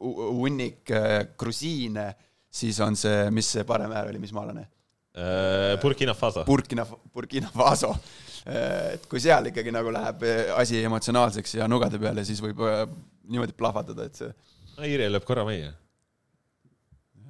hunnik 0.00 0.90
äh, 0.92 1.18
grusiine, 1.38 2.10
siis 2.52 2.78
on 2.84 2.96
see, 2.98 3.30
mis 3.34 3.48
see 3.56 3.64
parem 3.68 3.92
äär 3.96 4.10
oli, 4.12 4.20
mis 4.22 4.34
maalane? 4.36 4.66
Äh, 5.16 5.80
Burkina 5.80 6.14
Faso. 6.14 6.44
Burkina, 6.44 6.86
Burkina 7.12 7.50
Faso. 7.54 7.94
et 8.46 9.08
kui 9.10 9.18
seal 9.18 9.48
ikkagi 9.50 9.72
nagu 9.74 9.90
läheb 9.90 10.20
äh, 10.22 10.52
asi 10.54 10.78
emotsionaalseks 10.86 11.56
ja 11.58 11.66
nugade 11.66 11.98
peale, 11.98 12.22
siis 12.28 12.38
võib 12.44 12.60
äh, 12.62 12.84
niimoodi 13.26 13.56
plahvatada, 13.58 14.06
et 14.06 14.20
see, 14.20 14.30
Iiri 14.86 15.08
lööb 15.08 15.24
korra 15.26 15.42
meie 15.48 15.72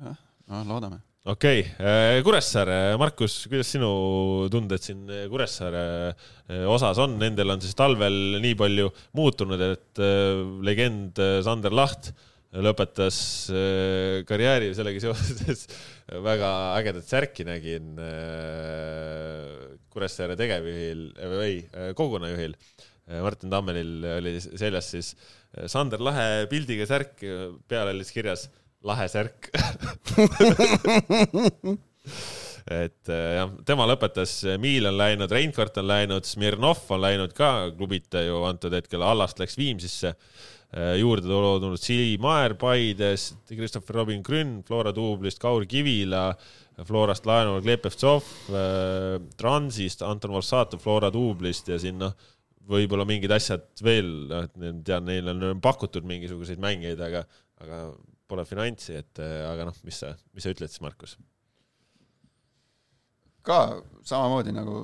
jah, 0.03 0.19
no 0.51 0.63
loodame. 0.69 0.99
Okei 1.27 1.61
okay., 1.65 2.23
Kuressaare, 2.27 2.97
Markus, 3.01 3.35
kuidas 3.51 3.73
sinu 3.75 3.91
tunded 4.53 4.83
siin 4.83 5.05
Kuressaare 5.31 5.83
eh, 6.13 6.63
osas 6.71 7.01
on, 7.03 7.19
nendel 7.21 7.51
on 7.55 7.63
siis 7.65 7.75
talvel 7.79 8.39
nii 8.43 8.55
palju 8.59 8.93
muutunud, 9.19 9.67
et 9.73 10.03
eh, 10.03 10.41
legend 10.67 11.19
eh, 11.23 11.39
Sander 11.47 11.75
Laht 11.75 12.13
lõpetas 12.63 13.19
eh, 13.53 14.23
karjääri 14.29 14.71
sellega 14.77 15.03
seoses 15.03 15.67
väga 16.29 16.51
ägedat 16.79 17.09
särki 17.09 17.47
nägin 17.49 17.97
eh, 18.01 19.73
Kuressaare 19.93 20.37
tegevjuhil, 20.39 21.09
ei, 21.43 21.65
kogukonnajuhil 21.97 22.55
Martin 23.23 23.53
Tammelil 23.53 24.03
oli 24.17 24.33
seljas 24.43 24.93
siis 24.95 25.11
eh, 25.17 25.67
Sander 25.71 26.03
Lahe 26.03 26.47
pildiga 26.51 26.87
särk, 26.89 27.19
peal 27.69 27.93
oli 27.93 28.07
siis 28.07 28.17
kirjas 28.17 28.47
lahe 28.85 29.09
särk 29.09 29.51
et 32.67 33.11
äh, 33.13 33.37
jah, 33.39 33.53
tema 33.67 33.87
lõpetas, 33.87 34.41
Miil 34.63 34.89
on 34.91 34.97
läinud, 34.99 35.31
Reinkart 35.33 35.79
on 35.79 35.87
läinud, 35.87 36.27
Smirnov 36.27 36.83
on 36.95 37.03
läinud 37.05 37.35
ka 37.37 37.71
klubita 37.77 38.23
ju 38.27 38.43
antud 38.49 38.75
hetkel, 38.75 39.05
Allast 39.07 39.39
läks 39.43 39.59
Viimsisse. 39.59 40.17
juurde 40.99 41.29
tulnud 41.31 41.79
Sili 41.79 42.17
Maer 42.21 42.57
Paidest, 42.59 43.39
Christopher 43.49 44.01
Robin 44.01 44.23
Grün 44.23 44.65
Flora 44.67 44.93
duublist, 44.93 45.39
Kaur 45.39 45.65
Kivila, 45.65 46.35
Florast 46.85 47.27
laenuga 47.27 47.63
Klepevtsov, 47.63 48.27
Transist 49.39 50.03
Anton 50.03 50.35
Vorsatov 50.35 50.83
Flora 50.83 51.13
duublist 51.15 51.71
ja 51.71 51.79
siin 51.79 52.03
noh, 52.03 52.13
võib-olla 52.67 53.07
mingid 53.07 53.31
asjad 53.31 53.63
veel, 53.83 54.11
noh, 54.33 54.51
tean, 54.85 55.07
neil 55.07 55.31
on 55.31 55.63
pakutud 55.63 56.05
mingisuguseid 56.09 56.59
mängijaid, 56.61 57.01
aga, 57.01 57.23
aga 57.63 57.81
pole 58.29 58.45
finantsi, 58.49 58.97
et 58.99 59.23
äh, 59.23 59.39
aga 59.49 59.69
noh, 59.69 59.81
mis 59.87 60.03
sa, 60.03 60.13
mis 60.35 60.47
sa 60.47 60.53
ütled 60.55 60.73
siis, 60.73 60.83
Markus? 60.85 61.17
ka 63.47 63.59
samamoodi 64.03 64.51
nagu, 64.55 64.81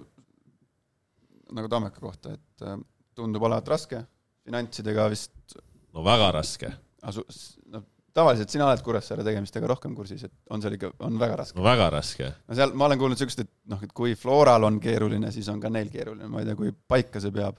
nagu 1.56 1.70
Tammeka 1.70 2.02
kohta, 2.02 2.36
et 2.36 2.66
äh, 2.66 2.76
tundub 3.18 3.42
olevat 3.48 3.68
raske, 3.72 4.04
finantsidega 4.46 5.08
vist 5.10 5.56
no 5.92 6.04
väga 6.06 6.30
raske, 6.38 6.70
noh, 7.02 7.88
tavaliselt 8.14 8.52
sina 8.52 8.68
oled 8.68 8.84
Kuressaare 8.84 9.24
tegemistega 9.26 9.68
rohkem 9.70 9.96
kursis, 9.96 10.26
et 10.28 10.54
on 10.54 10.62
seal 10.62 10.76
ikka, 10.76 10.92
on 11.06 11.18
väga 11.20 11.40
raske. 11.42 11.58
no 11.58 11.66
väga 11.66 11.90
raske. 11.92 12.30
no 12.46 12.58
seal 12.58 12.74
ma 12.76 12.88
olen 12.88 13.00
kuulnud 13.00 13.20
siukest, 13.20 13.44
et 13.44 13.52
noh, 13.72 13.82
et 13.82 13.92
kui 13.96 14.14
Floral 14.18 14.68
on 14.68 14.78
keeruline, 14.82 15.32
siis 15.34 15.48
on 15.52 15.60
ka 15.62 15.72
neil 15.72 15.90
keeruline, 15.92 16.30
ma 16.30 16.42
ei 16.42 16.48
tea, 16.48 16.58
kui 16.58 16.72
paika 16.72 17.22
see 17.22 17.34
peab 17.34 17.58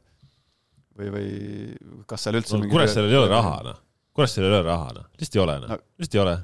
või, 0.97 1.09
või 1.17 2.05
kas 2.09 2.27
seal 2.27 2.39
üldse 2.39 2.59
no 2.59 2.69
Kuressaarel 2.71 3.11
ei 3.11 3.19
ole 3.23 3.31
raha, 3.33 3.57
noh. 3.69 3.81
Kuressaarel 4.13 4.51
ei 4.51 4.57
ole 4.59 4.65
raha, 4.67 4.91
noh. 4.99 5.05
lihtsalt 5.19 5.35
ei 5.39 5.43
ole, 5.43 5.55
noh 5.63 5.71
No.. 5.73 5.77
lihtsalt 5.99 6.17
ei 6.19 6.23
ole. 6.23 6.35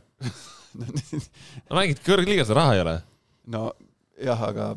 no 1.70 1.78
mängid 1.80 2.00
kõrgliigas, 2.06 2.50
raha 2.56 2.76
ei 2.78 2.82
ole. 2.84 2.96
no 3.54 3.64
jah, 4.22 4.42
aga 4.50 4.72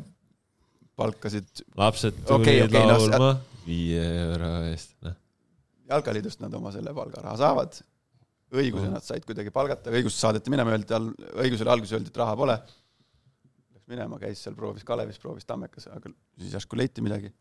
palkasid 0.99 1.63
lapsed 1.79 2.19
tulid 2.27 2.67
okei, 2.67 2.67
no 2.69 2.83
sa- 2.83 3.17
laulma 3.17 3.31
viie 3.65 4.03
euro 4.27 4.51
eest, 4.69 4.93
noh. 5.05 5.15
jalkaliidust 5.89 6.41
nad 6.43 6.53
oma 6.57 6.71
selle 6.75 6.93
palgaraha 6.95 7.35
saavad, 7.41 7.79
õiguse 8.53 8.85
Mhm. 8.87 8.93
nad 8.97 9.05
said 9.05 9.25
kuidagi 9.25 9.49
palgata, 9.53 9.89
õigus 9.93 10.17
saadeti 10.21 10.51
minema, 10.53 10.73
öeldi 10.75 10.93
all, 10.93 11.09
õigusele 11.41 11.71
alguses 11.73 11.95
öeldi, 11.97 12.11
et 12.13 12.17
raha 12.21 12.35
pole. 12.37 12.57
Läks 13.73 13.87
minema, 13.89 14.19
käis 14.21 14.43
seal, 14.45 14.53
proovis 14.57 14.85
Kalevis, 14.85 15.17
proovis 15.21 15.45
Tammekas, 15.49 15.87
aga 15.89 16.11
siis 16.37 16.53
järsku 16.53 16.77
leiti 16.77 17.01
midagi. 17.01 17.31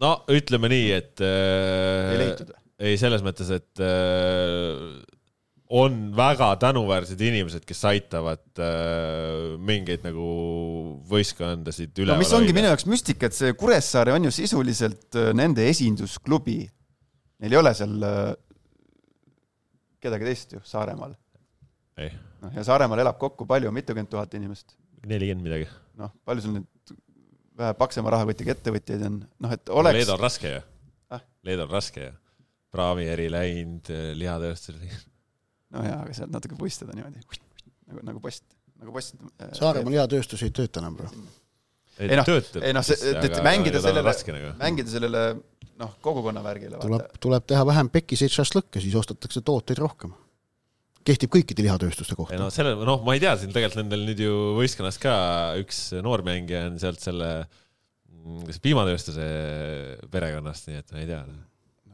no 0.00 0.14
ütleme 0.32 0.68
nii, 0.72 0.88
et 0.96 1.20
äh, 1.24 2.12
ei 2.14 2.18
leitud 2.24 2.50
või? 2.52 2.62
ei, 2.82 2.96
selles 3.00 3.22
mõttes, 3.24 3.50
et 3.54 3.82
äh, 3.82 5.02
on 5.76 5.98
väga 6.16 6.52
tänuväärsed 6.62 7.20
inimesed, 7.26 7.64
kes 7.66 7.82
aitavad 7.90 8.62
äh, 8.62 9.56
mingeid 9.58 10.04
nagu 10.06 10.26
võistkondasid 11.10 11.94
no 11.96 12.04
üleval 12.04 12.22
mis 12.22 12.34
ongi 12.36 12.54
minu 12.56 12.70
jaoks 12.70 12.86
müstika, 12.90 13.30
et 13.30 13.36
see 13.36 13.54
Kuressaare 13.58 14.14
on 14.14 14.28
ju 14.28 14.34
sisuliselt 14.34 15.18
äh, 15.18 15.32
nende 15.36 15.66
esindusklubi. 15.70 16.60
Neil 17.42 17.56
ei 17.56 17.60
ole 17.60 17.72
seal 17.76 17.96
äh, 18.06 18.34
kedagi 20.02 20.28
teist 20.30 20.54
ju 20.54 20.62
Saaremaal. 20.64 21.16
ei, 21.98 22.12
noh, 22.44 22.52
ja 22.54 22.64
Saaremaal 22.66 23.02
elab 23.02 23.18
kokku 23.18 23.48
palju, 23.48 23.72
mitukümmend 23.74 24.12
tuhat 24.12 24.34
inimest. 24.38 24.76
nelikümmend 25.06 25.48
midagi. 25.48 25.68
noh, 25.98 26.12
palju 26.28 26.44
sul 26.44 26.58
nüüd 26.60 26.94
vähe 27.56 27.74
paksema 27.78 28.12
rahakotiga 28.12 28.52
ettevõtjaid 28.52 29.02
on, 29.08 29.18
noh 29.40 29.52
et 29.56 29.70
oleks 29.72 29.96
Leedu 29.98 30.14
on 30.14 30.22
raske 30.22 30.50
ju 30.52 30.62
Ah?. 31.10 31.22
Leedu 31.46 31.62
on 31.64 31.70
raske 31.70 32.02
ju. 32.02 32.14
Praami 32.76 33.08
eri 33.14 33.30
läinud, 33.32 33.90
lihatööstus. 34.20 34.76
no 35.74 35.82
jaa, 35.86 36.02
aga 36.04 36.14
sealt 36.20 36.34
natuke 36.36 36.58
puistada 36.60 36.94
niimoodi, 36.96 37.24
nagu, 37.88 38.06
nagu 38.12 38.22
post, 38.22 38.44
nagu 38.76 38.94
post. 38.94 39.18
Saaremaal 39.56 39.98
heatööstus 40.02 40.44
ei 40.46 40.54
tööta 40.54 40.84
enam 40.84 41.00
praegu. 41.00 41.26
Ei 41.96 42.12
noh, 42.12 42.28
ei 42.60 42.74
noh, 42.76 42.84
see- 42.84 42.98
et- 43.08 43.24
et 43.24 43.38
mängida 43.44 43.80
sellele- 43.80 44.12
nagu. 44.12 44.50
mängida 44.60 44.90
sellele 44.92 45.22
noh, 45.80 45.96
kogukonna 46.04 46.42
värgile, 46.44 46.78
tuleb 46.80 47.02
vaata., 47.04 47.20
tuleb 47.22 47.46
teha 47.52 47.64
vähem 47.68 47.90
pekiseid 47.92 48.32
šašlõkke, 48.34 48.82
siis 48.84 48.96
ostetakse 48.98 49.42
tooteid 49.44 49.80
rohkem. 49.82 50.14
kehtib 51.06 51.30
kõikide 51.30 51.62
lihatööstuste 51.62 52.16
ei 52.16 52.18
kohta 52.18 52.38
no. 52.40 52.48
selle, 52.50 52.72
noh, 52.82 52.98
ma 53.06 53.14
ei 53.14 53.20
tea, 53.22 53.36
siin 53.38 53.52
tegelikult 53.54 53.84
nendel 53.84 54.00
nüüd 54.08 54.22
ju 54.24 54.32
võistkonnas 54.56 54.96
ka 54.98 55.12
üks 55.60 55.92
noormängija 56.02 56.64
on 56.66 56.80
sealt 56.82 56.98
selle, 56.98 57.28
kas 58.48 58.58
piimatööstuse 58.64 59.26
perekonnast, 60.10 60.66
nii 60.66 60.80
et 60.80 60.90
ma 60.90 61.04
ei 61.04 61.06
tea. 61.12 61.20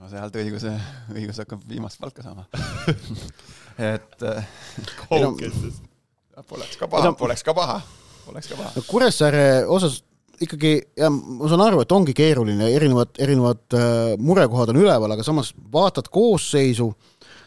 No 0.03 0.11
sealt 0.11 0.35
õiguse, 0.35 0.73
õigus 1.15 1.39
hakkab 1.45 1.63
viimast 1.71 2.01
palka 2.03 2.25
saama. 2.25 2.49
et 3.93 4.25
äh, 4.27 4.47
kaugesti. 5.05 5.71
poleks 6.51 6.79
ka 6.81 6.89
paha, 6.91 7.13
poleks 7.19 7.45
ka 7.47 7.55
paha, 7.55 7.77
poleks 8.27 8.51
ka 8.51 8.59
paha. 8.59 8.73
no 8.75 8.83
Kuressaare 8.89 9.45
osas 9.71 10.01
ikkagi 10.43 10.75
ja 10.99 11.11
ma 11.13 11.47
saan 11.47 11.63
aru, 11.63 11.85
et 11.85 11.95
ongi 11.95 12.17
keeruline, 12.19 12.73
erinevad, 12.75 13.15
erinevad 13.23 13.79
äh, 13.79 14.17
murekohad 14.19 14.73
on 14.75 14.81
üleval, 14.83 15.15
aga 15.15 15.27
samas 15.27 15.53
vaatad 15.73 16.11
koosseisu, 16.11 16.89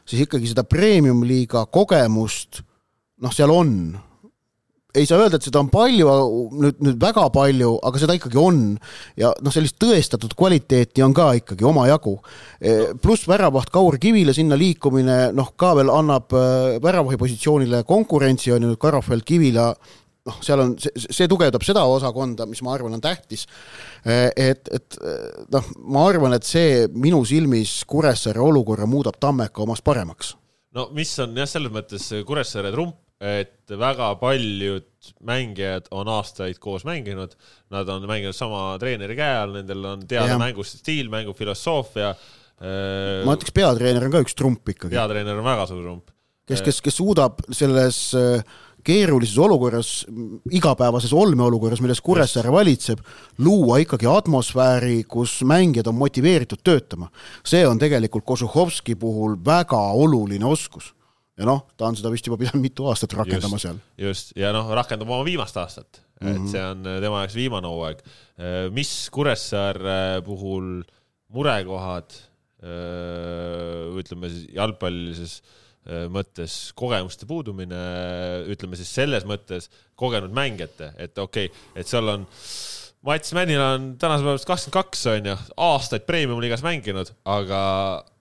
siis 0.08 0.24
ikkagi 0.24 0.54
seda 0.54 0.64
premium-liiga 0.64 1.66
kogemust, 1.76 2.64
noh, 3.20 3.36
seal 3.36 3.52
on. 3.52 3.74
Ei 4.96 5.08
saa 5.08 5.20
öelda, 5.24 5.40
et 5.40 5.48
seda 5.48 5.62
on 5.62 5.72
palju, 5.74 6.12
nüüd, 6.56 6.80
nüüd 6.86 7.02
väga 7.02 7.28
palju, 7.36 7.74
aga 7.88 8.02
seda 8.02 8.16
ikkagi 8.18 8.40
on 8.42 8.62
ja 9.20 9.34
noh, 9.44 9.54
sellist 9.54 9.78
tõestatud 9.82 10.36
kvaliteeti 10.38 11.04
on 11.06 11.16
ka 11.16 11.32
ikkagi 11.42 11.68
omajagu. 11.68 12.16
pluss 13.04 13.28
väravaht 13.30 13.70
Kaur 13.74 14.00
Kivile 14.02 14.34
sinna 14.36 14.58
liikumine, 14.60 15.20
noh, 15.36 15.52
ka 15.60 15.74
veel 15.78 15.92
annab 15.94 16.34
äh, 16.36 16.80
väravahi 16.84 17.20
positsioonile 17.22 17.84
konkurentsi, 17.88 18.54
on 18.56 18.66
ju 18.66 18.74
nüüd 18.74 18.82
Karofeld 18.82 19.28
Kivila 19.28 19.72
noh, 20.26 20.40
seal 20.46 20.62
on, 20.62 20.74
see, 20.80 21.28
tugevdab 21.32 21.64
seda 21.66 21.86
osakonda, 21.90 22.48
mis 22.50 22.62
ma 22.66 22.74
arvan, 22.76 22.98
on 22.98 23.04
tähtis. 23.04 23.46
et, 24.06 24.70
et 24.74 25.00
noh, 25.54 25.70
ma 25.86 26.06
arvan, 26.10 26.36
et 26.38 26.48
see 26.48 26.86
minu 26.94 27.22
silmis 27.28 27.78
Kuressaare 27.90 28.42
olukorra 28.42 28.88
muudab 28.90 29.20
Tammeka 29.22 29.64
omast 29.66 29.86
paremaks. 29.86 30.36
no 30.76 30.90
mis 30.96 31.14
on 31.24 31.38
jah, 31.38 31.50
selles 31.50 31.74
mõttes 31.74 32.10
Kuressaare 32.28 32.74
trump, 32.74 32.98
et 33.22 33.72
väga 33.80 34.10
paljud 34.20 35.12
mängijad 35.24 35.88
on 35.96 36.10
aastaid 36.12 36.60
koos 36.60 36.84
mänginud, 36.88 37.36
nad 37.72 37.90
on 37.90 38.08
mänginud 38.10 38.36
sama 38.36 38.74
treeneri 38.82 39.16
käe 39.16 39.38
all, 39.44 39.56
nendel 39.60 39.86
on 39.94 40.04
teada 40.10 40.40
mängustiil, 40.42 41.10
mängufilosoofia. 41.14 42.12
ma 43.26 43.38
ütleks, 43.38 43.56
peatreener 43.56 44.08
on 44.08 44.14
ka 44.14 44.24
üks 44.26 44.36
trump 44.36 44.68
ikkagi, 44.68 44.96
peatreener 44.96 45.40
on 45.40 45.48
väga 45.48 45.68
suur 45.72 45.84
rump. 45.88 46.12
kes, 46.48 46.64
kes, 46.66 46.82
kes 46.84 47.00
suudab 47.00 47.40
selles 47.56 48.00
äh, 48.20 48.44
keerulises 48.86 49.38
olukorras, 49.42 49.92
igapäevases 50.54 51.14
olmeolukorras, 51.16 51.82
milles 51.82 52.02
Kuressaare 52.06 52.52
valitseb, 52.54 53.02
luua 53.42 53.80
ikkagi 53.82 54.08
atmosfääri, 54.10 55.00
kus 55.10 55.40
mängijad 55.48 55.90
on 55.90 55.98
motiveeritud 56.00 56.62
töötama. 56.64 57.10
see 57.46 57.66
on 57.68 57.80
tegelikult 57.80 58.26
Kožuhovski 58.26 58.96
puhul 58.96 59.38
väga 59.46 59.82
oluline 59.94 60.46
oskus. 60.46 60.95
Ja 61.36 61.48
noh, 61.48 61.66
ta 61.76 61.90
on 61.90 61.98
seda 62.00 62.12
vist 62.14 62.28
juba 62.28 62.40
pidanud 62.40 62.64
mitu 62.64 62.88
aastat 62.92 63.16
rakendama 63.18 63.60
seal. 63.62 63.80
just, 64.00 64.36
ja 64.40 64.54
noh, 64.56 64.70
rakendab 64.78 65.10
oma 65.10 65.26
viimast 65.28 65.58
aastat 65.60 66.00
mm, 66.00 66.28
-hmm. 66.28 66.38
et 66.38 66.54
see 66.54 66.64
on 66.64 66.88
äh, 66.88 67.02
tema 67.04 67.24
jaoks 67.24 67.36
viimane 67.36 67.72
hooaeg. 67.72 68.06
mis 68.76 68.94
Kuressaare 69.12 70.22
puhul 70.26 70.84
murekohad, 71.36 72.16
ütleme 74.00 74.30
siis 74.32 74.48
jalgpallilises 74.56 75.42
mõttes 76.10 76.72
kogemuste 76.74 77.28
puudumine, 77.30 77.82
ütleme 78.50 78.78
siis 78.80 78.90
selles 78.96 79.26
mõttes 79.28 79.70
kogenud 80.00 80.34
mängijate, 80.34 80.94
et 80.98 81.18
okei 81.18 81.52
okay,, 81.52 81.68
et 81.76 81.88
seal 81.88 82.10
on 82.10 82.26
Mats 83.06 83.36
Männil 83.38 83.62
on 83.62 83.92
tänasel 84.02 84.26
päeval 84.26 84.40
kakskümmend 84.50 84.74
kaks 84.74 85.04
onju, 85.12 85.36
aastaid 85.62 86.08
premium-liigas 86.08 86.64
mänginud, 86.66 87.12
aga 87.30 87.60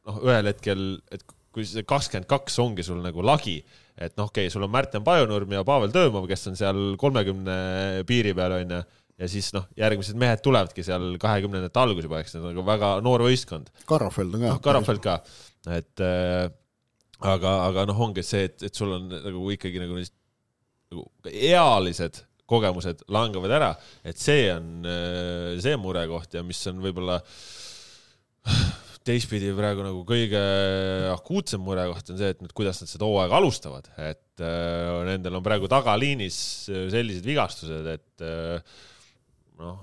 noh, 0.04 0.18
ühel 0.26 0.50
hetkel, 0.50 0.82
et 1.08 1.24
kui 1.54 1.66
see 1.68 1.86
kakskümmend 1.86 2.28
kaks 2.30 2.58
ongi 2.62 2.84
sul 2.86 3.00
nagu 3.04 3.22
lagi, 3.24 3.60
et 3.94 4.16
noh, 4.18 4.28
okei 4.28 4.48
okay,, 4.48 4.52
sul 4.52 4.66
on 4.66 4.72
Märten 4.74 5.04
Pajunurm 5.06 5.54
ja 5.54 5.62
Pavel 5.66 5.94
Tõõmov, 5.94 6.26
kes 6.30 6.50
on 6.50 6.58
seal 6.58 6.82
kolmekümne 7.00 7.56
piiri 8.08 8.34
peal 8.36 8.56
onju, 8.58 8.80
ja 9.22 9.30
siis 9.30 9.52
noh, 9.54 9.68
järgmised 9.78 10.18
mehed 10.18 10.42
tulevadki 10.44 10.84
seal 10.86 11.14
kahekümnendate 11.22 11.82
algus 11.82 12.08
juba, 12.08 12.20
eks 12.24 12.34
need 12.34 12.42
on 12.42 12.52
nagu 12.52 12.66
väga 12.66 12.90
noor 13.06 13.26
võistkond. 13.28 13.70
Karafeld 13.86 14.34
on 14.34 14.42
ka. 14.42 14.52
Noh, 14.56 14.60
Karafeld 14.64 15.02
ka, 15.04 15.16
et 15.78 16.02
äh, 16.02 16.50
aga, 17.22 17.56
aga 17.70 17.86
noh, 17.90 18.04
ongi 18.08 18.26
see, 18.26 18.48
et, 18.50 18.58
et 18.66 18.74
sul 18.74 18.94
on 18.96 19.10
nagu 19.14 19.48
ikkagi 19.54 19.82
nagu 19.82 19.98
neist 19.98 20.16
nagu 20.92 21.06
ealised 21.30 22.24
kogemused 22.50 23.06
langevad 23.14 23.54
ära, 23.56 23.70
et 24.04 24.20
see 24.20 24.48
on 24.52 24.88
äh, 24.88 25.54
see 25.64 25.78
murekoht 25.80 26.34
ja 26.36 26.42
mis 26.44 26.60
on 26.70 26.82
võib-olla 26.84 27.22
teistpidi 29.04 29.52
praegu 29.56 29.84
nagu 29.84 30.02
kõige 30.08 30.40
akuutsem 31.12 31.62
murekoht 31.64 32.12
on 32.12 32.20
see, 32.20 32.30
et 32.32 32.42
nüüd 32.42 32.54
kuidas 32.56 32.80
nad 32.80 32.90
seda 32.90 33.08
hooaega 33.08 33.36
alustavad, 33.36 33.88
et 34.00 34.44
äh, 34.44 35.00
nendel 35.10 35.38
on 35.38 35.44
praegu 35.44 35.68
tagaliinis 35.70 36.38
äh, 36.72 36.86
sellised 36.92 37.26
vigastused, 37.28 37.90
et 37.92 38.24
äh, 38.24 38.78
noh, 39.60 39.82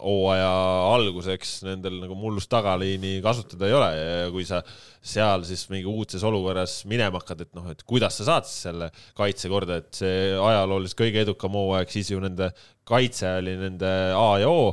hooaja 0.00 0.50
alguseks 0.94 1.58
nendel 1.66 1.98
nagu 2.00 2.16
mullust 2.16 2.48
tagaliini 2.52 3.18
kasutada 3.24 3.68
ei 3.68 3.74
ole 3.76 3.88
ja 3.96 4.28
kui 4.32 4.46
sa 4.48 4.62
seal 4.64 5.44
siis 5.48 5.66
mingi 5.72 5.88
uudses 5.88 6.24
olukorras 6.24 6.78
minema 6.88 7.20
hakkad, 7.20 7.44
et 7.44 7.52
noh, 7.56 7.68
et 7.72 7.84
kuidas 7.88 8.20
sa 8.20 8.28
saad 8.30 8.48
siis 8.48 8.66
selle 8.68 8.88
kaitse 9.16 9.52
korda, 9.52 9.80
et 9.80 9.92
see 9.96 10.32
ajalooliselt 10.36 11.00
kõige 11.00 11.24
edukam 11.24 11.56
hooaeg, 11.56 11.92
siis 11.92 12.12
ju 12.12 12.20
nende 12.20 12.48
kaitse 12.88 13.32
oli 13.40 13.56
nende 13.60 13.92
A 14.16 14.28
ja 14.40 14.48
O. 14.52 14.72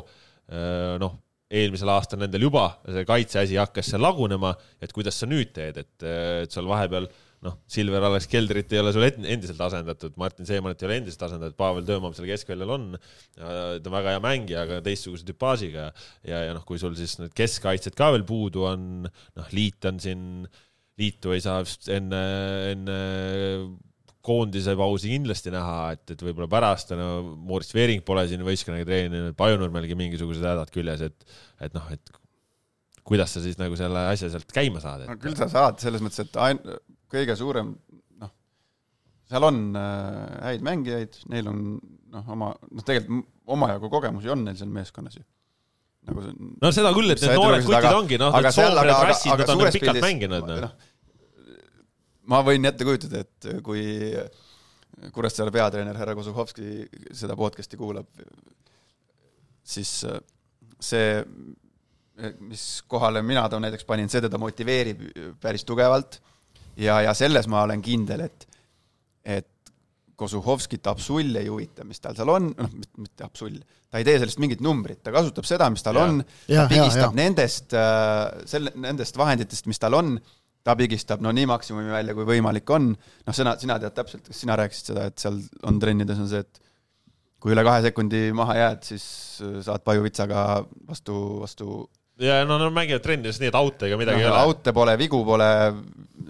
noh, 1.03 1.18
eelmisel 1.48 1.91
aastal 1.94 2.19
nendel 2.19 2.44
juba 2.48 2.65
see 2.84 3.06
kaitseasi 3.07 3.60
hakkas 3.61 3.94
seal 3.94 4.03
lagunema, 4.03 4.52
et 4.84 4.91
kuidas 4.95 5.19
sa 5.22 5.30
nüüd 5.30 5.53
teed, 5.56 5.80
et, 5.84 5.95
et 6.03 6.53
seal 6.53 6.68
vahepeal 6.68 7.07
noh, 7.45 7.57
Silver 7.69 8.03
Alex 8.07 8.28
Keldrit 8.32 8.72
ei 8.74 8.82
ole 8.82 8.91
sul 8.95 9.06
endiselt 9.07 9.60
asendatud, 9.61 10.15
Martin 10.19 10.48
Seemanit 10.49 10.82
ei 10.82 10.90
ole 10.90 10.99
endiselt 11.03 11.26
asendatud, 11.28 11.57
Pavel 11.60 11.86
Tõõmov 11.88 12.15
seal 12.18 12.30
keskväljal 12.32 12.74
on. 12.74 12.88
ta 13.38 13.78
on 13.78 13.94
väga 13.94 14.15
hea 14.15 14.24
mängija, 14.24 14.64
aga 14.65 14.80
teistsuguse 14.86 15.28
tüpaažiga 15.28 15.90
ja, 16.28 16.41
ja 16.49 16.56
noh, 16.57 16.65
kui 16.68 16.82
sul 16.82 16.98
siis 16.98 17.18
need 17.22 17.36
keskkaitsjad 17.38 17.98
ka 17.98 18.10
veel 18.15 18.26
puudu 18.28 18.65
on, 18.68 19.06
noh, 19.07 19.52
liit 19.56 19.86
on 19.90 20.02
siin, 20.03 20.24
liitu 20.98 21.36
ei 21.36 21.44
saa 21.45 21.61
enne, 21.94 22.24
enne 22.74 22.98
koondise 24.28 24.76
pausi 24.80 25.12
kindlasti 25.14 25.52
näha, 25.54 25.78
et, 25.95 26.04
et 26.14 26.24
võib-olla 26.26 26.49
pärast, 26.52 26.91
no 26.98 27.10
Moritz 27.48 27.74
Veering 27.76 28.04
pole 28.08 28.26
siin 28.30 28.44
võistkonnaga 28.45 28.88
treeninud, 28.90 29.36
Pajunurmelgi 29.40 29.95
mingisugused 29.99 30.44
hädad 30.44 30.72
küljes, 30.74 31.06
et, 31.08 31.38
et 31.64 31.76
noh, 31.78 31.88
et 31.95 32.12
kuidas 33.08 33.32
sa 33.32 33.44
siis 33.44 33.56
nagu 33.60 33.78
selle 33.80 34.04
asja 34.12 34.30
sealt 34.34 34.52
käima 34.52 34.82
saad, 34.84 35.06
no 35.08 35.16
et 35.16 35.24
küll 35.24 35.38
sa 35.40 35.48
saad, 35.52 35.80
selles 35.84 36.04
mõttes, 36.04 36.26
et 36.26 36.40
ain-, 36.44 36.60
kõige 37.14 37.38
suurem 37.40 37.72
noh, 38.20 38.34
seal 39.32 39.48
on 39.48 39.62
äh, 39.80 40.20
häid 40.49 40.68
mängijaid, 40.68 41.22
neil 41.32 41.48
on 41.54 41.64
noh, 42.12 42.30
oma, 42.36 42.52
noh 42.68 42.88
tegelikult 42.88 43.34
omajagu 43.48 43.88
kogemusi 43.91 44.28
on 44.34 44.44
neil 44.44 44.58
seal 44.60 44.72
meeskonnas 44.76 45.16
ju. 45.22 45.24
nagu 46.08 46.24
see 46.24 46.34
on 46.36 46.52
no 46.64 46.72
seda 46.76 46.91
küll, 46.95 47.14
et 47.16 47.24
need 47.24 47.36
noored 47.40 47.64
kutid 47.64 47.90
ongi, 47.95 48.20
noh, 48.20 48.36
aga 48.36 48.49
need 48.49 48.58
seal- 48.60 48.76
Soomred 48.76 48.94
aga- 48.98 49.10
rassid, 49.14 49.32
aga 49.34 49.48
nad 49.48 49.56
on 49.56 49.76
pikalt 49.78 50.04
mänginud, 50.04 50.52
noh. 50.52 50.94
Ma 52.32 52.41
võin 52.45 52.68
ette 52.70 52.88
kujutada, 52.88 53.24
et 53.24 53.49
kui 53.66 53.84
Kuressaare 55.14 55.54
peatreener 55.54 55.98
härra 55.99 56.16
Kozuhovski 56.18 56.88
seda 57.16 57.36
podcast'i 57.38 57.78
kuulab, 57.78 58.08
siis 59.68 59.91
äh, 60.08 60.18
see, 60.80 61.20
mis 62.40 62.64
kohale 62.90 63.22
mina 63.22 63.45
toon 63.49 63.68
näiteks 63.68 63.86
panin, 63.86 64.10
see 64.10 64.24
teda 64.26 64.40
motiveerib 64.41 65.04
päris 65.41 65.68
tugevalt 65.68 66.18
ja, 66.82 67.02
ja 67.06 67.14
selles 67.18 67.49
ma 67.52 67.66
olen 67.68 67.84
kindel, 67.86 68.26
et 68.28 68.48
et 69.28 69.54
Kozuhovskit 70.18 70.88
absolll 70.90 71.36
ei 71.38 71.45
huvita, 71.45 71.84
mis 71.86 71.99
tal 72.02 72.16
seal 72.18 72.30
on, 72.34 72.48
noh, 72.58 72.72
mitte 72.98 73.22
absolll, 73.22 73.60
ta 73.86 73.99
ei 73.99 74.06
tee 74.08 74.16
sellest 74.18 74.40
mingit 74.41 74.64
numbrit, 74.66 75.04
ta 75.06 75.12
kasutab 75.14 75.45
seda, 75.45 75.68
mis 75.70 75.86
tal 75.86 75.99
Jaa. 75.99 76.08
on, 76.10 76.24
ta 76.48 76.64
pigistab 76.72 77.12
jaa. 77.12 77.18
nendest, 77.20 77.76
selle, 78.49 78.74
nendest 78.82 79.20
vahenditest, 79.20 79.70
mis 79.70 79.78
tal 79.84 79.94
on, 79.99 80.16
ta 80.68 80.76
pigistab 80.80 81.23
no 81.23 81.31
nii 81.35 81.48
maksimumi 81.49 81.94
välja, 81.94 82.15
kui 82.18 82.27
võimalik 82.27 82.69
on. 82.76 82.91
noh, 82.94 83.35
sina, 83.35 83.56
sina 83.61 83.80
tead 83.81 83.95
täpselt, 83.95 84.26
kas 84.27 84.44
sina 84.44 84.57
rääkisid 84.60 84.91
seda, 84.94 85.07
et 85.11 85.19
seal 85.23 85.39
on 85.68 85.80
trennides 85.84 86.19
on 86.23 86.27
see, 86.31 86.44
et 86.44 86.64
kui 87.39 87.53
üle 87.53 87.64
kahe 87.64 87.84
sekundi 87.85 88.27
maha 88.35 88.57
jääd, 88.57 88.84
siis 88.91 89.06
äh, 89.45 89.60
saad 89.65 89.85
pajuvitsaga 89.88 90.48
vastu, 90.89 91.15
vastu 91.44 91.85
ja 92.22 92.41
no 92.49 92.57
nad 92.57 92.73
mängivad 92.73 93.03
trennides 93.06 93.38
nii, 93.41 93.52
et 93.52 93.57
out'e 93.57 93.88
ega 93.88 93.98
midagi 93.99 94.18
no, 94.22 94.26
ei 94.26 94.30
ole. 94.31 94.44
aute 94.49 94.73
pole, 94.73 94.95
vigu 94.98 95.19
pole, 95.26 95.49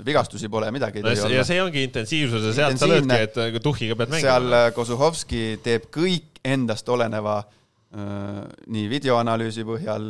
vigastusi 0.07 0.49
pole, 0.51 0.69
midagi 0.75 0.99
ei 0.99 1.05
No, 1.05 1.13
tohi 1.13 1.21
ja 1.21 1.27
olla. 1.39 1.45
see 1.47 1.61
ongi 1.63 1.83
intensiivsus 1.87 2.43
ja 2.49 2.55
sealt 2.57 2.81
sa 2.81 2.89
löödki, 2.91 3.19
et 3.23 3.39
nagu 3.39 3.61
tuhhiga 3.63 3.95
pead 3.99 4.11
seal 4.17 4.43
mängima. 4.49 4.65
äh, 4.67 4.73
Kozuhovski 4.75 5.43
teeb 5.63 5.87
kõik 5.95 6.41
endast 6.47 6.89
oleneva 6.91 7.37
äh, 7.39 8.43
nii 8.67 8.89
videoanalüüsi 8.91 9.63
põhjal, 9.67 10.09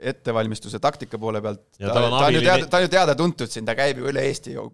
ettevalmistuse 0.00 0.80
taktika 0.80 1.18
poole 1.18 1.42
pealt. 1.44 1.62
Ta, 1.78 1.92
on 1.92 2.14
ta 2.14 2.26
on 2.26 2.34
ju 2.34 2.40
teada, 2.44 2.66
ta 2.66 2.80
on 2.80 2.86
ju 2.86 2.92
teada-tuntud 2.92 3.52
siin, 3.52 3.66
ta 3.68 3.76
käib 3.78 4.00
ju 4.00 4.08
üle 4.10 4.24
Eesti 4.28 4.54
ju, 4.54 4.68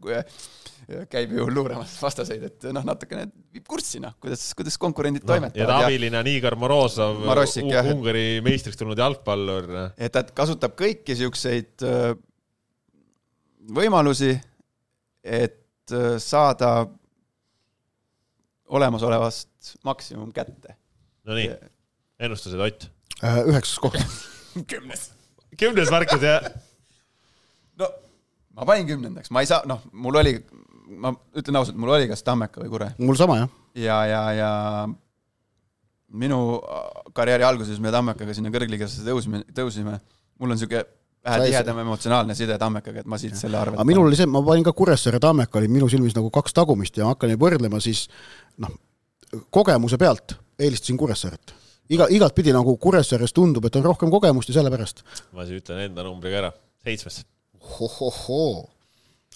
käib 1.11 1.33
ju 1.35 1.47
luuramas 1.51 1.97
vastaseid, 2.03 2.45
et 2.47 2.67
noh, 2.75 2.85
natukene 2.87 3.27
viib 3.55 3.67
kurssi 3.69 4.01
noh, 4.03 4.15
kuidas, 4.23 4.45
kuidas 4.59 4.79
konkurendid 4.81 5.25
no, 5.25 5.27
ja 5.27 5.41
ta 5.41 5.49
toimetavad 5.49 5.73
ja, 5.73 5.89
abiline 5.89 6.21
on 6.21 6.31
Igor 6.31 6.57
Morozov. 6.61 7.25
Ungari 7.27 8.27
meistriks 8.47 8.79
tulnud 8.79 8.99
jalgpallur. 9.03 9.73
et 9.97 10.15
ta 10.15 10.23
kasutab 10.31 10.77
kõiki 10.79 11.19
siukseid 11.19 11.87
äh, 11.87 12.13
võimalusi, 13.75 14.37
et 15.25 15.95
äh, 15.95 16.17
saada 16.23 16.87
olemasolevast 18.67 19.77
maksimum 19.87 20.31
kätte. 20.35 20.77
Nonii, 21.27 21.51
ennustused, 22.23 22.61
Ott. 22.63 22.89
Äh, 23.25 23.43
üheksas 23.51 23.79
koht. 23.83 23.99
kümnes. 24.71 25.16
Kümnes 25.61 25.91
märkus 25.93 26.23
ja 26.25 26.39
no 27.81 27.91
ma 28.57 28.69
panin 28.69 28.89
kümnendaks, 28.89 29.33
ma 29.35 29.45
ei 29.45 29.51
saa, 29.51 29.63
noh, 29.69 29.83
mul 29.93 30.21
oli, 30.23 30.37
ma 31.03 31.13
ütlen 31.37 31.61
ausalt, 31.61 31.79
mul 31.81 31.95
oli 31.97 32.09
kas 32.11 32.25
Tammeka 32.27 32.63
või 32.63 32.73
Kure. 32.73 32.93
Mul 33.03 33.19
sama 33.21 33.41
jah. 33.43 33.57
ja, 33.77 33.99
ja, 34.11 34.23
ja 34.37 34.51
minu 36.17 36.41
karjääri 37.17 37.47
alguses 37.47 37.81
me 37.83 37.93
Tammekaga 37.95 38.37
sinna 38.37 38.53
kõrgliigasse 38.55 39.05
tõusime, 39.07 39.43
tõusime, 39.57 39.99
mul 40.41 40.53
on 40.53 40.57
niisugune 40.57 40.85
vähe 41.27 41.51
tihedam 41.51 41.81
emotsionaalne 41.83 42.37
side 42.39 42.57
Tammekaga, 42.61 43.03
et 43.03 43.11
ma 43.11 43.19
siit 43.21 43.37
selle 43.39 43.59
arvelt 43.59 43.81
aga 43.81 43.89
minul 43.89 44.09
oli 44.09 44.19
see, 44.19 44.29
ma 44.31 44.43
panin 44.47 44.67
ka 44.67 44.75
Kuressaare 44.77 45.21
Tammeka 45.23 45.61
olid 45.61 45.73
minu 45.73 45.91
silmis 45.93 46.17
nagu 46.17 46.31
kaks 46.35 46.55
tagumist 46.57 46.99
ja 47.01 47.11
hakkan 47.11 47.33
neid 47.33 47.43
võrdlema, 47.43 47.81
siis 47.83 48.07
noh, 48.63 48.73
kogemuse 49.55 49.99
pealt 50.01 50.37
eelistasin 50.59 50.99
Kuressaaret. 51.01 51.55
iga, 51.93 52.09
igatpidi 52.13 52.55
nagu 52.57 52.77
Kuressaares 52.83 53.35
tundub, 53.37 53.67
et 53.67 53.77
on 53.77 53.85
rohkem 53.87 54.13
kogemust 54.13 54.53
ja 54.53 54.59
sellepärast. 54.61 55.05
ma 55.33 55.47
siis 55.47 55.63
ütlen 55.63 55.85
enda 55.89 56.07
numbri 56.07 56.33
ka 56.33 56.43
ära, 56.45 56.55
seitsmes. 56.87 57.23
ohohoo. 57.81 58.67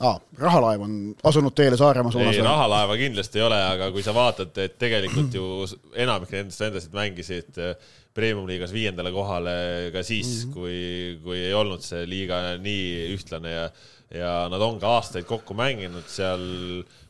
aa, 0.01 0.17
rahalaev 0.39 0.85
on 0.87 0.99
asunud 1.31 1.55
teele 1.57 1.77
Saaremaa 1.81 2.13
suunas 2.13 2.37
ei,? 2.37 2.45
rahalaeva 2.45 2.97
kindlasti 3.01 3.41
ei 3.41 3.47
ole, 3.47 3.63
aga 3.75 3.91
kui 3.95 4.05
sa 4.07 4.15
vaatad, 4.17 4.53
et 4.65 4.79
tegelikult 4.81 5.35
ju 5.35 5.49
enamik 6.07 6.33
nendest 6.37 6.63
vendasid 6.65 6.95
mängisid 6.97 7.59
äh, 7.61 7.75
premium-liigas 8.17 8.73
viiendale 8.75 9.13
kohale 9.15 9.55
ka 9.95 10.03
siis 10.03 10.27
mm, 10.29 10.51
-hmm. 10.51 10.55
kui, 10.55 11.21
kui 11.25 11.39
ei 11.39 11.55
olnud 11.55 11.83
see 11.85 12.07
liiga 12.09 12.41
nii 12.59 13.15
ühtlane 13.15 13.53
ja, 13.53 13.67
ja 14.15 14.33
nad 14.51 14.63
on 14.67 14.81
ka 14.81 14.97
aastaid 14.99 15.29
kokku 15.29 15.55
mänginud 15.55 16.09
seal. 16.09 16.43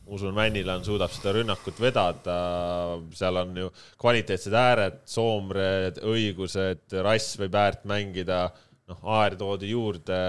Ma 0.05 0.15
usun, 0.17 0.33
Männilan 0.35 0.83
suudab 0.85 1.13
seda 1.13 1.35
rünnakut 1.35 1.77
vedada, 1.81 2.37
seal 3.15 3.37
on 3.41 3.53
ju 3.63 3.69
kvaliteetsed 4.01 4.55
ääred, 4.57 4.99
Soomre, 5.09 5.91
õigused, 6.01 6.87
Rass 7.05 7.37
võib 7.39 7.55
äärt 7.61 7.85
mängida, 7.89 8.47
noh, 8.89 8.99
Aer 9.19 9.37
toodi 9.39 9.71
juurde 9.71 10.19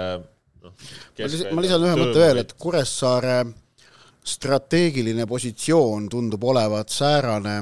noh, 0.63 0.75
ma 0.77 1.31
lisan, 1.31 1.57
ma 1.57 1.65
lisan 1.65 1.89
ühe 1.89 1.97
mõtte 1.99 2.23
veel, 2.27 2.43
et 2.45 2.55
Kuressaare 2.61 3.41
strateegiline 4.23 5.27
positsioon 5.27 6.07
tundub 6.13 6.45
olevat 6.47 6.93
säärane, 6.93 7.57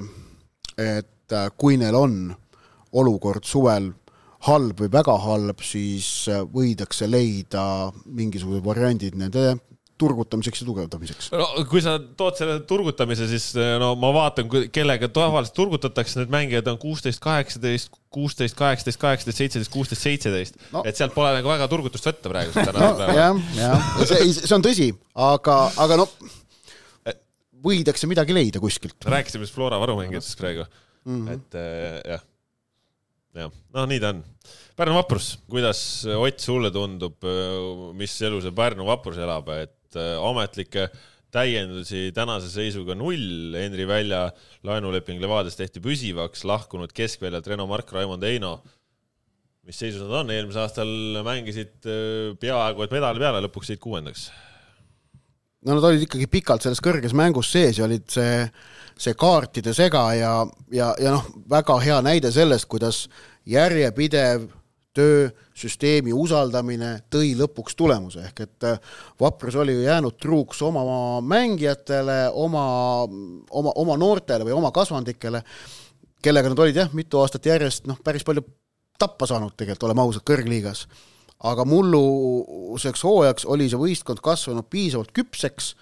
et 0.76 1.32
äh, 1.32 1.48
kui 1.56 1.78
neil 1.80 1.96
on 1.96 2.20
olukord 3.00 3.46
suvel 3.46 3.92
halb 4.48 4.82
või 4.82 4.92
väga 4.92 5.16
halb, 5.24 5.64
siis 5.64 6.28
äh, 6.28 6.42
võidakse 6.44 7.08
leida 7.08 7.64
mingisugused 8.04 8.64
variandid 8.64 9.16
nende 9.20 9.54
turgutamiseks 10.00 10.62
ja 10.62 10.68
tugevdamiseks. 10.68 11.30
no 11.36 11.46
kui 11.70 11.82
sa 11.84 11.96
tood 12.00 12.38
selle 12.38 12.58
turgutamise, 12.68 13.28
siis 13.30 13.50
no 13.82 13.92
ma 14.00 14.12
vaatan, 14.16 14.48
kellega 14.74 15.10
tavaliselt 15.12 15.56
turgutatakse, 15.58 16.20
need 16.22 16.32
mängijad 16.32 16.70
on 16.72 16.80
kuusteist, 16.80 17.22
kaheksateist, 17.24 17.92
kuusteist, 18.14 18.56
kaheksateist, 18.58 19.00
kaheksateist, 19.00 19.42
seitseteist, 19.44 19.72
kuusteist, 19.74 20.06
seitseteist 20.06 20.60
et 20.84 20.98
sealt 20.98 21.14
pole 21.16 21.32
nagu 21.36 21.52
väga 21.52 21.68
turgutust 21.70 22.08
võtta 22.10 22.32
praegu 22.32 22.66
no 22.80 23.10
jah, 23.16 23.40
jah, 23.58 23.90
see, 24.02 24.32
see 24.40 24.56
on 24.56 24.66
tõsi, 24.66 24.90
aga, 25.30 25.60
aga 25.84 26.00
noh, 26.02 26.18
võidakse 27.64 28.08
midagi 28.10 28.36
leida 28.36 28.62
kuskilt. 28.62 28.96
rääkisime 29.04 29.46
just 29.46 29.56
Flora 29.56 29.80
varumängijatest 29.80 30.38
praegu 30.40 30.64
mm, 31.04 31.26
-hmm. 31.26 31.32
et 31.34 31.54
äh, 31.54 32.00
jah, 32.14 32.26
jah, 33.44 33.54
noh, 33.74 33.86
nii 33.86 34.00
ta 34.00 34.14
on. 34.14 34.24
Pärnu 34.80 34.96
vaprus, 34.96 35.34
kuidas 35.50 36.06
Ott 36.16 36.40
sulle 36.40 36.70
tundub, 36.72 37.20
mis 37.98 38.14
elu 38.24 38.40
see 38.40 38.54
Pärnu 38.56 38.86
vaprus 38.88 39.18
elab, 39.20 39.48
et 39.52 39.74
äh, 39.98 40.16
ametlikke 40.22 40.88
täiendusi 41.30 42.10
tänase 42.14 42.50
seisuga 42.50 42.96
null, 42.98 43.54
Henri 43.54 43.86
Välja 43.88 44.26
laenuleping 44.66 45.20
Levadias 45.22 45.58
tehti 45.58 45.82
püsivaks, 45.82 46.42
lahkunud 46.48 46.92
keskväljalt 46.94 47.46
Reno 47.46 47.68
Mark, 47.70 47.92
Raimond 47.94 48.26
Eino. 48.26 48.60
mis 49.62 49.78
seisus 49.78 50.00
nad 50.02 50.22
on, 50.22 50.30
eelmisel 50.34 50.64
aastal 50.64 50.90
mängisid 51.22 51.86
äh, 51.86 52.36
peaaegu 52.40 52.82
et 52.82 52.94
medali 52.94 53.22
peale, 53.22 53.42
lõpuks 53.46 53.70
jäid 53.70 53.82
kuuendaks. 53.82 54.30
no 55.66 55.76
nad 55.76 55.86
olid 55.90 56.06
ikkagi 56.06 56.26
pikalt 56.26 56.64
selles 56.64 56.82
kõrges 56.82 57.14
mängus 57.14 57.52
sees 57.52 57.78
ja 57.78 57.86
olid 57.86 58.08
see, 58.10 58.46
see 58.98 59.14
kaartide 59.14 59.74
sega 59.76 60.06
ja, 60.18 60.32
ja, 60.72 60.94
ja 60.98 61.14
noh, 61.14 61.28
väga 61.50 61.78
hea 61.84 62.00
näide 62.02 62.32
sellest, 62.34 62.66
kuidas 62.66 63.04
järjepidev 63.46 64.48
töö, 64.96 65.28
süsteemi 65.54 66.12
usaldamine 66.16 66.96
tõi 67.12 67.34
lõpuks 67.38 67.76
tulemuse, 67.78 68.24
ehk 68.30 68.42
et 68.46 68.66
äh, 68.66 68.80
Vaprus 69.20 69.56
oli 69.60 69.76
ju 69.76 69.84
jäänud 69.84 70.16
truuks 70.18 70.62
oma 70.66 70.82
mängijatele, 71.22 72.24
oma, 72.34 72.64
oma, 73.06 73.74
oma 73.74 73.98
noortele 74.00 74.48
või 74.48 74.56
oma 74.56 74.72
kasvandikele, 74.74 75.42
kellega 76.22 76.50
nad 76.50 76.64
olid 76.64 76.82
jah, 76.82 76.90
mitu 76.96 77.20
aastat 77.22 77.46
järjest 77.46 77.86
noh, 77.90 78.00
päris 78.04 78.26
palju 78.26 78.42
tappa 79.00 79.28
saanud 79.30 79.54
tegelikult, 79.56 79.88
oleme 79.88 80.04
ausad, 80.04 80.26
kõrgliigas. 80.28 80.84
Aga 81.48 81.64
mulluseks 81.64 83.04
hooajaks 83.06 83.46
oli 83.48 83.70
see 83.70 83.80
võistkond 83.80 84.20
kasvanud 84.24 84.66
piisavalt 84.68 85.14
küpseks, 85.16 85.72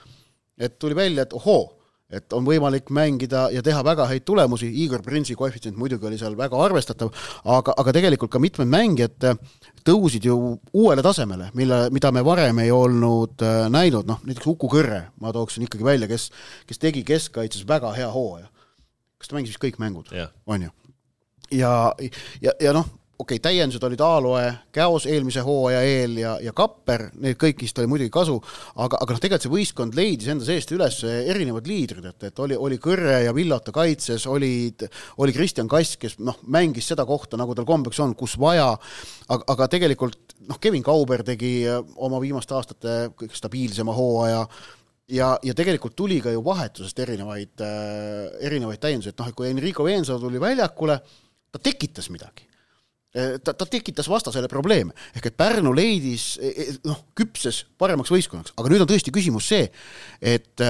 et 0.61 0.79
tuli 0.79 0.95
välja, 0.95 1.25
et 1.25 1.35
ohoo, 1.35 1.78
et 2.09 2.33
on 2.33 2.45
võimalik 2.47 2.89
mängida 2.95 3.49
ja 3.53 3.61
teha 3.65 3.83
väga 3.85 4.07
häid 4.09 4.25
tulemusi, 4.29 4.69
Igor 4.85 5.03
Prinsi 5.05 5.37
koefitsient 5.37 5.77
muidugi 5.77 6.09
oli 6.09 6.19
seal 6.21 6.37
väga 6.39 6.57
arvestatav, 6.65 7.13
aga, 7.45 7.75
aga 7.77 7.93
tegelikult 7.93 8.33
ka 8.33 8.41
mitmed 8.41 8.71
mängijad 8.73 9.27
äh, 9.29 9.37
tõusid 9.85 10.25
ju 10.25 10.39
uuele 10.73 11.05
tasemele, 11.05 11.51
mille, 11.59 11.83
mida 11.93 12.13
me 12.15 12.25
varem 12.25 12.63
ei 12.65 12.73
olnud 12.73 13.45
äh, 13.45 13.67
näinud, 13.73 14.09
noh 14.09 14.25
näiteks 14.25 14.49
Uku 14.49 14.71
Kõrre 14.73 15.03
ma 15.21 15.35
tooksin 15.37 15.69
ikkagi 15.69 15.85
välja, 15.85 16.09
kes, 16.09 16.31
kes 16.69 16.81
tegi 16.81 17.05
keskkaitses 17.09 17.69
väga 17.69 17.93
hea 17.97 18.09
hooaja. 18.13 18.49
kas 19.21 19.29
ta 19.29 19.37
mängis 19.37 19.53
vist 19.53 19.65
kõik 19.65 19.77
mängud? 19.83 20.09
on 20.47 20.65
ju. 20.65 20.73
ja, 21.61 21.93
ja, 22.41 22.57
ja 22.61 22.73
noh, 22.73 22.89
okei 23.19 23.37
okay,, 23.37 23.43
täiendused 23.43 23.83
olid 23.83 24.01
Aaloe, 24.05 24.45
Käos 24.73 25.07
eelmise 25.11 25.43
hooaja 25.43 25.81
eel 25.83 26.21
ja, 26.21 26.37
ja 26.43 26.53
Kapper, 26.55 27.09
need 27.19 27.35
kõigist 27.41 27.81
oli 27.81 27.91
muidugi 27.91 28.13
kasu, 28.15 28.37
aga, 28.77 29.01
aga 29.03 29.17
noh, 29.17 29.21
tegelikult 29.25 29.47
see 29.47 29.55
võistkond 29.55 29.99
leidis 29.99 30.31
enda 30.31 30.47
seest 30.47 30.71
üles 30.77 31.01
erinevad 31.03 31.67
liidrid, 31.67 32.07
et, 32.07 32.29
et 32.31 32.43
oli, 32.45 32.55
oli 32.55 32.79
Kõrre 32.83 33.19
ja 33.25 33.35
Villota 33.35 33.75
kaitses, 33.75 34.29
olid, 34.31 34.87
oli 35.19 35.35
Kristjan 35.35 35.71
Kass, 35.71 35.99
kes 35.99 36.19
noh, 36.23 36.39
mängis 36.47 36.93
seda 36.93 37.03
kohta, 37.09 37.41
nagu 37.41 37.59
tal 37.59 37.67
kombeks 37.67 37.99
on, 38.07 38.15
kus 38.19 38.39
vaja, 38.39 38.71
aga, 39.27 39.43
aga 39.57 39.71
tegelikult 39.75 40.39
noh, 40.47 40.63
Kevin 40.63 40.87
Kauber 40.87 41.27
tegi 41.27 41.53
oma 41.69 42.23
viimaste 42.23 42.55
aastate 42.55 42.99
kõige 43.19 43.35
stabiilsema 43.35 43.99
hooaja 43.99 44.45
ja, 45.11 45.33
ja 45.43 45.59
tegelikult 45.59 45.99
tuli 45.99 46.21
ka 46.23 46.31
ju 46.31 46.45
vahetusest 46.47 47.03
erinevaid 47.03 47.67
äh,, 47.67 48.29
erinevaid 48.47 48.79
täiendusi, 48.83 49.11
et 49.11 49.19
noh, 49.19 49.27
et 49.27 49.37
kui 49.37 49.51
Enrico 49.51 49.91
Veensalu 49.91 50.29
tuli 50.29 50.43
väljakule, 50.43 51.01
ta 51.51 51.61
tekitas 51.63 52.13
midagi. 52.15 52.48
ta, 53.13 53.55
ta 53.55 53.67
tekitas 53.67 54.09
vastasele 54.11 54.49
probleeme, 54.51 54.95
ehk 55.17 55.31
et 55.31 55.37
Pärnu 55.39 55.73
leidis 55.77 56.35
noh, 56.87 57.05
küpses 57.19 57.65
paremaks 57.81 58.13
võistkonnaks, 58.13 58.57
aga 58.59 58.73
nüüd 58.73 58.85
on 58.85 58.91
tõesti 58.91 59.15
küsimus 59.15 59.49
see, 59.49 59.69
et 60.21 60.65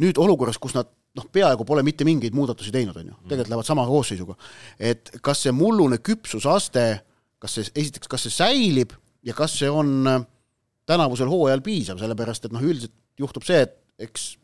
nüüd 0.00 0.20
olukorras, 0.22 0.60
kus 0.62 0.76
nad 0.76 0.90
noh, 1.14 1.26
peaaegu 1.32 1.66
pole 1.66 1.84
mitte 1.86 2.06
mingeid 2.06 2.34
muudatusi 2.34 2.72
teinud, 2.74 2.96
on 2.98 3.10
ju, 3.12 3.16
tegelikult 3.28 3.52
lähevad 3.52 3.68
sama 3.68 3.86
koosseisuga, 3.88 4.36
et 4.78 5.12
kas 5.24 5.44
see 5.46 5.54
mullune 5.54 6.00
küpsusaste, 6.02 6.86
kas 7.42 7.58
see 7.58 7.68
esiteks, 7.84 8.10
kas 8.10 8.26
see 8.26 8.34
säilib 8.34 8.94
ja 9.26 9.36
kas 9.36 9.58
see 9.60 9.70
on 9.70 10.06
tänavusel 10.88 11.30
hooajal 11.30 11.62
piisav, 11.64 12.00
sellepärast 12.00 12.48
et 12.48 12.54
noh, 12.54 12.64
üldiselt 12.64 12.94
juhtub 13.20 13.46
see, 13.46 13.62
et 13.64 13.76
eks 14.08 14.34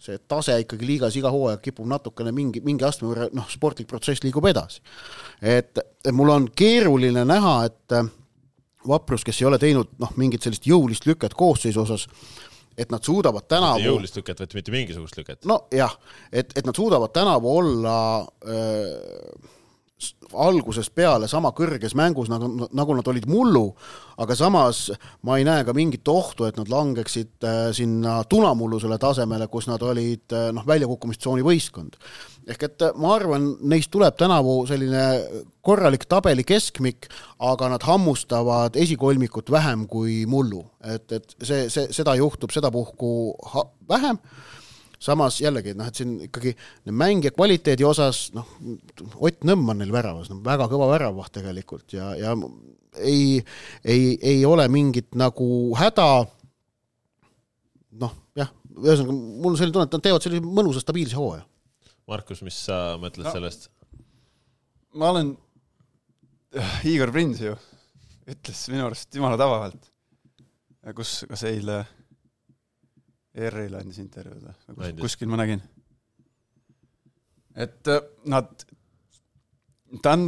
see 0.00 0.16
tase 0.28 0.54
ikkagi 0.62 0.86
liigas 0.88 1.16
iga 1.20 1.28
hooaeg 1.32 1.60
kipub 1.64 1.86
natukene 1.90 2.32
mingi, 2.32 2.62
mingi 2.64 2.84
astme 2.88 3.10
võrra, 3.10 3.26
noh, 3.36 3.48
sportlik 3.52 3.86
protsess 3.90 4.22
liigub 4.24 4.46
edasi. 4.48 4.80
et, 5.42 5.78
et 6.04 6.12
mul 6.16 6.30
on 6.32 6.48
keeruline 6.56 7.24
näha, 7.28 7.56
et 7.68 7.96
äh, 7.98 8.08
Vaprus, 8.88 9.24
kes 9.28 9.42
ei 9.42 9.46
ole 9.50 9.58
teinud 9.60 9.90
noh, 10.00 10.14
mingit 10.16 10.40
sellist 10.46 10.64
jõulist 10.66 11.04
lüket 11.04 11.34
koosseisu 11.36 11.82
osas, 11.82 12.06
et 12.80 12.88
nad 12.94 13.04
suudavad 13.04 13.44
tänavu 13.50 13.82
jõulist 13.84 14.16
lüket, 14.16 14.40
vaid 14.40 14.54
mitte 14.56 14.72
mingisugust 14.72 15.18
lüket. 15.20 15.44
nojah, 15.44 15.98
et, 16.32 16.54
et 16.56 16.64
nad 16.64 16.74
suudavad 16.76 17.12
tänavu 17.12 17.52
olla 17.58 17.96
öö, 18.48 19.34
s- 19.44 19.59
algusest 20.30 20.92
peale 20.94 21.28
sama 21.28 21.50
kõrges 21.56 21.94
mängus, 21.98 22.30
nagu, 22.30 22.48
nagu 22.76 22.96
nad 22.96 23.08
olid 23.10 23.26
mullu, 23.30 23.64
aga 24.20 24.36
samas 24.38 24.86
ma 25.26 25.38
ei 25.38 25.46
näe 25.46 25.64
ka 25.66 25.74
mingit 25.76 26.08
ohtu, 26.08 26.46
et 26.46 26.58
nad 26.60 26.70
langeksid 26.70 27.46
äh, 27.46 27.60
sinna 27.76 28.20
tunamullusele 28.30 28.98
tasemele, 29.00 29.48
kus 29.52 29.68
nad 29.70 29.82
olid 29.82 30.36
äh, 30.36 30.50
noh, 30.54 30.66
väljakukkumistsooni 30.66 31.44
võistkond. 31.46 31.98
ehk 32.50 32.62
et 32.68 32.86
äh, 32.86 32.94
ma 32.96 33.14
arvan, 33.16 33.50
neist 33.72 33.90
tuleb 33.90 34.16
tänavu 34.18 34.62
selline 34.70 35.04
korralik 35.60 36.06
tabeli 36.08 36.44
keskmik, 36.46 37.10
aga 37.38 37.68
nad 37.74 37.84
hammustavad 37.84 38.78
esikolmikut 38.80 39.50
vähem 39.50 39.86
kui 39.90 40.24
mullu, 40.26 40.64
et, 40.84 41.10
et 41.12 41.36
see, 41.42 41.68
see, 41.68 41.90
seda 41.92 42.14
juhtub 42.20 42.54
sedapuhku 42.54 43.12
vähem 43.90 44.18
samas 45.00 45.38
jällegi 45.40 45.72
noh, 45.78 45.88
et 45.88 45.96
siin 45.96 46.16
ikkagi 46.26 46.52
mängija 46.92 47.32
kvaliteedi 47.32 47.86
osas 47.88 48.26
noh, 48.36 48.48
Ott 49.24 49.46
Nõmm 49.48 49.72
on 49.72 49.80
neil 49.80 49.92
väravas, 49.94 50.28
no 50.28 50.40
väga 50.44 50.66
kõva 50.68 50.90
väravvaht 50.92 51.32
tegelikult 51.38 51.94
ja, 51.96 52.10
ja 52.20 52.34
ei, 53.00 53.40
ei, 53.84 54.16
ei 54.20 54.44
ole 54.44 54.66
mingit 54.68 55.14
nagu 55.16 55.46
häda. 55.78 56.08
noh, 58.00 58.12
jah, 58.38 58.50
ühesõnaga 58.76 59.14
mul 59.16 59.52
on 59.54 59.58
selline 59.58 59.74
tunne, 59.74 59.88
et 59.88 59.94
nad 59.96 60.04
teevad 60.04 60.24
sellise 60.24 60.44
mõnusa 60.46 60.82
stabiilse 60.84 61.16
hooaja. 61.18 61.44
Markus, 62.10 62.40
mis 62.42 62.56
sa 62.66 62.96
mõtled 63.00 63.26
No. 63.26 63.32
sellest? 63.34 63.68
ma 64.94 65.10
olen, 65.14 65.32
Igor 66.90 67.12
Prins 67.14 67.38
ju 67.42 67.52
ütles 68.30 68.60
minu 68.70 68.84
arust 68.88 69.14
jumala 69.14 69.38
tabavalt, 69.38 69.88
kus, 70.98 71.20
kas 71.30 71.44
eile 71.46 71.80
ERR-ile 73.36 73.78
andis 73.78 74.00
intervjuud 74.02 74.42
või 74.42 74.50
kus, 74.50 74.88
Andis., 74.88 75.02
kuskil 75.04 75.30
ma 75.30 75.38
nägin. 75.38 75.62
et 77.54 77.90
äh, 77.92 78.02
nad, 78.32 78.50
ta 80.02 80.16
on, 80.16 80.26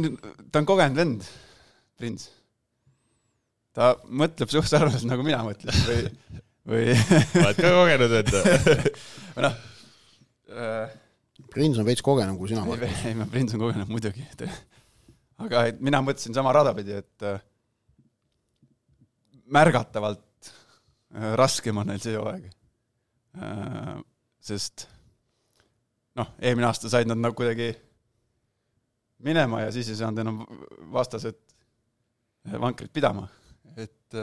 ta 0.51 0.61
on 0.61 0.69
kogenud 0.69 1.01
vend, 1.01 1.27
Prins. 1.99 2.29
ta 3.75 3.93
mõtleb 4.07 4.51
suht 4.53 4.71
sarnaselt 4.71 5.09
nagu 5.09 5.25
mina 5.27 5.43
mõtlen 5.43 5.83
või, 5.89 5.99
või 6.71 6.97
oled 7.43 7.59
ka 7.59 7.73
kogenud 7.79 8.17
enda? 8.21 8.43
või 9.35 9.47
noh 9.49 9.61
äh, 10.53 10.99
Prins 11.53 11.77
on 11.81 11.87
veits 11.87 12.05
kogenum 12.05 12.37
kui 12.39 12.49
sina, 12.49 12.63
ei 12.63 12.71
Markus., 12.71 13.05
ei, 13.09 13.17
ma 13.19 13.27
Prins 13.29 13.57
on 13.57 13.65
kogenud 13.65 13.91
muidugi. 13.91 14.23
aga 15.43 15.67
et 15.69 15.83
mina 15.83 15.99
mõtlesin 16.05 16.35
sama 16.35 16.55
rada 16.55 16.71
pidi, 16.77 16.95
et 17.03 17.27
äh, 17.27 17.43
märgatavalt 19.53 20.53
raskem 21.37 21.77
on 21.77 21.91
neil 21.91 22.01
see 22.01 22.15
hooaeg. 22.17 22.47
Sest 24.43 24.87
noh, 26.19 26.35
eelmine 26.39 26.67
aasta 26.67 26.91
said 26.91 27.09
nad 27.09 27.17
nagu 27.17 27.35
kuidagi 27.37 27.71
minema 29.25 29.63
ja 29.63 29.71
siis 29.73 29.89
ei 29.89 29.97
saanud 29.97 30.21
enam 30.21 30.41
vastased 30.93 31.39
vankrit 32.59 32.91
pidama, 32.93 33.25
et 33.79 34.19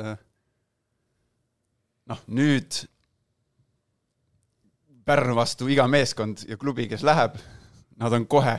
noh, 2.11 2.25
nüüd 2.29 2.83
Pärnu 5.11 5.33
vastu 5.35 5.67
iga 5.73 5.89
meeskond 5.91 6.45
ja 6.47 6.55
klubi, 6.61 6.85
kes 6.87 7.03
läheb, 7.03 7.35
nad 7.99 8.15
on 8.15 8.27
kohe 8.31 8.53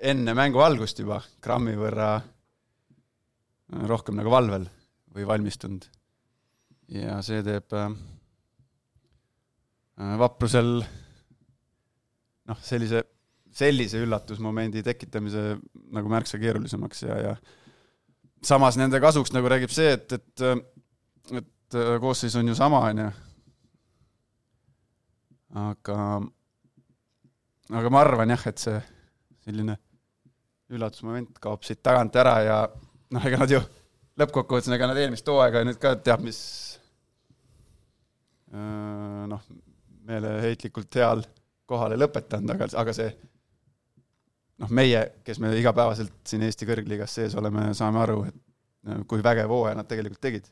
enne 0.00 0.34
mängu 0.38 0.62
algust 0.64 1.02
juba 1.02 1.18
grammi 1.44 1.74
võrra 1.76 2.14
rohkem 3.90 4.16
nagu 4.16 4.32
valvel 4.32 4.64
või 5.14 5.26
valmistunud. 5.28 5.84
ja 6.94 7.20
see 7.24 7.42
teeb 7.42 7.72
äh, 7.72 7.92
vaprusel 9.96 10.70
noh, 12.48 12.62
sellise, 12.64 13.04
sellise 13.54 14.00
üllatusmomendi 14.02 14.82
tekitamise 14.86 15.54
nagu 15.94 16.10
märksa 16.10 16.40
keerulisemaks 16.42 17.04
ja, 17.06 17.18
ja 17.28 17.34
samas 18.44 18.78
nende 18.80 19.00
kasuks 19.02 19.32
nagu 19.34 19.48
räägib 19.50 19.72
see, 19.72 19.94
et, 19.94 20.16
et, 20.18 20.46
et 21.40 21.78
koosseis 22.02 22.34
on 22.40 22.50
ju 22.50 22.56
sama, 22.58 22.82
on 22.90 23.04
ju. 23.04 23.08
aga, 25.64 25.98
aga 27.70 27.94
ma 27.94 28.02
arvan 28.02 28.34
jah, 28.34 28.46
et 28.50 28.66
see 28.66 28.76
selline 29.46 29.78
üllatusmoment 30.74 31.38
kaob 31.42 31.64
siit 31.64 31.82
tagant 31.84 32.16
ära 32.18 32.36
ja 32.42 32.58
noh, 33.14 33.26
ega 33.28 33.40
nad 33.44 33.52
ju 33.52 33.60
lõppkokkuvõttes, 34.18 34.72
ega 34.74 34.88
nad 34.90 34.98
eelmist 34.98 35.28
hooaega 35.28 35.64
nüüd 35.66 35.78
ka 35.82 35.94
teab 36.02 36.22
mis 36.24 36.40
noh, 38.54 39.42
meeleheitlikult 40.08 41.00
heal 41.00 41.22
kohal 41.68 41.94
ei 41.94 42.00
lõpetanud, 42.00 42.50
aga, 42.54 42.68
aga 42.80 42.94
see 42.96 43.10
noh, 44.62 44.70
meie, 44.70 45.04
kes 45.24 45.40
me 45.42 45.52
igapäevaselt 45.58 46.16
siin 46.28 46.44
Eesti 46.46 46.68
kõrgliigas 46.68 47.16
sees 47.18 47.36
oleme, 47.40 47.70
saame 47.76 48.02
aru, 48.02 48.24
et 48.28 49.06
kui 49.08 49.24
vägev 49.24 49.52
hooaja 49.52 49.78
nad 49.78 49.88
tegelikult 49.88 50.22
tegid. 50.24 50.50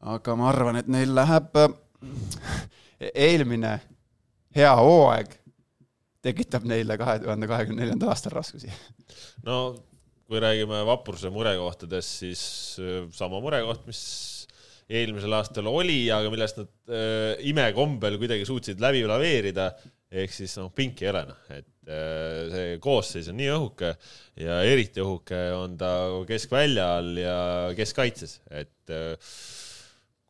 aga 0.00 0.36
ma 0.36 0.48
arvan, 0.48 0.80
et 0.80 0.88
neil 0.88 1.12
läheb 1.14 1.58
eelmine 3.12 3.74
hea 4.56 4.72
hooaeg 4.76 5.34
tekitab 6.26 6.64
neile 6.66 6.96
kahe 6.98 7.18
tuhande 7.22 7.48
kahekümne 7.50 7.82
neljandal 7.82 8.14
aastal 8.14 8.34
raskusi. 8.36 8.72
no 9.44 9.76
kui 10.26 10.40
räägime 10.42 10.80
vapruse 10.86 11.30
murekohtadest, 11.30 12.16
siis 12.24 12.42
äh, 12.82 13.04
sama 13.14 13.40
murekoht, 13.40 13.84
mis 13.86 14.00
eelmisel 14.86 15.34
aastal 15.38 15.68
oli, 15.70 16.04
aga 16.14 16.30
millest 16.32 16.60
nad 16.60 16.70
äh, 16.90 17.46
imekombel 17.50 18.18
kuidagi 18.20 18.46
suutsid 18.48 18.82
läbi 18.82 19.02
laveerida, 19.08 19.70
ehk 20.12 20.34
siis 20.34 20.54
noh, 20.60 20.70
pinki 20.74 21.06
ei 21.06 21.10
ole 21.10 21.24
noh, 21.30 21.40
et 21.50 21.90
äh, 21.90 22.42
see 22.52 22.76
koosseis 22.82 23.30
on 23.32 23.38
nii 23.40 23.50
õhuke 23.56 23.92
ja 24.42 24.60
eriti 24.68 25.02
õhuke 25.02 25.40
on 25.56 25.74
ta 25.80 25.90
keskvälja 26.28 26.90
all 27.00 27.18
ja 27.18 27.38
keskkaitses, 27.78 28.38
et 28.50 28.94
äh, 28.94 29.34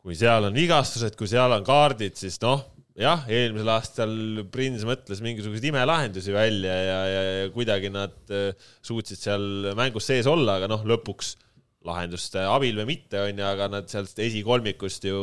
kui 0.00 0.16
seal 0.16 0.48
on 0.48 0.56
vigastused, 0.56 1.18
kui 1.18 1.28
seal 1.28 1.52
on 1.52 1.66
kaardid, 1.66 2.16
siis 2.16 2.40
noh 2.44 2.64
jah, 2.96 3.26
eelmisel 3.28 3.70
aastal 3.74 4.14
Prins 4.52 4.84
mõtles 4.88 5.20
mingisuguseid 5.24 5.68
imelahendusi 5.68 6.32
välja 6.32 6.72
ja, 6.72 7.00
ja, 7.10 7.24
ja 7.42 7.50
kuidagi 7.52 7.90
nad 7.92 8.16
äh, 8.32 8.68
suutsid 8.84 9.20
seal 9.20 9.74
mängus 9.76 10.08
sees 10.08 10.28
olla, 10.30 10.56
aga 10.56 10.70
noh, 10.72 10.86
lõpuks 10.88 11.34
lahenduste 11.86 12.44
abil 12.50 12.78
või 12.80 12.88
mitte, 12.94 13.20
onju, 13.28 13.44
aga 13.46 13.68
nad 13.72 13.90
sealt 13.92 14.18
esikolmikust 14.26 15.06
ju, 15.08 15.20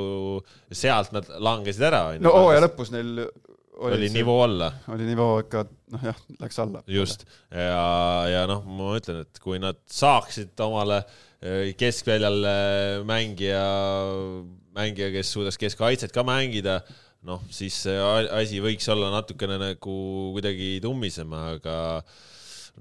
sealt 0.71 1.13
nad 1.15 1.29
langesid 1.43 1.87
ära, 1.89 2.05
onju. 2.13 2.25
no 2.25 2.35
hooaja 2.37 2.63
lõpus 2.67 2.93
neil 2.93 3.13
oli, 3.23 3.97
oli 3.97 4.09
nivoo 4.13 4.39
alla. 4.45 4.71
oli 4.93 5.07
nivoo 5.09 5.37
ikka, 5.43 5.65
noh 5.95 6.07
jah, 6.09 6.25
läks 6.41 6.59
alla. 6.63 6.83
just, 6.89 7.27
ja, 7.51 7.85
ja 8.31 8.43
noh, 8.49 8.65
ma 8.65 8.95
ütlen, 8.99 9.23
et 9.27 9.43
kui 9.43 9.61
nad 9.61 9.79
saaksid 9.91 10.59
omale 10.65 11.03
äh, 11.03 11.71
keskväljal 11.79 12.43
mängija, 13.09 13.63
mängija, 14.77 15.13
kes 15.15 15.33
suudaks 15.35 15.59
keskkaitset 15.61 16.15
ka 16.15 16.25
mängida 16.27 16.81
noh, 17.27 17.43
siis 17.53 17.75
see 17.85 17.97
asi 18.35 18.61
võiks 18.63 18.87
olla 18.91 19.11
natukene 19.13 19.57
nagu 19.61 19.97
kuidagi 20.35 20.77
tummisem, 20.83 21.31
aga 21.53 21.75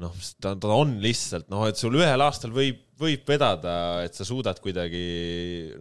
noh, 0.03 0.15
ta, 0.43 0.55
ta 0.57 0.73
on 0.75 0.97
lihtsalt 1.03 1.51
noh, 1.53 1.67
et 1.69 1.79
sul 1.79 1.97
ühel 2.01 2.25
aastal 2.25 2.55
võib, 2.55 2.81
võib 3.03 3.29
vedada, 3.29 3.75
et 4.07 4.17
sa 4.17 4.27
suudad 4.27 4.59
kuidagi 4.63 5.03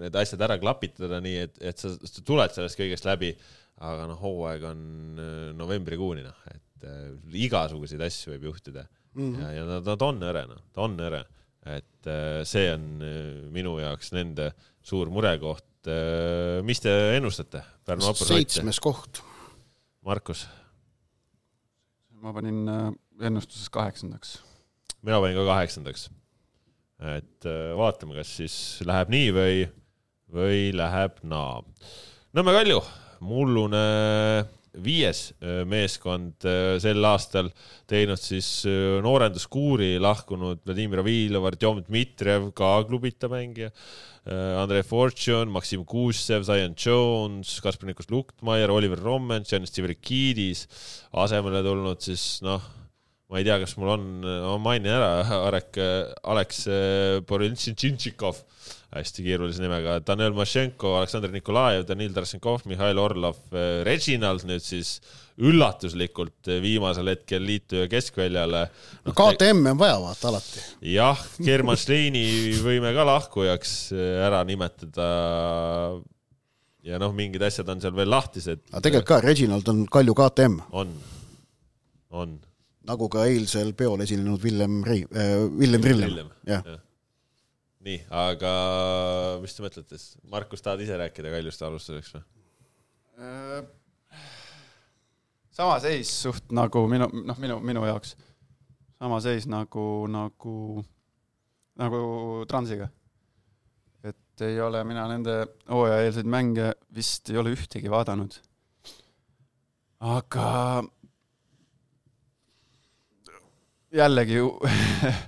need 0.01 0.15
asjad 0.21 0.41
ära 0.47 0.57
klapitada 0.61 1.21
nii, 1.23 1.43
et, 1.47 1.59
et 1.71 1.81
sa, 1.81 1.93
sa 1.95 2.23
tuled 2.25 2.55
sellest 2.55 2.79
kõigest 2.79 3.07
läbi. 3.09 3.33
aga 3.81 4.05
noh, 4.05 4.19
hooaeg 4.21 4.65
on 4.69 4.81
äh, 5.17 5.37
novembrikuuni 5.57 6.21
noh, 6.21 6.41
et 6.51 6.85
äh, 6.85 7.13
igasuguseid 7.47 8.01
asju 8.05 8.35
võib 8.35 8.51
juhtuda 8.51 8.83
mm 9.15 9.23
-hmm. 9.23 9.41
ja, 9.41 9.51
ja 9.55 9.63
nad, 9.65 9.87
nad 9.87 10.01
on 10.05 10.21
ere, 10.23 10.45
noh, 10.47 10.61
ta 10.73 10.83
on 10.85 10.99
ere, 10.99 11.23
et 11.65 12.07
äh, 12.07 12.43
see 12.45 12.69
on 12.73 13.01
äh, 13.01 13.49
minu 13.49 13.79
jaoks 13.79 14.11
nende 14.13 14.51
suur 14.83 15.09
murekoht 15.09 15.89
äh, 15.89 16.61
mis 16.63 16.79
te 16.79 16.93
ennustate 17.17 17.63
seitsmes 18.21 18.79
koht. 18.79 19.23
Markus? 20.05 20.47
ma 22.21 22.33
panin 22.33 22.67
äh, 22.69 22.91
ennustuses 23.21 23.69
kaheksandaks. 23.69 24.39
mina 25.01 25.19
panin 25.21 25.37
ka 25.37 25.45
kaheksandaks. 25.45 26.09
Et 27.01 27.49
äh, 27.49 27.73
vaatame, 27.77 28.15
kas 28.19 28.37
siis 28.39 28.55
läheb 28.87 29.11
nii 29.13 29.29
või, 29.35 29.59
või 30.31 30.63
läheb 30.77 31.21
naa. 31.27 31.61
Nõmme 32.37 32.55
Kalju, 32.55 32.81
mullune 33.27 33.85
viies 34.71 35.33
meeskond 35.67 36.45
sel 36.79 37.03
aastal 37.03 37.49
teinud 37.91 38.21
siis 38.21 38.63
noorenduskuuri 39.03 39.97
lahkunud 39.99 40.61
Vladimir 40.63 41.01
Avilov, 41.01 41.49
Artjom 41.49 41.81
Dmitrijev, 41.83 42.45
ka 42.55 42.69
klubita 42.87 43.27
mängija 43.27 43.73
Äh, 44.23 44.61
Andrei 44.61 44.83
Fortune, 44.83 45.49
Maksim 45.49 45.83
Kuusev, 45.83 46.43
Zion 46.45 46.75
Jones, 46.77 47.55
Kaspar 47.59 47.87
Nikos 47.89 48.11
Luktmaier, 48.11 48.69
Oliver 48.69 48.99
Rommen, 49.01 49.41
Janis 49.49 49.73
Tsiverikidis, 49.73 50.67
asemele 51.23 51.63
tulnud 51.65 52.03
siis 52.05 52.25
noh, 52.45 52.61
ma 53.31 53.39
ei 53.39 53.47
tea, 53.47 53.57
kas 53.63 53.77
mul 53.79 53.93
on, 53.93 54.07
ma 54.25 54.57
mainin 54.59 54.91
ära, 54.91 55.11
Arek, 55.47 55.79
Aleks 56.27 56.65
Boriltšintšintšikov, 57.29 58.41
hästi 58.91 59.23
keerulise 59.23 59.63
nimega, 59.63 60.01
Danil 60.03 60.35
Mašenko, 60.35 60.97
Aleksandr 60.99 61.31
Nikolajev, 61.31 61.85
Danil 61.87 62.11
Tarasenkov, 62.15 62.65
Mihhail 62.67 62.99
Orlov, 62.99 63.39
Reginald 63.87 64.43
nüüd 64.49 64.65
siis 64.65 64.97
üllatuslikult 65.41 66.51
viimasel 66.61 67.13
hetkel 67.13 67.43
liituja 67.47 67.87
keskväljale 67.91 68.65
no,. 68.67 69.13
KTM 69.15 69.71
on 69.71 69.79
vaja 69.79 69.95
vaata 70.03 70.29
alati. 70.33 70.65
jah, 70.91 71.23
German 71.39 71.79
Schleini 71.79 72.25
võime 72.61 72.91
ka 72.95 73.07
lahkujaks 73.07 73.73
ära 74.27 74.43
nimetada. 74.47 75.07
ja 76.83 76.99
noh, 77.01 77.15
mingid 77.15 77.47
asjad 77.47 77.69
on 77.71 77.81
seal 77.81 77.95
veel 77.95 78.11
lahtised. 78.11 78.67
aga 78.69 78.83
tegelikult 78.83 79.11
ka, 79.15 79.23
Reginald 79.23 79.71
on 79.71 79.85
Kalju 79.87 80.19
KTM. 80.19 80.61
on, 80.83 80.95
on. 82.11 82.39
Nagu 82.89 83.09
ka 83.13 83.25
eilsel 83.29 83.73
peol 83.77 84.01
esinenud 84.05 84.41
Villem 84.41 84.81
Rei- 84.87 85.07
äh,, 85.11 85.35
Villem 85.59 85.83
Rillem, 85.85 86.31
jah 86.47 86.65
ja. 86.65 86.77
nii, 87.85 87.99
aga 88.23 88.53
mis 89.43 89.53
te 89.57 89.65
mõtlete, 89.65 89.99
Markus, 90.31 90.63
tahad 90.65 90.81
ise 90.85 90.97
rääkida 91.01 91.33
Kaljust 91.33 91.61
alustuseks 91.67 92.15
või? 92.15 92.23
Äh, 93.21 93.61
sama 95.53 95.77
seis 95.83 96.09
suht 96.23 96.49
nagu 96.55 96.85
minu, 96.89 97.09
noh, 97.27 97.37
minu, 97.41 97.59
minu 97.61 97.85
jaoks. 97.85 98.15
sama 99.01 99.19
seis 99.21 99.47
nagu, 99.49 100.07
nagu, 100.09 100.83
nagu 101.81 102.01
Transiga. 102.49 102.89
et 104.03 104.41
ei 104.41 104.57
ole 104.61 104.83
mina 104.83 105.03
nende 105.09 105.35
hooajaeelseid 105.69 106.25
mänge 106.25 106.71
vist 106.95 107.29
ei 107.29 107.37
ole 107.37 107.53
ühtegi 107.53 107.89
vaadanud. 107.93 108.39
aga 109.99 110.47
jällegi 113.95 114.39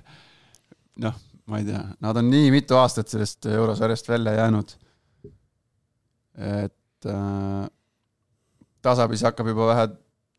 noh, 1.04 1.20
ma 1.50 1.60
ei 1.60 1.68
tea, 1.68 1.82
nad 2.00 2.16
on 2.20 2.30
nii 2.30 2.50
mitu 2.54 2.78
aastat 2.80 3.12
sellest 3.12 3.46
eurosarjast 3.52 4.08
välja 4.08 4.32
jäänud, 4.38 4.74
et 6.64 7.08
äh, 7.10 7.64
tasapisi 8.82 9.26
hakkab 9.28 9.52
juba 9.52 9.70
vähe 9.72 9.88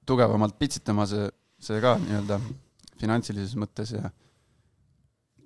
tugevamalt 0.06 0.60
pitsitama 0.60 1.06
see, 1.10 1.30
see 1.62 1.82
ka 1.82 1.96
nii-öelda 2.02 2.40
finantsilises 3.00 3.58
mõttes 3.60 3.96
ja 3.96 4.10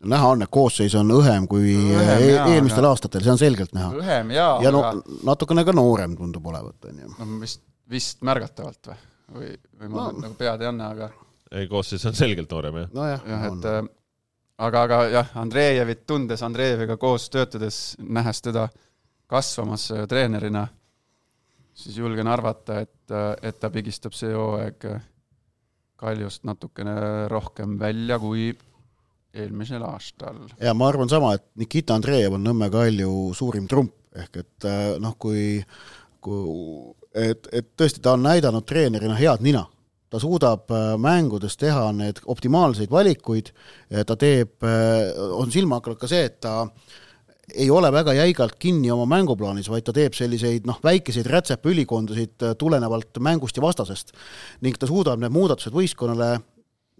näha 0.09 0.33
on, 0.33 0.43
et 0.45 0.51
koosseis 0.51 0.95
on 0.95 1.11
õhem 1.11 1.47
kui 1.51 1.73
õhem, 1.75 2.11
e 2.15 2.27
jaa, 2.31 2.47
eelmistel 2.53 2.85
aga... 2.85 2.93
aastatel, 2.95 3.23
see 3.25 3.33
on 3.35 3.41
selgelt 3.41 3.73
näha. 3.75 3.91
õhem 3.99 4.35
jaa, 4.35 4.51
ja 4.63 4.71
no 4.71 4.83
aga... 4.87 5.17
natukene 5.27 5.65
ka 5.67 5.75
noorem 5.75 6.15
tundub 6.19 6.45
olevat, 6.51 6.77
on 6.91 7.01
ju. 7.03 7.15
no 7.17 7.39
vist, 7.41 7.63
vist 7.91 8.23
märgatavalt 8.27 8.91
või, 8.91 8.99
või, 9.35 9.49
või 9.81 9.91
ma 9.95 10.05
no. 10.05 10.21
nagu 10.23 10.37
pead 10.39 10.63
ei 10.63 10.71
anna, 10.71 10.93
aga 10.95 11.09
koosseis 11.69 12.05
on 12.05 12.17
selgelt 12.17 12.51
noorem, 12.51 12.83
jah. 12.83 12.91
nojah, 12.93 13.23
jah, 13.27 13.45
et 13.49 13.69
äh, 13.69 13.79
aga, 14.67 14.83
aga 14.87 14.99
jah, 15.13 15.31
Andreejevit 15.41 16.05
tundes, 16.07 16.43
Andreejeviga 16.45 16.97
koos 17.01 17.29
töötades, 17.33 17.79
nähes 17.99 18.41
teda 18.45 18.67
kasvamas 19.29 19.89
äh, 19.95 20.05
treenerina, 20.09 20.67
siis 21.73 21.97
julgen 21.97 22.27
arvata, 22.27 22.81
et, 22.85 23.13
et 23.41 23.59
ta 23.59 23.71
pigistab 23.73 24.17
see 24.17 24.33
hooaeg 24.35 24.89
Kaljust 25.99 26.45
natukene 26.47 27.27
rohkem 27.27 27.73
välja 27.79 28.15
kui 28.19 28.53
eelmisel 29.33 29.83
aastal. 29.83 30.45
ja 30.61 30.73
ma 30.73 30.87
arvan 30.87 31.09
sama, 31.09 31.33
et 31.35 31.45
Nikita 31.59 31.97
Andreev 31.97 32.37
on 32.37 32.45
Nõmme 32.45 32.69
Kalju 32.71 33.33
suurim 33.37 33.67
trump, 33.67 33.93
ehk 34.15 34.39
et 34.41 34.67
äh, 34.67 34.93
noh, 35.01 35.15
kui, 35.19 35.59
kui, 36.23 36.93
et, 37.13 37.49
et 37.51 37.69
tõesti, 37.77 38.01
ta 38.01 38.15
on 38.17 38.25
näidanud 38.25 38.65
treenerina 38.65 39.17
head 39.19 39.43
nina. 39.45 39.65
Ta 40.09 40.21
suudab 40.21 40.71
äh, 40.73 40.95
mängudes 40.97 41.57
teha 41.57 41.91
need 41.93 42.23
optimaalseid 42.25 42.89
valikuid, 42.91 43.53
ta 43.89 44.15
teeb, 44.19 44.63
on 45.33 45.51
silma 45.51 45.79
hakanud 45.79 45.99
ka 46.01 46.09
see, 46.09 46.25
et 46.29 46.39
ta 46.43 46.67
ei 47.55 47.69
ole 47.69 47.91
väga 47.91 48.13
jäigalt 48.17 48.55
kinni 48.59 48.91
oma 48.91 49.05
mänguplaanis, 49.09 49.69
vaid 49.71 49.85
ta 49.87 49.93
teeb 49.95 50.15
selliseid 50.17 50.67
noh, 50.69 50.79
väikeseid 50.83 51.27
rätsepaülikondasid 51.29 52.45
äh, 52.45 52.55
tulenevalt 52.59 53.19
mängust 53.23 53.57
ja 53.57 53.63
vastasest. 53.63 54.13
ning 54.61 54.77
ta 54.77 54.87
suudab 54.87 55.19
need 55.19 55.33
muudatused 55.33 55.73
võistkonnale 55.73 56.29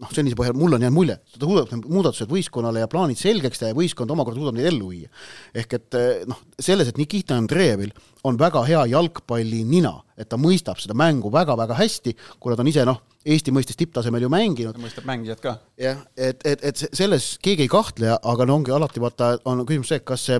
noh, 0.00 0.12
senise 0.14 0.38
põhjal 0.38 0.56
mul 0.56 0.76
on 0.76 0.86
jäänud 0.86 0.96
mulje, 0.96 1.18
ta 1.36 1.44
suudab 1.44 1.74
need 1.74 1.90
muudatused 1.90 2.30
võistkonnale 2.30 2.84
ja 2.84 2.90
plaanid 2.90 3.20
selgeks 3.20 3.60
teha 3.60 3.72
ja 3.74 3.78
võistkond 3.78 4.10
omakorda 4.14 4.40
suudab 4.40 4.58
neid 4.58 4.70
ellu 4.72 4.90
viia. 4.94 5.10
ehk 5.54 5.76
et 5.78 6.00
noh, 6.30 6.40
selles, 6.58 6.88
et 6.88 7.00
Nikita 7.00 7.38
Andreevil 7.38 7.94
on 8.24 8.38
väga 8.38 8.62
hea 8.68 8.86
jalgpalli 8.92 9.62
nina, 9.64 9.94
et 10.18 10.28
ta 10.28 10.36
mõistab 10.36 10.80
seda 10.82 10.94
mängu 10.94 11.30
väga-väga 11.32 11.76
hästi, 11.78 12.16
kuna 12.40 12.56
ta 12.56 12.62
on 12.62 12.72
ise 12.72 12.84
noh, 12.88 13.00
Eesti 13.20 13.52
mõistes 13.52 13.76
tipptasemel 13.76 14.22
ju 14.24 14.30
mänginud, 14.32 14.72
ta 14.72 14.80
mõistab 14.80 15.04
mängijat 15.04 15.42
ka. 15.44 15.58
jah, 15.76 15.98
et, 16.16 16.40
et, 16.48 16.62
et 16.64 16.76
se- 16.76 16.88
selles 16.96 17.34
keegi 17.44 17.66
ei 17.66 17.68
kahtle, 17.68 18.14
aga 18.16 18.46
no 18.48 18.54
ongi 18.56 18.72
alati 18.72 19.00
vaata, 19.02 19.34
on 19.44 19.60
küsimus 19.68 19.92
see, 19.92 20.00
kas 20.00 20.24
see 20.30 20.38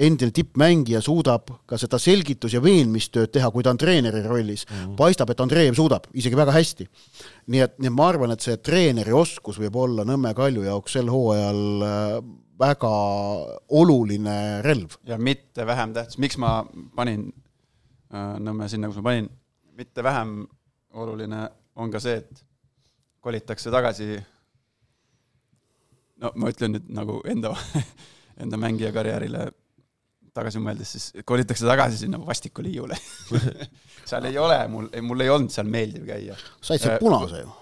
endine 0.00 0.32
tippmängija 0.34 1.02
suudab 1.04 1.52
ka 1.70 1.76
seda 1.78 2.00
selgitus- 2.02 2.56
ja 2.56 2.62
veenmistööd 2.64 3.30
teha, 3.30 3.50
kui 3.52 3.62
ta 3.62 3.70
on 3.70 3.78
treeneri 3.78 4.22
rollis 4.26 4.64
mm. 4.64 4.76
-hmm. 4.76 4.96
paistab, 4.96 5.30
et 5.30 5.40
Andreev 5.40 5.74
suudab 5.74 6.08
isegi 6.14 6.36
väga 6.36 6.52
hästi. 6.52 6.88
nii 7.46 7.60
et, 7.60 7.78
nii 7.78 7.86
et 7.86 7.94
ma 7.94 8.08
arvan, 8.08 8.30
et 8.30 8.40
see 8.40 8.56
treeneri 8.56 9.12
oskus 9.12 9.58
võib 9.60 9.76
olla 9.76 10.04
Nõmme 10.04 10.34
Kalju 10.34 10.64
jaoks 10.64 10.92
sel 10.92 11.10
hooajal 11.12 11.82
äh, 11.82 12.24
väga 12.58 12.90
oluline 13.68 14.62
relv. 14.62 14.98
ja 15.06 15.18
mitte 15.18 15.66
vähem 15.66 15.94
tähtis, 15.94 16.18
miks 16.18 16.38
ma 16.38 16.64
panin 16.96 17.32
äh, 18.14 18.36
Nõmme 18.38 18.68
sinna, 18.70 18.88
kus 18.88 19.00
ma 19.00 19.10
panin, 19.10 19.28
mitte 19.74 20.02
vähem 20.02 20.44
oluline 20.94 21.48
on 21.76 21.90
ka 21.90 22.00
see, 22.00 22.20
et 22.22 22.44
kolitakse 23.24 23.72
tagasi 23.74 24.14
no 26.22 26.30
ma 26.38 26.50
ütlen 26.52 26.76
nüüd 26.76 26.90
nagu 26.94 27.18
enda, 27.30 27.54
enda 28.42 28.60
mängija 28.60 28.92
karjäärile 28.94 29.48
tagasi 30.34 30.62
mõeldes, 30.62 30.94
siis 30.96 31.24
kolitakse 31.26 31.66
tagasi 31.66 32.00
sinna 32.00 32.18
vastikoliiule. 32.22 32.96
seal 34.08 34.26
ei 34.30 34.38
ole 34.38 34.58
mul, 34.70 34.88
mul 35.06 35.22
ei 35.22 35.30
olnud 35.30 35.52
seal 35.54 35.68
meeldiv 35.70 36.06
käia, 36.08 36.38
said 36.60 36.82
sealt 36.82 36.98
Äh, 36.98 37.02
punase 37.02 37.44
ju. 37.44 37.52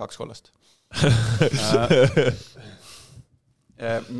kaks 0.00 0.20
kollast. 0.20 0.52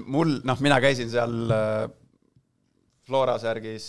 mul, 0.07 0.41
noh, 0.45 0.61
mina 0.61 0.81
käisin 0.83 1.11
seal 1.13 1.51
äh, 1.55 1.85
Flora 3.05 3.37
särgis 3.39 3.87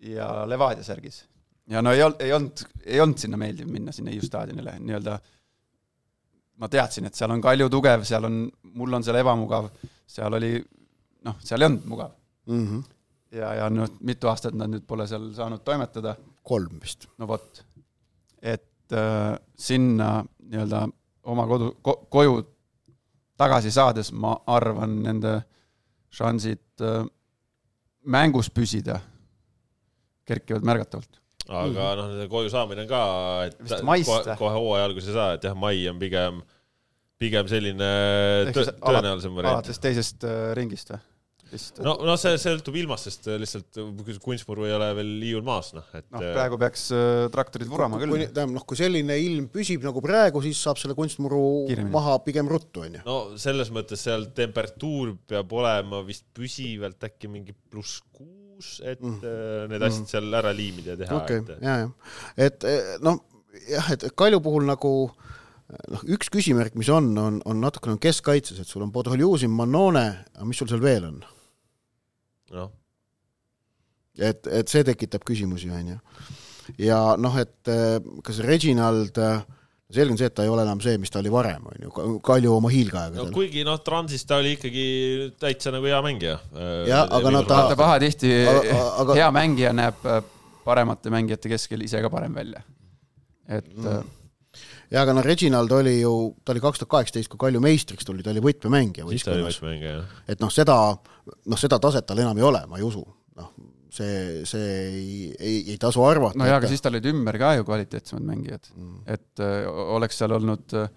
ja 0.00 0.46
Levadia 0.48 0.84
särgis 0.84 1.24
ja 1.70 1.82
no 1.82 1.92
ei 1.94 2.02
olnud, 2.02 2.20
ei 2.20 2.32
olnud, 2.32 2.64
ei 2.84 3.00
olnud 3.00 3.18
sinna 3.18 3.38
meeldiv 3.40 3.68
minna 3.70 3.92
sinna 3.92 4.12
Hiiu 4.14 4.26
staadionile 4.26 4.76
nii-öelda. 4.78 5.18
ma 6.60 6.68
teadsin, 6.68 7.06
et 7.08 7.16
seal 7.16 7.32
on 7.32 7.40
Kalju 7.40 7.70
tugev, 7.72 8.04
seal 8.04 8.26
on, 8.28 8.42
mul 8.76 8.98
on 8.98 9.04
seal 9.04 9.16
ebamugav, 9.16 9.70
seal 10.06 10.34
oli 10.36 10.52
noh, 11.24 11.38
seal 11.44 11.62
ei 11.62 11.70
olnud 11.70 11.86
mugav 11.90 12.16
Mm 12.50 12.66
-hmm. 12.66 12.82
ja, 13.36 13.54
ja 13.54 13.70
noh, 13.70 13.88
mitu 14.00 14.26
aastat 14.26 14.54
nad 14.54 14.70
nüüd 14.72 14.82
pole 14.88 15.06
seal 15.06 15.28
saanud 15.34 15.60
toimetada 15.64 16.16
kolm 16.42 16.80
vist. 16.82 17.06
no 17.18 17.28
vot, 17.28 17.64
et 18.42 18.92
äh, 18.92 19.36
sinna 19.54 20.24
nii-öelda 20.40 20.88
oma 21.22 21.46
kodu 21.46 21.76
ko,, 21.82 21.94
koju 22.08 22.40
tagasi 23.40 23.72
saades 23.74 24.12
ma 24.12 24.34
arvan, 24.50 25.00
nende 25.06 25.38
šansid 26.14 26.84
äh, 26.84 27.02
mängus 28.10 28.50
püsida 28.52 29.00
kerkivad 30.28 30.66
märgatavalt. 30.66 31.18
aga 31.50 31.90
noh, 31.98 32.14
see 32.14 32.30
koju 32.30 32.50
saamine 32.52 32.84
on 32.84 32.90
ka, 32.90 33.02
et 33.48 33.56
kohe, 33.60 33.82
või? 34.06 34.36
kohe 34.38 34.56
hooaja 34.56 34.88
alguses 34.88 35.10
ei 35.10 35.16
saa, 35.16 35.36
et 35.38 35.46
jah, 35.48 35.56
mai 35.58 35.80
on 35.90 35.98
pigem, 36.02 36.42
pigem 37.18 37.48
selline 37.50 37.90
tõ, 38.54 38.66
tõenäolisem 38.78 39.34
variant. 39.34 39.58
alates 39.58 39.82
teisest 39.82 40.26
äh, 40.28 40.52
ringist 40.58 40.94
või? 40.94 41.02
vist, 41.52 41.80
no, 41.84 41.94
no 42.06 42.14
see 42.20 42.36
sõltub 42.40 42.76
ilmast, 42.80 43.08
sest 43.08 43.28
lihtsalt 43.42 43.78
kunstmuru 44.24 44.66
ei 44.68 44.74
ole 44.76 44.88
veel 44.98 45.12
liiul 45.22 45.44
maas, 45.46 45.72
noh, 45.76 45.86
et 45.96 46.06
noh, 46.12 46.22
praegu 46.22 46.58
peaks 46.60 46.88
äh, 46.96 47.26
traktorid 47.34 47.70
vurama 47.70 48.00
kui 48.00 48.06
küll. 48.06 48.26
tähendab 48.26 48.54
noh, 48.56 48.66
kui 48.68 48.78
selline 48.80 49.16
ilm 49.20 49.48
püsib 49.52 49.84
nagu 49.86 50.02
praegu, 50.04 50.42
siis 50.44 50.60
saab 50.62 50.80
selle 50.82 50.96
kunstmuru 50.98 51.42
Kiiremini. 51.68 51.94
maha 51.94 52.18
pigem 52.26 52.50
ruttu, 52.50 52.84
onju. 52.86 53.02
no 53.06 53.18
selles 53.40 53.72
mõttes 53.74 54.04
seal 54.06 54.28
temperatuur 54.36 55.16
peab 55.30 55.56
olema 55.60 56.04
vist 56.06 56.28
püsivalt 56.36 57.10
äkki 57.10 57.30
mingi 57.32 57.56
pluss 57.70 58.02
kuus, 58.12 58.76
et 58.84 59.00
Mm. 59.00 59.16
mm. 59.24 59.70
need 59.72 59.82
asjad 59.86 60.10
seal 60.14 60.34
ära 60.36 60.50
liimida 60.52 60.92
ja 60.92 61.00
teha 61.00 61.20
okei 61.22 61.40
et..., 61.40 61.52
ja, 61.64 61.76
ja, 61.80 61.90
et 62.48 62.66
noh, 63.00 63.22
jah, 63.70 63.92
et 63.94 64.04
Kalju 64.16 64.42
puhul 64.44 64.66
nagu 64.68 64.92
noh, 65.90 66.02
üks 66.10 66.30
küsimärk, 66.32 66.76
mis 66.78 66.90
on, 66.92 67.10
on, 67.20 67.40
on 67.46 67.60
natukene 67.62 67.98
keskkaitses, 68.02 68.60
et 68.60 68.68
sul 68.68 68.84
on 68.84 68.92
Podoljusin, 68.94 69.52
Manone, 69.54 70.06
aga 70.34 70.48
mis 70.48 70.60
sul 70.60 70.70
seal 70.70 70.82
veel 70.82 71.06
on? 71.08 71.20
et, 74.20 74.46
et 74.46 74.68
see 74.68 74.84
tekitab 74.86 75.24
küsimusi, 75.26 75.70
onju. 75.70 75.96
ja 76.82 77.00
noh, 77.20 77.38
et 77.40 77.70
eh, 77.72 77.98
kas 78.26 78.40
Reginald, 78.46 79.16
selge 79.90 80.14
on 80.14 80.18
see, 80.20 80.28
et 80.30 80.34
ta 80.36 80.44
ei 80.46 80.52
ole 80.52 80.64
enam 80.66 80.82
see, 80.82 80.98
mis 81.02 81.10
ta 81.10 81.22
oli 81.22 81.32
varem, 81.32 81.64
onju, 81.72 82.18
Kalju 82.26 82.52
oma 82.54 82.68
no 82.68 82.74
hiilgeaegadel. 82.74 83.32
kuigi 83.34 83.64
noh, 83.66 83.80
Transis 83.86 84.26
ta 84.28 84.38
oli 84.42 84.54
ikkagi 84.58 84.84
täitsa 85.40 85.72
nagu 85.74 85.88
hea 85.90 85.98
mängija. 86.04 86.36
Jah, 86.88 87.08
aga 87.08 87.32
no 87.34 87.42
ta- 87.46 87.64
vaata, 87.64 87.78
pahatihti 87.80 88.34
Aga- 88.50 89.18
hea 89.18 89.30
mängija 89.34 89.74
näeb 89.76 90.06
äh, 90.06 90.22
paremate 90.64 91.12
mängijate 91.12 91.50
keskel 91.50 91.82
ise 91.86 92.02
ka 92.02 92.10
parem 92.12 92.34
välja. 92.36 92.62
et 93.50 93.66
mm. 93.74 94.10
ja 94.92 95.02
aga 95.02 95.14
no 95.16 95.22
Reginald 95.26 95.72
oli 95.74 96.00
ju, 96.00 96.12
ta 96.44 96.52
oli 96.52 96.62
kaks 96.62 96.82
tuhat 96.82 96.90
kaheksateist, 96.94 97.30
kui 97.32 97.40
Kalju 97.40 97.62
meistriks 97.64 98.06
tuli, 98.06 98.22
ta 98.22 98.30
oli 98.30 98.42
võtmemängija 98.44 99.08
siis 99.10 99.26
ta 99.26 99.34
oli 99.34 99.48
võtmemängija, 99.48 99.94
jah. 99.96 100.20
et 100.30 100.42
noh, 100.44 100.52
seda, 100.54 100.76
noh, 101.46 101.60
seda 101.60 101.78
taset 101.82 102.06
tal 102.06 102.22
enam 102.22 102.38
ei 102.38 102.46
ole, 102.46 102.62
ma 102.70 102.80
ei 102.80 102.86
usu. 102.86 103.02
noh, 103.40 103.52
see, 103.94 104.42
see 104.48 104.72
ei, 104.86 105.12
ei, 105.38 105.60
ei 105.74 105.78
tasu 105.80 106.02
arvata. 106.06 106.38
no 106.38 106.48
jaa, 106.48 106.58
aga 106.60 106.70
siis 106.70 106.82
tal 106.84 106.94
olid 106.94 107.08
ümber 107.12 107.38
ka 107.40 107.54
ju 107.58 107.66
kvaliteetsemad 107.68 108.26
mängijad 108.26 108.72
Mm. 108.76 109.02
et 109.06 109.40
äh, 109.44 109.68
oleks 109.96 110.18
seal 110.20 110.34
olnud 110.36 110.74
äh, 110.78 110.90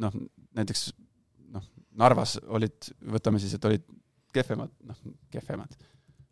noh, 0.00 0.18
näiteks 0.56 0.90
noh, 1.54 1.66
Narvas 2.00 2.38
olid, 2.48 2.90
võtame 3.16 3.40
siis, 3.42 3.54
et 3.56 3.64
olid 3.68 3.86
kehvemad, 4.34 4.72
noh, 4.86 4.98
kehvemad, 5.32 5.74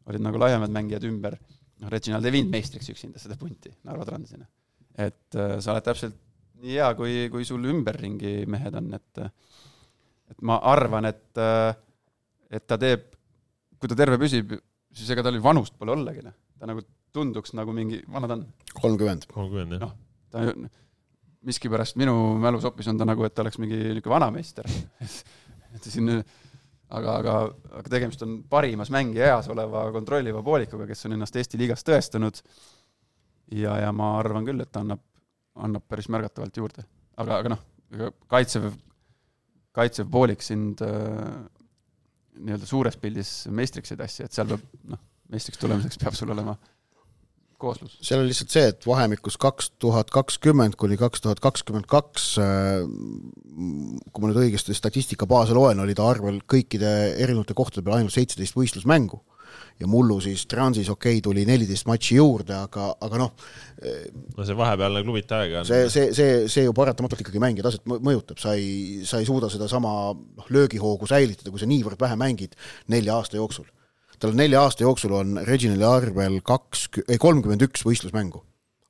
olid 0.09 0.23
nagu 0.25 0.39
laiemad 0.41 0.73
mängijad 0.75 1.05
ümber, 1.09 1.39
noh, 1.83 1.91
Reginald 1.93 2.27
ei 2.29 2.35
viinud 2.39 2.55
meistriks 2.55 2.89
üksinda 2.95 3.21
seda 3.23 3.37
punti 3.41 3.73
Narva 3.89 4.07
Transina. 4.09 4.47
et 4.99 5.39
äh, 5.39 5.59
sa 5.61 5.75
oled 5.75 5.87
täpselt 5.87 6.17
nii 6.59 6.75
hea, 6.75 6.89
kui, 6.99 7.29
kui 7.31 7.45
sul 7.47 7.65
ümberringi 7.71 8.43
mehed 8.51 8.75
on, 8.79 8.91
et 8.99 9.21
et 10.31 10.43
ma 10.43 10.59
arvan, 10.73 11.09
et 11.09 11.41
äh, 11.43 11.77
et 12.51 12.65
ta 12.67 12.79
teeb, 12.81 13.07
kui 13.79 13.91
ta 13.91 13.97
terve 13.99 14.19
püsib, 14.21 14.57
siis 14.95 15.11
ega 15.13 15.25
tal 15.27 15.37
ju 15.37 15.45
vanust 15.45 15.77
pole 15.79 15.95
ollagi, 15.95 16.25
noh. 16.25 16.37
ta 16.59 16.69
nagu 16.71 16.83
tunduks 17.15 17.55
nagu 17.57 17.73
mingi, 17.77 18.01
vana 18.13 18.29
ta 18.29 18.37
on? 18.39 18.45
kolmkümmend. 18.81 19.29
kolmkümmend, 19.33 19.79
jah 19.79 19.87
Noh. 19.87 19.97
ta 20.33 20.45
miskipärast 21.49 21.97
minu 22.01 22.15
mälus 22.41 22.67
hoopis 22.67 22.89
on 22.91 22.99
ta 22.99 23.07
nagu, 23.09 23.25
et 23.25 23.35
ta 23.35 23.45
oleks 23.45 23.61
mingi 23.63 23.79
niisugune 23.79 24.15
vanameister. 24.17 24.67
et 25.77 25.87
siin, 25.87 26.11
aga, 26.89 27.15
aga, 27.15 27.37
aga 27.79 27.93
tegemist 27.93 28.25
on 28.27 28.41
parimas 28.51 28.91
mängija 28.95 29.31
eas 29.35 29.49
oleva 29.53 29.87
kontrolliva 29.95 30.43
poolikuga, 30.45 30.89
kes 30.89 31.07
on 31.07 31.17
ennast 31.17 31.37
Eesti 31.39 31.61
liigas 31.61 31.87
tõestanud. 31.87 32.43
ja, 33.55 33.79
ja 33.85 33.93
ma 33.93 34.17
arvan 34.19 34.49
küll, 34.49 34.61
et 34.65 34.73
ta 34.73 34.83
annab, 34.85 35.05
annab 35.57 35.87
päris 35.89 36.11
märgatavalt 36.13 36.61
juurde. 36.61 36.85
aga, 37.17 37.41
aga 37.41 37.55
noh, 37.55 37.65
ega 37.95 38.13
kaitsev, 39.77 40.09
poolik 40.12 40.43
sind 40.45 40.82
äh, 40.85 41.36
nii-öelda 42.39 42.66
suures 42.69 42.99
pildis 43.01 43.32
meistriks 43.55 43.95
ei 43.95 44.01
tassi, 44.01 44.24
et 44.27 44.35
seal 44.35 44.51
peab, 44.51 44.65
noh, 44.93 45.01
meistriks 45.32 45.61
tulemiseks 45.61 46.01
peab 46.01 46.16
sul 46.19 46.32
olema 46.35 46.57
kooslus. 47.59 47.97
seal 48.05 48.23
on 48.23 48.28
lihtsalt 48.28 48.55
see, 48.55 48.66
et 48.73 48.86
vahemikus 48.86 49.39
kaks 49.40 49.73
tuhat 49.82 50.12
kakskümmend 50.15 50.78
kuni 50.81 50.99
kaks 51.01 51.24
tuhat 51.24 51.43
kakskümmend 51.45 51.89
kaks, 51.90 52.28
kui 52.39 54.23
ma 54.23 54.31
nüüd 54.31 54.43
õigesti 54.45 54.77
statistikabaase 54.77 55.57
loen, 55.59 55.82
oli 55.82 55.97
ta 55.99 56.07
arvel 56.09 56.40
kõikide 56.47 56.93
erinevate 57.19 57.57
kohtade 57.59 57.85
peal 57.86 57.99
ainult 57.99 58.15
seitseteist 58.15 58.57
võistlusmängu. 58.59 59.20
Ja 59.79 59.87
mullu 59.91 60.19
siis 60.23 60.47
Transis 60.51 60.91
okei 60.91 61.19
okay,, 61.19 61.25
tuli 61.25 61.45
neliteist 61.49 61.87
matši 61.89 62.19
juurde, 62.19 62.57
aga, 62.57 62.91
aga 63.05 63.20
noh, 63.20 63.47
no 64.37 64.47
see 64.47 64.59
vahepealne 64.59 65.05
klubite 65.07 65.39
aeg 65.39 65.57
on. 65.61 65.69
see, 65.69 65.87
see, 65.93 66.11
see, 66.16 66.37
see 66.51 66.66
ju 66.66 66.75
paratamatult 66.77 67.23
ikkagi 67.25 67.43
mängija 67.43 67.69
taset 67.69 67.87
mõ- 67.91 68.01
mõjutab, 68.11 68.41
sa 68.43 68.57
ei, 68.59 69.07
sa 69.09 69.23
ei 69.23 69.29
suuda 69.29 69.51
sedasama 69.53 69.95
noh, 70.16 70.53
löögihoogu 70.55 71.09
säilitada, 71.11 71.53
kui 71.55 71.62
sa 71.62 71.70
niivõrd 71.70 72.01
vähe 72.03 72.19
mängid 72.19 72.59
nelja 72.93 73.19
aasta 73.19 73.39
jooksul. 73.39 73.69
tal 74.19 74.35
on 74.35 74.41
nelja 74.43 74.65
aasta 74.66 74.83
jooksul 74.83 75.15
on 75.15 75.39
Reginali 75.47 75.87
arvel 75.87 76.41
kaks, 76.43 76.89
ei 77.07 77.19
kolmkümmend 77.23 77.62
üks 77.69 77.87
võistlusmängu 77.87 78.43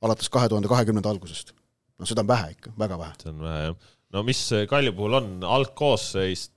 alates 0.05 0.31
kahe 0.33 0.49
tuhande 0.49 0.71
kahekümnenda 0.71 1.11
algusest. 1.11 1.53
no 1.99 2.07
seda 2.07 2.23
on 2.25 2.31
vähe 2.31 2.53
ikka, 2.55 2.73
väga 2.79 2.99
vähe. 2.99 3.17
see 3.23 3.33
on 3.33 3.43
vähe 3.43 3.65
jah. 3.67 3.91
no 4.15 4.23
mis 4.25 4.41
Kalju 4.71 4.95
puhul 4.97 5.19
on, 5.21 5.31
algkoosseis 5.45 6.49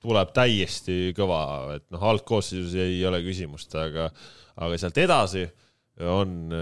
tuleb 0.00 0.30
täiesti 0.36 1.10
kõva, 1.16 1.40
et 1.76 1.86
noh, 1.92 2.04
algkoosseisus 2.12 2.76
ei 2.80 3.00
ole 3.06 3.20
küsimust, 3.24 3.74
aga, 3.76 4.08
aga 4.56 4.78
sealt 4.80 5.00
edasi 5.02 5.44
on, 6.00 6.54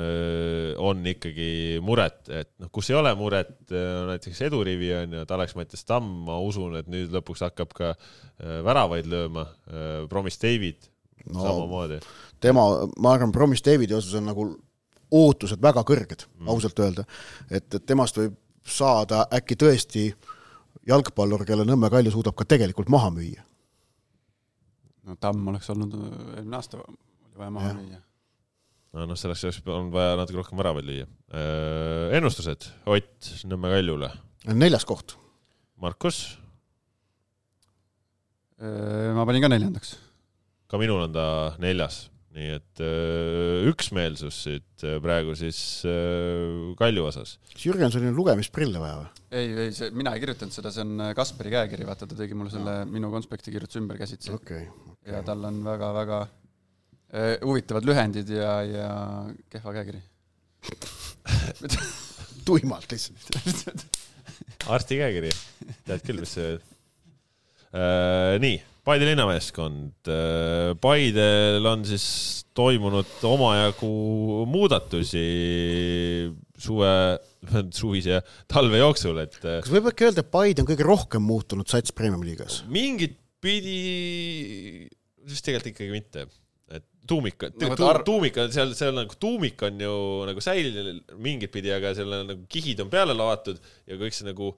on 0.82 1.06
ikkagi 1.06 1.78
muret, 1.86 2.24
et 2.34 2.50
noh, 2.58 2.72
kus 2.74 2.90
ei 2.90 2.98
ole 2.98 3.12
muret, 3.18 3.54
näiteks 3.70 4.42
edurivi 4.48 4.90
on 4.98 5.14
ju, 5.14 5.22
et 5.22 5.34
Alex 5.36 5.54
Mattias 5.54 5.86
Tamm, 5.86 6.24
ma 6.26 6.40
usun, 6.42 6.74
et 6.80 6.90
nüüd 6.90 7.14
lõpuks 7.14 7.44
hakkab 7.46 7.74
ka 7.78 7.92
äh, 7.94 8.58
väravaid 8.66 9.06
lööma, 9.06 9.46
Promis 10.10 10.40
David 10.42 10.90
no. 11.26 11.42
Samamoodi. 11.42 12.00
tema, 12.40 12.64
ma 12.98 13.12
arvan, 13.12 13.32
Promise 13.32 13.70
Davidi 13.70 13.96
osas 13.96 14.16
on 14.18 14.28
nagu 14.28 14.48
ootused 15.10 15.60
väga 15.62 15.84
kõrged 15.88 16.26
mm., 16.26 16.50
ausalt 16.52 16.80
öelda. 16.84 17.04
et, 17.50 17.68
et 17.74 17.84
temast 17.86 18.18
võib 18.20 18.36
saada 18.68 19.24
äkki 19.32 19.56
tõesti 19.56 20.10
jalgpallur, 20.88 21.44
kelle 21.48 21.64
Nõmme 21.68 21.90
Kalju 21.92 22.10
suudab 22.14 22.34
ka 22.38 22.44
tegelikult 22.48 22.88
maha 22.92 23.10
müüa. 23.14 23.44
no 25.08 25.16
Tamm 25.20 25.46
oleks 25.52 25.70
olnud 25.72 25.94
äh, 25.94 26.36
eelmine 26.38 26.56
aasta, 26.58 26.80
oli 26.84 27.38
vaja 27.40 27.50
maha 27.54 27.68
Jah. 27.72 27.78
müüa. 27.80 28.00
no 28.96 29.06
noh, 29.06 29.16
selleks 29.20 29.44
oleks 29.44 29.60
on 29.72 29.90
vaja 29.94 30.16
natuke 30.20 30.40
rohkem 30.42 30.58
väravaid 30.60 30.84
lüüa. 30.88 31.06
ennustused, 32.18 32.68
Ott 32.86 33.32
Nõmme 33.48 33.70
Kaljule, 33.74 34.10
neljas 34.52 34.84
koht. 34.88 35.16
Markus, 35.78 36.38
Äh, 38.58 39.12
ma 39.14 39.22
panin 39.26 39.42
ka 39.44 39.48
neljandaks. 39.52 39.92
ka 40.68 40.78
minul 40.80 41.04
on 41.04 41.12
ta 41.14 41.54
neljas, 41.62 42.08
nii 42.38 42.54
et 42.54 42.82
öö, 42.84 43.68
üksmeelsus 43.72 44.42
siit 44.46 44.84
öö, 44.86 44.98
praegu 45.02 45.34
siis 45.38 45.58
öö, 45.88 46.72
Kalju 46.78 47.08
osas. 47.08 47.36
kas 47.52 47.66
Jürgensonil 47.66 48.12
on 48.12 48.18
lugemisprille 48.18 48.80
vaja 48.82 49.00
või? 49.00 49.08
ei, 49.30 49.52
ei 49.66 49.74
see, 49.76 49.90
mina 49.96 50.14
ei 50.14 50.22
kirjutanud 50.22 50.54
seda, 50.54 50.72
see 50.74 50.84
on 50.86 51.04
äh, 51.04 51.12
Kasperi 51.18 51.52
käekiri, 51.54 51.86
vaata 51.88 52.08
ta 52.08 52.18
tegi 52.18 52.38
mulle 52.38 52.52
selle 52.54 52.76
minu 52.90 53.10
konspekti 53.12 53.54
kirjutas 53.54 53.80
ümber 53.80 54.00
käsitsi 54.00 54.32
okei 54.34 54.68
okay.. 54.68 55.12
ja 55.14 55.22
tal 55.26 55.44
on 55.50 55.60
väga-väga 55.66 56.22
äh, 56.24 57.34
huvitavad 57.42 57.88
lühendid 57.88 58.32
ja, 58.32 58.54
ja 58.66 58.88
kehva 59.52 59.74
käekiri. 59.80 60.02
tuimalt 62.48 62.88
lihtsalt. 62.92 63.86
arsti 64.72 64.98
käekiri, 65.02 65.32
tead 65.88 66.06
küll, 66.06 66.22
mis 66.24 66.34
see 66.38 66.56
äh,. 67.74 68.38
nii, 68.42 68.56
Paide 68.88 69.04
linnameeskond 69.10 70.08
äh,. 70.08 70.72
Paidel 70.80 71.66
on 71.68 71.82
siis 71.84 72.06
toimunud 72.56 73.10
omajagu 73.28 73.90
muudatusi 74.48 75.24
suve, 76.58 76.92
suvise 77.80 78.16
ja 78.16 78.22
talve 78.50 78.80
jooksul, 78.80 79.20
et 79.22 79.36
äh, 79.44 79.60
kas 79.62 79.72
võib 79.74 79.90
äkki 79.92 80.08
öelda, 80.08 80.24
et 80.24 80.32
Paide 80.32 80.64
on 80.64 80.70
kõige 80.70 80.86
rohkem 80.88 81.24
muutunud 81.28 81.68
sats 81.70 81.92
Premiumi 81.94 82.30
liigas? 82.32 82.62
mingit 82.72 83.18
pidi, 83.44 83.78
vist 85.28 85.44
tegelikult 85.46 85.74
ikkagi 85.74 85.94
mitte, 85.94 86.24
et 86.74 86.84
tuumik 87.08 87.44
No 87.60 87.76
tu,, 87.76 87.86
ar- 87.86 88.02
tuumik 88.06 88.40
on 88.42 88.50
seal, 88.54 88.72
seal 88.78 88.96
nagu 88.96 89.14
tuumik 89.20 89.62
on 89.68 89.78
ju 89.84 89.92
nagu 90.28 90.42
säilinud 90.44 91.14
mingit 91.22 91.52
pidi, 91.54 91.70
aga 91.76 91.92
seal 91.96 92.16
on 92.22 92.32
nagu 92.34 92.48
kihid 92.50 92.82
on 92.84 92.90
peale 92.92 93.14
lavatud 93.16 93.60
ja 93.88 94.00
kõik 94.00 94.16
see 94.16 94.26
nagu 94.28 94.50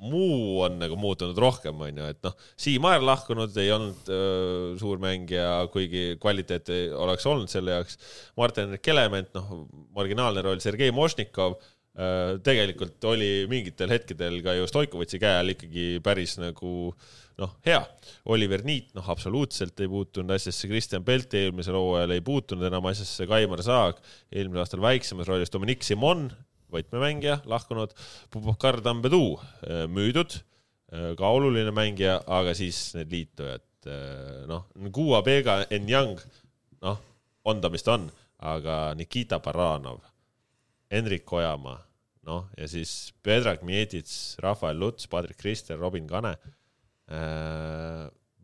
muu 0.00 0.60
on 0.64 0.78
nagu 0.80 0.96
muutunud 1.00 1.38
rohkem, 1.40 1.76
onju, 1.86 2.06
et 2.12 2.20
noh, 2.24 2.36
Siim 2.60 2.86
Aer 2.88 3.04
lahkunud 3.04 3.56
ei 3.60 3.72
olnud 3.74 4.08
öö, 4.08 4.78
suur 4.80 5.00
mängija, 5.02 5.66
kuigi 5.72 6.16
kvaliteet 6.20 6.72
ei 6.72 6.88
oleks 6.96 7.26
olnud 7.28 7.52
selle 7.52 7.76
jaoks. 7.76 7.98
Martin 8.40 8.78
Kelement, 8.82 9.32
noh, 9.36 9.66
marginaalne 9.96 10.44
roll, 10.46 10.62
Sergei 10.64 10.92
Mošnikov 10.94 11.58
öö, 11.60 12.38
tegelikult 12.46 13.04
oli 13.12 13.46
mingitel 13.50 13.92
hetkedel 13.92 14.40
ka 14.44 14.56
ju 14.56 14.68
Stoikovitši 14.70 15.20
käe 15.20 15.40
all 15.42 15.54
ikkagi 15.54 15.88
päris 16.04 16.38
nagu 16.40 16.94
noh, 17.40 17.56
hea. 17.66 17.80
Oliver 18.32 18.64
Niit, 18.64 18.92
noh, 18.96 19.06
absoluutselt 19.12 19.80
ei 19.80 19.88
puutunud 19.90 20.32
asjasse, 20.36 20.68
Kristjan 20.70 21.04
Pelt 21.06 21.34
eelmisel 21.36 21.76
hooajal 21.76 22.16
ei 22.16 22.24
puutunud 22.24 22.68
enam 22.68 22.88
asjasse, 22.90 23.28
Kaimar 23.28 23.64
Saag 23.64 24.00
eelmisel 24.32 24.64
aastal 24.64 24.84
väiksemas 24.84 25.28
rollis, 25.28 25.52
Dominic 25.52 25.84
Simon, 25.86 26.28
võtmemängija, 26.72 27.40
lahkunud, 27.50 27.94
Pupakar 28.30 28.80
Tambedu 28.84 29.36
müüdud, 29.90 30.36
ka 30.90 31.32
oluline 31.36 31.72
mängija, 31.74 32.20
aga 32.26 32.54
siis 32.58 32.90
need 32.96 33.12
liitujad, 33.14 33.66
noh, 34.50 34.66
Ngua 34.88 35.22
Pega 35.26 35.60
Enyang, 35.70 36.18
noh, 36.82 37.02
on 37.46 37.60
ta, 37.62 37.70
mis 37.72 37.86
ta 37.86 37.96
on, 37.98 38.08
aga 38.40 38.80
Nikita 38.98 39.38
Baranov, 39.44 40.00
Hendrik 40.90 41.30
Ojamaa, 41.32 41.78
noh, 42.26 42.48
ja 42.58 42.70
siis 42.70 43.12
Predrag 43.22 43.62
Mietits, 43.66 44.38
Rafael 44.42 44.78
Luts, 44.80 45.06
Padrik 45.10 45.38
Kristel, 45.40 45.78
Robin 45.80 46.08
Kane 46.10 46.36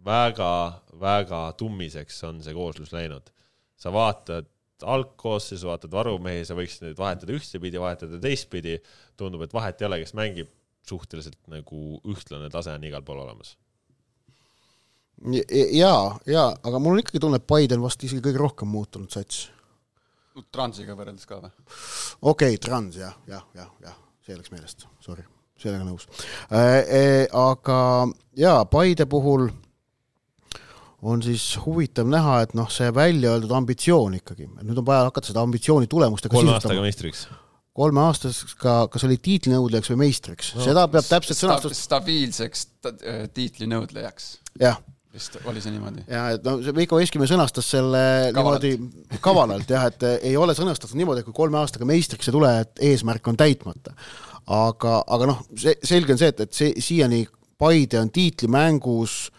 väga-väga 0.06 1.40
tummiseks 1.58 2.22
on 2.28 2.42
see 2.42 2.54
kooslus 2.54 2.92
läinud. 2.94 3.32
sa 3.76 3.90
vaatad 3.92 4.46
algkoosseisu, 4.84 5.68
vaatad 5.70 5.92
varumehi, 5.92 6.44
sa 6.44 6.56
võiksid 6.58 6.84
neid 6.84 6.98
vahetada 6.98 7.32
ühtepidi, 7.36 7.80
vahetada 7.80 8.20
teistpidi. 8.20 8.78
tundub, 9.16 9.42
et 9.42 9.54
vahet 9.54 9.80
ei 9.80 9.86
ole, 9.86 10.00
kes 10.02 10.14
mängib, 10.18 10.50
suhteliselt 10.86 11.38
nagu 11.50 12.00
ühtlane 12.04 12.50
tase 12.52 12.74
on 12.74 12.84
igal 12.84 13.02
pool 13.02 13.22
olemas. 13.24 13.56
jaa, 15.72 16.18
jaa, 16.26 16.48
aga 16.62 16.78
mul 16.78 16.96
on 16.96 17.04
ikkagi 17.04 17.20
tunne, 17.20 17.40
et 17.40 17.46
Paide 17.46 17.78
on 17.78 17.86
vast 17.86 18.04
isegi 18.04 18.24
kõige 18.24 18.42
rohkem 18.42 18.68
muutunud 18.68 19.10
sats. 19.10 19.46
Transiga 20.52 20.92
võrreldes 20.92 21.24
ka 21.24 21.40
või? 21.40 21.52
okei 22.20 22.56
okay,, 22.56 22.60
Trans 22.60 22.98
jah, 23.00 23.14
jah, 23.28 23.46
jah, 23.56 23.70
jah, 23.80 23.96
see 24.26 24.36
läks 24.36 24.52
meelest, 24.52 24.84
sorry, 25.00 25.24
sellega 25.56 25.86
nõus 25.86 26.04
äh,. 26.50 26.82
Äh, 26.84 27.22
aga 27.32 27.78
jaa, 28.36 28.66
Paide 28.68 29.08
puhul 29.08 29.48
on 31.06 31.22
siis 31.22 31.44
huvitav 31.64 32.08
näha, 32.10 32.40
et 32.46 32.54
noh, 32.58 32.68
see 32.72 32.88
välja 32.94 33.34
öeldud 33.34 33.52
ambitsioon 33.56 34.18
ikkagi, 34.20 34.48
nüüd 34.62 34.80
on 34.80 34.86
vaja 34.86 35.06
hakata 35.08 35.30
seda 35.30 35.44
ambitsiooni 35.46 35.90
tulemustega 35.90 36.34
kolme 36.34 36.56
aastaga 36.56 36.82
meistriks. 36.84 37.26
kolme 37.76 38.02
aastasega, 38.06 38.76
kas 38.92 39.06
oli 39.08 39.20
tiitlinõudlejaks 39.22 39.92
või 39.92 40.02
meistriks 40.06 40.54
no,, 40.56 40.64
seda 40.66 40.86
peab 40.90 41.06
täpselt 41.06 41.38
Sta 41.38 41.46
sõnastust, 41.46 41.86
stabiilseks 41.86 42.66
ta- 42.82 42.94
äh, 43.04 43.24
tiitlinõudlejaks, 43.36 44.30
jah 44.62 44.82
vist 45.16 45.38
oli 45.48 45.62
see 45.64 45.72
niimoodi? 45.74 46.04
ja 46.10 46.26
et 46.34 46.44
no 46.46 46.58
see 46.64 46.74
Veiko 46.76 46.98
Veskimäe 47.00 47.28
sõnastas 47.30 47.70
selle 47.76 48.02
Kavalalt. 48.36 48.66
niimoodi 48.66 49.20
kavalalt 49.24 49.70
jah, 49.72 49.86
et 49.88 50.04
ei 50.18 50.34
ole 50.36 50.56
sõnastatud 50.56 50.98
niimoodi, 50.98 51.22
et 51.22 51.28
kui 51.28 51.36
kolme 51.36 51.60
aastaga 51.60 51.88
meistriks 51.88 52.28
ei 52.28 52.36
tule, 52.36 52.52
et 52.64 52.84
eesmärk 52.90 53.32
on 53.32 53.38
täitmata. 53.40 53.94
aga, 54.46 54.98
aga 55.06 55.30
noh, 55.32 55.42
see 55.58 55.74
selge 55.82 56.14
on 56.14 56.20
see, 56.20 56.34
et, 56.34 56.44
et 56.46 56.60
see 56.60 56.74
siiani 56.90 57.24
Paide 57.56 57.96
on 57.96 58.10
tiitlimängus, 58.12 59.30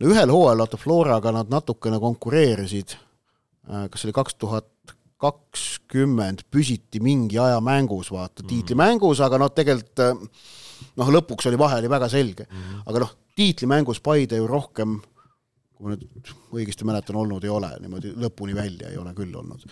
no 0.00 0.12
ühel 0.12 0.32
hooajal 0.32 0.62
vaata 0.64 0.80
Floraga 0.80 1.32
nad 1.34 1.50
natukene 1.52 2.00
konkureerisid, 2.02 2.96
kas 3.66 4.00
see 4.00 4.10
oli 4.10 4.16
kaks 4.16 4.38
tuhat 4.40 4.70
kakskümmend, 5.16 6.44
püsiti 6.52 7.00
mingi 7.00 7.38
aja 7.40 7.56
mängus, 7.64 8.10
vaata 8.12 8.44
tiitlimängus, 8.46 9.22
aga 9.24 9.40
noh, 9.40 9.52
tegelikult 9.56 10.02
äh, 10.04 10.12
noh, 11.00 11.12
lõpuks 11.16 11.48
oli 11.48 11.60
vahe 11.60 11.80
oli 11.80 11.90
väga 11.90 12.08
selge. 12.12 12.44
Mm, 12.50 12.82
aga 12.84 13.04
noh, 13.06 13.14
tiitlimängus 13.36 14.02
Paide 14.04 14.40
ju 14.40 14.48
rohkem 14.50 14.98
kui 15.76 15.84
ma 15.84 15.92
nüüd 15.92 16.30
õigesti 16.56 16.86
mäletan, 16.88 17.18
olnud 17.20 17.44
ei 17.44 17.52
ole, 17.52 17.68
niimoodi 17.82 18.14
lõpuni 18.16 18.54
välja 18.56 18.88
ei 18.88 18.96
ole 18.96 19.12
küll 19.16 19.34
olnud. 19.36 19.64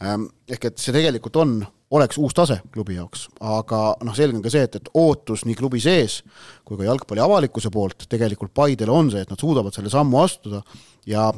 Ehk 0.00 0.68
et 0.68 0.78
see 0.80 0.94
tegelikult 0.94 1.36
on, 1.40 1.56
oleks 1.96 2.18
uus 2.18 2.34
tase 2.34 2.58
klubi 2.74 2.96
jaoks, 2.96 3.28
aga 3.40 3.80
noh, 4.04 4.14
selge 4.16 4.36
on 4.36 4.44
ka 4.44 4.50
see, 4.52 4.64
et, 4.66 4.78
et 4.80 4.88
ootus 4.98 5.44
nii 5.46 5.56
klubi 5.58 5.80
sees 5.80 6.18
kui 6.66 6.78
ka 6.78 6.88
jalgpalli 6.88 7.22
avalikkuse 7.22 7.70
poolt 7.72 8.08
tegelikult 8.10 8.52
Paidele 8.56 8.92
on 8.92 9.12
see, 9.12 9.22
et 9.22 9.30
nad 9.30 9.40
suudavad 9.40 9.74
selle 9.76 9.92
sammu 9.92 10.18
astuda 10.20 10.62
ja 11.06 11.30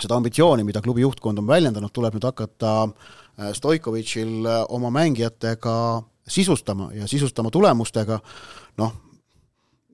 seda 0.00 0.16
ambitsiooni, 0.20 0.64
mida 0.64 0.82
klubi 0.84 1.02
juhtkond 1.04 1.40
on 1.40 1.48
väljendanud, 1.48 1.92
tuleb 1.92 2.16
nüüd 2.16 2.28
hakata 2.28 2.72
äh, 2.86 3.50
Stoikovitšil 3.56 4.46
äh, 4.46 4.62
oma 4.68 4.92
mängijatega 4.94 5.74
sisustama 6.30 6.90
ja 6.94 7.08
sisustama 7.10 7.50
tulemustega, 7.50 8.20
noh, 8.78 8.92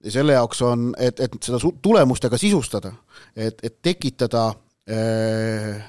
selle 0.07 0.37
jaoks 0.37 0.61
on, 0.67 0.91
et, 1.01 1.21
et 1.21 1.39
seda 1.43 1.59
tulemustega 1.83 2.39
sisustada, 2.39 2.93
et, 3.35 3.63
et 3.65 3.81
tekitada 3.83 4.49
äh, 4.91 5.81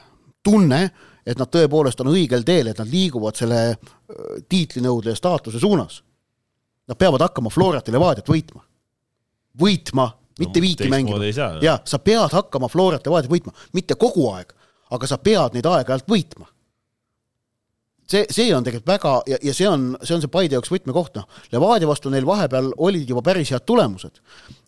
tunne, 0.44 0.82
et 1.28 1.40
nad 1.40 1.52
tõepoolest 1.52 2.00
on 2.04 2.14
õigel 2.14 2.46
teel, 2.48 2.72
et 2.72 2.80
nad 2.80 2.90
liiguvad 2.92 3.36
selle 3.40 3.62
äh, 3.70 3.78
tiitlinõudleja 4.50 5.20
staatuse 5.20 5.60
suunas. 5.60 6.02
Nad 6.88 7.00
peavad 7.00 7.26
hakkama 7.26 7.52
Florat 7.52 7.88
ja 7.88 7.94
Levadiat 7.94 8.30
võitma. 8.32 8.64
võitma, 9.60 10.12
mitte 10.40 10.62
viiki 10.62 10.90
mängima. 10.90 11.26
jaa, 11.62 11.80
sa 11.86 12.00
pead 12.00 12.32
hakkama 12.32 12.70
Florat 12.72 13.06
ja 13.06 13.12
Levadiat 13.12 13.32
võitma, 13.32 13.56
mitte 13.74 13.98
kogu 14.00 14.30
aeg, 14.32 14.54
aga 14.96 15.10
sa 15.10 15.18
pead 15.18 15.58
neid 15.58 15.66
aeg-ajalt 15.68 16.08
võitma. 16.08 16.48
see, 18.08 18.24
see 18.32 18.56
on 18.56 18.64
tegelikult 18.64 18.88
väga 18.88 19.14
ja, 19.28 19.38
ja 19.44 19.54
see 19.54 19.68
on, 19.68 19.98
see 20.00 20.16
on 20.16 20.22
see 20.24 20.32
Paide 20.32 20.56
jaoks 20.56 20.72
võtmekoht, 20.72 21.18
noh, 21.20 21.26
Levadia 21.52 21.90
vastu 21.90 22.10
neil 22.14 22.26
vahepeal 22.26 22.72
olid 22.78 23.10
juba 23.10 23.22
päris 23.26 23.52
head 23.52 23.66
tulemused. 23.68 24.22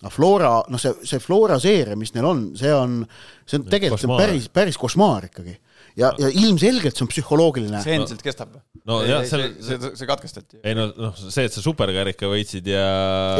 noh, 0.03 0.11
Flora, 0.11 0.57
noh, 0.68 0.81
see, 0.81 0.91
see 1.07 1.23
Flora 1.23 1.60
seeria, 1.60 1.95
mis 1.95 2.11
neil 2.18 2.27
on, 2.27 2.45
see 2.60 2.73
on, 2.76 3.06
see 3.45 3.61
on 3.61 3.69
tegelikult 3.72 4.03
see 4.03 4.11
on 4.11 4.19
päris, 4.19 4.49
päris 4.52 4.77
košmaar 4.77 5.31
ikkagi. 5.31 5.56
ja, 5.97 6.11
ja 6.19 6.29
ilmselgelt 6.29 6.97
see 6.97 7.05
on 7.05 7.09
psühholoogiline. 7.11 7.81
see 7.83 7.95
endiselt 7.97 8.21
kestab 8.25 8.53
või? 8.53 8.61
No 8.89 9.01
jah, 9.05 9.23
seal- 9.27 9.51
see, 9.61 9.77
see, 9.79 9.91
see 9.99 10.07
katkestati. 10.09 10.61
ei 10.63 10.75
no, 10.77 10.87
noh, 10.97 11.17
see, 11.19 11.45
et 11.49 11.53
sa 11.55 11.61
superkarika 11.63 12.29
võitsid 12.31 12.67
ja 12.69 12.85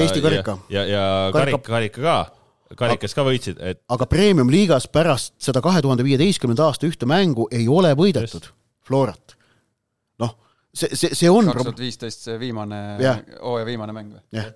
Eesti 0.04 0.22
karika. 0.26 0.58
ja, 0.70 0.84
ja, 0.84 0.90
ja 0.96 1.06
Karika- 1.36 1.62
karika, 1.66 2.02
karika 2.02 2.30
ka, 2.70 2.76
karikas 2.84 3.16
ka 3.18 3.26
võitsid, 3.26 3.60
et 3.66 3.82
aga 3.90 4.06
Premium-liigas 4.10 4.88
pärast 4.94 5.34
seda 5.42 5.62
kahe 5.66 5.82
tuhande 5.86 6.06
viieteistkümnenda 6.06 6.68
aasta 6.70 6.86
ühte 6.90 7.10
mängu 7.10 7.48
ei 7.52 7.68
ole 7.68 7.94
võidetud 7.98 8.50
Florat. 8.86 9.36
noh, 10.22 10.36
see, 10.74 10.94
see, 10.96 11.14
see 11.18 11.30
on 11.30 11.50
kaks 11.50 11.64
tuhat 11.70 11.82
viisteist 11.86 12.28
see 12.30 12.38
viimane 12.42 12.82
Jah., 13.02 13.22
hooaja 13.42 13.66
viimane 13.70 13.96
mäng 13.96 14.14
või? 14.18 14.22
jah, 14.38 14.52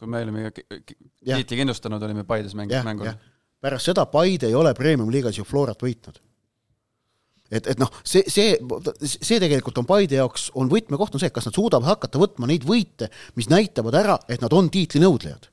kui 0.00 0.10
me 0.10 0.20
olime 0.26 0.50
tiitli 0.52 1.62
kindlustanud, 1.62 2.02
olime 2.04 2.24
Paides 2.28 2.52
mäng, 2.58 2.72
jah, 2.72 2.84
mängul 2.84 3.08
jah. 3.12 3.16
pärast 3.64 3.88
seda 3.92 4.04
Paide 4.12 4.50
ei 4.50 4.56
ole 4.58 4.74
Premium-liigas 4.76 5.38
ju 5.40 5.44
Florat 5.48 5.80
võitnud. 5.80 6.20
et, 7.54 7.70
et 7.70 7.80
noh, 7.80 7.90
see, 8.06 8.24
see, 8.30 8.58
see 9.14 9.40
tegelikult 9.42 9.78
on 9.80 9.88
Paide 9.88 10.18
jaoks, 10.18 10.50
on 10.58 10.70
võtmekoht 10.72 11.14
on 11.14 11.22
see, 11.22 11.30
et 11.30 11.36
kas 11.36 11.48
nad 11.48 11.56
suudavad 11.56 11.88
hakata 11.94 12.20
võtma 12.20 12.48
neid 12.50 12.66
võite, 12.68 13.10
mis 13.38 13.50
näitavad 13.52 13.96
ära, 14.00 14.18
et 14.28 14.44
nad 14.44 14.54
on 14.56 14.70
tiitlinõudlejad. 14.72 15.50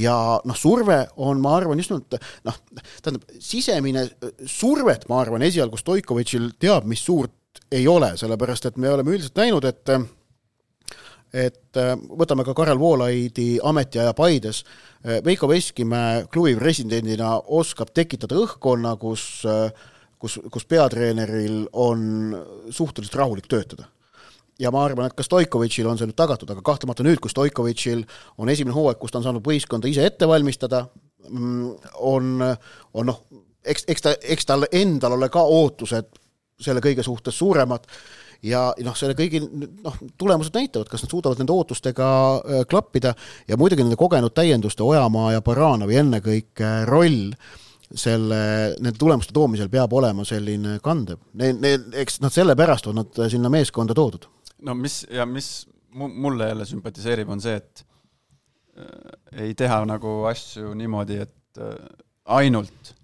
Ja 0.00 0.14
noh, 0.44 0.56
surve 0.58 1.02
on, 1.22 1.40
ma 1.42 1.56
arvan, 1.58 1.80
just 1.80 1.92
nimelt 1.92 2.18
noh, 2.46 2.56
tähendab, 3.00 3.26
sisemine 3.42 4.06
survet, 4.48 5.06
ma 5.10 5.20
arvan, 5.24 5.44
esialgu 5.46 5.78
Stoikovitšil 5.80 6.52
teab, 6.60 6.88
mis 6.90 7.02
suurt 7.06 7.62
ei 7.72 7.86
ole, 7.90 8.12
sellepärast 8.18 8.70
et 8.70 8.80
me 8.82 8.90
oleme 8.90 9.14
üldiselt 9.14 9.38
näinud, 9.40 9.66
et 9.68 9.94
et 11.30 11.78
äh, 11.78 11.92
võtame 11.94 12.42
ka 12.42 12.54
Karel 12.58 12.78
Voolaidi 12.80 13.60
ametiaja 13.62 14.14
Paides, 14.18 14.64
Veiko 15.24 15.46
Veskimäe 15.48 16.24
klubi 16.28 16.56
presidendina 16.58 17.36
oskab 17.46 17.92
tekitada 17.94 18.36
õhkkonna, 18.42 18.96
kus, 19.00 19.46
kus, 20.20 20.38
kus 20.52 20.68
peatreeneril 20.68 21.64
on 21.72 22.36
suhteliselt 22.70 23.18
rahulik 23.18 23.48
töötada. 23.50 23.88
Ja 24.60 24.68
ma 24.74 24.84
arvan, 24.84 25.08
et 25.08 25.16
ka 25.16 25.24
Stoikovitšil 25.24 25.88
on 25.88 25.96
see 25.96 26.08
nüüd 26.10 26.18
tagatud, 26.20 26.50
aga 26.52 26.62
kahtlemata 26.64 27.04
nüüd, 27.06 27.20
kui 27.22 27.32
Stoikovitšil 27.32 28.02
on 28.38 28.50
esimene 28.52 28.76
hooaeg, 28.76 28.98
kus 29.00 29.14
ta 29.14 29.20
on 29.20 29.24
saanud 29.24 29.46
võistkonda 29.46 29.88
ise 29.88 30.04
ette 30.04 30.28
valmistada, 30.28 30.84
on, 32.04 32.42
on 32.92 33.08
noh, 33.08 33.22
eks, 33.64 33.86
eks 33.88 34.04
ta, 34.04 34.12
eks 34.20 34.48
tal 34.48 34.68
endal 34.68 35.16
ole 35.16 35.30
ka 35.32 35.42
ootused 35.48 36.18
selle 36.60 36.82
kõige 36.84 37.04
suhtes 37.06 37.38
suuremad 37.40 37.86
ja 38.44 38.66
noh, 38.84 38.96
selle 38.96 39.16
kõigi 39.16 39.40
noh, 39.40 39.96
tulemused 40.20 40.54
näitavad, 40.56 40.88
kas 40.92 41.04
nad 41.04 41.12
suudavad 41.12 41.40
nende 41.40 41.54
ootustega 41.56 42.10
äh, 42.10 42.62
klappida. 42.68 43.14
Ja 43.48 43.56
muidugi 43.60 43.84
nende 43.84 43.96
kogenud 44.00 44.34
täienduste 44.36 44.84
Ojamaa 44.84 45.34
ja 45.36 45.44
Baranovi 45.44 45.96
ennekõike 46.00 46.72
roll 46.88 47.32
selle, 47.94 48.36
nende 48.78 48.98
tulemuste 48.98 49.34
toomisel 49.34 49.68
peab 49.68 49.92
olema 49.92 50.24
selline 50.24 50.78
kandev. 50.82 51.18
eks 51.92 52.20
nad 52.20 52.32
sellepärast 52.34 52.86
on 52.86 53.02
nad 53.02 53.22
sinna 53.32 53.50
meeskonda 53.50 53.94
toodud 53.94 54.28
no 54.62 54.74
mis 54.74 55.02
ja 55.10 55.26
mis 55.26 55.66
mu- 55.94 56.12
mulle 56.14 56.48
jälle 56.48 56.64
sümpatiseerib, 56.64 57.28
on 57.28 57.40
see, 57.40 57.56
et 57.56 57.86
äh, 58.78 59.44
ei 59.44 59.54
teha 59.54 59.82
nagu 59.88 60.24
asju 60.30 60.74
niimoodi, 60.74 61.20
et 61.24 61.60
äh, 61.60 61.76
ainult 62.24 62.94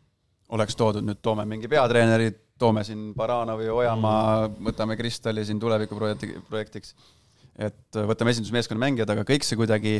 oleks 0.54 0.76
toodud, 0.78 1.04
nüüd 1.06 1.22
toome 1.22 1.46
mingi 1.48 1.68
peatreeneri, 1.68 2.30
toome 2.58 2.84
siin 2.86 3.10
Baranovi, 3.16 3.68
Ojamaa 3.68 4.46
mm., 4.48 4.62
võtame 4.70 4.96
Kristali 4.96 5.44
siin 5.44 5.60
tulevikuprojekti, 5.60 6.32
projektiks, 6.50 6.94
et 7.58 7.98
äh, 7.98 8.08
võtame 8.08 8.34
esindusmeeskonna 8.34 8.86
mängijad, 8.86 9.10
aga 9.12 9.26
kõik 9.28 9.46
see 9.46 9.58
kuidagi, 9.58 9.98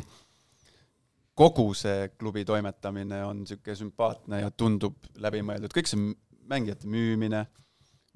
kogu 1.37 1.69
see 1.77 2.09
klubi 2.19 2.45
toimetamine 2.49 3.21
on 3.27 3.43
niisugune 3.45 3.77
sümpaatne 3.77 4.41
ja 4.41 4.51
tundub 4.51 5.09
läbimõeldud, 5.21 5.75
kõik 5.75 5.91
see 5.91 6.13
mängijate 6.49 6.89
müümine, 6.89 7.43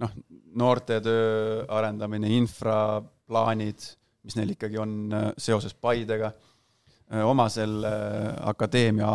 noh, 0.00 0.14
noortetöö 0.60 1.66
arendamine, 1.68 2.30
infraplaanid, 2.38 3.90
mis 4.24 4.38
neil 4.38 4.54
ikkagi 4.56 4.80
on 4.80 4.96
äh, 5.16 5.28
seoses 5.38 5.76
Paidega, 5.76 6.32
oma 7.26 7.48
selle 7.50 7.90
akadeemia 8.46 9.10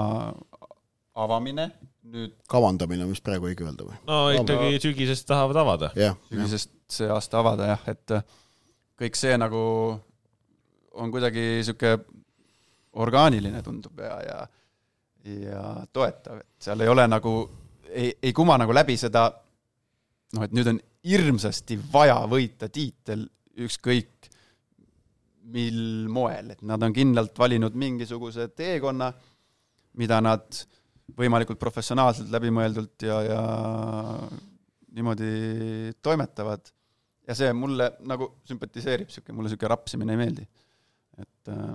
avamine 1.15 1.69
nüüd 2.11 2.33
kavandamine, 2.51 3.07
mis 3.09 3.21
praegu 3.23 3.49
õige 3.49 3.65
öelda 3.65 3.87
või? 3.87 3.97
no 4.07 4.17
ikkagi 4.35 4.81
sügisest 4.83 5.27
tahavad 5.29 5.61
avada. 5.63 5.91
jah, 5.97 6.17
sügisest 6.29 6.73
see 6.91 7.07
aasta 7.11 7.39
avada 7.41 7.71
jah, 7.71 7.85
et 7.91 8.15
äh, 8.17 8.25
kõik 9.01 9.17
see 9.19 9.37
nagu 9.39 9.61
on 10.95 11.13
kuidagi 11.13 11.63
sihuke 11.65 11.97
orgaaniline 13.01 13.61
tundub 13.63 13.99
ja, 13.99 14.19
ja 14.23 14.45
ja 15.25 15.61
toetav, 15.93 16.37
et 16.37 16.67
seal 16.67 16.83
ei 16.85 16.89
ole 16.91 17.07
nagu, 17.09 17.31
ei, 17.89 18.11
ei 18.21 18.33
kuma 18.35 18.59
nagu 18.61 18.73
läbi 18.75 18.93
seda 18.99 19.25
noh, 20.35 20.43
et 20.45 20.53
nüüd 20.53 20.69
on 20.69 20.79
hirmsasti 21.05 21.77
vaja 21.93 22.19
võita 22.29 22.69
tiitel 22.73 23.25
ükskõik 23.65 24.29
mil 25.55 26.07
moel, 26.09 26.51
et 26.55 26.63
nad 26.65 26.81
on 26.81 26.93
kindlalt 26.93 27.37
valinud 27.37 27.75
mingisuguse 27.77 28.47
teekonna, 28.57 29.11
mida 30.01 30.17
nad 30.23 30.61
võimalikult 31.15 31.61
professionaalselt, 31.61 32.31
läbimõeldult 32.33 33.05
ja, 33.05 33.19
ja 33.25 33.41
niimoodi 34.95 35.93
toimetavad. 36.01 36.71
ja 37.27 37.35
see 37.37 37.53
mulle 37.53 37.91
nagu 38.05 38.31
sümpatiseerib, 38.45 39.09
sihuke, 39.09 39.33
mulle 39.33 39.49
sihuke 39.49 39.69
rapsimine 39.69 40.13
ei 40.13 40.21
meeldi. 40.21 40.47
et 41.17 41.53
äh, 41.53 41.73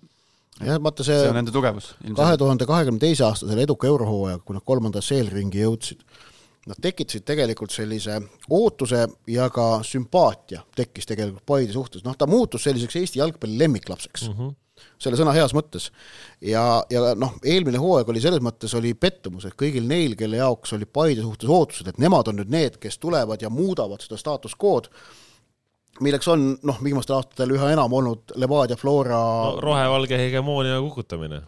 jah, 0.59 0.81
vaata 0.83 1.07
see 1.07 1.19
see 1.19 1.31
on 1.31 1.39
nende 1.41 1.55
tugevus 1.55 1.93
kahe 2.17 2.41
tuhande 2.41 2.67
kahekümne 2.69 3.03
teise 3.03 3.27
aasta 3.27 3.49
selle 3.49 3.67
eduka 3.69 3.89
eurohooajaga, 3.91 4.43
kui 4.45 4.59
nad 4.59 4.67
kolmandasse 4.67 5.19
eelringi 5.19 5.63
jõudsid, 5.63 6.03
nad 6.71 6.81
tekitasid 6.83 7.25
tegelikult 7.29 7.75
sellise 7.75 8.19
ootuse 8.51 9.07
ja 9.31 9.49
ka 9.55 9.69
sümpaatia 9.87 10.65
tekkis 10.77 11.09
tegelikult 11.09 11.47
Paide 11.49 11.77
suhtes, 11.77 12.05
noh 12.05 12.19
ta 12.19 12.29
muutus 12.31 12.67
selliseks 12.69 13.01
Eesti 13.01 13.23
jalgpalli 13.23 13.59
lemmiklapseks 13.63 14.29
mm. 14.29 14.35
-hmm 14.41 14.59
selle 15.01 15.19
sõna 15.19 15.33
heas 15.37 15.55
mõttes. 15.57 15.91
ja, 16.41 16.83
ja 16.93 17.15
noh, 17.19 17.35
eelmine 17.45 17.81
hooaeg 17.81 18.09
oli 18.09 18.23
selles 18.23 18.41
mõttes 18.45 18.73
oli 18.79 18.95
pettumus, 18.95 19.45
et 19.45 19.57
kõigil 19.59 19.87
neil, 19.89 20.15
kelle 20.17 20.41
jaoks 20.41 20.73
oli 20.77 20.87
Paide 20.87 21.25
suhtes 21.25 21.49
ootused, 21.49 21.89
et 21.89 21.99
nemad 22.01 22.29
on 22.29 22.41
nüüd 22.41 22.53
need, 22.53 22.79
kes 22.81 22.99
tulevad 22.99 23.43
ja 23.43 23.51
muudavad 23.53 24.01
seda 24.05 24.17
status 24.21 24.57
quo'd, 24.57 24.89
milleks 26.01 26.29
on 26.33 26.51
noh, 26.67 26.83
viimastel 26.85 27.19
aastatel 27.19 27.55
üha 27.57 27.73
enam 27.75 27.93
olnud 28.01 28.37
Levadia, 28.41 28.77
Flora 28.81 29.21
no, 29.21 29.57
rohevalge 29.63 30.19
hegemoonia 30.19 30.81
kukutamine. 30.81 31.41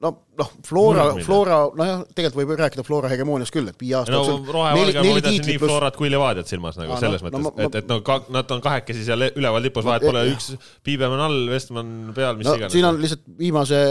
no 0.00 0.12
noh, 0.40 0.52
Flora 0.66 1.06
Flora, 1.24 1.58
nojah, 1.76 2.04
tegelikult 2.14 2.40
võib 2.42 2.62
rääkida 2.62 2.84
Flora 2.86 3.10
hegemooniast 3.12 3.54
küll, 3.54 3.68
et 3.70 3.80
viie 3.80 3.96
aasta 3.98 4.14
no 4.14 4.22
jooksul 4.24 4.54
rohevalge, 4.56 4.96
ma 4.98 5.16
pidasin 5.20 5.44
nii 5.46 5.58
pluss, 5.58 5.72
Florat 5.72 5.98
kui 6.00 6.12
Levadiat 6.12 6.50
silmas 6.50 6.78
nagu 6.80 6.94
Aa, 6.94 6.96
no, 6.96 7.02
selles 7.06 7.24
no 7.24 7.28
mõttes 7.28 7.46
ma- 7.48 7.66
et, 7.66 7.80
et 7.82 7.90
no 7.90 8.00
ka, 8.06 8.20
nad 8.34 8.56
on 8.56 8.64
kahekesi 8.64 9.04
seal 9.06 9.28
üleval 9.30 9.68
tipus, 9.68 9.86
vahet 9.86 10.06
pole, 10.08 10.24
jah. 10.28 10.38
üks 10.38 10.72
Piibemann 10.86 11.26
all, 11.28 11.42
Vestmann 11.52 12.14
peal, 12.16 12.38
mis 12.40 12.48
no 12.48 12.56
iganes. 12.58 12.74
siin 12.76 12.88
on 12.88 13.00
lihtsalt 13.02 13.28
viimase 13.38 13.82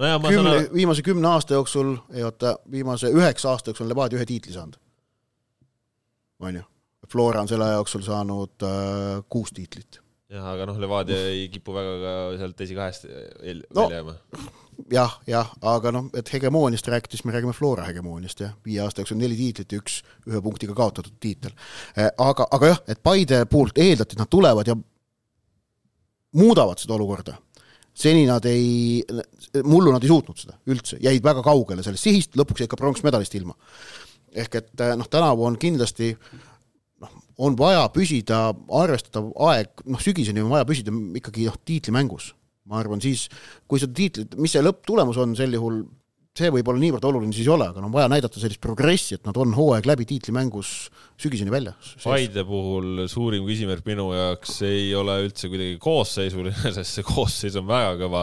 ma 0.00 0.06
saan 0.08 0.32
kümne 0.32 0.50
aru,, 0.56 0.68
viimase 0.74 1.02
kümne 1.04 1.28
aasta 1.28 1.54
jooksul, 1.58 1.96
ei 2.16 2.24
oota, 2.24 2.54
viimase 2.72 3.10
üheksa 3.12 3.50
aasta 3.52 3.70
jooksul 3.70 3.84
on 3.84 3.92
Levadia 3.92 4.18
ühe 4.18 4.26
tiitli 4.26 4.54
saanud. 4.56 4.78
on 6.40 6.54
ju, 6.56 6.62
Flora 7.08 7.40
on 7.40 7.48
selle 7.48 7.64
aja 7.64 7.78
jooksul 7.80 8.02
saanud 8.06 8.62
äh, 8.66 9.22
kuus 9.28 9.52
tiitlit. 9.56 10.00
jah, 10.30 10.44
aga 10.52 10.66
noh, 10.68 10.76
Levadia 10.78 11.16
ei 11.32 11.48
kipu 11.50 11.72
väga 11.74 11.94
ka 12.02 12.16
sealt 12.38 12.60
esikahest 12.60 13.06
No. 13.74 13.88
välja 13.88 13.96
jääma. 14.00 14.14
jah, 14.92 15.16
jah, 15.26 15.50
aga 15.62 15.90
noh, 15.92 16.10
et 16.14 16.28
hegemooniast 16.32 16.86
rääkides 16.88 17.24
me 17.24 17.32
räägime 17.34 17.52
Flora 17.56 17.84
hegemooniast 17.88 18.40
jah, 18.44 18.52
viie 18.64 18.80
aasta 18.84 19.02
jooksul 19.02 19.18
neli 19.18 19.36
tiitlit 19.36 19.72
ja 19.72 19.80
üks 19.82 20.02
ühe 20.28 20.40
punktiga 20.44 20.74
kaotatud 20.78 21.16
tiitel. 21.20 21.50
aga, 21.96 22.46
aga 22.50 22.66
jah, 22.74 22.80
et 22.88 23.02
Paide 23.02 23.42
poolt 23.50 23.78
eeldati, 23.78 24.14
et 24.14 24.22
nad 24.22 24.30
tulevad 24.30 24.70
ja 24.70 24.76
muudavad 26.38 26.78
seda 26.78 26.94
olukorda. 26.94 27.34
seni 27.94 28.22
nad 28.26 28.44
ei, 28.46 29.02
mullu 29.66 29.90
nad 29.92 30.02
ei 30.04 30.08
suutnud 30.08 30.38
seda 30.38 30.54
üldse, 30.70 30.96
jäid 31.02 31.24
väga 31.26 31.42
kaugele 31.42 31.82
sellest 31.82 32.06
sihist, 32.06 32.36
lõpuks 32.38 32.62
jäid 32.62 32.70
ka 32.70 32.78
pronksmedalist 32.78 33.34
ilma. 33.34 33.56
ehk 34.32 34.54
et 34.54 34.84
noh, 34.96 35.08
tänavu 35.10 35.44
on 35.44 35.58
kindlasti 35.58 36.12
noh, 37.04 37.14
on 37.40 37.56
vaja 37.58 37.86
püsida 37.94 38.50
arvestatav 38.80 39.30
aeg, 39.48 39.84
noh 39.90 40.02
sügiseni 40.02 40.42
on 40.44 40.52
vaja 40.52 40.68
püsida 40.68 40.94
ikkagi 41.20 41.48
noh, 41.48 41.58
tiitlimängus. 41.68 42.34
Ma 42.70 42.78
arvan, 42.78 43.00
siis 43.02 43.24
kui 43.66 43.80
seda 43.82 43.96
tiitlit, 43.96 44.36
mis 44.38 44.52
see 44.54 44.62
lõpptulemus 44.62 45.18
on 45.18 45.32
sel 45.38 45.56
juhul, 45.56 45.82
see 46.38 46.50
võib-olla 46.54 46.78
niivõrd 46.78 47.06
oluline 47.08 47.34
siis 47.34 47.48
ei 47.48 47.52
ole, 47.52 47.66
aga 47.72 47.82
no 47.82 47.88
on 47.88 47.94
vaja 47.94 48.10
näidata 48.12 48.40
sellist 48.40 48.60
progressi, 48.62 49.16
et 49.16 49.26
nad 49.26 49.36
on 49.40 49.50
hooaeg 49.56 49.86
läbi 49.88 50.06
tiitlimängus 50.06 50.70
sügiseni 51.20 51.50
väljas. 51.52 51.94
Paide 52.04 52.44
puhul 52.46 53.04
suurim 53.10 53.48
küsimärk 53.48 53.82
minu 53.88 54.10
jaoks 54.14 54.60
ei 54.68 54.92
ole 54.96 55.18
üldse 55.24 55.50
kuidagi 55.50 55.80
koosseisuline, 55.82 56.54
sest 56.76 57.00
see 57.00 57.06
koosseis 57.06 57.58
on 57.58 57.66
väga 57.70 57.96
kõva, 58.04 58.22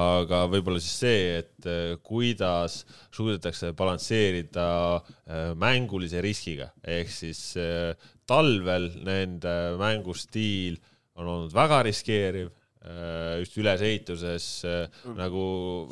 aga 0.00 0.44
võib-olla 0.52 0.82
siis 0.82 1.02
see, 1.02 1.26
et 1.40 1.70
eh, 1.70 1.96
kuidas 2.06 2.84
suudetakse 3.10 3.74
balansseerida 3.78 4.68
eh, 5.00 5.50
mängulise 5.58 6.22
riskiga, 6.22 6.70
ehk 6.86 7.10
siis 7.10 7.42
eh, 7.58 7.90
talvel 8.30 8.92
nende 9.02 9.56
mängustiil 9.80 10.78
on 11.18 11.26
olnud 11.26 11.54
väga 11.54 11.82
riskeeriv 11.90 12.54
just 12.80 13.58
ülesehituses 13.60 14.44
äh, 14.64 15.02
nagu 15.12 15.42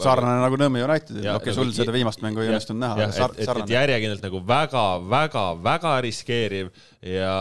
sarnane 0.00 0.40
nagu 0.40 0.56
Nõmme 0.56 0.80
Unitedil, 0.86 1.20
okei 1.20 1.34
okay, 1.36 1.52
nagu, 1.52 1.56
sul 1.58 1.72
seda 1.76 1.92
viimast 1.92 2.22
mängu 2.24 2.40
ei 2.40 2.48
õnnestunud 2.48 2.80
näha, 2.80 2.96
aga 2.96 3.08
sar-, 3.12 3.34
sarnane. 3.36 3.66
et 3.68 3.74
järjekindlalt 3.74 4.24
nagu 4.24 4.40
väga, 4.48 4.84
väga, 5.10 5.44
väga 5.66 5.92
riskeeriv 6.06 6.72
ja 7.04 7.34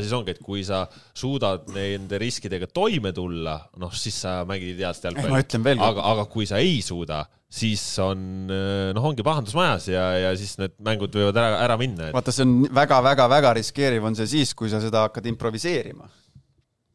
siis 0.00 0.16
ongi, 0.16 0.32
et 0.32 0.40
kui 0.44 0.64
sa 0.64 0.86
suudad 1.12 1.68
nende 1.76 2.22
riskidega 2.22 2.70
toime 2.72 3.12
tulla, 3.12 3.58
noh, 3.76 3.92
siis 3.92 4.22
sa 4.24 4.38
mängid 4.48 4.72
ideaalset 4.72 5.10
jalgpalli. 5.10 5.76
aga, 5.76 6.08
aga 6.14 6.26
kui 6.32 6.48
sa 6.48 6.64
ei 6.64 6.80
suuda, 6.84 7.26
siis 7.52 7.84
on, 8.00 8.48
noh, 8.48 9.04
ongi 9.12 9.26
pahandus 9.26 9.52
majas 9.58 9.92
ja, 9.92 10.08
ja 10.30 10.34
siis 10.38 10.56
need 10.64 10.80
mängud 10.80 11.12
võivad 11.12 11.44
ära, 11.44 11.60
ära 11.68 11.76
minna 11.76 12.08
et.... 12.08 12.16
vaata, 12.16 12.32
see 12.32 12.48
on 12.48 12.62
väga-väga-väga 12.72 13.52
riskeeriv 13.60 14.08
on 14.08 14.16
see 14.16 14.32
siis, 14.38 14.56
kui 14.56 14.72
sa 14.72 14.80
seda 14.80 15.04
hakkad 15.10 15.28
improviseerima 15.28 16.08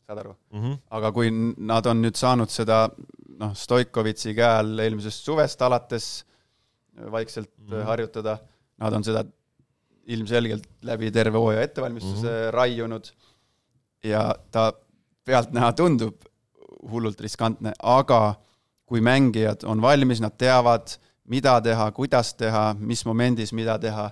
saad 0.09 0.21
aru 0.23 0.33
mm? 0.33 0.61
-hmm. 0.61 0.77
aga 0.97 1.11
kui 1.13 1.29
nad 1.71 1.85
on 1.91 2.01
nüüd 2.01 2.17
saanud 2.17 2.49
seda 2.49 2.77
noh, 3.41 3.53
Stoikovitši 3.63 4.35
käe 4.39 4.53
all 4.61 4.85
eelmisest 4.85 5.27
suvest 5.29 5.61
alates 5.61 6.07
vaikselt 7.11 7.51
mm 7.57 7.73
-hmm. 7.73 7.83
harjutada, 7.89 8.37
nad 8.77 8.93
on 8.93 9.03
seda 9.03 9.23
ilmselgelt 10.13 10.65
läbi 10.89 11.11
terve 11.11 11.37
hooaja 11.37 11.61
ettevalmistuse 11.61 12.27
mm 12.27 12.33
-hmm. 12.33 12.53
raiunud 12.57 13.11
ja 14.03 14.35
ta 14.51 14.73
pealtnäha 15.25 15.73
tundub 15.73 16.15
hullult 16.91 17.21
riskantne, 17.21 17.73
aga 17.83 18.35
kui 18.85 19.01
mängijad 19.01 19.63
on 19.63 19.81
valmis, 19.81 20.21
nad 20.21 20.33
teavad, 20.37 20.87
mida 21.23 21.61
teha, 21.61 21.91
kuidas 21.91 22.33
teha, 22.33 22.75
mis 22.79 23.05
momendis 23.05 23.53
mida 23.53 23.77
teha, 23.79 24.09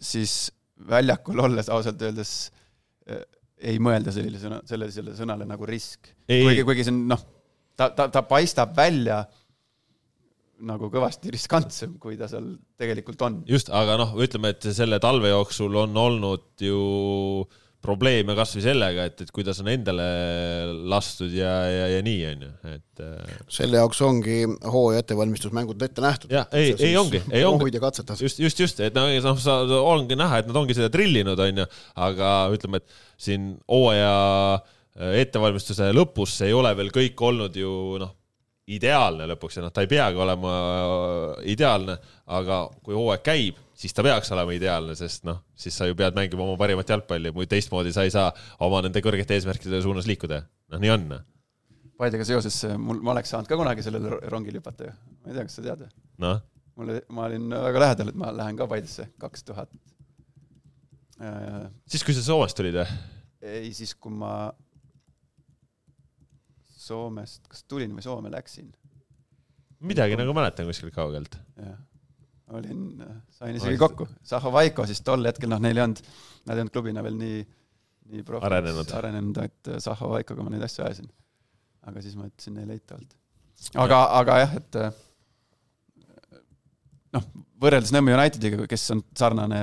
siis 0.00 0.52
väljakul 0.88 1.38
olles 1.38 1.68
ausalt 1.68 2.02
öeldes 2.02 2.52
ei 3.64 3.80
mõelda 3.82 4.12
sellisele 4.14 4.42
sõna, 4.42 4.60
sellisele 4.68 5.14
sõnale 5.16 5.48
nagu 5.48 5.66
risk. 5.68 6.12
kuigi, 6.28 6.66
kuigi 6.66 6.86
see 6.86 6.94
on 6.94 7.00
noh, 7.14 7.24
ta, 7.76 7.90
ta, 7.96 8.08
ta 8.12 8.24
paistab 8.28 8.76
välja 8.76 9.22
nagu 10.64 10.88
kõvasti 10.92 11.32
riskantsem, 11.34 11.98
kui 12.00 12.16
ta 12.16 12.28
seal 12.30 12.54
tegelikult 12.80 13.24
on. 13.26 13.42
just, 13.48 13.72
aga 13.74 13.98
noh, 14.00 14.14
ütleme, 14.22 14.54
et 14.54 14.70
selle 14.76 15.00
talve 15.02 15.32
jooksul 15.32 15.82
on 15.82 15.96
olnud 16.04 16.64
ju 16.64 16.80
äh, 17.44 17.60
probleeme 17.84 18.34
kasvõi 18.36 18.62
sellega, 18.64 19.06
et, 19.10 19.20
et 19.26 19.30
kuidas 19.34 19.60
on 19.62 19.68
endale 19.72 20.04
lastud 20.88 21.32
ja, 21.34 21.52
ja, 21.68 21.86
ja 21.92 22.02
nii, 22.04 22.20
on 22.30 22.44
ju, 22.46 22.50
et 22.72 23.02
äh, 23.04 23.34
selle 23.52 23.80
jaoks 23.80 24.00
ongi 24.06 24.38
hooaja 24.72 25.02
ettevalmistusmängud 25.04 25.84
ette 25.84 26.04
nähtud. 26.04 26.32
jah, 26.32 26.48
ei, 26.56 26.72
ei 26.78 26.96
ongi, 27.00 27.20
ei 27.30 27.44
ongi. 27.48 27.72
ja 27.74 27.82
katsetada. 27.84 28.16
just, 28.20 28.40
just, 28.40 28.62
just, 28.64 28.80
et 28.84 28.96
noh, 28.96 29.10
noh, 29.26 29.40
sa, 29.40 29.58
ongi 29.80 30.16
näha, 30.18 30.40
et 30.40 30.50
nad 30.50 30.60
ongi 30.62 30.76
seda 30.76 30.90
trillinud, 30.92 31.40
on 31.46 31.64
ju, 31.64 31.68
aga 32.06 32.34
ütleme, 32.56 32.80
et 32.80 33.00
siin 33.26 33.52
hooaja 33.70 34.14
äh, 34.56 35.18
ettevalmistuse 35.24 35.92
lõpus 35.96 36.38
ei 36.46 36.56
ole 36.56 36.72
veel 36.78 36.92
kõik 36.94 37.26
olnud 37.28 37.58
ju 37.60 37.74
noh, 38.00 38.14
ideaalne 38.72 39.28
lõpuks 39.34 39.58
ja 39.58 39.66
noh, 39.66 39.74
ta 39.74 39.84
ei 39.84 39.90
peagi 39.92 40.24
olema 40.24 40.54
äh, 40.56 41.50
ideaalne, 41.52 41.98
aga 42.32 42.64
kui 42.80 42.96
hooaeg 42.96 43.24
käib, 43.26 43.60
siis 43.84 43.92
ta 43.96 44.04
peaks 44.06 44.32
olema 44.32 44.54
ideaalne, 44.56 44.96
sest 44.96 45.26
noh, 45.28 45.42
siis 45.60 45.76
sa 45.76 45.86
ju 45.88 45.96
pead 45.98 46.16
mängima 46.16 46.46
oma 46.46 46.56
parimat 46.60 46.88
jalgpalli, 46.88 47.32
muid 47.36 47.50
teistmoodi 47.52 47.92
sa 47.92 48.06
ei 48.06 48.12
saa 48.14 48.30
oma 48.64 48.80
nende 48.86 49.02
kõrgete 49.04 49.36
eesmärkide 49.36 49.82
suunas 49.84 50.08
liikuda. 50.08 50.40
noh, 50.72 50.80
nii 50.80 50.92
on. 50.94 51.06
Paidega 52.00 52.24
seoses 52.26 52.56
mul, 52.80 53.02
ma 53.04 53.12
oleks 53.12 53.30
saanud 53.34 53.50
ka 53.50 53.58
kunagi 53.60 53.84
sellele 53.84 54.16
rongile 54.32 54.62
hüpata 54.62 54.88
ju, 54.88 54.94
ma 55.20 55.30
ei 55.30 55.36
tea, 55.36 55.46
kas 55.46 55.58
sa 55.60 55.66
tead? 55.66 55.84
noh? 56.24 56.40
mul, 56.80 56.96
ma 57.14 57.28
olin 57.28 57.56
väga 57.68 57.84
lähedal, 57.84 58.12
et 58.14 58.20
ma 58.24 58.32
lähen 58.34 58.58
ka 58.58 58.68
Paidesse 58.70 59.10
kaks 59.20 59.44
tuhat. 59.50 59.72
siis, 61.84 62.02
kui 62.02 62.16
sa 62.16 62.24
Soomest 62.24 62.56
tulid 62.58 62.80
või? 62.80 62.88
ei, 63.44 63.72
siis 63.76 63.92
kui 63.94 64.16
ma 64.16 64.34
Soomest, 66.84 67.44
kas 67.52 67.68
tulin 67.68 67.92
või 67.92 68.04
Soome 68.06 68.32
läksin. 68.32 68.72
midagi 69.84 70.16
nagu 70.16 70.32
mäletan 70.32 70.72
kuskilt 70.72 70.96
kaugelt. 70.96 71.36
jah 71.60 71.82
olin, 72.52 73.02
sain 73.32 73.56
isegi 73.56 73.78
kokku. 73.80 74.06
Zahovaiko 74.28 74.86
siis 74.88 75.00
tol 75.06 75.24
hetkel, 75.28 75.50
noh, 75.52 75.62
neil 75.62 75.78
ei 75.78 75.84
olnud, 75.86 76.02
nad 76.44 76.58
ei 76.58 76.64
olnud 76.64 76.74
klubina 76.74 77.04
veel 77.04 77.16
nii, 77.18 77.40
nii 78.12 78.26
profiks 78.26 78.50
arenenud, 78.50 78.94
arenenud, 78.98 79.40
et 79.44 79.72
Zahovaikoga 79.84 80.44
ma 80.44 80.52
neid 80.52 80.66
asju 80.66 80.84
ajasin. 80.84 81.10
aga 81.84 82.02
siis 82.04 82.16
ma 82.16 82.28
ütlesin 82.28 82.56
neile 82.58 82.76
eitavalt. 82.78 83.16
aga, 83.80 84.00
aga 84.20 84.38
jah, 84.42 84.54
et 84.60 84.78
noh, 87.16 87.26
võrreldes 87.62 87.92
Nõmme 87.94 88.14
Unitediga, 88.16 88.68
kes 88.70 88.86
on 88.94 89.02
sarnane 89.16 89.60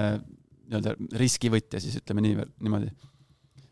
nii-öelda 0.71 0.95
riskivõtja, 1.19 1.81
siis 1.83 1.97
ütleme 1.99 2.23
nii, 2.23 2.45
niimoodi, 2.63 2.89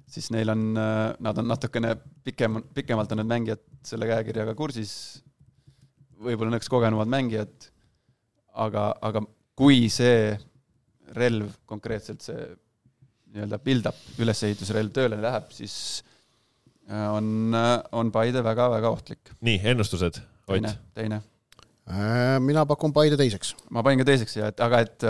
siis 0.10 0.30
neil 0.36 0.52
on, 0.52 0.65
nad 0.76 1.41
on 1.41 1.48
natukene 1.48 1.95
pikem, 2.26 2.60
pikemalt 2.76 3.11
on 3.15 3.22
need 3.22 3.31
mängijad 3.31 3.64
selle 3.88 4.10
käekirjaga 4.10 4.56
kursis, 4.60 4.94
võib-olla 6.19 6.57
nõks 6.57 6.72
kogenumad 6.72 7.10
mängijad 7.11 7.69
aga, 8.53 8.93
aga 9.01 9.23
kui 9.59 9.88
see 9.91 10.34
relv, 11.15 11.51
konkreetselt 11.69 12.23
see 12.23 12.43
nii-öelda 13.34 13.59
build-up, 13.61 13.97
ülesehitusrelv 14.21 14.93
tööle 14.93 15.19
läheb, 15.21 15.51
siis 15.53 15.76
äh, 16.89 17.05
on, 17.13 17.53
äh, 17.55 17.76
on 17.97 18.11
Paide 18.13 18.43
väga-väga 18.45 18.89
ohtlik. 18.89 19.34
nii, 19.45 19.59
ennustused, 19.73 20.21
Ott? 20.47 20.55
teine, 20.55 20.73
teine. 20.97 21.21
Äh, 21.89 22.38
mina 22.41 22.65
pakun 22.69 22.93
Paide 22.93 23.17
teiseks. 23.19 23.55
ma 23.69 23.84
panin 23.85 24.01
ka 24.01 24.09
teiseks 24.09 24.38
ja 24.39 24.49
et, 24.53 24.59
aga 24.65 24.81
et 24.85 25.07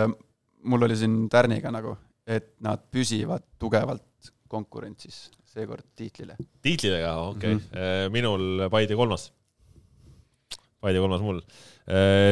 mul 0.68 0.88
oli 0.88 0.96
siin 1.00 1.22
Tärniga 1.32 1.72
nagu, 1.72 1.96
et 2.26 2.54
nad 2.64 2.82
püsivad 2.92 3.46
tugevalt 3.58 4.32
konkurentsis 4.50 5.28
seekord 5.50 5.86
tiitlile. 5.96 6.36
tiitlile 6.62 7.02
ka, 7.04 7.16
okei 7.32 7.54
okay. 7.54 7.54
mm. 7.54 7.68
-hmm. 7.72 8.12
minul 8.12 8.68
Paide 8.70 8.96
kolmas. 8.96 9.30
Paide 10.80 11.00
kolmas 11.00 11.20
mul 11.20 11.40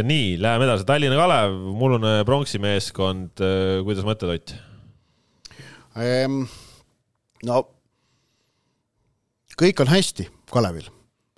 nii, 0.06 0.36
läheme 0.42 0.68
edasi, 0.68 0.86
Tallinna 0.86 1.16
Kalev, 1.18 1.54
mullune 1.74 2.12
pronksi 2.28 2.60
meeskond, 2.62 3.40
äh, 3.42 3.80
kuidas 3.86 4.06
mõtled, 4.06 4.34
Ott 4.36 4.54
ehm,? 5.98 6.44
no 7.48 7.62
kõik 9.58 9.82
on 9.82 9.90
hästi 9.90 10.28
Kalevil, 10.52 10.86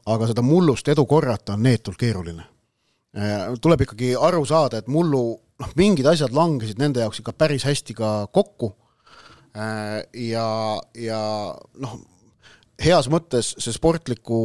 aga 0.06 0.28
seda 0.28 0.44
mullust 0.44 0.88
edu 0.92 1.06
korrata 1.09 1.56
on 1.56 1.64
neetult 1.64 1.97
keeruline. 2.01 2.44
Äh, 3.16 3.48
tuleb 3.62 3.86
ikkagi 3.86 4.12
aru 4.16 4.44
saada, 4.48 4.82
et 4.82 4.90
mullu 4.92 5.24
noh, 5.34 5.72
mingid 5.80 6.06
asjad 6.06 6.36
langesid 6.36 6.78
nende 6.80 7.01
jaoks 7.02 7.22
ikka 7.22 7.34
päris 7.36 7.64
hästi 7.68 7.97
ka 7.97 8.12
kokku 8.32 8.74
ja, 9.51 10.47
ja 10.94 11.20
noh, 11.82 11.97
heas 12.81 13.09
mõttes 13.12 13.52
see 13.61 13.74
sportliku, 13.74 14.40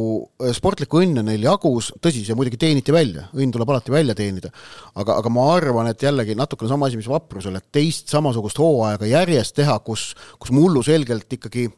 sportlikku 0.56 1.00
õnne 1.02 1.24
neil 1.26 1.46
jagus, 1.46 1.90
tõsi, 2.02 2.24
see 2.26 2.36
muidugi 2.38 2.60
teeniti 2.60 2.94
välja, 2.94 3.26
õnn 3.36 3.54
tuleb 3.54 3.72
alati 3.72 3.94
välja 3.94 4.16
teenida, 4.18 4.52
aga, 4.94 5.18
aga 5.22 5.32
ma 5.32 5.48
arvan, 5.54 5.90
et 5.90 6.04
jällegi 6.04 6.36
natukene 6.38 6.70
sama 6.70 6.90
asi, 6.90 7.00
mis 7.00 7.10
vaprusel, 7.10 7.56
et 7.58 7.68
teist 7.74 8.12
samasugust 8.12 8.60
hooaega 8.60 9.08
järjest 9.10 9.56
teha, 9.60 9.78
kus, 9.86 10.10
kus 10.40 10.52
mullu 10.54 10.84
selgelt 10.86 11.32
ikkagi 11.38 11.68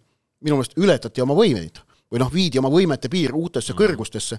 minu 0.44 0.58
meelest 0.58 0.78
ületati 0.78 1.24
oma 1.24 1.36
võimeid 1.38 1.82
või 2.08 2.22
noh, 2.22 2.30
viidi 2.32 2.60
oma 2.60 2.70
võimete 2.72 3.10
piir 3.12 3.34
uutesse 3.36 3.74
mm. 3.74 3.78
kõrgustesse, 3.78 4.38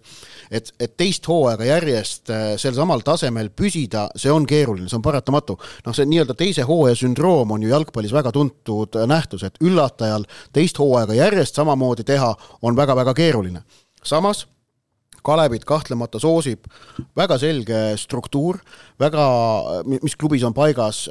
et, 0.52 0.72
et 0.82 0.96
teist 0.98 1.28
hooaega 1.30 1.68
järjest 1.68 2.34
äh, 2.34 2.46
sel 2.62 2.74
samal 2.78 3.04
tasemel 3.06 3.52
püsida, 3.54 4.08
see 4.18 4.34
on 4.34 4.48
keeruline, 4.50 4.90
see 4.90 4.98
on 4.98 5.06
paratamatu. 5.06 5.58
noh, 5.86 5.96
see 5.96 6.10
nii-öelda 6.10 6.36
teise 6.38 6.66
hooaja 6.70 6.98
sündroom 7.00 7.54
on 7.56 7.66
ju 7.66 7.74
jalgpallis 7.74 8.14
väga 8.16 8.34
tuntud 8.36 8.98
äh, 8.98 9.10
nähtus, 9.10 9.46
et 9.46 9.60
üllatajal 9.62 10.26
teist 10.54 10.82
hooaega 10.82 11.18
järjest 11.18 11.60
samamoodi 11.62 12.08
teha 12.08 12.34
on 12.62 12.80
väga-väga 12.80 13.14
keeruline. 13.18 13.64
samas 14.04 14.48
Kalevit 15.24 15.66
kahtlemata 15.68 16.20
soosib 16.20 16.68
väga 17.18 17.38
selge 17.41 17.80
struktuur, 18.00 18.60
väga, 19.00 19.26
mis 20.00 20.16
klubis 20.16 20.46
on 20.48 20.56
paigas, 20.56 21.08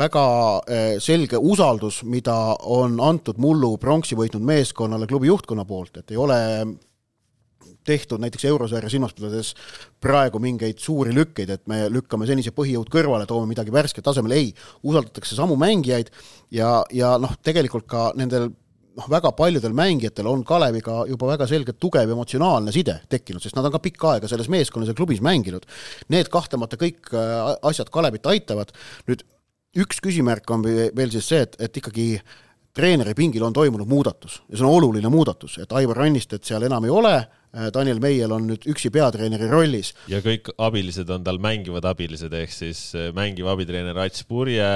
väga 0.00 0.26
eh, 0.66 0.92
selge 1.02 1.38
usaldus, 1.38 2.02
mida 2.08 2.36
on 2.68 3.00
antud 3.04 3.40
mullu 3.42 3.74
pronksi 3.80 4.16
võitnud 4.18 4.44
meeskonnale 4.46 5.08
klubi 5.10 5.30
juhtkonna 5.30 5.66
poolt, 5.68 6.00
et 6.00 6.14
ei 6.14 6.20
ole 6.20 6.38
tehtud 7.84 8.20
näiteks 8.20 8.44
eurosarja 8.44 8.90
silmas 8.92 9.14
pidades 9.16 9.54
praegu 10.02 10.40
mingeid 10.42 10.80
suuri 10.82 11.14
lükkeid, 11.16 11.50
et 11.54 11.66
me 11.70 11.86
lükkame 11.92 12.28
senise 12.28 12.52
põhijõud 12.56 12.90
kõrvale, 12.92 13.26
toome 13.28 13.48
midagi 13.50 13.72
värsket 13.72 14.06
asemele, 14.12 14.36
ei, 14.36 14.50
usaldatakse 14.84 15.36
samu 15.36 15.56
mängijaid 15.60 16.12
ja, 16.54 16.80
ja 16.92 17.14
noh, 17.20 17.32
tegelikult 17.44 17.88
ka 17.90 18.10
nendel 18.20 18.50
noh, 18.50 19.08
väga 19.10 19.32
paljudel 19.36 19.74
mängijatel 19.76 20.28
on 20.28 20.44
Kaleviga 20.46 21.00
juba 21.08 21.32
väga 21.32 21.48
selgelt 21.50 21.80
tugev 21.82 22.12
emotsionaalne 22.12 22.74
side 22.74 23.00
tekkinud, 23.12 23.42
sest 23.42 23.56
nad 23.56 23.68
on 23.68 23.74
ka 23.74 23.82
pikka 23.82 24.14
aega 24.14 24.30
selles 24.30 24.50
meeskonnas 24.52 24.92
ja 24.92 24.96
klubis 24.98 25.22
mänginud. 25.24 25.66
Need 26.12 26.30
kahtlemata 26.32 26.78
kõik 26.80 27.12
äh, 27.14 27.36
asjad 27.70 27.92
Kalevit 27.92 28.28
aitavad. 28.28 28.74
nüüd 29.08 29.24
üks 29.76 30.00
küsimärk 30.02 30.50
on 30.50 30.64
veel 30.64 31.10
siis 31.12 31.28
see, 31.30 31.42
et, 31.46 31.58
et 31.62 31.76
ikkagi 31.82 32.06
treeneri 32.74 33.14
pingil 33.18 33.44
on 33.46 33.54
toimunud 33.54 33.88
muudatus 33.90 34.40
ja 34.48 34.58
see 34.58 34.66
on 34.66 34.78
oluline 34.78 35.10
muudatus, 35.12 35.58
et 35.62 35.72
Aivar 35.76 36.04
Rannistet 36.04 36.46
seal 36.46 36.66
enam 36.66 36.86
ei 36.86 36.92
ole, 36.94 37.14
Daniel 37.74 37.98
Meiel 38.02 38.30
on 38.30 38.44
nüüd 38.46 38.66
üksi 38.70 38.92
peatreeneri 38.94 39.48
rollis. 39.50 39.90
ja 40.10 40.20
kõik 40.22 40.52
abilised 40.54 41.08
on 41.10 41.24
tal 41.26 41.40
mängivad 41.42 41.88
abilised, 41.90 42.34
ehk 42.38 42.54
siis 42.54 42.84
äh, 42.94 43.08
mängiv 43.16 43.50
abitreener 43.50 43.98
Ats 44.04 44.22
Purje, 44.28 44.68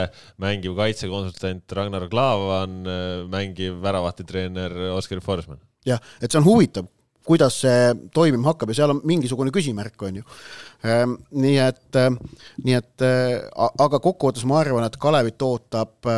mängiv 0.42 0.74
kaitsekonsultant 0.78 1.76
Ragnar 1.78 2.08
Klavan, 2.10 2.80
äh, 2.82 3.22
mängiv 3.30 3.78
väravahtetreener 3.84 4.74
Oskar 4.96 5.22
Forsman. 5.22 5.62
jah, 5.86 6.02
et 6.20 6.32
see 6.32 6.42
on 6.42 6.48
huvitav, 6.48 6.90
kuidas 7.24 7.58
see 7.64 7.90
toimima 8.14 8.52
hakkab 8.52 8.72
ja 8.72 8.82
seal 8.82 8.94
on 8.94 9.02
mingisugune 9.08 9.52
küsimärk, 9.54 9.96
on 10.04 10.20
ju. 10.20 10.24
Ehm, 10.84 11.18
nii 11.40 11.58
et, 11.64 12.00
nii 12.64 12.78
et 12.78 13.04
aga 13.04 14.00
kokkuvõttes 14.00 14.46
ma 14.48 14.60
arvan, 14.60 14.86
et 14.86 14.98
Kalevit 15.00 15.42
ootab 15.44 16.10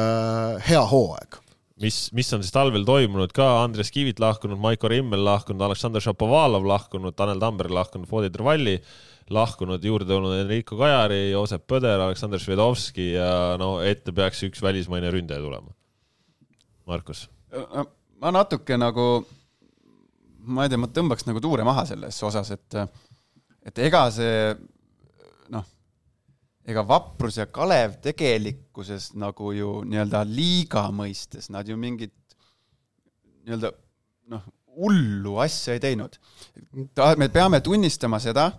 hea 0.67 0.87
hooaeg 0.93 1.43
mis, 1.83 1.99
mis 2.17 2.31
on 2.35 2.45
siis 2.45 2.55
talvel 2.55 2.85
toimunud 2.89 3.33
ka, 3.37 3.47
Andres 3.65 3.93
Kivit 3.95 4.21
lahkunud, 4.23 4.59
Maiko 4.61 4.89
Rimmel 4.91 5.25
lahkunud, 5.27 5.63
Aleksandr 5.67 6.03
Šapovalov 6.05 6.67
lahkunud, 6.69 7.15
Tanel 7.17 7.41
Tamberg 7.43 7.75
lahkunud, 7.75 8.09
Vodi 8.11 8.31
Trvalli 8.33 8.77
lahkunud, 9.33 9.85
juurde 9.85 10.09
tulnud 10.11 10.37
Enrico 10.39 10.79
Kajari, 10.81 11.33
Joosep 11.33 11.67
Põder, 11.69 12.01
Aleksandr 12.07 12.41
Švedovski 12.43 13.13
ja 13.17 13.31
no 13.61 13.77
ette 13.85 14.15
peaks 14.17 14.45
üks 14.47 14.63
välismaine 14.63 15.11
ründaja 15.13 15.43
tulema. 15.43 15.75
Markus? 16.87 17.27
ma 18.23 18.31
natuke 18.33 18.77
nagu, 18.79 19.27
ma 20.47 20.65
ei 20.65 20.73
tea, 20.73 20.81
ma 20.81 20.89
tõmbaks 20.93 21.27
nagu 21.27 21.43
tuure 21.43 21.67
maha 21.67 21.85
selles 21.89 22.23
osas, 22.27 22.51
et, 22.55 22.81
et 23.67 23.85
ega 23.87 24.07
see 24.15 24.55
ega 26.67 26.83
Vaprus 26.87 27.39
ja 27.39 27.47
Kalev 27.47 28.01
tegelikkuses 28.03 29.13
nagu 29.19 29.53
ju 29.55 29.81
nii-öelda 29.87 30.23
liiga 30.27 30.87
mõistes, 30.95 31.49
nad 31.55 31.69
ju 31.69 31.79
mingit 31.79 32.15
nii-öelda 33.47 33.71
noh, 34.33 34.47
hullu 34.77 35.37
asja 35.45 35.77
ei 35.77 35.83
teinud. 35.83 36.19
me 37.17 37.29
peame 37.33 37.61
tunnistama 37.63 38.19
seda, 38.21 38.51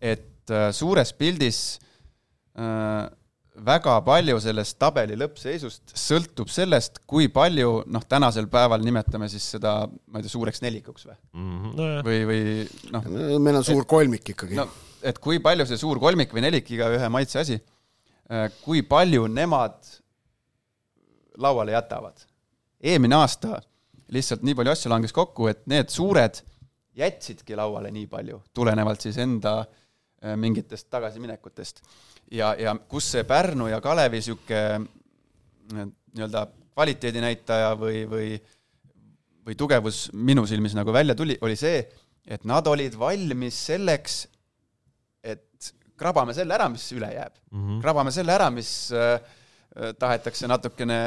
et 0.00 0.52
äh, 0.52 0.68
suures 0.76 1.12
pildis 1.16 1.78
äh, 2.58 3.08
väga 3.64 3.94
palju 4.06 4.38
sellest 4.42 4.76
tabeli 4.80 5.16
lõppseisust 5.18 5.94
sõltub 5.98 6.50
sellest, 6.52 7.00
kui 7.08 7.28
palju 7.32 7.82
noh, 7.90 8.04
tänasel 8.08 8.48
päeval 8.50 8.82
nimetame 8.84 9.28
siis 9.30 9.46
seda, 9.56 9.80
ma 9.88 10.20
ei 10.20 10.26
tea, 10.26 10.32
suureks 10.32 10.62
nelikuks 10.64 11.08
või 11.08 11.16
mm? 11.16 11.54
-hmm, 11.54 11.72
no 11.78 11.88
või, 12.06 12.20
või 12.28 12.92
noh. 12.94 13.08
meil 13.44 13.60
on 13.60 13.66
suur 13.66 13.86
kolmik 13.88 14.34
ikkagi 14.34 14.58
no, 14.58 14.68
et 15.02 15.18
kui 15.22 15.42
palju 15.44 15.66
see 15.68 15.80
suur 15.80 16.00
kolmik 16.02 16.34
või 16.34 16.46
nelik, 16.46 16.70
igaühe 16.74 17.10
maitse 17.12 17.42
asi, 17.42 17.58
äh, 18.30 18.46
kui 18.64 18.82
palju 18.82 19.26
nemad 19.32 19.78
lauale 21.38 21.74
jätavad. 21.74 22.26
eelmine 22.82 23.18
aasta 23.18 23.60
lihtsalt 24.14 24.42
nii 24.42 24.54
palju 24.54 24.72
asju 24.72 24.90
langes 24.90 25.12
kokku, 25.12 25.48
et 25.50 25.66
need 25.66 25.90
suured 25.92 26.42
jätsidki 26.98 27.56
lauale 27.56 27.90
nii 27.94 28.06
palju, 28.10 28.42
tulenevalt 28.54 29.04
siis 29.04 29.18
enda 29.22 29.60
äh, 29.60 29.84
mingitest 30.36 30.88
tagasiminekutest. 30.90 31.82
ja, 32.30 32.54
ja 32.58 32.74
kus 32.88 33.12
see 33.12 33.24
Pärnu 33.24 33.68
ja 33.68 33.80
Kalevi 33.80 34.18
niisugune 34.18 34.62
äh, 34.74 35.90
nii-öelda 36.14 36.46
kvaliteedinäitaja 36.74 37.74
või, 37.78 38.04
või 38.10 38.30
või 39.48 39.56
tugevus 39.56 40.10
minu 40.12 40.44
silmis 40.46 40.74
nagu 40.76 40.92
välja 40.92 41.14
tuli, 41.16 41.38
oli 41.40 41.56
see, 41.56 41.78
et 42.28 42.44
nad 42.44 42.66
olid 42.68 42.98
valmis 43.00 43.56
selleks, 43.70 44.26
krabame 45.98 46.34
selle 46.36 46.54
ära, 46.56 46.68
mis 46.72 46.86
üle 46.94 47.10
jääb 47.12 47.34
mm. 47.34 47.58
-hmm. 47.58 47.80
krabame 47.82 48.12
selle 48.14 48.34
ära, 48.34 48.48
mis 48.54 48.70
äh, 48.94 49.18
tahetakse 49.98 50.48
natukene 50.50 51.00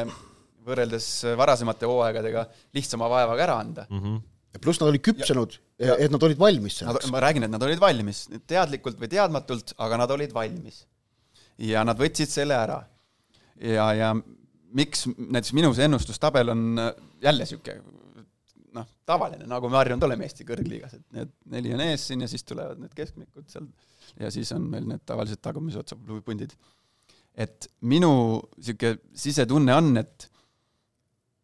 võrreldes 0.68 1.08
varasemate 1.38 1.90
hooaegadega 1.90 2.46
lihtsama 2.78 3.10
vaevaga 3.10 3.46
ära 3.48 3.58
anda 3.64 3.86
mm. 3.90 4.02
-hmm. 4.02 4.20
ja 4.54 4.64
pluss 4.64 4.82
nad 4.82 4.92
olid 4.92 5.06
küpsenud, 5.06 5.58
et 5.82 6.14
nad 6.14 6.24
olid 6.28 6.40
valmis 6.40 6.80
selleks. 6.82 7.10
ma 7.14 7.22
räägin, 7.24 7.48
et 7.48 7.54
nad 7.54 7.64
olid 7.66 7.82
valmis, 7.82 8.26
teadlikult 8.50 9.00
või 9.02 9.10
teadmatult, 9.12 9.74
aga 9.82 10.02
nad 10.04 10.14
olid 10.18 10.34
valmis. 10.36 10.84
ja 11.58 11.86
nad 11.88 12.00
võtsid 12.00 12.30
selle 12.32 12.58
ära. 12.58 12.82
ja, 13.56 13.88
ja 13.98 14.14
miks 14.78 15.08
näiteks 15.18 15.54
minu 15.58 15.74
see 15.76 15.88
ennustustabel 15.90 16.54
on 16.54 16.68
äh, 16.80 16.94
jälle 17.24 17.46
niisugune 17.46 17.82
noh, 18.76 18.88
tavaline, 19.06 19.46
nagu 19.50 19.70
me 19.70 19.80
harjunud 19.82 20.06
oleme 20.08 20.28
Eesti 20.28 20.46
kõrgliigas, 20.48 20.96
et 20.96 21.18
need 21.18 21.32
neli 21.52 21.74
on 21.76 21.84
ees 21.84 22.06
siin 22.08 22.24
ja 22.24 22.30
siis 22.32 22.46
tulevad 22.48 22.80
need 22.80 22.94
keskmikud 22.96 23.50
seal 23.52 23.68
ja 24.20 24.32
siis 24.34 24.52
on 24.56 24.68
meil 24.72 24.88
need 24.88 25.04
tavalised 25.08 25.42
tagumise 25.44 25.82
otsa 25.82 25.98
pundid. 26.26 26.56
et 27.36 27.68
minu 27.82 28.14
niisugune 28.58 29.00
sisetunne 29.16 29.76
on, 29.76 29.96
et 29.98 30.31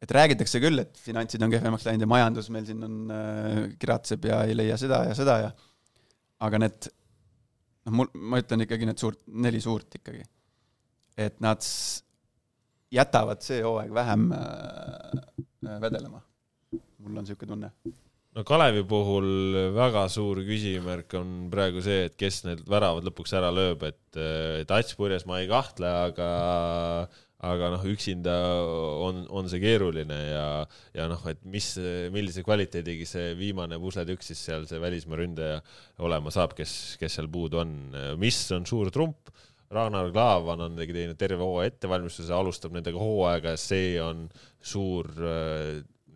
et 0.04 0.14
räägitakse 0.14 0.62
küll, 0.62 0.84
et 0.84 1.00
finantsid 1.02 1.44
on 1.44 1.54
kehvemaks 1.54 1.88
läinud 1.88 2.06
ja 2.06 2.12
majandus 2.12 2.52
meil 2.54 2.68
siin 2.68 2.84
on 2.86 2.98
äh,, 3.14 3.62
kiratseb 3.82 4.28
ja 4.30 4.44
ei 4.46 4.58
leia 4.58 4.78
seda 4.80 5.04
ja 5.10 5.16
seda 5.18 5.38
ja 5.46 5.52
aga 6.46 6.62
need, 6.62 6.90
noh, 7.88 7.96
mul, 8.02 8.12
ma 8.30 8.42
ütlen 8.44 8.66
ikkagi 8.68 8.90
need 8.90 9.02
suurt, 9.02 9.24
neli 9.28 9.62
suurt 9.64 10.00
ikkagi. 10.00 10.26
et 11.18 11.40
nad 11.42 11.66
jätavad 12.94 13.42
see 13.44 13.64
hooaeg 13.66 13.94
vähem 13.94 14.30
äh, 14.38 15.80
vedelema. 15.82 16.22
mul 16.72 17.18
on 17.18 17.26
niisugune 17.26 17.56
tunne 17.56 17.72
no 18.38 18.44
Kalevi 18.46 18.84
puhul 18.86 19.30
väga 19.74 20.06
suur 20.14 20.44
küsimärk 20.46 21.16
on 21.18 21.48
praegu 21.50 21.82
see, 21.82 22.06
et 22.06 22.18
kes 22.20 22.44
need 22.46 22.62
väravad 22.70 23.08
lõpuks 23.08 23.34
ära 23.38 23.50
lööb, 23.50 23.82
et, 23.88 24.20
et 24.62 24.74
Ats 24.78 24.94
purjes 25.00 25.26
ma 25.26 25.42
ei 25.42 25.50
kahtle, 25.50 25.90
aga 26.12 26.28
aga 27.46 27.70
noh, 27.76 27.84
üksinda 27.86 28.34
on, 29.06 29.26
on 29.30 29.50
see 29.50 29.62
keeruline 29.62 30.16
ja, 30.32 30.46
ja 30.98 31.06
noh, 31.12 31.22
et 31.30 31.44
mis, 31.46 31.68
millise 32.14 32.42
kvaliteediga 32.46 33.06
see 33.06 33.36
viimane 33.38 33.78
pusletükk 33.82 34.26
siis 34.26 34.42
seal 34.48 34.66
see 34.70 34.82
välismaa 34.82 35.20
ründaja 35.22 35.60
olema 36.02 36.34
saab, 36.34 36.56
kes, 36.58 36.96
kes 37.02 37.20
seal 37.20 37.30
puudu 37.30 37.62
on, 37.62 37.76
mis 38.22 38.40
on 38.56 38.66
suur 38.70 38.90
trump. 38.94 39.30
Ragnar 39.68 40.14
Klavan 40.16 40.64
on 40.64 40.78
teinud 40.80 41.18
terve 41.20 41.44
hooaja 41.44 41.74
ettevalmistuse, 41.74 42.32
alustab 42.32 42.72
nendega 42.72 43.02
hooaega, 43.02 43.58
see 43.60 43.98
on 44.00 44.30
suur 44.64 45.12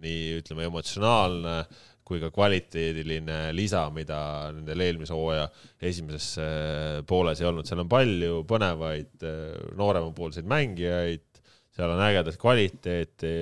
nii 0.02 0.38
ütleme 0.40 0.66
emotsionaalne 0.70 1.56
äh, 1.60 1.82
kui 2.12 2.20
ka 2.20 2.32
kvaliteediline 2.36 3.40
lisa, 3.56 3.86
mida 3.96 4.20
nendel 4.52 4.84
eelmise 4.84 5.16
hooaja 5.16 5.48
esimeses 5.88 6.34
äh, 6.44 7.00
pooles 7.08 7.40
ei 7.40 7.48
olnud, 7.48 7.68
seal 7.68 7.84
on 7.84 7.92
palju 7.92 8.42
põnevaid 8.50 9.28
äh, 9.28 9.54
nooremapoolseid 9.80 10.50
mängijaid, 10.52 11.24
seal 11.72 11.94
on 11.94 12.04
ägedat 12.04 12.40
kvaliteeti, 12.42 13.36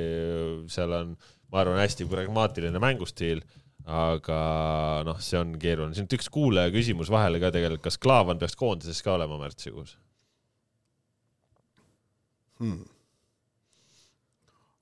seal 0.70 0.94
on, 1.00 1.16
ma 1.50 1.64
arvan, 1.64 1.82
hästi 1.82 2.06
pragmaatiline 2.10 2.82
mängustiil, 2.84 3.42
aga 3.90 4.38
noh, 5.08 5.18
see 5.24 5.40
on 5.40 5.56
keeruline, 5.62 5.98
siin 5.98 6.10
üks 6.14 6.30
kuulaja 6.34 6.70
küsimus 6.74 7.10
vahele 7.10 7.42
ka 7.42 7.50
tegelikult, 7.56 7.88
kas 7.88 7.98
Klaavan 8.02 8.42
peaks 8.42 8.58
koondises 8.60 9.02
ka 9.06 9.16
olema 9.18 9.40
märtsikuus 9.42 9.98
hmm.? 12.62 12.86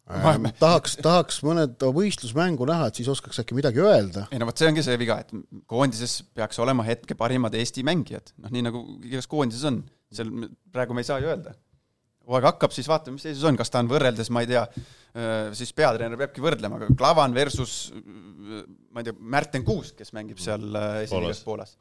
Ähm, 0.07 0.47
tahaks, 0.55 0.93
tahaks 1.03 1.41
mõned 1.43 1.81
võistlusmängu 1.91 2.63
näha, 2.69 2.87
et 2.87 2.99
siis 2.99 3.09
oskaks 3.11 3.41
äkki 3.43 3.57
midagi 3.57 3.81
öelda. 3.83 4.23
ei 4.31 4.39
no 4.39 4.47
vot, 4.47 4.55
see 4.55 4.69
ongi 4.69 4.83
see 4.85 4.95
viga, 5.01 5.17
et 5.19 5.33
koondises 5.67 6.21
peaks 6.37 6.59
olema 6.63 6.85
hetke 6.87 7.17
parimad 7.19 7.55
Eesti 7.59 7.83
mängijad, 7.87 8.31
noh 8.39 8.53
nii 8.53 8.63
nagu 8.69 8.83
igas 9.03 9.27
koondises 9.27 9.65
on, 9.67 9.81
seal 10.13 10.31
praegu 10.71 10.95
me 10.95 11.03
ei 11.03 11.09
saa 11.09 11.19
ju 11.19 11.27
öelda. 11.27 11.57
hooaeg 12.27 12.47
hakkab, 12.47 12.71
siis 12.75 12.87
vaatame, 12.87 13.17
mis 13.17 13.27
seisus 13.27 13.43
on, 13.47 13.59
kas 13.59 13.71
ta 13.73 13.83
on 13.83 13.91
võrreldes, 13.91 14.31
ma 14.31 14.45
ei 14.45 14.51
tea, 14.53 14.63
äh, 15.11 15.35
siis 15.59 15.75
peatreener 15.75 16.19
peabki 16.23 16.43
võrdlema, 16.43 16.79
aga 16.79 16.95
Klavan 16.95 17.35
versus 17.35 17.75
ma 17.91 19.03
ei 19.03 19.09
tea, 19.09 19.19
Märten 19.19 19.67
Kuusk, 19.67 19.99
kes 19.99 20.15
mängib 20.15 20.39
seal 20.39 20.71
äh, 20.71 21.03
esiliigas 21.03 21.43
Poolas. 21.43 21.75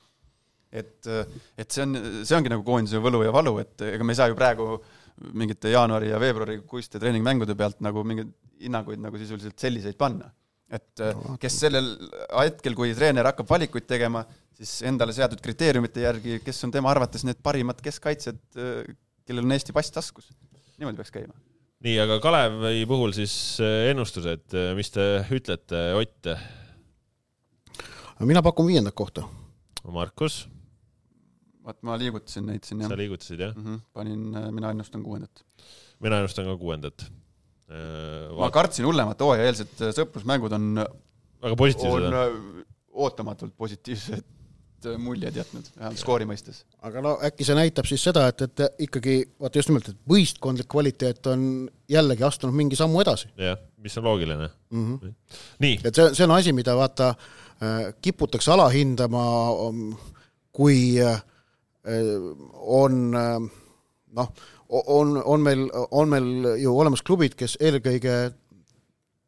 et, 0.75 0.99
et 1.07 1.71
see 1.71 1.87
on, 1.87 1.95
see 2.27 2.35
ongi 2.35 2.51
nagu 2.51 2.67
koondise 2.67 2.99
võlu 2.99 3.23
ja 3.23 3.31
valu, 3.35 3.61
et 3.63 3.87
ega 3.87 4.03
me 4.03 4.17
ei 4.17 4.19
saa 4.19 4.33
ju 4.35 4.39
praegu 4.39 4.73
äh, 4.81 5.06
mingite 5.37 5.71
jaanuari 5.73 6.11
ja 6.11 6.21
veebruarikuiste 6.21 7.01
treeningmängude 7.01 7.57
pealt 7.59 7.81
nagu 7.85 8.03
mingeid 8.05 8.33
hinnanguid 8.61 9.01
nagu 9.03 9.21
sisuliselt 9.21 9.59
selliseid 9.61 9.97
panna. 10.01 10.31
et 10.67 10.99
äh, 10.99 11.19
kes 11.39 11.61
sellel 11.63 11.93
hetkel, 12.35 12.75
kui 12.75 12.91
treener 12.99 13.29
hakkab 13.29 13.47
valikuid 13.47 13.85
tegema, 13.87 14.25
siis 14.57 14.81
endale 14.89 15.15
seatud 15.15 15.39
kriteeriumite 15.39 16.03
järgi, 16.03 16.41
kes 16.43 16.59
on 16.67 16.73
tema 16.75 16.91
arvates 16.91 17.23
need 17.23 17.39
parimad 17.39 17.79
keskkaitsjad, 17.85 18.41
äh, 18.59 18.81
kellel 19.29 19.47
on 19.47 19.55
Eesti 19.55 19.77
pass 19.77 19.95
taskus. 19.95 20.33
niimoodi 20.77 20.99
peaks 20.99 21.15
käima. 21.15 21.39
nii, 21.87 21.95
aga 22.03 22.19
Kalevi 22.25 22.83
puhul 22.91 23.15
siis 23.15 23.37
äh, 23.63 23.93
ennustused, 23.93 24.59
mis 24.75 24.91
te 24.91 25.07
ütlete, 25.39 25.87
Ott? 26.01 26.33
mina 28.27 28.43
pakun 28.43 28.67
viiendat 28.67 28.97
kohta. 28.99 29.29
Markus 29.87 30.49
vaat 31.67 31.83
ma 31.87 31.97
liigutasin 32.01 32.47
neid 32.51 32.67
siin 32.67 32.85
jah. 32.85 32.93
sa 32.93 32.99
liigutasid 32.99 33.43
jah 33.43 33.55
mm? 33.55 33.65
-hmm. 33.65 33.83
panin, 33.97 34.23
äh, 34.37 34.51
mina 34.55 34.71
ennustan 34.75 35.03
kuuendat. 35.03 35.45
mina 36.01 36.23
ennustan 36.23 36.47
ka 36.51 36.57
kuuendat 36.61 37.07
äh,. 37.07 38.31
ma 38.39 38.51
kartsin 38.55 38.87
hullemat, 38.87 39.21
hooajaeelsed 39.27 39.83
äh, 39.83 39.93
sõprusmängud 39.99 40.55
on 40.55 40.73
väga 41.43 41.59
positiivsed 41.65 42.09
on 42.13 42.19
äh, 42.23 42.65
ootamatult 43.07 43.57
positiivsed 43.57 44.33
muljed 45.03 45.35
jätnud, 45.35 45.67
vähemalt 45.75 45.99
skoori 45.99 46.27
mõistes. 46.29 46.61
aga 46.87 47.01
no 47.03 47.17
äkki 47.27 47.47
see 47.49 47.57
näitab 47.59 47.89
siis 47.89 48.05
seda, 48.07 48.27
et, 48.31 48.45
et 48.45 48.85
ikkagi 48.87 49.17
vaata 49.41 49.59
just 49.59 49.73
nimelt, 49.73 49.89
et 49.91 49.99
võistkondlik 50.13 50.69
kvaliteet 50.71 51.27
on 51.33 51.41
jällegi 51.91 52.23
astunud 52.29 52.55
mingi 52.55 52.79
sammu 52.79 53.01
edasi. 53.03 53.33
jah, 53.41 53.59
mis 53.83 53.99
on 53.99 54.07
loogiline 54.07 54.47
mm. 54.47 54.85
-hmm. 54.93 55.15
nii. 55.65 55.81
et 55.83 55.99
see, 55.99 56.15
see 56.15 56.29
on 56.29 56.37
asi, 56.37 56.53
mida 56.55 56.77
vaata 56.77 57.15
kiputakse 58.05 58.53
alahindama, 58.53 59.25
kui 60.53 61.01
on 61.87 63.13
noh, 63.13 64.33
on, 64.69 65.23
on 65.25 65.45
meil, 65.45 65.67
on 65.91 66.11
meil 66.11 66.51
ju 66.61 66.75
olemas 66.75 67.05
klubid, 67.07 67.37
kes 67.39 67.57
eelkõige 67.61 68.17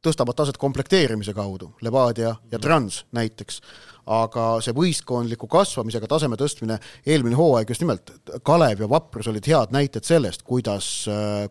tõstavad 0.05 0.37
taset 0.39 0.59
komplekteerimise 0.61 1.35
kaudu, 1.35 1.73
Levadia 1.83 2.35
ja 2.51 2.61
Trans 2.63 3.03
näiteks, 3.17 3.61
aga 4.09 4.47
see 4.65 4.75
võistkondliku 4.77 5.51
kasvamisega 5.51 6.09
taseme 6.11 6.39
tõstmine, 6.41 6.79
eelmine 7.07 7.37
hooaeg 7.39 7.71
just 7.75 7.83
nimelt, 7.85 8.15
Kalev 8.47 8.85
ja 8.85 8.91
Vaprus 8.91 9.29
olid 9.31 9.47
head 9.51 9.75
näited 9.75 10.07
sellest, 10.07 10.47
kuidas, 10.47 10.91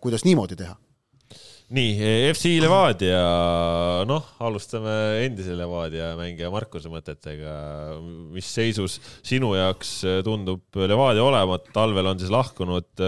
kuidas 0.02 0.26
niimoodi 0.28 0.60
teha 0.60 0.76
nii, 1.68 1.96
FC 2.32 2.54
Levadia, 2.64 3.20
noh, 4.08 4.24
alustame 4.40 4.94
endise 5.26 5.52
Levadia 5.58 6.14
mängija 6.16 6.48
Markuse 6.54 6.88
mõtetega. 6.88 7.56
mis 8.32 8.48
seisus 8.48 8.96
sinu 9.26 9.50
jaoks 9.58 9.92
tundub 10.24 10.80
Levadia 10.80 11.26
olevat, 11.26 11.68
talvel 11.76 12.08
on 12.08 12.22
siis 12.22 12.32
lahkunud 12.32 13.04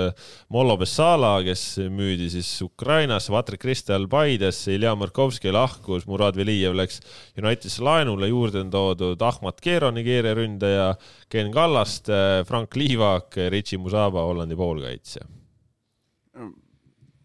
Mollo 0.51 0.75
Bessala, 0.81 1.37
kes 1.47 1.79
müüdi 1.87 2.27
siis 2.35 2.51
Ukrainasse, 2.65 3.31
Vatrik 3.31 3.63
Kristel 3.63 4.09
Paidesse, 4.11 4.75
Ilja 4.75 4.91
Markovski 4.99 5.55
lahkus, 5.55 6.03
Murad 6.11 6.35
Velijev 6.35 6.75
läks 6.75 6.99
Unitedisse 7.39 7.83
laenule, 7.87 8.27
juurde 8.27 8.65
on 8.65 8.75
toodud 8.75 9.21
Ahmad 9.23 9.63
Kero, 9.63 9.93
Nigeeria 9.95 10.35
ründaja, 10.35 10.93
Ken 11.31 11.55
Kallaste, 11.55 12.43
Frank 12.47 12.75
Liivak, 12.75 13.39
Richie 13.55 13.79
Musaba, 13.79 14.27
Hollandi 14.27 14.59
poolkaitsja 14.59 15.38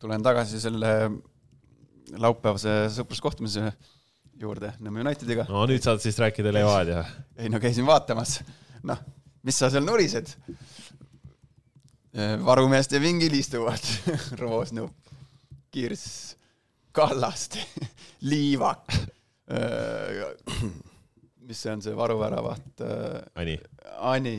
tulen 0.05 0.21
tagasi 0.25 0.59
selle 0.61 0.91
laupäevase 2.21 2.73
sõpruskohtumise 2.93 3.71
juurde 4.41 4.75
Nõmme 4.85 5.01
Unitediga. 5.01 5.47
no 5.49 5.63
nüüd 5.71 5.85
saad 5.85 6.03
siis 6.05 6.19
rääkida 6.21 6.53
Levadia. 6.53 7.05
ei 7.41 7.49
no 7.49 7.61
käisin 7.63 7.87
vaatamas, 7.89 8.43
noh, 8.85 9.01
mis 9.47 9.57
sa 9.57 9.71
seal 9.73 9.87
nurised? 9.87 10.35
varumeeste 12.45 13.01
vingil 13.03 13.33
istuvad 13.35 13.81
Roosnup, 14.43 14.93
Kirss, 15.73 16.35
Kallaste, 16.95 17.65
Liivak. 18.31 18.93
mis 21.49 21.65
see 21.65 21.73
on, 21.73 21.83
see 21.83 21.97
varuväravat? 21.97 22.85
Ani. 23.41 23.57
Ani 24.13 24.37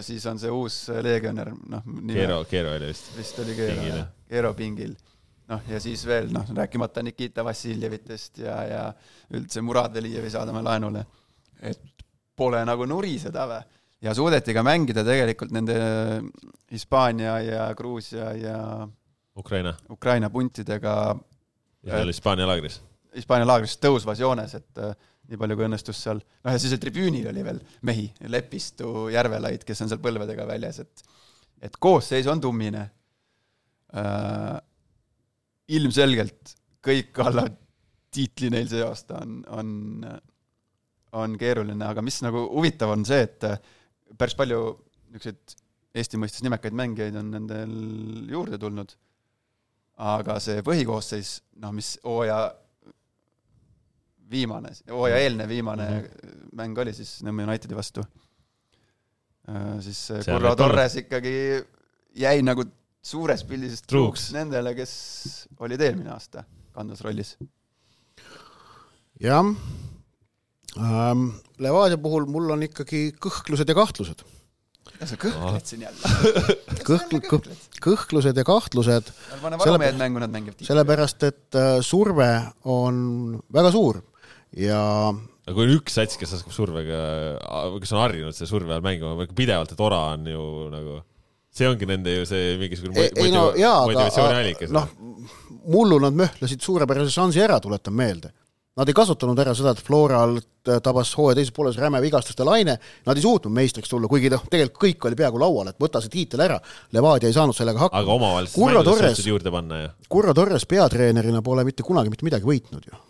siis 0.00 0.24
on 0.30 0.38
see 0.40 0.54
uus 0.54 0.78
legionär, 1.04 1.52
noh. 1.74 1.84
Keero, 2.14 2.40
Keero 2.48 2.72
oli 2.78 2.94
vist. 2.94 3.12
vist 3.18 3.44
oli 3.44 3.58
Keero, 3.58 3.82
Keero 3.82 4.08
pingil. 4.56 4.94
noh, 5.50 5.62
ja 5.68 5.80
siis 5.82 6.06
veel 6.06 6.30
noh, 6.32 6.46
rääkimata 6.56 7.02
Nikita 7.02 7.44
Vassiljevitest 7.44 8.38
ja, 8.38 8.62
ja 8.64 8.82
üldse 9.34 9.60
Murad 9.60 9.94
Velijevi 9.94 10.30
saadame 10.30 10.62
laenule. 10.62 11.04
et 11.60 11.80
pole 12.36 12.64
nagu 12.64 12.86
nuriseda 12.86 13.46
või? 13.50 13.60
ja 14.00 14.14
suudeti 14.14 14.54
ka 14.56 14.62
mängida 14.64 15.04
tegelikult 15.04 15.52
nende 15.52 15.76
Hispaania 16.72 17.40
ja 17.44 17.74
Gruusia 17.74 18.32
ja 18.32 18.88
Ukraina, 19.36 19.74
Ukraina 19.90 20.30
puntidega. 20.30 21.16
ja 21.82 21.96
seal 21.96 22.12
Hispaania 22.12 22.46
laagris. 22.46 22.80
Hispaania 23.16 23.46
laagris 23.46 23.76
tõusvas 23.82 24.20
joones, 24.20 24.54
et 24.54 24.78
äh, 24.78 24.94
nii 25.30 25.38
palju 25.40 25.56
kui 25.58 25.66
õnnestus 25.66 26.00
seal, 26.04 26.20
noh 26.44 26.54
ja 26.54 26.60
siis 26.62 26.78
tribüünil 26.80 27.28
oli 27.30 27.44
veel 27.44 27.60
mehi, 27.86 28.06
Lepistu, 28.30 29.08
Järvelaid, 29.12 29.64
kes 29.66 29.84
on 29.84 29.90
seal 29.90 30.02
põlvedega 30.02 30.46
väljas, 30.46 30.82
et 30.84 31.04
et 31.60 31.76
koosseis 31.76 32.26
on 32.30 32.40
tummine 32.40 32.80
äh,. 32.86 32.90
Ilmselgelt 35.70 36.54
kõik 36.84 37.18
alla 37.24 37.44
tiitli 38.10 38.50
neil 38.50 38.68
see 38.70 38.82
aasta 38.84 39.20
on, 39.22 39.40
on, 39.54 39.72
on 41.18 41.36
keeruline, 41.38 41.84
aga 41.86 42.02
mis 42.02 42.20
nagu 42.24 42.44
huvitav 42.50 42.94
on 42.94 43.04
see, 43.06 43.26
et 43.26 43.46
päris 44.18 44.36
palju 44.38 44.62
niisuguseid 45.10 45.58
Eesti 45.90 46.18
mõistes 46.22 46.44
nimekaid 46.46 46.74
mängijaid 46.78 47.16
on 47.18 47.32
nendel 47.34 47.70
juurde 48.30 48.60
tulnud, 48.62 48.92
aga 50.06 50.36
see 50.42 50.62
põhikoosseis, 50.62 51.32
noh, 51.58 51.72
mis 51.74 51.96
hooaja 52.04 52.44
viimane, 54.30 54.70
hooaja 54.86 55.18
eelne 55.24 55.48
viimane 55.50 55.88
mm 55.88 56.04
-hmm. 56.04 56.52
mäng 56.60 56.78
oli 56.78 56.94
siis 56.94 57.22
Nõmme 57.26 57.48
Unitedi 57.48 57.74
vastu. 57.74 58.04
siis 59.80 60.12
Kurro 60.24 60.54
Torres 60.56 60.96
ikkagi 60.96 61.64
jäi 62.14 62.42
nagu 62.42 62.64
suures 63.00 63.44
pildis 63.48 63.82
truuks 63.88 64.30
nendele, 64.36 64.74
kes 64.76 64.92
olid 65.62 65.80
eelmine 65.84 66.12
aasta 66.14 66.44
kandvas 66.76 67.00
rollis. 67.04 67.36
jah 69.20 69.46
ähm,, 70.76 71.30
Levadia 71.60 71.98
puhul 72.00 72.28
mul 72.30 72.52
on 72.54 72.66
ikkagi 72.68 73.10
kõhklused 73.20 73.68
ja 73.68 73.76
kahtlused. 73.76 74.22
ja 75.00 75.08
sa 75.08 75.16
kõhkled 75.20 75.66
siin 75.68 75.86
jälle 75.86 76.12
kõhkl-, 76.88 77.24
kõh, 77.24 77.48
kõhklused 77.80 78.36
ja 78.36 78.44
kahtlused. 78.44 79.10
sellepärast, 80.60 81.28
et 81.28 81.60
surve 81.86 82.30
on 82.68 83.02
väga 83.52 83.72
suur 83.74 84.04
ja 84.56 84.80
aga 85.50 85.56
kui 85.56 85.66
on 85.66 85.78
üks 85.80 85.96
sats, 85.98 86.18
kes 86.20 86.36
oskab 86.36 86.54
survega, 86.54 86.98
kes 87.82 87.94
on 87.94 88.04
harjunud 88.04 88.36
selle 88.36 88.50
surve 88.50 88.76
all 88.76 88.84
mängima 88.84 89.26
pidevalt, 89.34 89.72
et 89.74 89.82
ora 89.82 90.02
on 90.12 90.28
ju 90.30 90.44
nagu, 90.70 91.00
see 91.50 91.68
ongi 91.68 91.88
nende 91.88 92.18
ju 92.18 92.26
see 92.28 92.56
mingisugune 92.60 93.06
ei, 93.06 93.10
motiv 93.16 93.34
no, 93.34 93.46
motivatsiooniallikas. 93.88 94.74
noh, 94.74 94.92
mullu 95.70 95.98
nad 96.02 96.16
möhlasid 96.16 96.62
suurepärase 96.64 97.12
šansi 97.14 97.42
ära, 97.42 97.58
tuletan 97.60 97.96
meelde. 97.96 98.30
Nad 98.78 98.88
ei 98.88 98.94
kasutanud 98.94 99.38
ära 99.42 99.52
seda, 99.58 99.74
et 99.74 99.82
Floral 99.82 100.38
tabas 100.62 101.10
hooaja 101.18 101.40
teises 101.40 101.52
pooles 101.52 101.76
räme 101.76 101.98
vigastuste 102.00 102.46
laine, 102.46 102.76
nad 103.04 103.18
ei 103.18 103.24
suutnud 103.24 103.52
meistriks 103.52 103.90
tulla, 103.90 104.08
kuigi 104.08 104.30
noh, 104.32 104.46
tegelikult 104.48 104.84
kõik 104.86 105.08
oli 105.10 105.18
peaaegu 105.18 105.42
laual, 105.42 105.72
et 105.72 105.82
võta 105.82 106.00
see 106.00 106.12
tiitel 106.14 106.46
ära, 106.46 106.56
Levadia 106.94 107.28
ei 107.28 107.36
saanud 107.36 107.56
sellega 107.56 107.82
hakkama. 107.82 108.04
aga 108.06 108.16
juurde 109.26 109.52
panna 109.52 109.82
ju. 109.82 109.92
Kurro 110.08 110.36
Torres 110.38 110.68
peatreenerina 110.70 111.42
pole 111.44 111.66
mitte 111.66 111.84
kunagi 111.84 112.14
mitte 112.14 112.28
midagi 112.30 112.46
võitnud 112.46 112.86
ju 112.86 113.00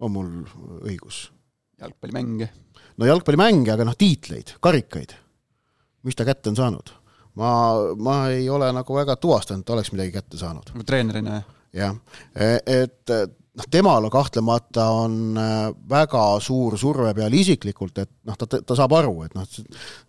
on 0.00 0.12
mul 0.14 0.30
õigus? 0.88 1.28
jalgpallimänge. 1.80 2.48
no 3.00 3.08
jalgpallimänge, 3.08 3.72
aga 3.72 3.86
noh, 3.88 3.96
tiitleid, 3.96 4.56
karikaid, 4.60 5.14
mis 6.04 6.16
ta 6.16 6.26
kätte 6.28 6.52
on 6.52 6.58
saanud? 6.58 6.92
Ma, 7.38 7.50
ma 7.96 8.16
ei 8.34 8.48
ole 8.50 8.70
nagu 8.74 8.96
väga 8.96 9.16
tuvastanud, 9.20 9.64
et 9.64 9.74
oleks 9.76 9.92
midagi 9.94 10.14
kätte 10.16 10.40
saanud. 10.40 10.72
treenerina, 10.86 11.40
jah? 11.40 11.52
jah, 11.80 12.00
et 12.66 13.12
noh, 13.14 13.68
temal 13.70 14.08
kahtlemata 14.10 14.88
on 15.02 15.38
äh, 15.38 15.68
väga 15.90 16.24
suur 16.42 16.78
surve 16.78 17.14
peal 17.14 17.36
isiklikult, 17.38 18.02
et 18.02 18.10
noh, 18.26 18.38
ta, 18.40 18.48
ta 18.48 18.78
saab 18.78 18.96
aru, 18.98 19.14
et 19.28 19.38
noh, 19.38 19.46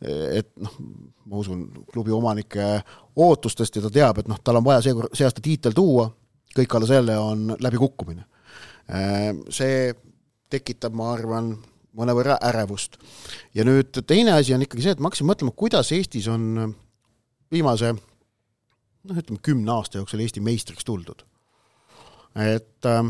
et 0.08 0.52
noh, 0.62 0.82
ma 1.28 1.44
usun 1.44 1.68
klubi 1.94 2.16
omanike 2.16 2.74
ootustest 3.22 3.78
ja 3.78 3.86
ta 3.86 3.94
teab, 3.94 4.24
et 4.24 4.32
noh, 4.32 4.42
tal 4.44 4.62
on 4.62 4.66
vaja 4.66 4.82
see, 4.88 5.14
see 5.14 5.28
aasta 5.28 5.44
tiitel 5.44 5.78
tuua, 5.78 6.10
kõik 6.56 6.76
alla 6.76 6.90
selle 6.90 7.16
on 7.22 7.56
läbikukkumine 7.62 8.26
Äh, 8.92 9.32
see 9.54 9.92
tekitab, 10.52 10.96
ma 10.98 11.14
arvan, 11.14 11.54
mõnevõrra 11.96 12.38
ärevust. 12.48 12.98
ja 13.56 13.64
nüüd 13.68 14.02
teine 14.08 14.34
asi 14.36 14.54
on 14.56 14.64
ikkagi 14.64 14.84
see, 14.84 14.96
et 14.96 15.00
ma 15.00 15.10
hakkasin 15.10 15.28
mõtlema, 15.28 15.54
kuidas 15.56 15.92
Eestis 15.92 16.28
on 16.32 16.74
viimase 17.52 17.94
noh, 17.96 19.18
ütleme 19.18 19.42
kümne 19.44 19.74
aasta 19.74 20.02
jooksul 20.02 20.24
Eesti 20.24 20.44
meistriks 20.44 20.88
tuldud. 20.88 21.26
et 22.36 22.88
äh, 22.88 23.02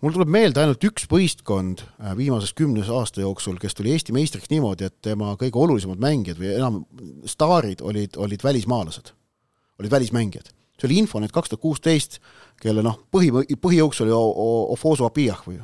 mul 0.00 0.14
tuleb 0.14 0.28
meelde 0.28 0.62
ainult 0.62 0.84
üks 0.84 1.08
võistkond 1.10 1.84
äh, 1.84 2.14
viimases 2.18 2.54
kümnes 2.54 2.90
aasta 2.92 3.24
jooksul, 3.24 3.58
kes 3.62 3.74
tuli 3.78 3.94
Eesti 3.96 4.12
meistriks 4.16 4.50
niimoodi, 4.52 4.90
et 4.90 5.00
tema 5.02 5.34
kõige 5.40 5.58
olulisemad 5.58 6.02
mängijad 6.02 6.40
või 6.40 6.52
enam 6.54 6.84
staarid 7.26 7.80
olid, 7.80 8.16
olid 8.16 8.44
välismaalased, 8.44 9.12
olid 9.80 9.90
välismängijad 9.90 10.52
see 10.78 10.86
oli 10.88 11.00
Infonet 11.02 11.32
kaks 11.34 11.50
tuhat 11.50 11.62
kuusteist, 11.62 12.20
kelle 12.62 12.84
noh, 12.86 13.00
põhi, 13.10 13.32
põhijõuks 13.58 14.02
oli 14.04 14.14
Ofosu 14.14 15.08
Apiah 15.08 15.40
või? 15.46 15.58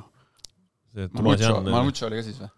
Mamutšo 1.71 2.09
oli 2.09 2.19
ka 2.19 2.27
siis 2.27 2.41
või? 2.43 2.51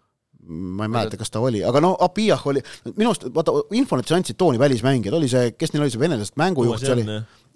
Ma 0.47 0.87
ei 0.87 0.91
mäleta, 0.91 1.19
kas 1.19 1.31
ta 1.33 1.41
oli, 1.43 1.59
aga 1.67 1.81
no 1.83 1.93
Apiah 2.03 2.41
oli, 2.47 2.61
minu 2.93 3.11
arust, 3.11 3.27
vaata, 3.35 3.53
Infonetis 3.75 4.15
andsid 4.15 4.37
tooni 4.39 4.59
välismängijad, 4.61 5.17
oli 5.17 5.27
see, 5.31 5.51
kes 5.59 5.73
neil 5.73 5.85
oli 5.85 5.93
see 5.93 6.01
venelasest 6.01 6.37
mängujuht, 6.39 6.83
see 6.83 6.93
oli 6.95 7.05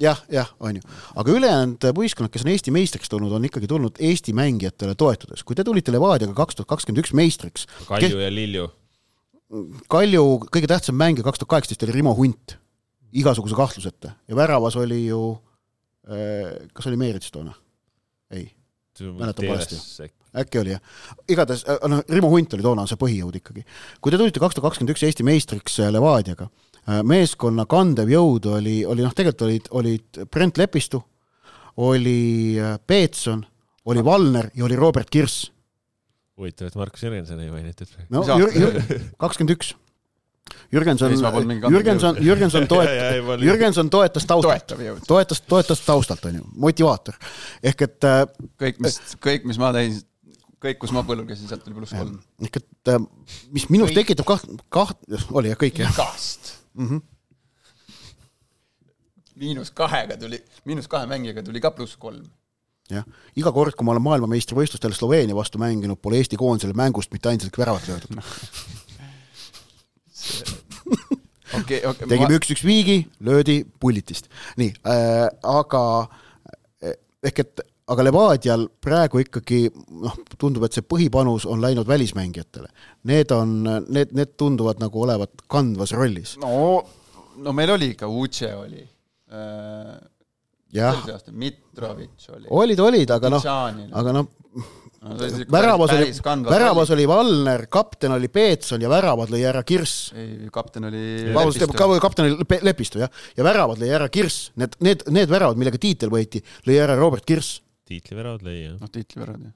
jah, 0.02 0.20
jah, 0.32 0.50
on 0.60 0.80
ju. 0.80 0.84
aga 1.22 1.36
ülejäänud 1.38 1.88
võistkonnad, 1.98 2.34
kes 2.34 2.46
on 2.46 2.52
Eesti 2.54 2.74
meistriks 2.76 3.12
tulnud, 3.12 3.34
on 3.36 3.46
ikkagi 3.48 3.70
tulnud 3.70 4.00
Eesti 4.02 4.34
mängijatele 4.38 4.96
toetudes. 5.00 5.44
kui 5.48 5.58
te 5.58 5.66
tulite 5.68 5.94
Levadiaga 5.94 6.36
kaks 6.38 6.60
tuhat 6.60 6.72
kakskümmend 6.74 7.04
üks 7.04 7.14
meistriks 7.18 7.68
Kalju 7.88 8.10
kes... 8.10 8.18
ja 8.26 8.32
Lilju. 8.34 8.70
Kalju 9.92 10.26
kõige 10.48 10.70
tähtsam 10.72 10.98
mängija 11.00 11.28
kaks 11.28 11.42
tuhat 11.42 11.56
kaheksateist 11.56 11.86
oli 11.88 11.98
Rimo 12.00 12.16
Hunt 12.18 12.58
igasuguse 13.12 13.58
kahtluseta 13.58 14.16
ja 14.28 14.40
väravas 14.40 14.78
oli 14.80 15.04
ju, 15.06 15.36
äh, 16.08 16.70
kas 16.74 16.90
oli 16.92 17.00
Meerits 17.02 17.32
toona? 17.32 17.54
ei, 18.32 18.48
mäletan 19.00 19.48
valesti. 19.48 20.12
Äkki 20.38 20.62
oli 20.62 20.76
jah. 20.76 20.82
igatahes, 21.30 21.64
äh, 21.68 21.80
noh, 21.92 22.04
Rimo 22.10 22.32
Hunt 22.32 22.54
oli 22.54 22.66
toona 22.66 22.88
see 22.90 23.00
põhijõud 23.02 23.38
ikkagi. 23.42 23.66
kui 24.02 24.12
te 24.12 24.20
tulite 24.22 24.40
kaks 24.40 24.56
tuhat 24.58 24.72
kakskümmend 24.72 24.96
üks 24.96 25.06
Eesti 25.08 25.28
meistriks 25.28 25.80
äh, 25.80 25.92
Levadiaga, 25.94 26.50
meeskonna 27.06 27.68
kandev 27.70 28.10
jõud 28.10 28.48
oli, 28.58 28.82
oli 28.90 29.04
noh, 29.06 29.14
tegelikult 29.14 29.46
olid, 29.46 29.68
olid 29.72 30.22
Brent 30.34 30.58
Lepistu, 30.58 31.04
oli 31.78 32.58
Peetson, 32.88 33.44
oli 33.86 34.04
Valner 34.04 34.50
ja 34.58 34.66
oli 34.66 34.76
Robert 34.76 35.10
Kirss 35.14 35.52
huvitav, 36.42 36.72
et 36.72 36.76
Markus 36.80 37.04
Jürgenson 37.06 37.40
ei 37.44 37.52
mainitud. 37.54 37.96
no 38.10 38.24
kakskümmend 39.22 39.56
üks. 39.56 39.76
Jürgenson 40.74 41.14
Jürgenson. 41.72 42.18
Jürgenson 42.20 42.66
toet- 42.68 43.44
Jürgenson 43.46 43.90
toetas 43.90 44.26
taustalt, 44.28 44.74
toetas, 45.08 45.42
toetas 45.48 45.84
taustalt, 45.86 46.26
onju, 46.28 46.44
motivaator. 46.66 47.16
ehk 47.64 47.86
et 47.88 48.08
äh, 48.08 48.24
kõik, 48.60 48.82
mis, 48.84 49.00
kõik, 49.24 49.46
mis 49.48 49.60
ma 49.62 49.72
tegin, 49.76 50.02
kõik, 50.62 50.78
kus 50.82 50.94
ma 50.96 51.04
põllul 51.08 51.28
käisin, 51.30 51.50
sealt 51.50 51.64
tuli 51.66 51.78
pluss 51.78 51.96
kolm. 51.96 52.20
ehk 52.46 52.60
et 52.62 52.92
äh, 52.94 53.00
mis 53.56 53.66
minus 53.74 53.90
Kõik. 53.92 54.02
tekitab 54.02 54.28
kaht-, 54.30 54.52
kaht-, 54.74 55.02
oli 55.34 55.52
jah, 55.52 55.60
kõik 55.60 55.82
jah 55.82 55.94
igast 55.94 56.54
mm. 56.74 56.88
-hmm. 56.90 57.02
miinus 59.42 59.74
kahega 59.76 60.18
tuli, 60.22 60.42
miinus 60.70 60.88
kahe 60.92 61.10
mängijaga 61.10 61.44
tuli 61.48 61.64
ka 61.64 61.74
pluss 61.76 61.98
kolm. 61.98 62.26
jah, 62.92 63.06
iga 63.36 63.54
kord, 63.56 63.76
kui 63.76 63.86
ma 63.88 63.96
olen 63.96 64.06
maailmameistrivõistlustel 64.10 64.94
Sloveenia 64.98 65.36
vastu 65.38 65.62
mänginud, 65.62 66.02
pole 66.02 66.22
Eesti 66.22 66.38
koondisele 66.38 66.78
mängust 66.78 67.12
mitte 67.16 67.30
ainsatki 67.30 67.62
väravat 67.62 67.88
löödud. 67.88 68.12
okei, 71.60 71.86
okei. 71.86 72.08
tegime 72.08 72.38
üks-üks 72.38 72.64
viigi, 72.66 73.08
löödi 73.20 73.66
pullitist. 73.80 74.30
nii 74.62 74.74
äh,, 74.86 75.28
aga 75.42 75.84
eh, 76.84 76.98
ehk 77.24 77.40
et, 77.46 77.66
aga 77.92 78.06
Levadial 78.08 78.66
praegu 78.84 79.22
ikkagi 79.24 79.66
noh, 79.74 80.16
tundub, 80.40 80.66
et 80.68 80.78
see 80.78 80.86
põhipanus 80.88 81.48
on 81.50 81.62
läinud 81.64 81.90
välismängijatele. 81.90 82.72
Need 83.12 83.34
on, 83.36 83.58
need, 83.90 84.16
need 84.18 84.36
tunduvad 84.40 84.82
nagu 84.84 85.04
olevat 85.06 85.46
kandvas 85.52 85.96
rollis. 85.98 86.38
no, 86.42 86.82
no 87.42 87.56
meil 87.56 87.76
oli 87.78 87.94
ikka, 87.96 88.08
Uche 88.08 88.54
oli 88.56 88.82
äh,. 89.32 89.96
jah, 90.74 91.04
Mitrovic 91.32 92.30
oli. 92.36 92.48
olid, 92.50 92.80
olid, 92.80 93.18
aga 93.18 93.34
noh, 93.34 93.50
aga 93.92 94.16
noh, 94.20 94.32
No 95.02 95.16
väravas 95.50 95.90
oli 95.96 96.12
väravas 96.46 96.92
oli 96.94 97.08
Valner, 97.10 97.64
kapten 97.74 98.12
oli 98.14 98.28
Peetson 98.30 98.84
ja 98.84 98.90
väravad 98.90 99.32
lõi 99.34 99.40
ära 99.50 99.64
Kirss. 99.66 100.12
ei, 100.14 100.46
kapten 100.54 100.86
oli 100.92 101.32
vabandust, 101.34 101.74
kapten 102.04 102.28
oli 102.28 102.60
Lepistu 102.62 103.02
jah, 103.02 103.10
ja 103.34 103.44
väravad 103.44 103.82
lõi 103.82 103.90
ära 103.98 104.12
Kirss, 104.14 104.52
need, 104.62 104.78
need, 104.86 105.02
need 105.10 105.32
väravad, 105.32 105.58
millega 105.58 105.82
tiitel 105.82 106.14
võeti, 106.14 106.44
lõi 106.70 106.78
ära 106.84 107.00
Robert 107.00 107.26
Kirss. 107.26 107.64
Tiitliväravad 107.92 108.46
lõi 108.48 108.58
jah. 108.58 108.76
noh, 108.82 108.92
tiitlivärad 108.92 109.48
jah. 109.48 109.56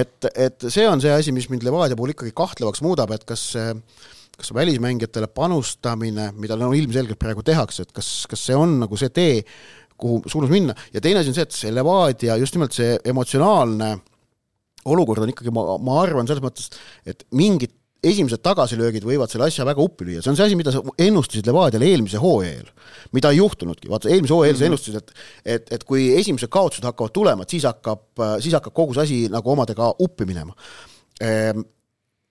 et, 0.00 0.30
et 0.32 0.68
see 0.70 0.88
on 0.88 1.02
see 1.04 1.14
asi, 1.14 1.34
mis 1.36 1.48
mind 1.52 1.66
Levadia 1.66 1.98
puhul 1.98 2.14
ikkagi 2.14 2.34
kahtlevaks 2.36 2.84
muudab, 2.86 3.14
et 3.16 3.26
kas 3.28 3.48
see 3.54 3.72
kas 4.34 4.50
see 4.50 4.56
välismängijatele 4.56 5.28
panustamine, 5.30 6.32
mida 6.42 6.56
no 6.58 6.72
ilmselgelt 6.74 7.20
praegu 7.20 7.44
tehakse, 7.46 7.84
et 7.86 7.92
kas, 7.94 8.08
kas 8.30 8.40
see 8.48 8.56
on 8.58 8.80
nagu 8.80 8.98
see 8.98 9.12
tee, 9.14 9.36
kuhu 10.00 10.24
suunas 10.26 10.50
minna 10.50 10.74
ja 10.90 10.98
teine 11.02 11.20
asi 11.20 11.30
on 11.30 11.36
see, 11.36 11.46
et 11.46 11.54
see 11.54 11.70
Levadia 11.70 12.34
just 12.40 12.56
nimelt 12.56 12.74
see 12.74 12.96
emotsionaalne 13.12 13.92
olukord 14.90 15.22
on 15.24 15.32
ikkagi, 15.32 15.52
ma, 15.54 15.78
ma 15.80 16.00
arvan 16.02 16.28
selles 16.28 16.42
mõttes, 16.44 16.72
et 17.08 17.22
mingid 17.36 17.72
esimesed 18.10 18.42
tagasilöögid 18.44 19.04
võivad 19.06 19.32
selle 19.32 19.48
asja 19.48 19.66
väga 19.66 19.82
uppi 19.84 20.06
lüüa, 20.08 20.22
see 20.22 20.32
on 20.32 20.38
see 20.38 20.46
asi, 20.48 20.58
mida 20.58 20.72
sa 20.74 20.82
ennustasid 21.06 21.46
Levadiale 21.48 21.90
eelmise 21.90 22.20
hooaja 22.22 22.52
eel. 22.58 22.72
mida 23.14 23.30
ei 23.30 23.38
juhtunudki, 23.38 23.88
vaata 23.90 24.10
eelmise 24.10 24.34
hooaja 24.34 24.52
eel 24.52 24.58
sa 24.58 24.66
ennustasid, 24.68 24.96
et 25.00 25.54
et, 25.56 25.72
et 25.78 25.84
kui 25.84 26.08
esimesed 26.18 26.50
kaotused 26.52 26.84
hakkavad 26.84 27.14
tulema, 27.14 27.44
et 27.44 27.54
siis 27.56 27.66
hakkab, 27.68 28.06
siis 28.42 28.56
hakkab 28.56 28.74
kogu 28.74 28.96
see 28.96 29.06
asi 29.06 29.20
nagu 29.32 29.50
omadega 29.52 29.92
uppi 30.02 30.26
minema. 30.28 30.56
Ehm, 31.22 31.62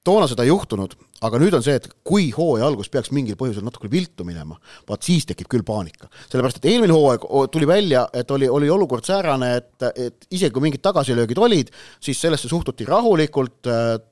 toona 0.04 0.28
seda 0.28 0.44
ei 0.44 0.52
juhtunud, 0.52 0.96
aga 1.24 1.40
nüüd 1.40 1.56
on 1.56 1.64
see, 1.64 1.76
et 1.80 1.86
kui 2.06 2.28
hooaja 2.36 2.68
algus 2.68 2.90
peaks 2.92 3.12
mingil 3.16 3.38
põhjusel 3.40 3.64
natuke 3.66 3.90
viltu 3.92 4.26
minema, 4.28 4.58
vaat 4.90 5.06
siis 5.08 5.28
tekib 5.30 5.48
küll 5.52 5.64
paanika. 5.68 6.10
sellepärast, 6.28 6.60
et 6.60 6.68
eelmine 6.72 6.96
hooaeg 6.96 7.28
tuli 7.54 7.68
välja, 7.70 8.06
et 8.14 8.32
oli, 8.32 8.50
oli 8.50 8.70
olukord 8.70 9.08
säärane, 9.08 9.54
et, 9.62 9.86
et 9.94 10.28
isegi 10.32 10.52
kui 10.54 10.66
mingid 10.66 10.84
tagasilöögid 10.84 11.40
olid, 11.40 11.72
siis 12.04 12.20
sellesse 12.22 12.52
suhtuti 12.52 12.88
rahulikult, 12.90 13.70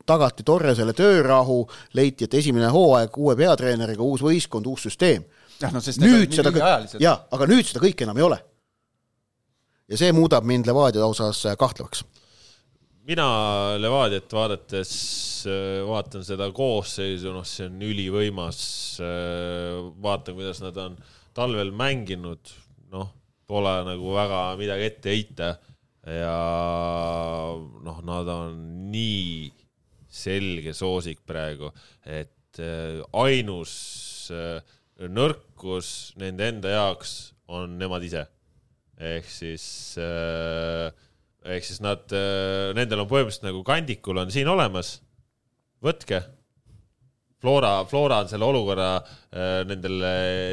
tagati 0.08 0.48
Torresele 0.48 0.96
töörahu, 0.98 1.60
leiti, 2.00 2.30
et 2.30 2.40
esimene 2.40 2.72
hooaeg 2.72 3.20
uue 3.20 3.36
peatreeneriga, 3.40 4.04
uus 4.04 4.24
võistkond, 4.26 4.70
uus 4.72 4.88
süsteem. 4.88 5.28
jah, 5.62 5.74
no 5.74 5.84
sest 5.84 6.02
nüüd 6.02 6.32
seda, 6.34 6.54
jaa, 7.00 7.18
aga 7.32 7.50
nüüd 7.50 7.68
seda 7.68 7.84
kõike 7.84 8.08
enam 8.08 8.18
ei 8.18 8.28
ole. 8.30 8.40
ja 9.92 10.00
see 10.00 10.16
muudab 10.16 10.48
mind 10.48 10.70
Levadia 10.70 11.06
osas 11.06 11.44
kahtlevaks. 11.60 12.06
Mina 13.08 13.28
Levadiat 13.82 14.34
vaadates 14.34 14.92
äh, 15.50 15.82
vaatan 15.88 16.26
seda 16.28 16.52
koosseisu, 16.56 17.34
noh, 17.34 17.48
see 17.48 17.70
on 17.70 17.82
ülivõimas. 17.88 18.62
vaatan, 20.02 20.36
kuidas 20.38 20.62
nad 20.62 20.78
on 20.78 20.98
talvel 21.34 21.72
mänginud, 21.74 22.54
noh, 22.92 23.10
pole 23.48 23.74
nagu 23.88 24.14
väga 24.16 24.42
midagi 24.60 24.88
ette 24.92 25.16
heita 25.16 25.50
ja 26.08 26.36
noh, 27.86 28.00
nad 28.06 28.30
on 28.32 28.62
nii 28.92 29.52
selge 30.12 30.74
soosik 30.76 31.22
praegu, 31.28 31.72
et 32.04 32.60
äh, 32.60 33.00
ainus 33.16 33.74
äh, 34.34 34.60
nõrkus 35.08 36.12
nende 36.20 36.50
enda 36.52 36.74
jaoks 36.74 37.32
on 37.52 37.78
nemad 37.80 38.04
ise. 38.06 38.26
ehk 39.02 39.26
siis 39.26 39.98
äh, 39.98 40.92
ehk 41.46 41.66
siis 41.66 41.82
nad, 41.82 42.04
nendel 42.78 43.02
on 43.02 43.10
põhimõtteliselt 43.10 43.48
nagu 43.48 43.64
kandikul 43.66 44.22
on 44.22 44.34
siin 44.34 44.50
olemas, 44.52 45.00
võtke. 45.82 46.22
Flora, 47.42 47.86
Flora 47.90 48.20
on 48.22 48.28
selle 48.30 48.46
olukorra 48.46 48.90
äh, 49.00 49.64
nendele 49.66 50.12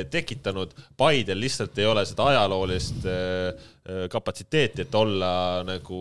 tekitanud, 0.09 0.73
Paidel 0.97 1.43
lihtsalt 1.43 1.77
ei 1.77 1.85
ole 1.85 2.05
seda 2.09 2.31
ajaloolist 2.31 3.05
äh, 3.05 3.51
äh, 3.53 4.07
kapatsiteeti, 4.09 4.87
et 4.87 4.97
olla 4.97 5.33
nagu 5.69 6.01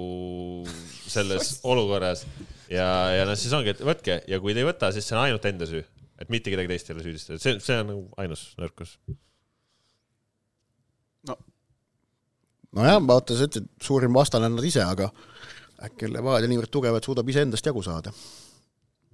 selles 1.11 1.57
olukorras. 1.67 2.23
Ja, 2.71 2.87
ja 3.17 3.27
noh, 3.27 3.35
siis 3.39 3.51
ongi, 3.55 3.75
et 3.75 3.83
võtke. 3.83 4.21
Ja 4.31 4.39
kui 4.43 4.55
te 4.55 4.63
ei 4.63 4.69
võta, 4.69 4.93
siis 4.95 5.07
see 5.07 5.17
on 5.17 5.25
ainult 5.25 5.51
enda 5.51 5.67
süü, 5.67 5.83
et 6.23 6.31
mitte 6.31 6.55
kedagi 6.55 6.71
teist 6.71 6.87
ei 6.87 6.95
ole 6.95 7.07
süüdistada, 7.09 7.43
see, 7.43 7.59
see 7.63 7.81
on 7.83 7.91
nagu 7.91 8.05
ainus 8.23 8.49
nõrkus. 8.59 8.95
nojah, 12.75 12.99
vaata, 13.07 13.37
sa 13.37 13.47
ütlesid, 13.47 13.69
suurim 13.83 14.15
vastane 14.15 14.49
on 14.49 14.57
nad 14.57 14.67
ise, 14.67 14.83
aga 14.83 15.09
äkki 15.87 16.09
Levadia 16.11 16.49
niivõrd 16.49 16.71
tugev, 16.73 16.97
et 16.97 17.07
suudab 17.07 17.27
iseendast 17.29 17.65
jagu 17.69 17.83
saada 17.85 18.13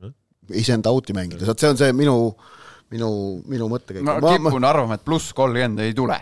Noh.. 0.04 0.14
iseenda 0.56 0.94
out'i 0.94 1.16
mängida, 1.16 1.46
see 1.46 1.70
on 1.70 1.80
see 1.80 1.96
minu, 1.96 2.18
minu, 2.94 3.10
minu 3.50 3.70
mõttekäik 3.72 4.06
ma 4.06 4.18
ma, 4.20 4.36
ma, 4.38 4.52
kipun 4.52 4.68
arvama, 4.68 5.00
et 5.00 5.06
pluss 5.06 5.34
kolmkümmend 5.38 5.84
ei 5.84 5.96
tule. 5.98 6.20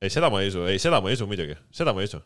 ei, 0.00 0.12
seda 0.12 0.30
ma 0.32 0.42
ei 0.42 0.52
usu, 0.52 0.64
ei, 0.70 0.80
seda 0.82 1.02
ma 1.04 1.12
ei 1.12 1.18
usu 1.18 1.28
muidugi, 1.30 1.56
seda 1.74 1.94
ma 1.96 2.04
ei 2.04 2.10
usu. 2.10 2.22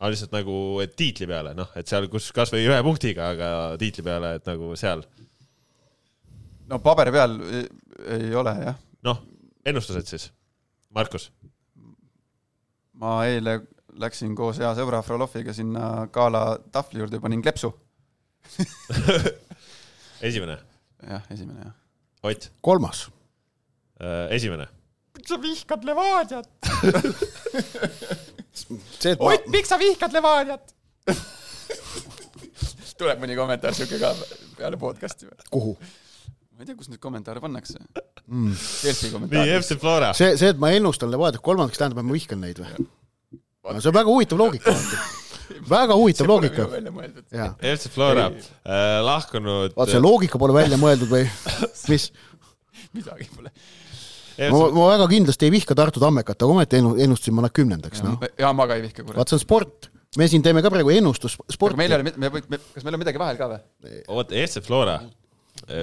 aga 0.00 0.12
lihtsalt 0.14 0.34
nagu, 0.36 0.56
et 0.84 0.96
tiitli 0.98 1.28
peale, 1.30 1.54
noh, 1.56 1.70
et 1.78 1.88
seal, 1.90 2.08
kus 2.12 2.30
kasvõi 2.36 2.64
ühe 2.66 2.80
punktiga, 2.86 3.30
aga 3.36 3.50
tiitli 3.80 4.04
peale, 4.06 4.34
et 4.40 4.48
nagu 4.48 4.72
seal, 4.80 5.04
no 6.72 6.80
paberi 6.84 7.14
peal 7.14 7.38
ei, 7.44 7.64
ei 8.18 8.36
ole 8.36 8.56
jah. 8.64 8.80
noh, 9.06 9.24
ennustused 9.64 10.08
siis, 10.08 10.30
Markus. 10.94 11.30
Ma 13.00 13.14
eile 13.28 13.58
läksin 14.00 14.34
koos 14.38 14.58
hea 14.62 14.70
sõbra 14.76 15.00
Froloviga 15.06 15.54
sinna 15.54 15.84
gala 16.12 16.44
tahvli 16.74 17.02
juurde 17.02 17.18
ja 17.18 17.24
panin 17.24 17.42
kleepsu. 17.44 17.70
esimene, 20.28 20.56
jah, 21.08 21.22
esimene 21.34 21.60
jah. 21.68 21.74
Ott, 22.24 22.42
kolmas, 22.64 22.98
esimene. 24.34 24.66
miks 25.14 25.30
sa 25.30 25.36
vihkad 25.40 25.84
Levadiat? 25.84 26.48
ma, 29.20 29.34
miks 29.52 29.68
sa 29.72 29.78
vihkad 29.80 30.12
Levadiat? 30.16 30.74
tuleb 32.98 33.20
mõni 33.22 33.36
kommentaar 33.38 33.74
siuke 33.76 33.96
ka 34.00 34.10
peale 34.58 34.76
podcast'i 34.80 35.28
või? 35.28 35.36
kuhu? 35.50 35.72
Ma 36.64 36.66
ei 36.66 36.70
tea, 36.72 36.78
kus 36.80 36.88
neid 36.92 37.00
kommentaare 37.04 37.40
pannakse 37.44 37.76
Mm. 38.24 38.54
Delfi 38.56 39.04
nii, 39.04 39.12
kommentaare. 39.12 39.56
FC 39.60 39.74
Flora. 39.76 40.06
see, 40.16 40.30
see, 40.40 40.48
et 40.54 40.56
ma 40.62 40.70
ennustan 40.72 41.10
Levadiat 41.12 41.42
kolmandaks, 41.44 41.76
tähendab, 41.76 41.98
et 42.00 42.06
ma 42.08 42.14
vihkan 42.16 42.40
neid 42.40 42.56
või? 42.62 42.86
no 43.68 43.80
see 43.84 43.90
on 43.90 43.96
väga 43.98 44.08
huvitav 44.08 44.38
loogika. 44.40 44.72
väga 45.68 45.96
huvitav 45.98 46.28
loogika. 46.32 46.64
FC 47.60 47.90
Flora 47.92 48.30
äh, 48.30 49.02
lahkunud. 49.04 49.74
vaata 49.76 49.92
see 49.92 50.00
loogika 50.00 50.40
pole 50.40 50.56
välja 50.56 50.78
mõeldud 50.80 51.10
või 51.12 51.26
mis? 51.92 52.06
midagi 52.96 53.28
pole. 53.34 53.52
ma, 54.48 54.62
ma 54.78 54.86
väga 54.94 55.08
kindlasti 55.12 55.48
ei 55.50 55.52
vihka 55.58 55.76
Tartu 55.76 56.00
Tammekat, 56.00 56.40
aga 56.40 56.54
ometi 56.56 56.80
ennu- 56.80 56.96
ennustasin 57.04 57.36
ma 57.36 57.44
nad 57.44 57.52
kümnendaks, 57.56 58.00
noh. 58.06 58.16
ja 58.40 58.54
ma 58.56 58.66
ka 58.70 58.78
ei 58.80 58.86
vihka 58.86 59.04
kurat. 59.04 59.20
vaat 59.20 59.28
see 59.34 59.36
on 59.36 59.44
sport. 59.44 59.90
me 60.16 60.28
siin 60.32 60.40
teeme 60.46 60.62
ka 60.64 60.72
praegu 60.72 60.94
ennustus 60.96 61.36
sporti 61.52 61.76
meil 61.76 61.92
ei. 61.92 62.00
ole, 62.00 62.14
me 62.16 62.32
või, 62.38 62.40
kas 62.48 62.86
meil 62.88 62.96
on 62.96 63.04
midagi 63.04 63.20
vahel 63.20 63.36
ka 63.36 63.50
või? 63.52 64.00
oota, 64.08 64.32
FC 64.46 64.64
Flora. 64.64 64.96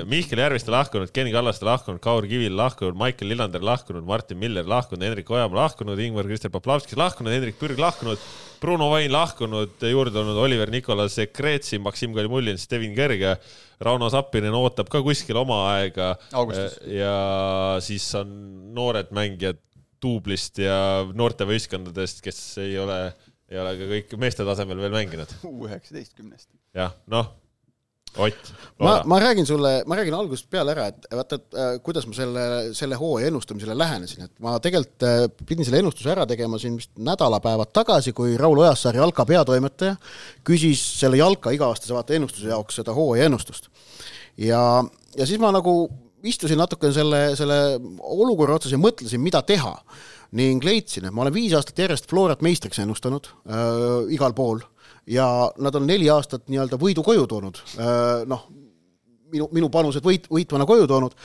Mihkel 0.05 0.37
Järviste 0.37 0.69
lahkunud, 0.73 1.09
Ken 1.13 1.29
Kallaste 1.33 1.65
lahkunud, 1.65 2.01
Kaur 2.03 2.25
Kivil 2.29 2.53
lahkunud, 2.57 2.97
Maicel 2.99 3.31
Lillander 3.31 3.63
lahkunud, 3.65 4.05
Martin 4.05 4.37
Miller 4.37 4.67
lahkunud, 4.69 5.01
Hendrik 5.05 5.31
Ojamaa 5.33 5.63
lahkunud, 5.63 5.99
Ingvar 6.03 6.27
Krister 6.29 6.51
Poplavskis 6.53 6.99
lahkunud, 6.99 7.33
Hendrik 7.33 7.57
Pürg 7.59 7.81
lahkunud, 7.81 8.21
Bruno 8.61 8.91
Vain 8.91 9.09
lahkunud, 9.13 9.81
juurde 9.89 10.13
tulnud 10.13 10.37
Oliver 10.37 10.69
Nikolas 10.69 11.17
Sekretsi, 11.17 11.79
Maksim 11.81 12.13
Kalimullin, 12.13 12.61
Steven 12.61 12.93
Kerge, 12.97 13.33
Rauno 13.81 14.11
Sappinen 14.13 14.53
ootab 14.53 14.91
ka 14.93 15.01
kuskil 15.01 15.41
oma 15.41 15.63
aega. 15.73 16.13
Augustis. 16.37 16.77
ja 16.85 17.15
siis 17.81 18.05
on 18.19 18.31
noored 18.75 19.09
mängijad 19.17 19.59
duublist 20.01 20.61
ja 20.61 20.77
noortevõistkondadest, 21.13 22.21
kes 22.25 22.41
ei 22.61 22.77
ole 22.81 23.01
ei 23.51 23.59
ole 23.59 23.75
ka 23.75 23.87
kõik 23.89 24.17
meeste 24.21 24.45
tasemel 24.47 24.79
veel 24.79 24.93
mänginud. 24.95 25.31
Üheksateistkümnest. 25.67 26.47
jah, 26.77 26.93
noh, 27.11 27.33
Ott, 28.19 28.49
ma, 28.81 29.01
ma 29.07 29.19
räägin 29.19 29.45
sulle, 29.45 29.83
ma 29.87 29.95
räägin 29.95 30.15
algusest 30.17 30.49
peale 30.51 30.73
ära, 30.73 30.87
et 30.91 31.05
vaata, 31.15 31.37
et 31.37 31.55
äh, 31.55 31.69
kuidas 31.85 32.07
ma 32.09 32.15
selle, 32.17 32.43
selle 32.75 32.97
hooaja 32.99 33.29
ennustamisele 33.31 33.75
lähenesin, 33.77 34.25
et 34.27 34.33
ma 34.43 34.57
tegelikult 34.63 35.05
äh, 35.07 35.23
pidin 35.47 35.67
selle 35.67 35.79
ennustuse 35.79 36.11
ära 36.11 36.25
tegema 36.27 36.59
siin 36.59 36.75
vist 36.79 36.91
nädalapäevad 36.99 37.71
tagasi, 37.75 38.11
kui 38.17 38.35
Raul 38.39 38.59
Ojasaar, 38.65 38.99
Jalka 38.99 39.25
peatoimetaja, 39.29 39.95
küsis 40.47 40.83
selle 40.99 41.21
Jalka 41.21 41.53
iga-aastase 41.55 41.95
vaata 41.95 42.17
ennustuse 42.17 42.51
jaoks 42.51 42.81
seda 42.81 42.95
hooaja 42.97 43.29
ennustust. 43.31 43.71
ja, 44.37 44.61
ja 45.17 45.29
siis 45.29 45.39
ma 45.39 45.53
nagu 45.55 45.85
istusin 46.27 46.59
natukene 46.59 46.93
selle, 46.95 47.21
selle 47.39 47.61
olukorra 48.01 48.59
otsas 48.59 48.75
ja 48.75 48.81
mõtlesin, 48.81 49.23
mida 49.23 49.41
teha 49.45 49.77
ning 50.37 50.63
leidsin, 50.63 51.07
et 51.07 51.15
ma 51.15 51.25
olen 51.25 51.35
viis 51.35 51.55
aastat 51.55 51.79
järjest 51.79 52.07
Florat 52.11 52.43
meistriks 52.45 52.79
ennustanud 52.83 53.31
äh, 53.31 54.11
igal 54.15 54.35
pool 54.35 54.61
ja 55.09 55.27
nad 55.57 55.75
on 55.75 55.87
neli 55.89 56.09
aastat 56.09 56.47
nii-öelda 56.51 56.79
võidu 56.81 57.03
koju 57.05 57.27
toonud. 57.29 57.61
Äh,, 57.77 58.25
noh, 58.29 58.47
minu, 59.31 59.47
minu 59.55 59.69
panused 59.73 60.05
võit, 60.05 60.27
võitvana 60.31 60.67
koju 60.69 60.87
toonud, 60.89 61.15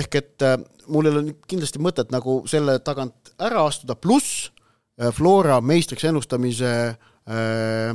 ehk 0.00 0.20
et 0.20 0.46
äh, 0.46 0.58
mul 0.92 1.08
ei 1.08 1.14
ole 1.14 1.36
kindlasti 1.50 1.82
mõtet 1.82 2.12
nagu 2.14 2.42
selle 2.50 2.78
tagant 2.84 3.32
ära 3.40 3.64
astuda, 3.68 3.96
pluss 3.98 4.48
äh, 5.00 5.10
Flora 5.14 5.60
meistriks 5.64 6.06
ennustamise 6.08 6.72
äh, 6.92 7.92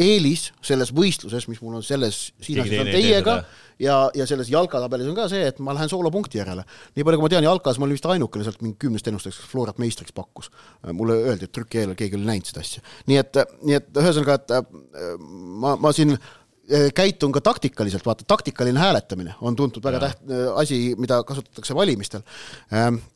eelis 0.00 0.50
selles 0.64 0.92
võistluses, 0.96 1.46
mis 1.50 1.60
mul 1.62 1.80
on 1.80 1.84
selles, 1.86 2.30
siin 2.42 2.62
asjas 2.62 2.84
on 2.84 2.92
teiega. 2.92 3.40
ja, 3.80 3.96
ja 4.14 4.26
selles 4.28 4.50
jalkatabelis 4.52 5.08
on 5.10 5.16
ka 5.16 5.26
see, 5.32 5.44
et 5.50 5.60
ma 5.64 5.74
lähen 5.76 5.90
soolopunkti 5.90 6.40
järele. 6.40 6.64
nii 6.96 7.06
palju, 7.06 7.20
kui 7.20 7.26
ma 7.26 7.32
tean, 7.34 7.46
jalkas 7.46 7.80
ma 7.80 7.88
olin 7.88 7.98
vist 7.98 8.10
ainukene 8.10 8.46
sealt 8.46 8.60
mingi 8.64 8.78
kümnest 8.84 9.08
ennustajast, 9.10 9.40
kes 9.42 9.52
Florat 9.52 9.80
meistriks 9.82 10.14
pakkus. 10.16 10.50
mulle 10.92 11.16
öeldi, 11.22 11.48
et 11.48 11.54
trüki 11.54 11.82
eel 11.84 11.94
keegi 11.98 12.18
oli 12.18 12.28
näinud 12.28 12.50
seda 12.50 12.64
asja. 12.64 12.84
nii 13.10 13.22
et, 13.22 13.40
nii 13.64 13.78
et 13.80 14.02
ühesõnaga, 14.02 14.36
et 14.40 14.54
äh, 14.58 15.16
ma, 15.64 15.74
ma 15.80 15.92
siin 15.96 16.14
äh, 16.16 16.90
käitun 16.96 17.32
ka 17.34 17.42
taktikaliselt, 17.44 18.04
vaata, 18.06 18.26
taktikaline 18.28 18.80
hääletamine 18.80 19.34
on 19.40 19.56
tuntud 19.56 19.84
väga 19.84 20.02
täht-, 20.04 20.36
asi, 20.60 20.82
mida 20.98 21.22
kasutatakse 21.26 21.74
valimistel. 21.74 22.22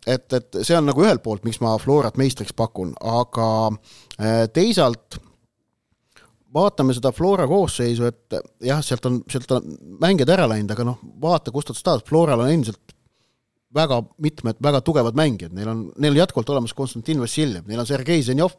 et, 0.06 0.32
et 0.32 0.62
see 0.62 0.78
on 0.78 0.88
nagu 0.88 1.04
ühelt 1.04 1.22
poolt, 1.22 1.44
miks 1.44 1.60
ma 1.64 1.76
Florat 1.78 2.18
meistriks 2.20 2.56
pakun, 2.56 2.96
aga 3.00 3.50
äh, 3.68 4.44
teisalt 4.52 5.20
vaatame 6.54 6.94
seda 6.96 7.12
Flora 7.14 7.46
koosseisu, 7.50 8.08
et 8.08 8.36
jah, 8.64 8.82
sealt 8.84 9.06
on, 9.08 9.20
sealt 9.30 9.50
on 9.56 9.72
mängijad 10.02 10.32
ära 10.36 10.48
läinud, 10.50 10.70
aga 10.74 10.86
noh, 10.86 11.00
vaata, 11.22 11.52
kust 11.54 11.72
nad 11.72 11.78
staad, 11.78 12.04
Floral 12.08 12.44
on 12.44 12.52
endiselt 12.52 12.94
väga 13.74 14.00
mitmed 14.22 14.60
väga 14.62 14.80
tugevad 14.86 15.16
mängijad, 15.18 15.54
neil 15.56 15.68
on, 15.72 15.80
neil 15.98 16.14
on 16.14 16.20
jätkuvalt 16.20 16.52
olemas 16.54 16.74
Konstantin 16.78 17.20
Vassiljev, 17.20 17.66
neil 17.66 17.82
on 17.82 17.88
Sergei 17.88 18.22
Zenjov, 18.22 18.54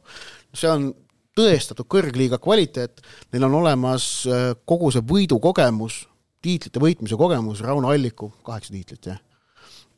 see 0.56 0.72
on 0.72 0.90
tõestatud 1.36 1.88
kõrgliiga 1.92 2.40
kvaliteet, 2.44 3.00
neil 3.34 3.48
on 3.48 3.56
olemas 3.62 4.08
äh, 4.28 4.50
kogu 4.68 4.92
see 4.92 5.04
võidukogemus, 5.08 6.04
tiitlite 6.44 6.84
võitmise 6.84 7.20
kogemus, 7.20 7.64
Rauno 7.64 7.92
Alliku, 7.92 8.30
kaheksa 8.46 8.76
tiitlit, 8.76 9.12
jah. 9.12 9.22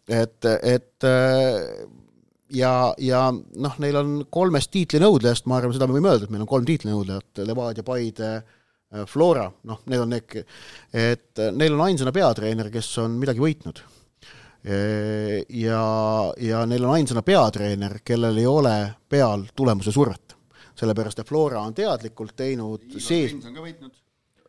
et, 0.07 0.49
et 0.61 1.09
äh, 1.09 1.87
ja, 2.53 2.93
ja 3.01 3.27
noh, 3.33 3.75
neil 3.83 3.99
on 3.99 4.13
kolmest 4.31 4.71
tiitlinõudlejast, 4.75 5.47
ma 5.49 5.59
arvan, 5.59 5.75
seda 5.75 5.87
me 5.89 5.97
võime 5.97 6.13
öelda, 6.13 6.27
et 6.27 6.33
meil 6.33 6.45
on 6.45 6.49
kolm 6.49 6.67
tiitlinõudlejat, 6.67 7.43
Levadia, 7.47 7.85
Paide, 7.87 8.31
Flora, 9.11 9.49
noh, 9.67 9.81
need 9.91 9.99
on 9.99 10.13
need, 10.15 10.35
et 10.95 11.41
neil 11.57 11.75
on 11.75 11.83
ainsana 11.89 12.13
peatreener, 12.15 12.69
kes 12.71 12.91
on 13.03 13.17
midagi 13.19 13.43
võitnud. 13.43 13.81
ja, 14.67 15.81
ja 16.43 16.61
neil 16.67 16.85
on 16.87 16.95
ainsana 16.95 17.23
peatreener, 17.23 17.99
kellel 18.07 18.39
ei 18.39 18.47
ole 18.47 18.77
peal 19.09 19.45
tulemuse 19.55 19.91
survet. 19.95 20.35
sellepärast, 20.77 21.19
et 21.19 21.27
Flora 21.27 21.63
on 21.65 21.73
teadlikult 21.73 22.35
teinud 22.37 22.83
sees, 23.01 23.33
on 23.33 23.55
ka 23.55 23.63
võitnud. 23.63 23.95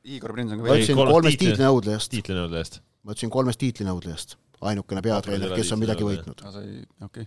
Igor 0.05 0.35
Prins 0.37 0.53
on 0.53 0.59
ka 0.61 0.63
ma 0.63 0.69
võitnud. 0.69 0.83
ütlesin 0.83 0.99
kolm 0.99 1.13
kolmest 1.13 1.39
tiitli- 1.39 1.55
tiitlinõudlejast, 1.55 2.11
tiitlinõudle 2.13 2.61
eest. 2.63 2.81
ma 3.03 3.15
ütlesin 3.15 3.33
kolmest 3.33 3.63
tiitlinõudlejast, 3.63 4.37
ainukene 4.61 5.03
peatreener, 5.03 5.55
kes 5.57 5.73
on 5.73 5.81
midagi 5.81 6.05
võitnud. 6.05 6.45
okei, 6.53 6.83
okei. 7.09 7.27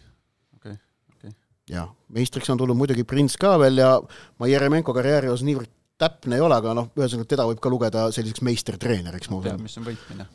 jah, 1.71 1.91
meistriks 2.13 2.49
on 2.51 2.59
tulnud 2.59 2.77
muidugi 2.77 3.05
Prints 3.07 3.37
ka 3.39 3.55
veel 3.61 3.79
ja 3.81 3.93
ma 4.39 4.49
Jeremenko 4.49 4.95
karjääri 4.95 5.31
osas 5.31 5.45
niivõrd 5.47 5.71
täpne 6.01 6.37
ei 6.37 6.43
ole, 6.43 6.57
aga 6.57 6.75
noh, 6.77 6.89
ühesõnaga 6.97 7.29
teda 7.29 7.47
võib 7.49 7.61
ka 7.61 7.71
lugeda 7.71 8.05
selliseks 8.13 8.43
meistertreeneriks, 8.45 9.29
usun. 9.29 9.61
mis 9.61 9.77
on 9.77 9.85
võitmine. 9.85 10.27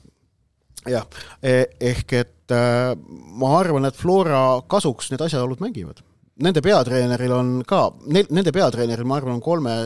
jah, 0.87 1.07
ehk 1.43 2.17
et 2.21 2.55
äh, 2.55 2.93
ma 3.41 3.53
arvan, 3.59 3.89
et 3.89 3.99
Flora 3.99 4.43
kasuks 4.71 5.11
need 5.13 5.25
asjaolud 5.27 5.63
mängivad. 5.65 6.05
Nende 6.45 6.61
peatreeneril 6.63 7.33
on 7.33 7.53
ka, 7.67 7.89
nende 8.13 8.53
peatreeneril, 8.53 9.09
ma 9.09 9.17
arvan, 9.19 9.39
on 9.39 9.45
kolme 9.45 9.77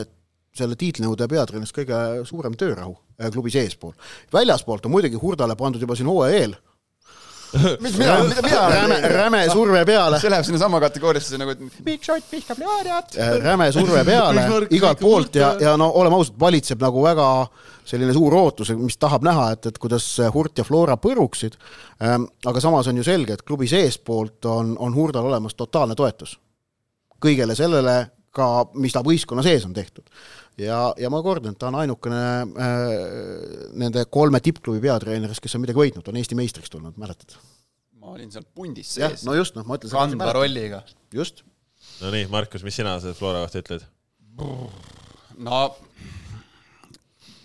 selle 0.55 0.75
tiitlinõude 0.75 1.29
peatreenerist 1.31 1.75
kõige 1.77 1.97
suurem 2.27 2.57
töörahu 2.59 2.93
äh, 2.93 3.31
klubi 3.31 3.53
seespool. 3.53 3.95
väljaspoolt 4.33 4.85
on 4.85 4.93
muidugi 4.93 5.19
Hurdale 5.19 5.55
pandud 5.57 5.81
juba 5.81 5.97
siin 5.97 6.11
hooaja 6.11 6.43
eel 6.43 6.57
mis, 7.53 7.97
mida, 7.97 8.17
mida, 8.23 8.43
mida 8.45 8.61
räme, 8.71 8.99
räme 9.11 9.41
surve 9.51 9.83
peale, 9.87 10.19
see 10.21 10.31
läheb 10.31 10.47
sinnasamma 10.47 10.79
kategooriasse 10.83 11.39
nagu, 11.41 11.55
et 11.55 11.81
Big 11.85 12.03
Shot 12.05 12.27
vihkab 12.31 12.61
Levadiat. 12.61 13.17
Äh, 13.17 13.33
räme 13.43 13.71
surve 13.75 14.05
peale 14.07 14.45
igalt 14.71 15.01
poolt 15.01 15.39
ja, 15.41 15.53
ja 15.61 15.75
no 15.79 15.91
oleme 16.01 16.19
ausad, 16.19 16.37
valitseb 16.39 16.83
nagu 16.83 17.03
väga 17.03 17.31
selline 17.91 18.13
suur 18.15 18.35
ootus, 18.37 18.71
mis 18.77 18.95
tahab 19.01 19.25
näha, 19.25 19.49
et, 19.55 19.71
et 19.71 19.81
kuidas 19.81 20.05
Hurt 20.33 20.61
ja 20.61 20.63
Flora 20.63 20.95
põruksid. 21.01 21.57
aga 21.99 22.61
samas 22.63 22.87
on 22.87 23.01
ju 23.01 23.03
selge, 23.03 23.33
et 23.33 23.43
klubi 23.43 23.67
seestpoolt 23.67 24.45
on, 24.45 24.75
on 24.79 24.95
Hurdal 24.95 25.27
olemas 25.27 25.57
totaalne 25.57 25.97
toetus 25.97 26.37
kõigele 27.21 27.55
sellele 27.57 27.95
ka, 28.35 28.47
mis 28.79 28.95
ta 28.95 29.03
võistkonna 29.05 29.43
sees 29.45 29.65
on 29.67 29.75
tehtud. 29.75 30.07
ja, 30.59 30.79
ja 30.99 31.11
ma 31.13 31.21
kordan, 31.23 31.55
ta 31.59 31.69
on 31.69 31.79
ainukene 31.81 32.23
äh, 32.65 32.91
nende 33.79 34.03
kolme 34.11 34.41
tippklubi 34.43 34.81
peatreenerist, 34.83 35.43
kes 35.43 35.55
on 35.57 35.63
midagi 35.65 35.79
võitnud, 35.79 36.09
on 36.11 36.19
Eesti 36.19 36.37
meistriks 36.39 36.73
tulnud, 36.73 36.97
mäletad? 37.01 37.37
ma 38.01 38.15
olin 38.15 38.31
seal 38.33 38.45
pundis 38.57 38.95
jah, 38.97 39.13
sees 39.13 39.27
no 39.27 39.35
just, 39.37 39.55
noh, 39.55 39.65
ma 39.69 39.77
ütlen 39.77 39.93
kandva. 39.93 40.31
rolliga. 40.33 40.81
just, 41.13 41.43
Nonii, 42.01 42.27
Markus, 42.33 42.63
mis 42.65 42.75
sina 42.77 42.95
selle 43.01 43.17
Flora 43.17 43.43
kohta 43.45 43.61
ütled? 43.61 43.87
no 45.37 45.61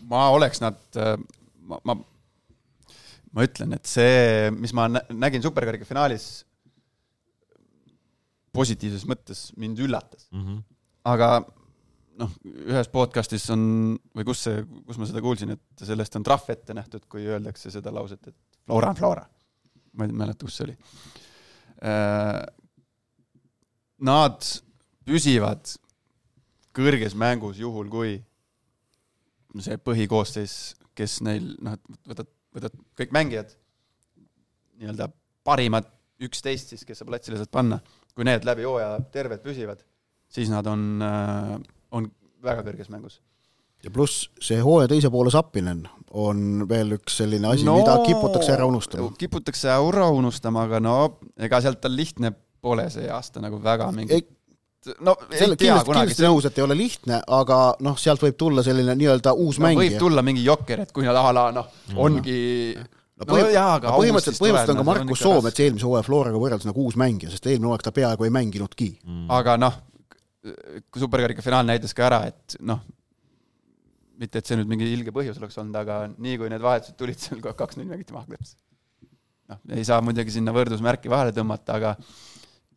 ma 0.07 0.27
oleks 0.35 0.63
nad, 0.63 0.79
ma, 1.67 1.79
ma, 1.85 1.97
ma 3.37 3.47
ütlen, 3.47 3.75
et 3.77 3.89
see, 3.91 4.51
mis 4.55 4.73
ma 4.77 4.87
nä- 4.91 5.05
nägin 5.13 5.45
superkarika 5.45 5.89
finaalis, 5.89 6.45
positiivses 8.57 9.05
mõttes 9.09 9.51
mind 9.61 9.81
üllatas. 9.85 10.29
aga 11.05 11.45
noh, 12.21 12.35
ühes 12.67 12.89
podcastis 12.93 13.47
on 13.55 13.63
või 14.17 14.27
kus 14.29 14.45
see, 14.47 14.61
kus 14.87 14.99
ma 15.01 15.09
seda 15.09 15.23
kuulsin, 15.25 15.55
et 15.57 15.87
sellest 15.87 16.17
on 16.19 16.27
trahv 16.27 16.53
ette 16.53 16.77
nähtud, 16.77 17.07
kui 17.11 17.27
öeldakse 17.29 17.73
seda 17.75 17.93
lauset, 17.95 18.31
et 18.31 18.37
Flora 18.67 18.93
on 18.93 18.99
Flora. 18.99 19.27
ma 19.97 20.05
ei 20.05 20.13
mäleta, 20.13 20.45
kus 20.45 20.59
see 20.59 20.67
oli. 20.67 20.77
Nad 24.07 24.49
püsivad 25.09 25.71
kõrges 26.77 27.15
mängus 27.17 27.61
juhul, 27.61 27.89
kui 27.93 28.17
see 29.65 29.79
põhikoosseis, 29.81 30.77
kes 30.97 31.21
neil 31.25 31.55
noh, 31.65 31.79
võtad, 32.09 32.29
võtad 32.57 32.75
kõik 32.99 33.15
mängijad, 33.17 33.55
nii-öelda 34.77 35.09
parimad 35.47 35.89
üksteist 36.27 36.73
siis, 36.73 36.85
kes 36.89 37.01
sa 37.01 37.09
platsile 37.09 37.39
saad 37.41 37.53
panna, 37.53 37.81
kui 38.17 38.27
need 38.29 38.45
läbi 38.49 38.67
hooaja 38.69 38.99
terved 39.13 39.41
püsivad, 39.45 39.81
siis 40.33 40.51
nad 40.53 40.67
on, 40.69 40.85
on 41.97 42.11
väga 42.45 42.65
kõrges 42.67 42.91
mängus. 42.93 43.21
ja 43.85 43.93
pluss 43.93 44.29
see 44.43 44.61
hooaja 44.63 44.91
teise 44.95 45.11
poole 45.13 45.33
sappinen 45.35 45.85
on 46.17 46.65
veel 46.69 46.97
üks 46.97 47.19
selline 47.21 47.51
asi 47.51 47.67
no,, 47.67 47.77
mida 47.81 47.99
kiputakse 48.07 48.55
ära 48.55 48.67
unustama. 48.69 49.11
kiputakse 49.19 49.71
ära 49.73 50.09
unustama, 50.15 50.65
aga 50.69 50.81
no 50.81 50.97
ega 51.37 51.61
sealt 51.65 51.85
on 51.85 51.97
lihtne 51.97 52.33
pole 52.63 52.89
see 52.91 53.11
aasta 53.13 53.43
nagu 53.43 53.61
väga 53.63 53.91
mingi 53.95 54.17
ei, 54.17 54.27
no 55.05 55.17
selle 55.31 55.57
kindlasti, 55.59 55.93
kindlasti, 55.93 56.27
nõus, 56.27 56.47
et 56.49 56.59
ei 56.61 56.65
ole 56.67 56.77
lihtne, 56.79 57.21
aga 57.39 57.61
noh, 57.85 57.97
sealt 58.01 58.23
võib 58.23 58.37
tulla 58.39 58.65
selline 58.67 58.95
nii-öelda 58.99 59.35
uus 59.35 59.59
no, 59.59 59.69
võib 59.69 59.83
mängija. 59.83 60.03
tulla 60.03 60.25
mingi 60.27 60.45
jokker, 60.47 60.85
et 60.87 60.95
kui 60.95 61.07
nad 61.07 61.19
a 61.19 61.33
la 61.35 61.49
noh, 61.55 61.73
ongi 62.07 62.39
no, 62.77 63.27
no 63.33 63.41
jaa, 63.43 63.75
aga 63.81 63.97
põhimõtteliselt, 63.97 64.43
põhimõtteliselt 64.45 64.77
on 64.77 64.81
ka 64.83 64.89
Markus 64.91 65.23
Soom, 65.23 65.41
Soomets 65.41 65.65
eelmise 65.65 65.89
hooaja 65.89 66.07
Floraga 66.07 66.41
võrreldes 66.43 66.69
nagu 66.69 66.87
uus 66.87 66.99
mängija, 67.01 67.33
sest 67.35 67.51
eelmine 67.51 67.73
hooaeg 67.73 67.87
ta 67.87 67.95
peaaegu 67.97 68.29
ei 68.29 68.35
mänginudki. 68.39 68.91
aga 69.37 69.57
noh, 69.61 69.79
superkarika 70.97 71.45
finaal 71.45 71.67
näitas 71.69 71.95
ka 71.97 72.07
ära, 72.09 72.21
et 72.31 72.57
noh, 72.67 72.83
mitte 74.21 74.41
et 74.41 74.49
see 74.49 74.57
nüüd 74.59 74.71
mingi 74.71 74.89
ilge 74.93 75.13
põhjus 75.15 75.41
oleks 75.41 75.59
olnud, 75.61 75.77
aga 75.81 75.99
nii 76.13 76.39
kui 76.41 76.53
need 76.53 76.65
vahetused 76.65 76.97
tulid, 76.99 77.21
seal 77.21 77.43
kohe 77.45 77.57
kaks-null 77.59 77.89
mängiti 77.91 78.17
maha 78.17 78.29
kleeps. 78.31 78.57
noh, 79.53 79.61
ei 79.77 79.85
saa 79.87 80.01
muidugi 80.05 80.35
sinna 80.35 80.55
võrdusmärki 80.57 81.13
vahele 81.13 81.35
tõmmata, 81.37 81.77
aga 81.77 81.95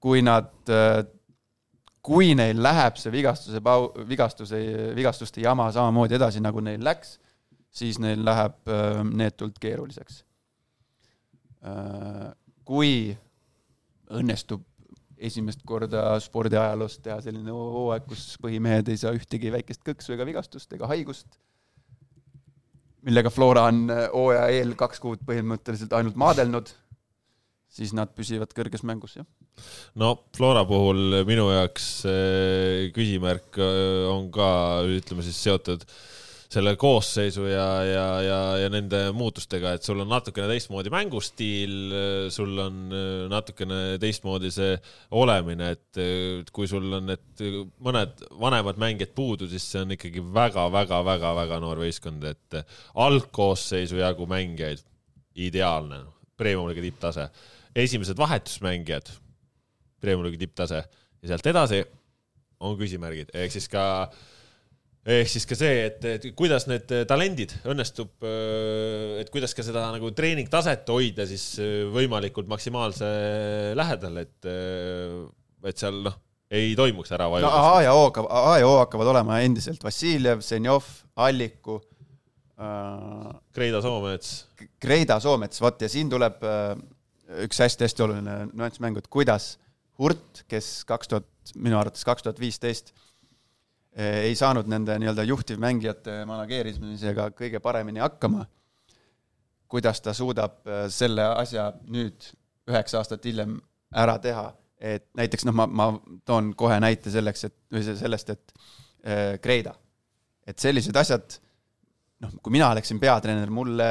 kui 0.04 0.24
nad, 0.26 0.52
kui 2.06 2.34
neil 2.38 2.62
läheb 2.64 3.00
see 3.00 3.14
vigastuse 3.14 3.64
pau-, 3.64 3.92
vigastuse, 4.08 4.60
vigastuste 4.98 5.44
jama 5.44 5.70
samamoodi 5.76 6.20
edasi, 6.20 6.44
nagu 6.44 6.64
neil 6.64 6.84
läks, 6.86 7.18
siis 7.70 8.00
neil 8.02 8.24
läheb 8.26 8.72
äh, 8.72 9.04
neetult 9.06 9.60
keeruliseks. 9.62 10.24
kui 12.66 13.18
õnnestub 14.16 14.62
esimest 15.20 15.64
korda 15.68 16.04
spordiajaloos 16.24 17.00
teha 17.04 17.20
selline 17.24 17.54
hooaeg, 17.54 18.06
kus 18.10 18.34
põhimehed 18.42 18.92
ei 18.92 19.00
saa 19.00 19.14
ühtegi 19.18 19.52
väikest 19.54 19.84
kõksu 19.86 20.16
ega 20.16 20.28
vigastust 20.28 20.74
ega 20.78 20.90
haigust. 20.92 21.28
millega 23.06 23.32
Flora 23.32 23.66
on 23.72 23.88
hooaja 23.90 24.48
eel 24.56 24.76
kaks 24.80 25.00
kuud 25.00 25.24
põhimõtteliselt 25.28 25.94
ainult 25.96 26.18
maadelnud, 26.20 26.72
siis 27.72 27.94
nad 27.96 28.12
püsivad 28.16 28.52
kõrges 28.56 28.84
mängus, 28.84 29.18
jah 29.20 29.28
no 30.00 30.14
Flora 30.36 30.64
puhul 30.68 31.22
minu 31.28 31.50
jaoks 31.52 31.90
küsimärk 32.96 33.60
on 34.12 34.30
ka, 34.32 34.50
ütleme 34.88 35.26
siis 35.26 35.40
seotud 35.44 35.84
selle 36.50 36.74
koosseisu 36.82 37.44
ja, 37.46 37.68
ja, 37.86 38.06
ja, 38.26 38.40
ja 38.64 38.70
nende 38.74 39.04
muutustega, 39.14 39.76
et 39.78 39.86
sul 39.86 40.02
on 40.02 40.10
natukene 40.10 40.48
teistmoodi 40.50 40.90
mängustiil, 40.94 41.76
sul 42.34 42.58
on 42.64 42.80
natukene 43.30 44.00
teistmoodi 44.02 44.50
see 44.54 44.72
olemine, 45.20 45.70
et 45.76 46.50
kui 46.56 46.66
sul 46.70 46.90
on 46.98 47.12
need 47.12 47.46
mõned 47.86 48.26
vanemad 48.42 48.82
mängijad 48.82 49.14
puudu, 49.18 49.46
siis 49.52 49.68
see 49.70 49.86
on 49.86 49.94
ikkagi 49.94 50.26
väga-väga-väga-väga 50.40 51.62
noor 51.62 51.84
võistkond, 51.86 52.26
et 52.32 52.60
algkoosseisu 52.98 54.02
jagu 54.02 54.26
mängijaid, 54.30 54.82
ideaalne, 55.38 56.04
Premium-liiga 56.40 56.82
tipptase. 56.82 57.30
esimesed 57.76 58.18
vahetusmängijad 58.18 59.10
Premiumi 60.00 60.38
tipptase 60.40 60.80
ja 61.22 61.28
sealt 61.28 61.48
edasi 61.52 61.84
on 62.64 62.78
küsimärgid, 62.80 63.32
ehk 63.36 63.52
siis 63.52 63.68
ka 63.72 63.84
ehk 65.10 65.30
siis 65.32 65.46
ka 65.48 65.58
see, 65.58 65.84
et, 65.88 66.06
et 66.06 66.26
kuidas 66.38 66.66
need 66.70 66.90
talendid 67.10 67.54
õnnestub, 67.70 68.12
et 69.22 69.30
kuidas 69.34 69.56
ka 69.56 69.66
seda 69.66 69.88
nagu 69.96 70.12
treeningtaset 70.16 70.90
hoida 70.92 71.28
siis 71.30 71.46
võimalikult 71.94 72.50
maksimaalse 72.52 73.12
lähedal, 73.80 74.20
et, 74.26 74.50
et 75.72 75.80
seal 75.80 76.02
noh, 76.08 76.18
ei 76.52 76.74
toimuks 76.78 77.14
ära 77.16 77.30
vajumist 77.32 77.56
no,. 77.56 77.72
A 77.78 77.82
ja 77.86 77.96
O, 77.96 78.10
A 78.28 78.58
ja 78.60 78.68
O 78.68 78.76
hakkavad 78.82 79.14
olema 79.14 79.40
endiselt 79.46 79.84
Vassiljev, 79.86 80.44
Zenjov, 80.46 80.88
Alliku 81.16 81.80
äh,. 82.60 83.32
Kreida 83.56 83.82
Soomets. 83.86 84.36
Kreida 84.82 85.20
Soomets, 85.24 85.62
vot 85.64 85.82
ja 85.82 85.90
siin 85.92 86.12
tuleb 86.12 86.44
äh, 86.44 86.76
üks 87.46 87.62
hästi-hästi 87.64 88.06
oluline 88.06 88.38
nüanss 88.52 88.82
mängu, 88.84 89.00
et 89.00 89.12
kuidas 89.14 89.54
äh, 89.56 89.70
Hurt, 90.00 90.46
kes 90.48 90.86
kaks 90.88 91.12
tuhat, 91.12 91.28
minu 91.60 91.76
arvates 91.80 92.06
kaks 92.08 92.24
tuhat 92.24 92.40
viisteist 92.40 92.94
ei 93.96 94.36
saanud 94.36 94.70
nende 94.70 94.96
nii-öelda 95.02 95.26
juhtivmängijate 95.26 96.24
manageerimisega 96.30 97.30
kõige 97.38 97.60
paremini 97.60 98.00
hakkama. 98.04 98.46
kuidas 99.70 100.02
ta 100.02 100.14
suudab 100.14 100.66
eh, 100.68 100.88
selle 100.90 101.26
asja 101.38 101.72
nüüd 101.88 102.26
üheksa 102.70 102.98
aastat 102.98 103.26
hiljem 103.26 103.60
ära 103.94 104.18
teha, 104.22 104.54
et 104.80 105.08
näiteks 105.18 105.46
noh, 105.46 105.54
ma, 105.54 105.68
ma 105.68 105.90
toon 106.26 106.54
kohe 106.58 106.80
näite 106.80 107.12
selleks, 107.12 107.44
et 107.44 107.56
või 107.74 107.84
sellest, 107.86 108.30
et 108.30 108.54
äh, 109.06 109.40
Kreida, 109.42 109.74
et 110.48 110.60
sellised 110.60 110.96
asjad, 110.96 111.40
noh, 112.22 112.34
kui 112.42 112.54
mina 112.54 112.70
oleksin 112.70 113.00
peatreener, 113.00 113.50
mulle 113.50 113.90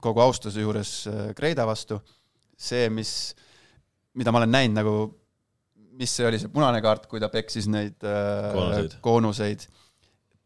kogu 0.00 0.20
austuse 0.20 0.60
juures 0.60 1.08
Kreida 1.36 1.64
vastu, 1.66 1.98
see, 2.56 2.88
mis 2.92 3.12
mida 4.16 4.32
ma 4.32 4.40
olen 4.40 4.52
näinud 4.52 4.78
nagu, 4.80 4.94
mis 5.96 6.12
see 6.18 6.28
oli, 6.28 6.40
see 6.40 6.52
punane 6.52 6.82
kaart, 6.84 7.08
kui 7.10 7.22
ta 7.22 7.30
peksis 7.32 7.68
neid 7.72 8.06
äh, 8.06 8.52
koonuseid, 8.54 9.00
koonuseid. 9.04 9.66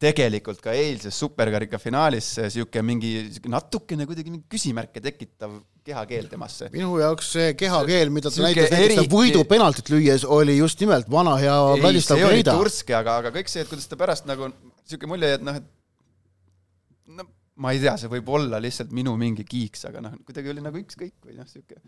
Tegelikult 0.01 0.63
ka 0.65 0.73
eilses 0.73 1.17
superkarika 1.21 1.77
finaalis 1.77 2.31
niisugune 2.41 2.85
mingi 2.89 3.11
natukene 3.53 4.07
kuidagi 4.09 4.33
küsimärke 4.49 5.03
tekitav 5.05 5.59
kehakeel 5.85 6.29
temasse. 6.31 6.71
minu 6.73 6.95
jaoks 7.03 7.33
see 7.35 7.51
kehakeel, 7.59 8.13
mida 8.15 8.33
ta 8.33 8.47
näitas 8.47 8.73
näiteks 8.73 8.97
eriti... 8.97 9.11
võidu 9.13 9.45
penaltit 9.49 9.91
lüües, 9.93 10.25
oli 10.25 10.57
just 10.57 10.81
nimelt 10.81 11.11
vana 11.13 11.37
hea 11.41 11.57
Vladislav 11.83 12.25
oli 12.31 12.47
turske, 12.47 12.97
aga, 12.97 13.19
aga 13.21 13.35
kõik 13.35 13.53
see, 13.53 13.65
et 13.65 13.69
kuidas 13.69 13.91
ta 13.91 14.01
pärast 14.01 14.29
nagu 14.31 14.49
niisugune 14.49 15.13
mulje, 15.13 15.35
et 15.37 15.45
noh, 15.45 15.61
et 15.61 17.13
no 17.19 17.29
ma 17.61 17.75
ei 17.77 17.83
tea, 17.85 17.99
see 18.01 18.13
võib 18.13 18.33
olla 18.33 18.61
lihtsalt 18.63 18.97
minu 18.97 19.17
mingi 19.21 19.45
kiiks, 19.49 19.85
aga 19.91 20.05
noh, 20.07 20.17
kuidagi 20.25 20.55
oli 20.55 20.65
nagu 20.65 20.81
ükskõik 20.81 21.17
või 21.29 21.37
noh, 21.37 21.49
niisugune 21.49 21.85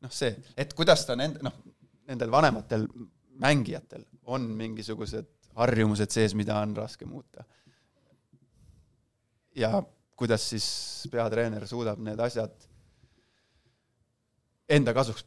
noh, 0.00 0.12
see, 0.14 0.32
et 0.56 0.72
kuidas 0.76 1.04
ta 1.08 1.16
nende, 1.18 1.44
noh, 1.44 1.60
nendel 2.08 2.30
vanematel 2.30 2.86
mängijatel 3.40 4.04
on 4.24 4.48
mingisugused 4.56 5.28
harjumused 5.60 6.12
sees, 6.14 6.34
mida 6.38 6.58
on 6.60 6.76
raske 6.76 7.06
muuta. 7.06 7.44
ja 9.56 9.82
kuidas 10.16 10.44
siis 10.50 10.66
peatreener 11.10 11.66
suudab 11.66 11.98
need 11.98 12.20
asjad 12.20 12.52
enda 14.68 14.94
kasuks 14.94 15.24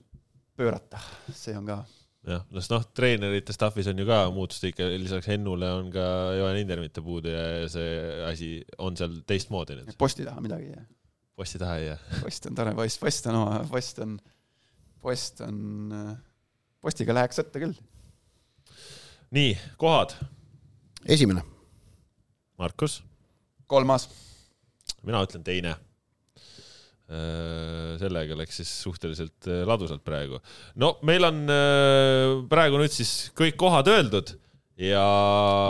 pöörata, 0.55 0.99
see 1.33 1.57
on 1.57 1.65
ka 1.67 1.81
jah, 2.27 2.43
sest 2.55 2.71
noh, 2.71 2.85
treenerite 2.95 3.55
staff'is 3.55 3.89
on 3.91 3.99
ju 3.99 4.05
ka 4.07 4.19
muutust 4.33 4.63
ikka, 4.69 4.87
lisaks 5.01 5.27
Hennule 5.31 5.69
on 5.75 5.89
ka 5.93 6.05
Johan 6.37 6.59
Indermitte 6.61 7.03
puudu 7.03 7.33
ja 7.33 7.69
see 7.71 7.97
asi 8.29 8.51
on 8.77 8.97
seal 8.99 9.19
teistmoodi 9.27 9.79
nüüd. 9.79 9.97
posti 9.99 10.25
taha 10.27 10.43
midagi 10.43 10.69
ei 10.69 10.77
jää. 10.77 10.85
posti 11.35 11.59
taha 11.59 11.79
ei 11.81 11.89
jää. 11.91 11.99
post 12.21 12.47
on 12.47 12.55
tore 12.55 12.75
post, 12.77 13.01
post 13.03 13.27
on 13.27 13.39
oma, 13.41 13.59
post 13.71 13.99
on 14.05 14.15
post 15.03 15.41
on, 15.43 15.57
postiga 16.83 17.15
läheks 17.15 17.39
ette 17.39 17.61
küll. 17.61 17.73
nii, 19.33 19.55
kohad. 19.79 20.15
esimene. 21.07 21.45
Markus. 22.59 23.01
kolmas. 23.67 24.09
mina 25.03 25.23
ütlen 25.25 25.43
teine 25.43 25.71
äh, 25.73 25.79
sellega 28.01 28.37
läks 28.37 28.61
siis 28.61 28.71
suhteliselt 28.83 29.47
äh, 29.47 29.63
ladusalt 29.67 30.03
praegu. 30.03 30.39
no 30.75 30.97
meil 31.07 31.23
on 31.29 31.43
äh, 31.47 32.43
praegu 32.51 32.81
nüüd 32.81 32.93
siis 32.93 33.31
kõik 33.37 33.55
kohad 33.59 33.87
öeldud 33.91 34.35
ja. 34.83 35.05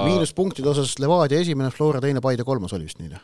miinuspunktide 0.09 0.69
osas 0.73 0.97
Levadia 1.01 1.39
esimene, 1.45 1.71
Flora 1.73 2.01
teine, 2.01 2.21
Paide 2.25 2.43
kolmas 2.47 2.73
oli 2.73 2.89
vist 2.89 2.99
nii, 3.01 3.13
jah? 3.13 3.23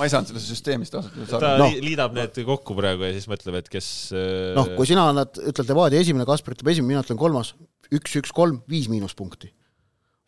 Ma 0.00 0.08
ei 0.08 0.12
saanud 0.12 0.30
sellest 0.30 0.48
süsteemist 0.48 0.94
ausalt 0.96 1.16
öeldes 1.18 1.34
aru. 1.36 1.44
ta 1.44 1.52
no. 1.60 1.68
liidab 1.84 2.14
need 2.16 2.38
kokku 2.48 2.76
praegu 2.78 3.04
ja 3.04 3.12
siis 3.14 3.28
mõtleb, 3.30 3.58
et 3.60 3.70
kes 3.72 3.88
äh, 4.16 4.52
noh, 4.56 4.70
kui 4.78 4.88
sina 4.88 5.04
annad, 5.12 5.36
ütled 5.52 5.68
Levadia 5.68 6.00
esimene, 6.00 6.26
Kaspar 6.28 6.56
ütleb 6.56 6.70
esimene, 6.72 6.94
mina 6.94 7.02
ütlen 7.04 7.20
kolmas, 7.20 7.52
üks, 7.92 8.16
üks, 8.22 8.32
kolm, 8.34 8.62
viis 8.70 8.88
miinuspunkti. 8.92 9.52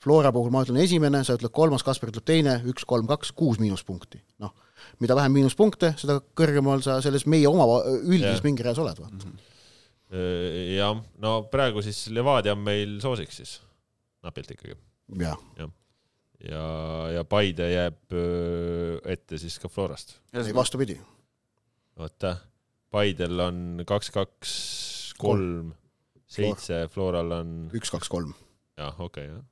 Flora 0.02 0.32
puhul 0.34 0.50
ma 0.52 0.64
ütlen 0.66 0.80
esimene, 0.82 1.22
sa 1.24 1.38
ütled 1.38 1.54
kolmas, 1.56 1.84
Kaspar 1.86 2.12
ütleb 2.12 2.26
teine, 2.28 2.58
üks, 2.68 2.84
kolm, 2.88 3.08
kaks, 3.08 3.32
kuus 3.38 3.62
miinuspunkti. 3.62 4.20
noh, 4.42 4.52
mida 5.00 5.16
vähem 5.16 5.38
miinuspunkte, 5.38 5.94
seda 6.00 6.20
kõrgemal 6.38 6.84
sa 6.84 6.98
selles 7.04 7.24
meie 7.30 7.48
oma 7.48 7.66
üldises 8.02 8.42
pingereas 8.44 8.80
oled, 8.82 8.98
vaata 8.98 9.16
mm. 9.16 9.28
-hmm. 9.32 10.72
jah, 10.76 10.98
no 11.24 11.36
praegu 11.52 11.84
siis 11.86 12.08
Levadia 12.12 12.52
on 12.58 12.66
meil 12.66 12.98
soosiks 13.00 13.40
siis, 13.40 13.60
napilt 14.26 14.50
ikkagi. 14.52 14.76
jah 15.22 15.38
ja 15.56 15.64
ja, 15.64 15.70
ja 16.48 17.24
Paide 17.28 17.68
jääb 17.70 18.16
ette 19.14 19.38
siis 19.38 19.58
ka 19.62 19.70
Florast. 19.70 20.16
ei, 20.34 20.54
vastupidi. 20.54 20.98
oota, 21.96 22.36
Paidel 22.90 23.40
on 23.40 23.84
kaks, 23.86 24.10
kaks, 24.10 24.52
kolm, 25.18 25.72
seitse, 26.26 26.86
Floral 26.92 27.38
on. 27.38 27.54
üks, 27.74 27.92
kaks, 27.94 28.10
kolm. 28.12 28.34
jah, 28.78 28.98
okei 28.98 29.28
okay,, 29.30 29.36
jah 29.36 29.48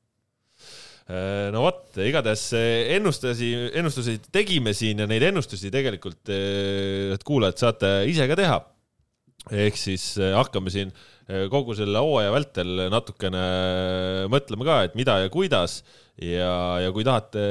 no 1.51 1.65
vot, 1.65 1.97
igatahes 2.05 2.43
ennustusi, 2.95 3.49
ennustusi 3.81 4.19
tegime 4.33 4.75
siin 4.77 5.03
ja 5.03 5.09
neid 5.11 5.25
ennustusi 5.27 5.71
tegelikult, 5.73 6.31
et 6.31 7.25
kuulajad 7.27 7.65
saate 7.65 7.91
ise 8.11 8.29
ka 8.31 8.37
teha. 8.39 8.59
ehk 9.57 9.79
siis 9.81 10.05
hakkame 10.37 10.71
siin 10.71 10.93
kogu 11.53 11.77
selle 11.79 12.01
hooaja 12.03 12.33
vältel 12.35 12.87
natukene 12.91 13.43
mõtlema 14.33 14.67
ka, 14.67 14.79
et 14.89 14.97
mida 14.99 15.21
ja 15.23 15.33
kuidas. 15.33 15.81
Ja, 16.21 16.77
ja 16.83 16.91
kui 16.93 17.05
tahate 17.07 17.43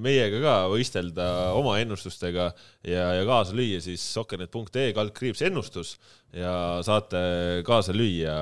meiega 0.00 0.38
ka 0.40 0.52
võistelda 0.72 1.26
oma 1.58 1.74
ennustustega 1.82 2.46
ja, 2.88 3.08
ja 3.18 3.24
kaasa 3.28 3.52
lüüa, 3.56 3.82
siis 3.84 4.00
sokkernet.ee 4.14 4.94
kaldkriips 4.96 5.42
ennustus 5.44 5.98
ja 6.32 6.78
saate 6.86 7.20
kaasa 7.68 7.92
lüüa. 7.92 8.38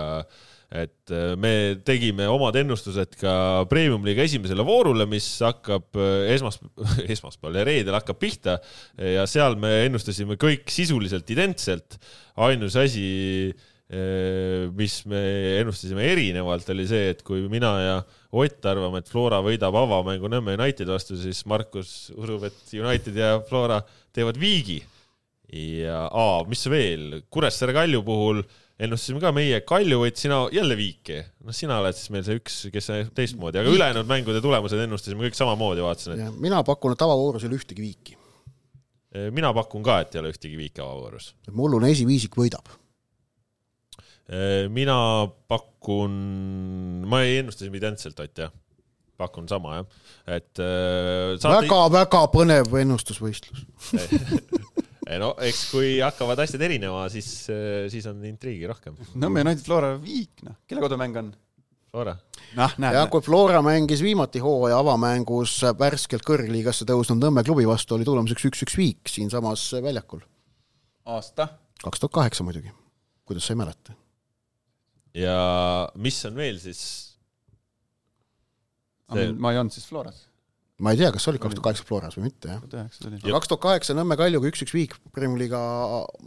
Et 0.66 1.12
äh, 1.14 1.34
me 1.38 1.78
tegime 1.86 2.26
omad 2.30 2.56
ennustused 2.58 3.12
ka 3.20 3.64
Premium-liiga 3.70 4.24
esimesele 4.26 4.64
voorule, 4.66 5.06
mis 5.10 5.28
hakkab 5.46 5.94
äh, 5.98 6.32
esmaspäeval, 6.34 7.04
esmaspäeval 7.14 7.60
ja 7.60 7.66
reedel 7.66 7.98
hakkab 7.98 8.18
pihta. 8.22 8.58
Ja 8.98 9.26
seal 9.30 9.54
me 9.62 9.72
ennustasime 9.84 10.38
kõik 10.42 10.66
sisuliselt 10.74 11.30
identselt. 11.30 11.98
ainus 12.36 12.74
asi, 12.76 13.06
äh, 13.54 13.75
mis 13.86 14.94
me 15.06 15.20
ennustasime 15.60 16.08
erinevalt, 16.10 16.66
oli 16.74 16.88
see, 16.90 17.12
et 17.12 17.20
kui 17.26 17.44
mina 17.50 17.72
ja 17.78 17.96
Ott 18.36 18.66
arvame, 18.66 18.98
et 18.98 19.08
Flora 19.08 19.38
võidab 19.44 19.76
avamängu 19.78 20.28
Nõmme 20.28 20.56
Unitedi 20.58 20.90
vastu, 20.90 21.14
siis 21.16 21.44
Markus 21.46 22.10
usub, 22.12 22.42
et 22.48 22.74
United 22.74 23.16
ja 23.16 23.36
Flora 23.46 23.78
teevad 24.14 24.40
viigi. 24.40 24.80
ja 25.54 26.08
aa, 26.10 26.40
mis 26.50 26.64
veel, 26.66 27.20
Kuressaare 27.30 27.72
Kalju 27.76 28.00
puhul 28.02 28.40
ennustasime 28.82 29.22
ka 29.22 29.30
meie, 29.32 29.60
Kalju 29.62 30.00
võitis 30.02 30.26
sina 30.26 30.40
jälle 30.52 30.74
viiki. 30.76 31.20
noh, 31.46 31.54
sina 31.54 31.78
oled 31.78 31.94
siis 31.94 32.10
meil 32.10 32.24
see 32.26 32.40
üks, 32.40 32.56
kes 32.74 32.90
teistmoodi, 33.14 33.60
aga 33.62 33.70
ülejäänud 33.70 34.10
mängude 34.10 34.42
tulemused 34.42 34.82
ennustasime 34.82 35.28
kõik 35.28 35.38
samamoodi, 35.38 35.84
vaatasin 35.86 36.18
et.... 36.18 36.40
mina 36.42 36.64
pakun, 36.66 36.96
et 36.96 37.06
avavoorus 37.06 37.46
ei 37.46 37.52
ole 37.52 37.60
ühtegi 37.60 37.86
viiki. 37.86 38.18
mina 39.30 39.54
pakun 39.54 39.86
ka, 39.86 40.00
et 40.02 40.18
ei 40.18 40.24
ole 40.24 40.34
ühtegi 40.34 40.58
viiki 40.58 40.82
avavoorus. 40.82 41.30
mullune 41.54 41.94
esiviisik 41.94 42.34
võidab 42.34 42.74
mina 44.74 44.98
pakun, 45.48 46.14
ma 47.06 47.20
ei 47.22 47.36
ennusta 47.42 47.62
siin 47.62 47.76
identselt, 47.78 48.18
Ott 48.18 48.40
jah, 48.42 48.50
pakun 49.18 49.48
sama 49.48 49.78
jah, 49.78 49.86
et 50.38 50.60
äh, 50.62 51.36
väga-väga 51.40 52.24
põnev 52.34 52.74
ennustusvõistlus. 52.82 53.66
Ei 55.06 55.20
no 55.22 55.30
eks 55.38 55.60
kui 55.70 55.90
hakkavad 56.02 56.40
asjad 56.42 56.64
erinema, 56.66 57.04
siis, 57.12 57.28
siis 57.92 58.06
on 58.10 58.24
intriigi 58.26 58.66
rohkem. 58.66 58.96
Nõmme 59.14 59.44
United 59.44 59.62
Flora 59.62 59.92
viik, 60.02 60.42
noh, 60.42 60.56
kelle 60.66 60.82
kodumäng 60.82 61.20
on? 61.20 61.28
Flora, 61.94 62.16
noh, 62.58 62.72
näed 62.74 62.96
ja, 62.96 63.04
näed. 63.04 63.10
kui 63.12 63.22
Flora 63.24 63.60
mängis 63.64 64.02
viimati 64.02 64.42
hooaja 64.42 64.80
avamängus 64.82 65.60
värskelt 65.78 66.26
kõrgliigasse 66.26 66.84
tõusnud 66.88 67.22
Nõmme 67.22 67.46
klubi 67.46 67.68
vastu, 67.70 67.94
oli 67.94 68.08
tulemuseks 68.08 68.48
üks-üks 68.50 68.74
viik 68.76 69.06
siinsamas 69.08 69.68
väljakul. 69.78 70.26
aasta. 71.06 71.48
kaks 71.84 72.02
tuhat 72.02 72.18
kaheksa 72.18 72.44
muidugi, 72.44 72.74
kuidas 73.24 73.46
sa 73.46 73.54
ei 73.54 73.62
mäleta? 73.62 73.94
Ja 75.16 75.36
mis 76.02 76.18
on 76.28 76.36
veel 76.38 76.58
siis, 76.62 76.80
See- 79.12 79.32
ma 79.38 79.52
ei 79.54 79.60
olnud 79.60 79.74
siis 79.74 79.86
Floras, 79.88 80.24
ma 80.82 80.92
ei 80.92 81.00
tea, 81.00 81.12
kas 81.14 81.28
oli 81.30 81.40
kaks 81.40 81.56
tuhat 81.56 81.68
kaheksa 81.70 81.86
Floras 81.88 82.18
või 82.18 82.28
mitte, 82.28 82.52
jah. 82.52 82.60
kaks 83.38 83.50
tuhat 83.52 83.62
kaheksa 83.62 83.96
Nõmme 83.96 84.18
Kaljuga 84.18 84.50
üks-üks 84.50 84.74
viik 84.76 84.96
Premiumi 85.14 85.46
liiga, 85.46 85.60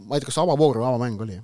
ma 0.06 0.16
ei 0.16 0.22
tea, 0.22 0.30
kas 0.30 0.40
avavoor 0.42 0.80
või 0.80 0.88
avamäng 0.88 1.22
oli. 1.26 1.38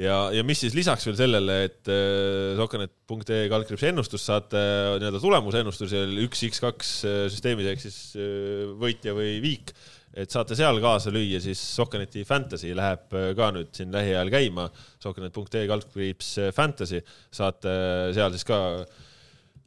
ja, 0.00 0.18
ja 0.36 0.44
mis 0.46 0.62
siis 0.62 0.76
lisaks 0.78 1.08
veel 1.08 1.18
sellele, 1.18 1.56
et 1.70 1.90
äh, 1.90 2.52
sokanet.ee 2.60 3.48
kaldkriips 3.50 3.88
ennustus 3.90 4.28
saate 4.28 4.60
äh, 4.60 4.98
nii-öelda 5.00 5.22
tulemusennustusel 5.24 6.20
üks 6.26 6.44
X2 6.52 6.92
süsteemis 7.32 7.72
ehk 7.72 7.82
siis 7.88 7.98
äh, 8.20 8.68
võitja 8.78 9.16
või 9.16 9.40
viik, 9.42 9.74
et 10.14 10.32
saate 10.32 10.56
seal 10.58 10.80
kaasa 10.82 11.12
lüüa, 11.14 11.38
siis 11.42 11.60
Sokaneti 11.76 12.24
Fantasy 12.26 12.72
läheb 12.76 13.14
äh, 13.14 13.30
ka 13.38 13.50
nüüd 13.54 13.70
siin 13.76 13.92
lähiajal 13.94 14.32
käima, 14.32 14.66
sokanet.ee 15.02 15.66
kaldkriips 15.70 16.32
äh, 16.42 16.50
Fantasy, 16.54 17.02
saate 17.34 17.76
seal 18.16 18.34
siis 18.34 18.46
ka 18.48 18.58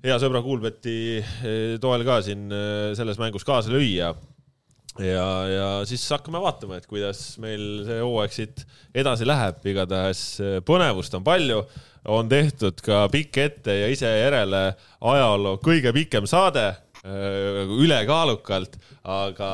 hea 0.04 0.20
sõbra 0.20 0.44
Kuulbeti 0.44 1.24
toel 1.80 2.04
ka 2.04 2.20
siin 2.26 2.52
selles 2.98 3.20
mängus 3.22 3.46
kaasa 3.48 3.72
lüüa. 3.72 4.12
ja, 5.00 5.28
ja 5.48 5.70
siis 5.88 6.04
hakkame 6.12 6.42
vaatama, 6.44 6.78
et 6.78 6.90
kuidas 6.92 7.38
meil 7.42 7.86
see 7.88 8.02
hooaeg 8.04 8.36
siit 8.36 8.66
edasi 8.94 9.26
läheb, 9.26 9.64
igatahes 9.64 10.26
põnevust 10.68 11.16
on 11.16 11.24
palju, 11.24 11.64
on 12.12 12.28
tehtud 12.30 12.84
ka 12.84 13.06
pikk 13.14 13.40
ette 13.46 13.80
ja 13.80 13.88
ise 13.88 14.12
järele 14.12 14.66
ajaloo 15.00 15.56
kõige 15.64 15.96
pikem 15.96 16.28
saade 16.28 16.74
ülekaalukalt, 17.04 18.78
aga, 19.04 19.50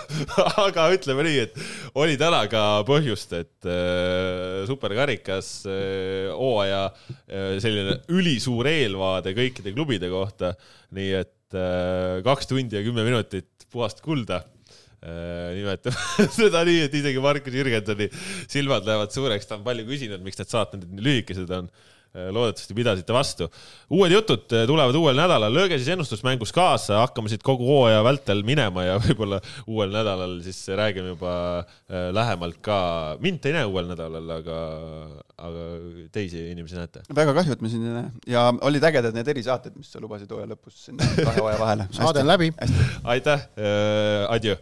aga 0.66 0.86
ütleme 0.94 1.26
nii, 1.26 1.42
et 1.44 1.58
oli 2.00 2.16
täna 2.20 2.40
ka 2.48 2.62
põhjust, 2.88 3.34
et 3.36 3.68
äh, 3.68 4.62
superkarikas 4.68 5.50
äh, 5.68 6.30
hooaja 6.32 6.86
äh, 6.88 7.58
selline 7.60 7.98
ülisuur 8.08 8.70
eelvaade 8.70 9.34
kõikide 9.36 9.74
klubide 9.76 10.08
kohta, 10.12 10.54
nii 10.96 11.12
et 11.20 11.58
äh, 11.58 12.22
kaks 12.24 12.48
tundi 12.48 12.80
ja 12.80 12.84
kümme 12.86 13.04
minutit 13.04 13.68
puhast 13.70 14.00
kulda. 14.04 14.40
Äh, 15.00 15.56
nimetame 15.56 16.26
seda 16.40 16.64
nii, 16.68 16.86
et 16.88 16.96
isegi 16.96 17.20
Markus 17.24 17.54
Jürgensoni 17.56 18.08
silmad 18.48 18.88
lähevad 18.88 19.12
suureks, 19.14 19.48
ta 19.48 19.56
on 19.56 19.64
palju 19.68 19.86
küsinud, 19.88 20.24
miks 20.24 20.40
need 20.40 20.52
saated 20.52 20.88
nii 20.88 21.06
lühikesed 21.06 21.52
on. 21.56 21.70
Loodetavasti 22.14 22.74
pidasite 22.74 23.14
vastu. 23.14 23.46
uued 23.90 24.12
jutud 24.12 24.50
äh, 24.54 24.64
tulevad 24.66 24.96
uuel 24.98 25.18
nädalal, 25.18 25.52
lööge 25.54 25.78
siis 25.78 25.92
ennustusmängus 25.94 26.52
kaasa, 26.54 26.98
hakkame 27.04 27.30
siit 27.30 27.44
kogu 27.46 27.66
hooaja 27.68 28.02
vältel 28.06 28.42
minema 28.46 28.84
ja 28.86 28.96
võib-olla 29.04 29.38
uuel 29.66 29.94
nädalal 29.94 30.38
siis 30.42 30.58
räägime 30.74 31.14
juba 31.14 31.34
äh, 31.60 32.08
lähemalt 32.14 32.58
ka, 32.66 32.80
mind 33.22 33.42
te 33.42 33.52
ei 33.52 33.58
näe 33.60 33.68
uuel 33.70 33.86
nädalal, 33.92 34.32
aga, 34.40 34.58
aga 35.38 35.68
teisi 36.12 36.48
inimesi 36.50 36.80
näete. 36.80 37.04
väga 37.14 37.36
kahju, 37.38 37.54
et 37.54 37.62
me 37.62 37.70
siin 37.72 37.86
ei 37.86 37.94
näe 38.00 38.34
ja 38.34 38.48
olid 38.66 38.88
ägedad 38.90 39.14
need 39.14 39.30
erisaated, 39.30 39.78
mis 39.78 39.92
sa 39.92 40.02
lubasid 40.02 40.30
hooaja 40.34 40.50
lõpus 40.50 40.82
sinna 40.88 41.06
kahe 41.14 41.38
hooaja 41.38 41.62
vahele. 41.62 41.88
saade 41.94 42.26
on 42.26 42.34
läbi. 42.34 42.50
aitäh, 43.14 43.46
adjöö. 44.28 44.58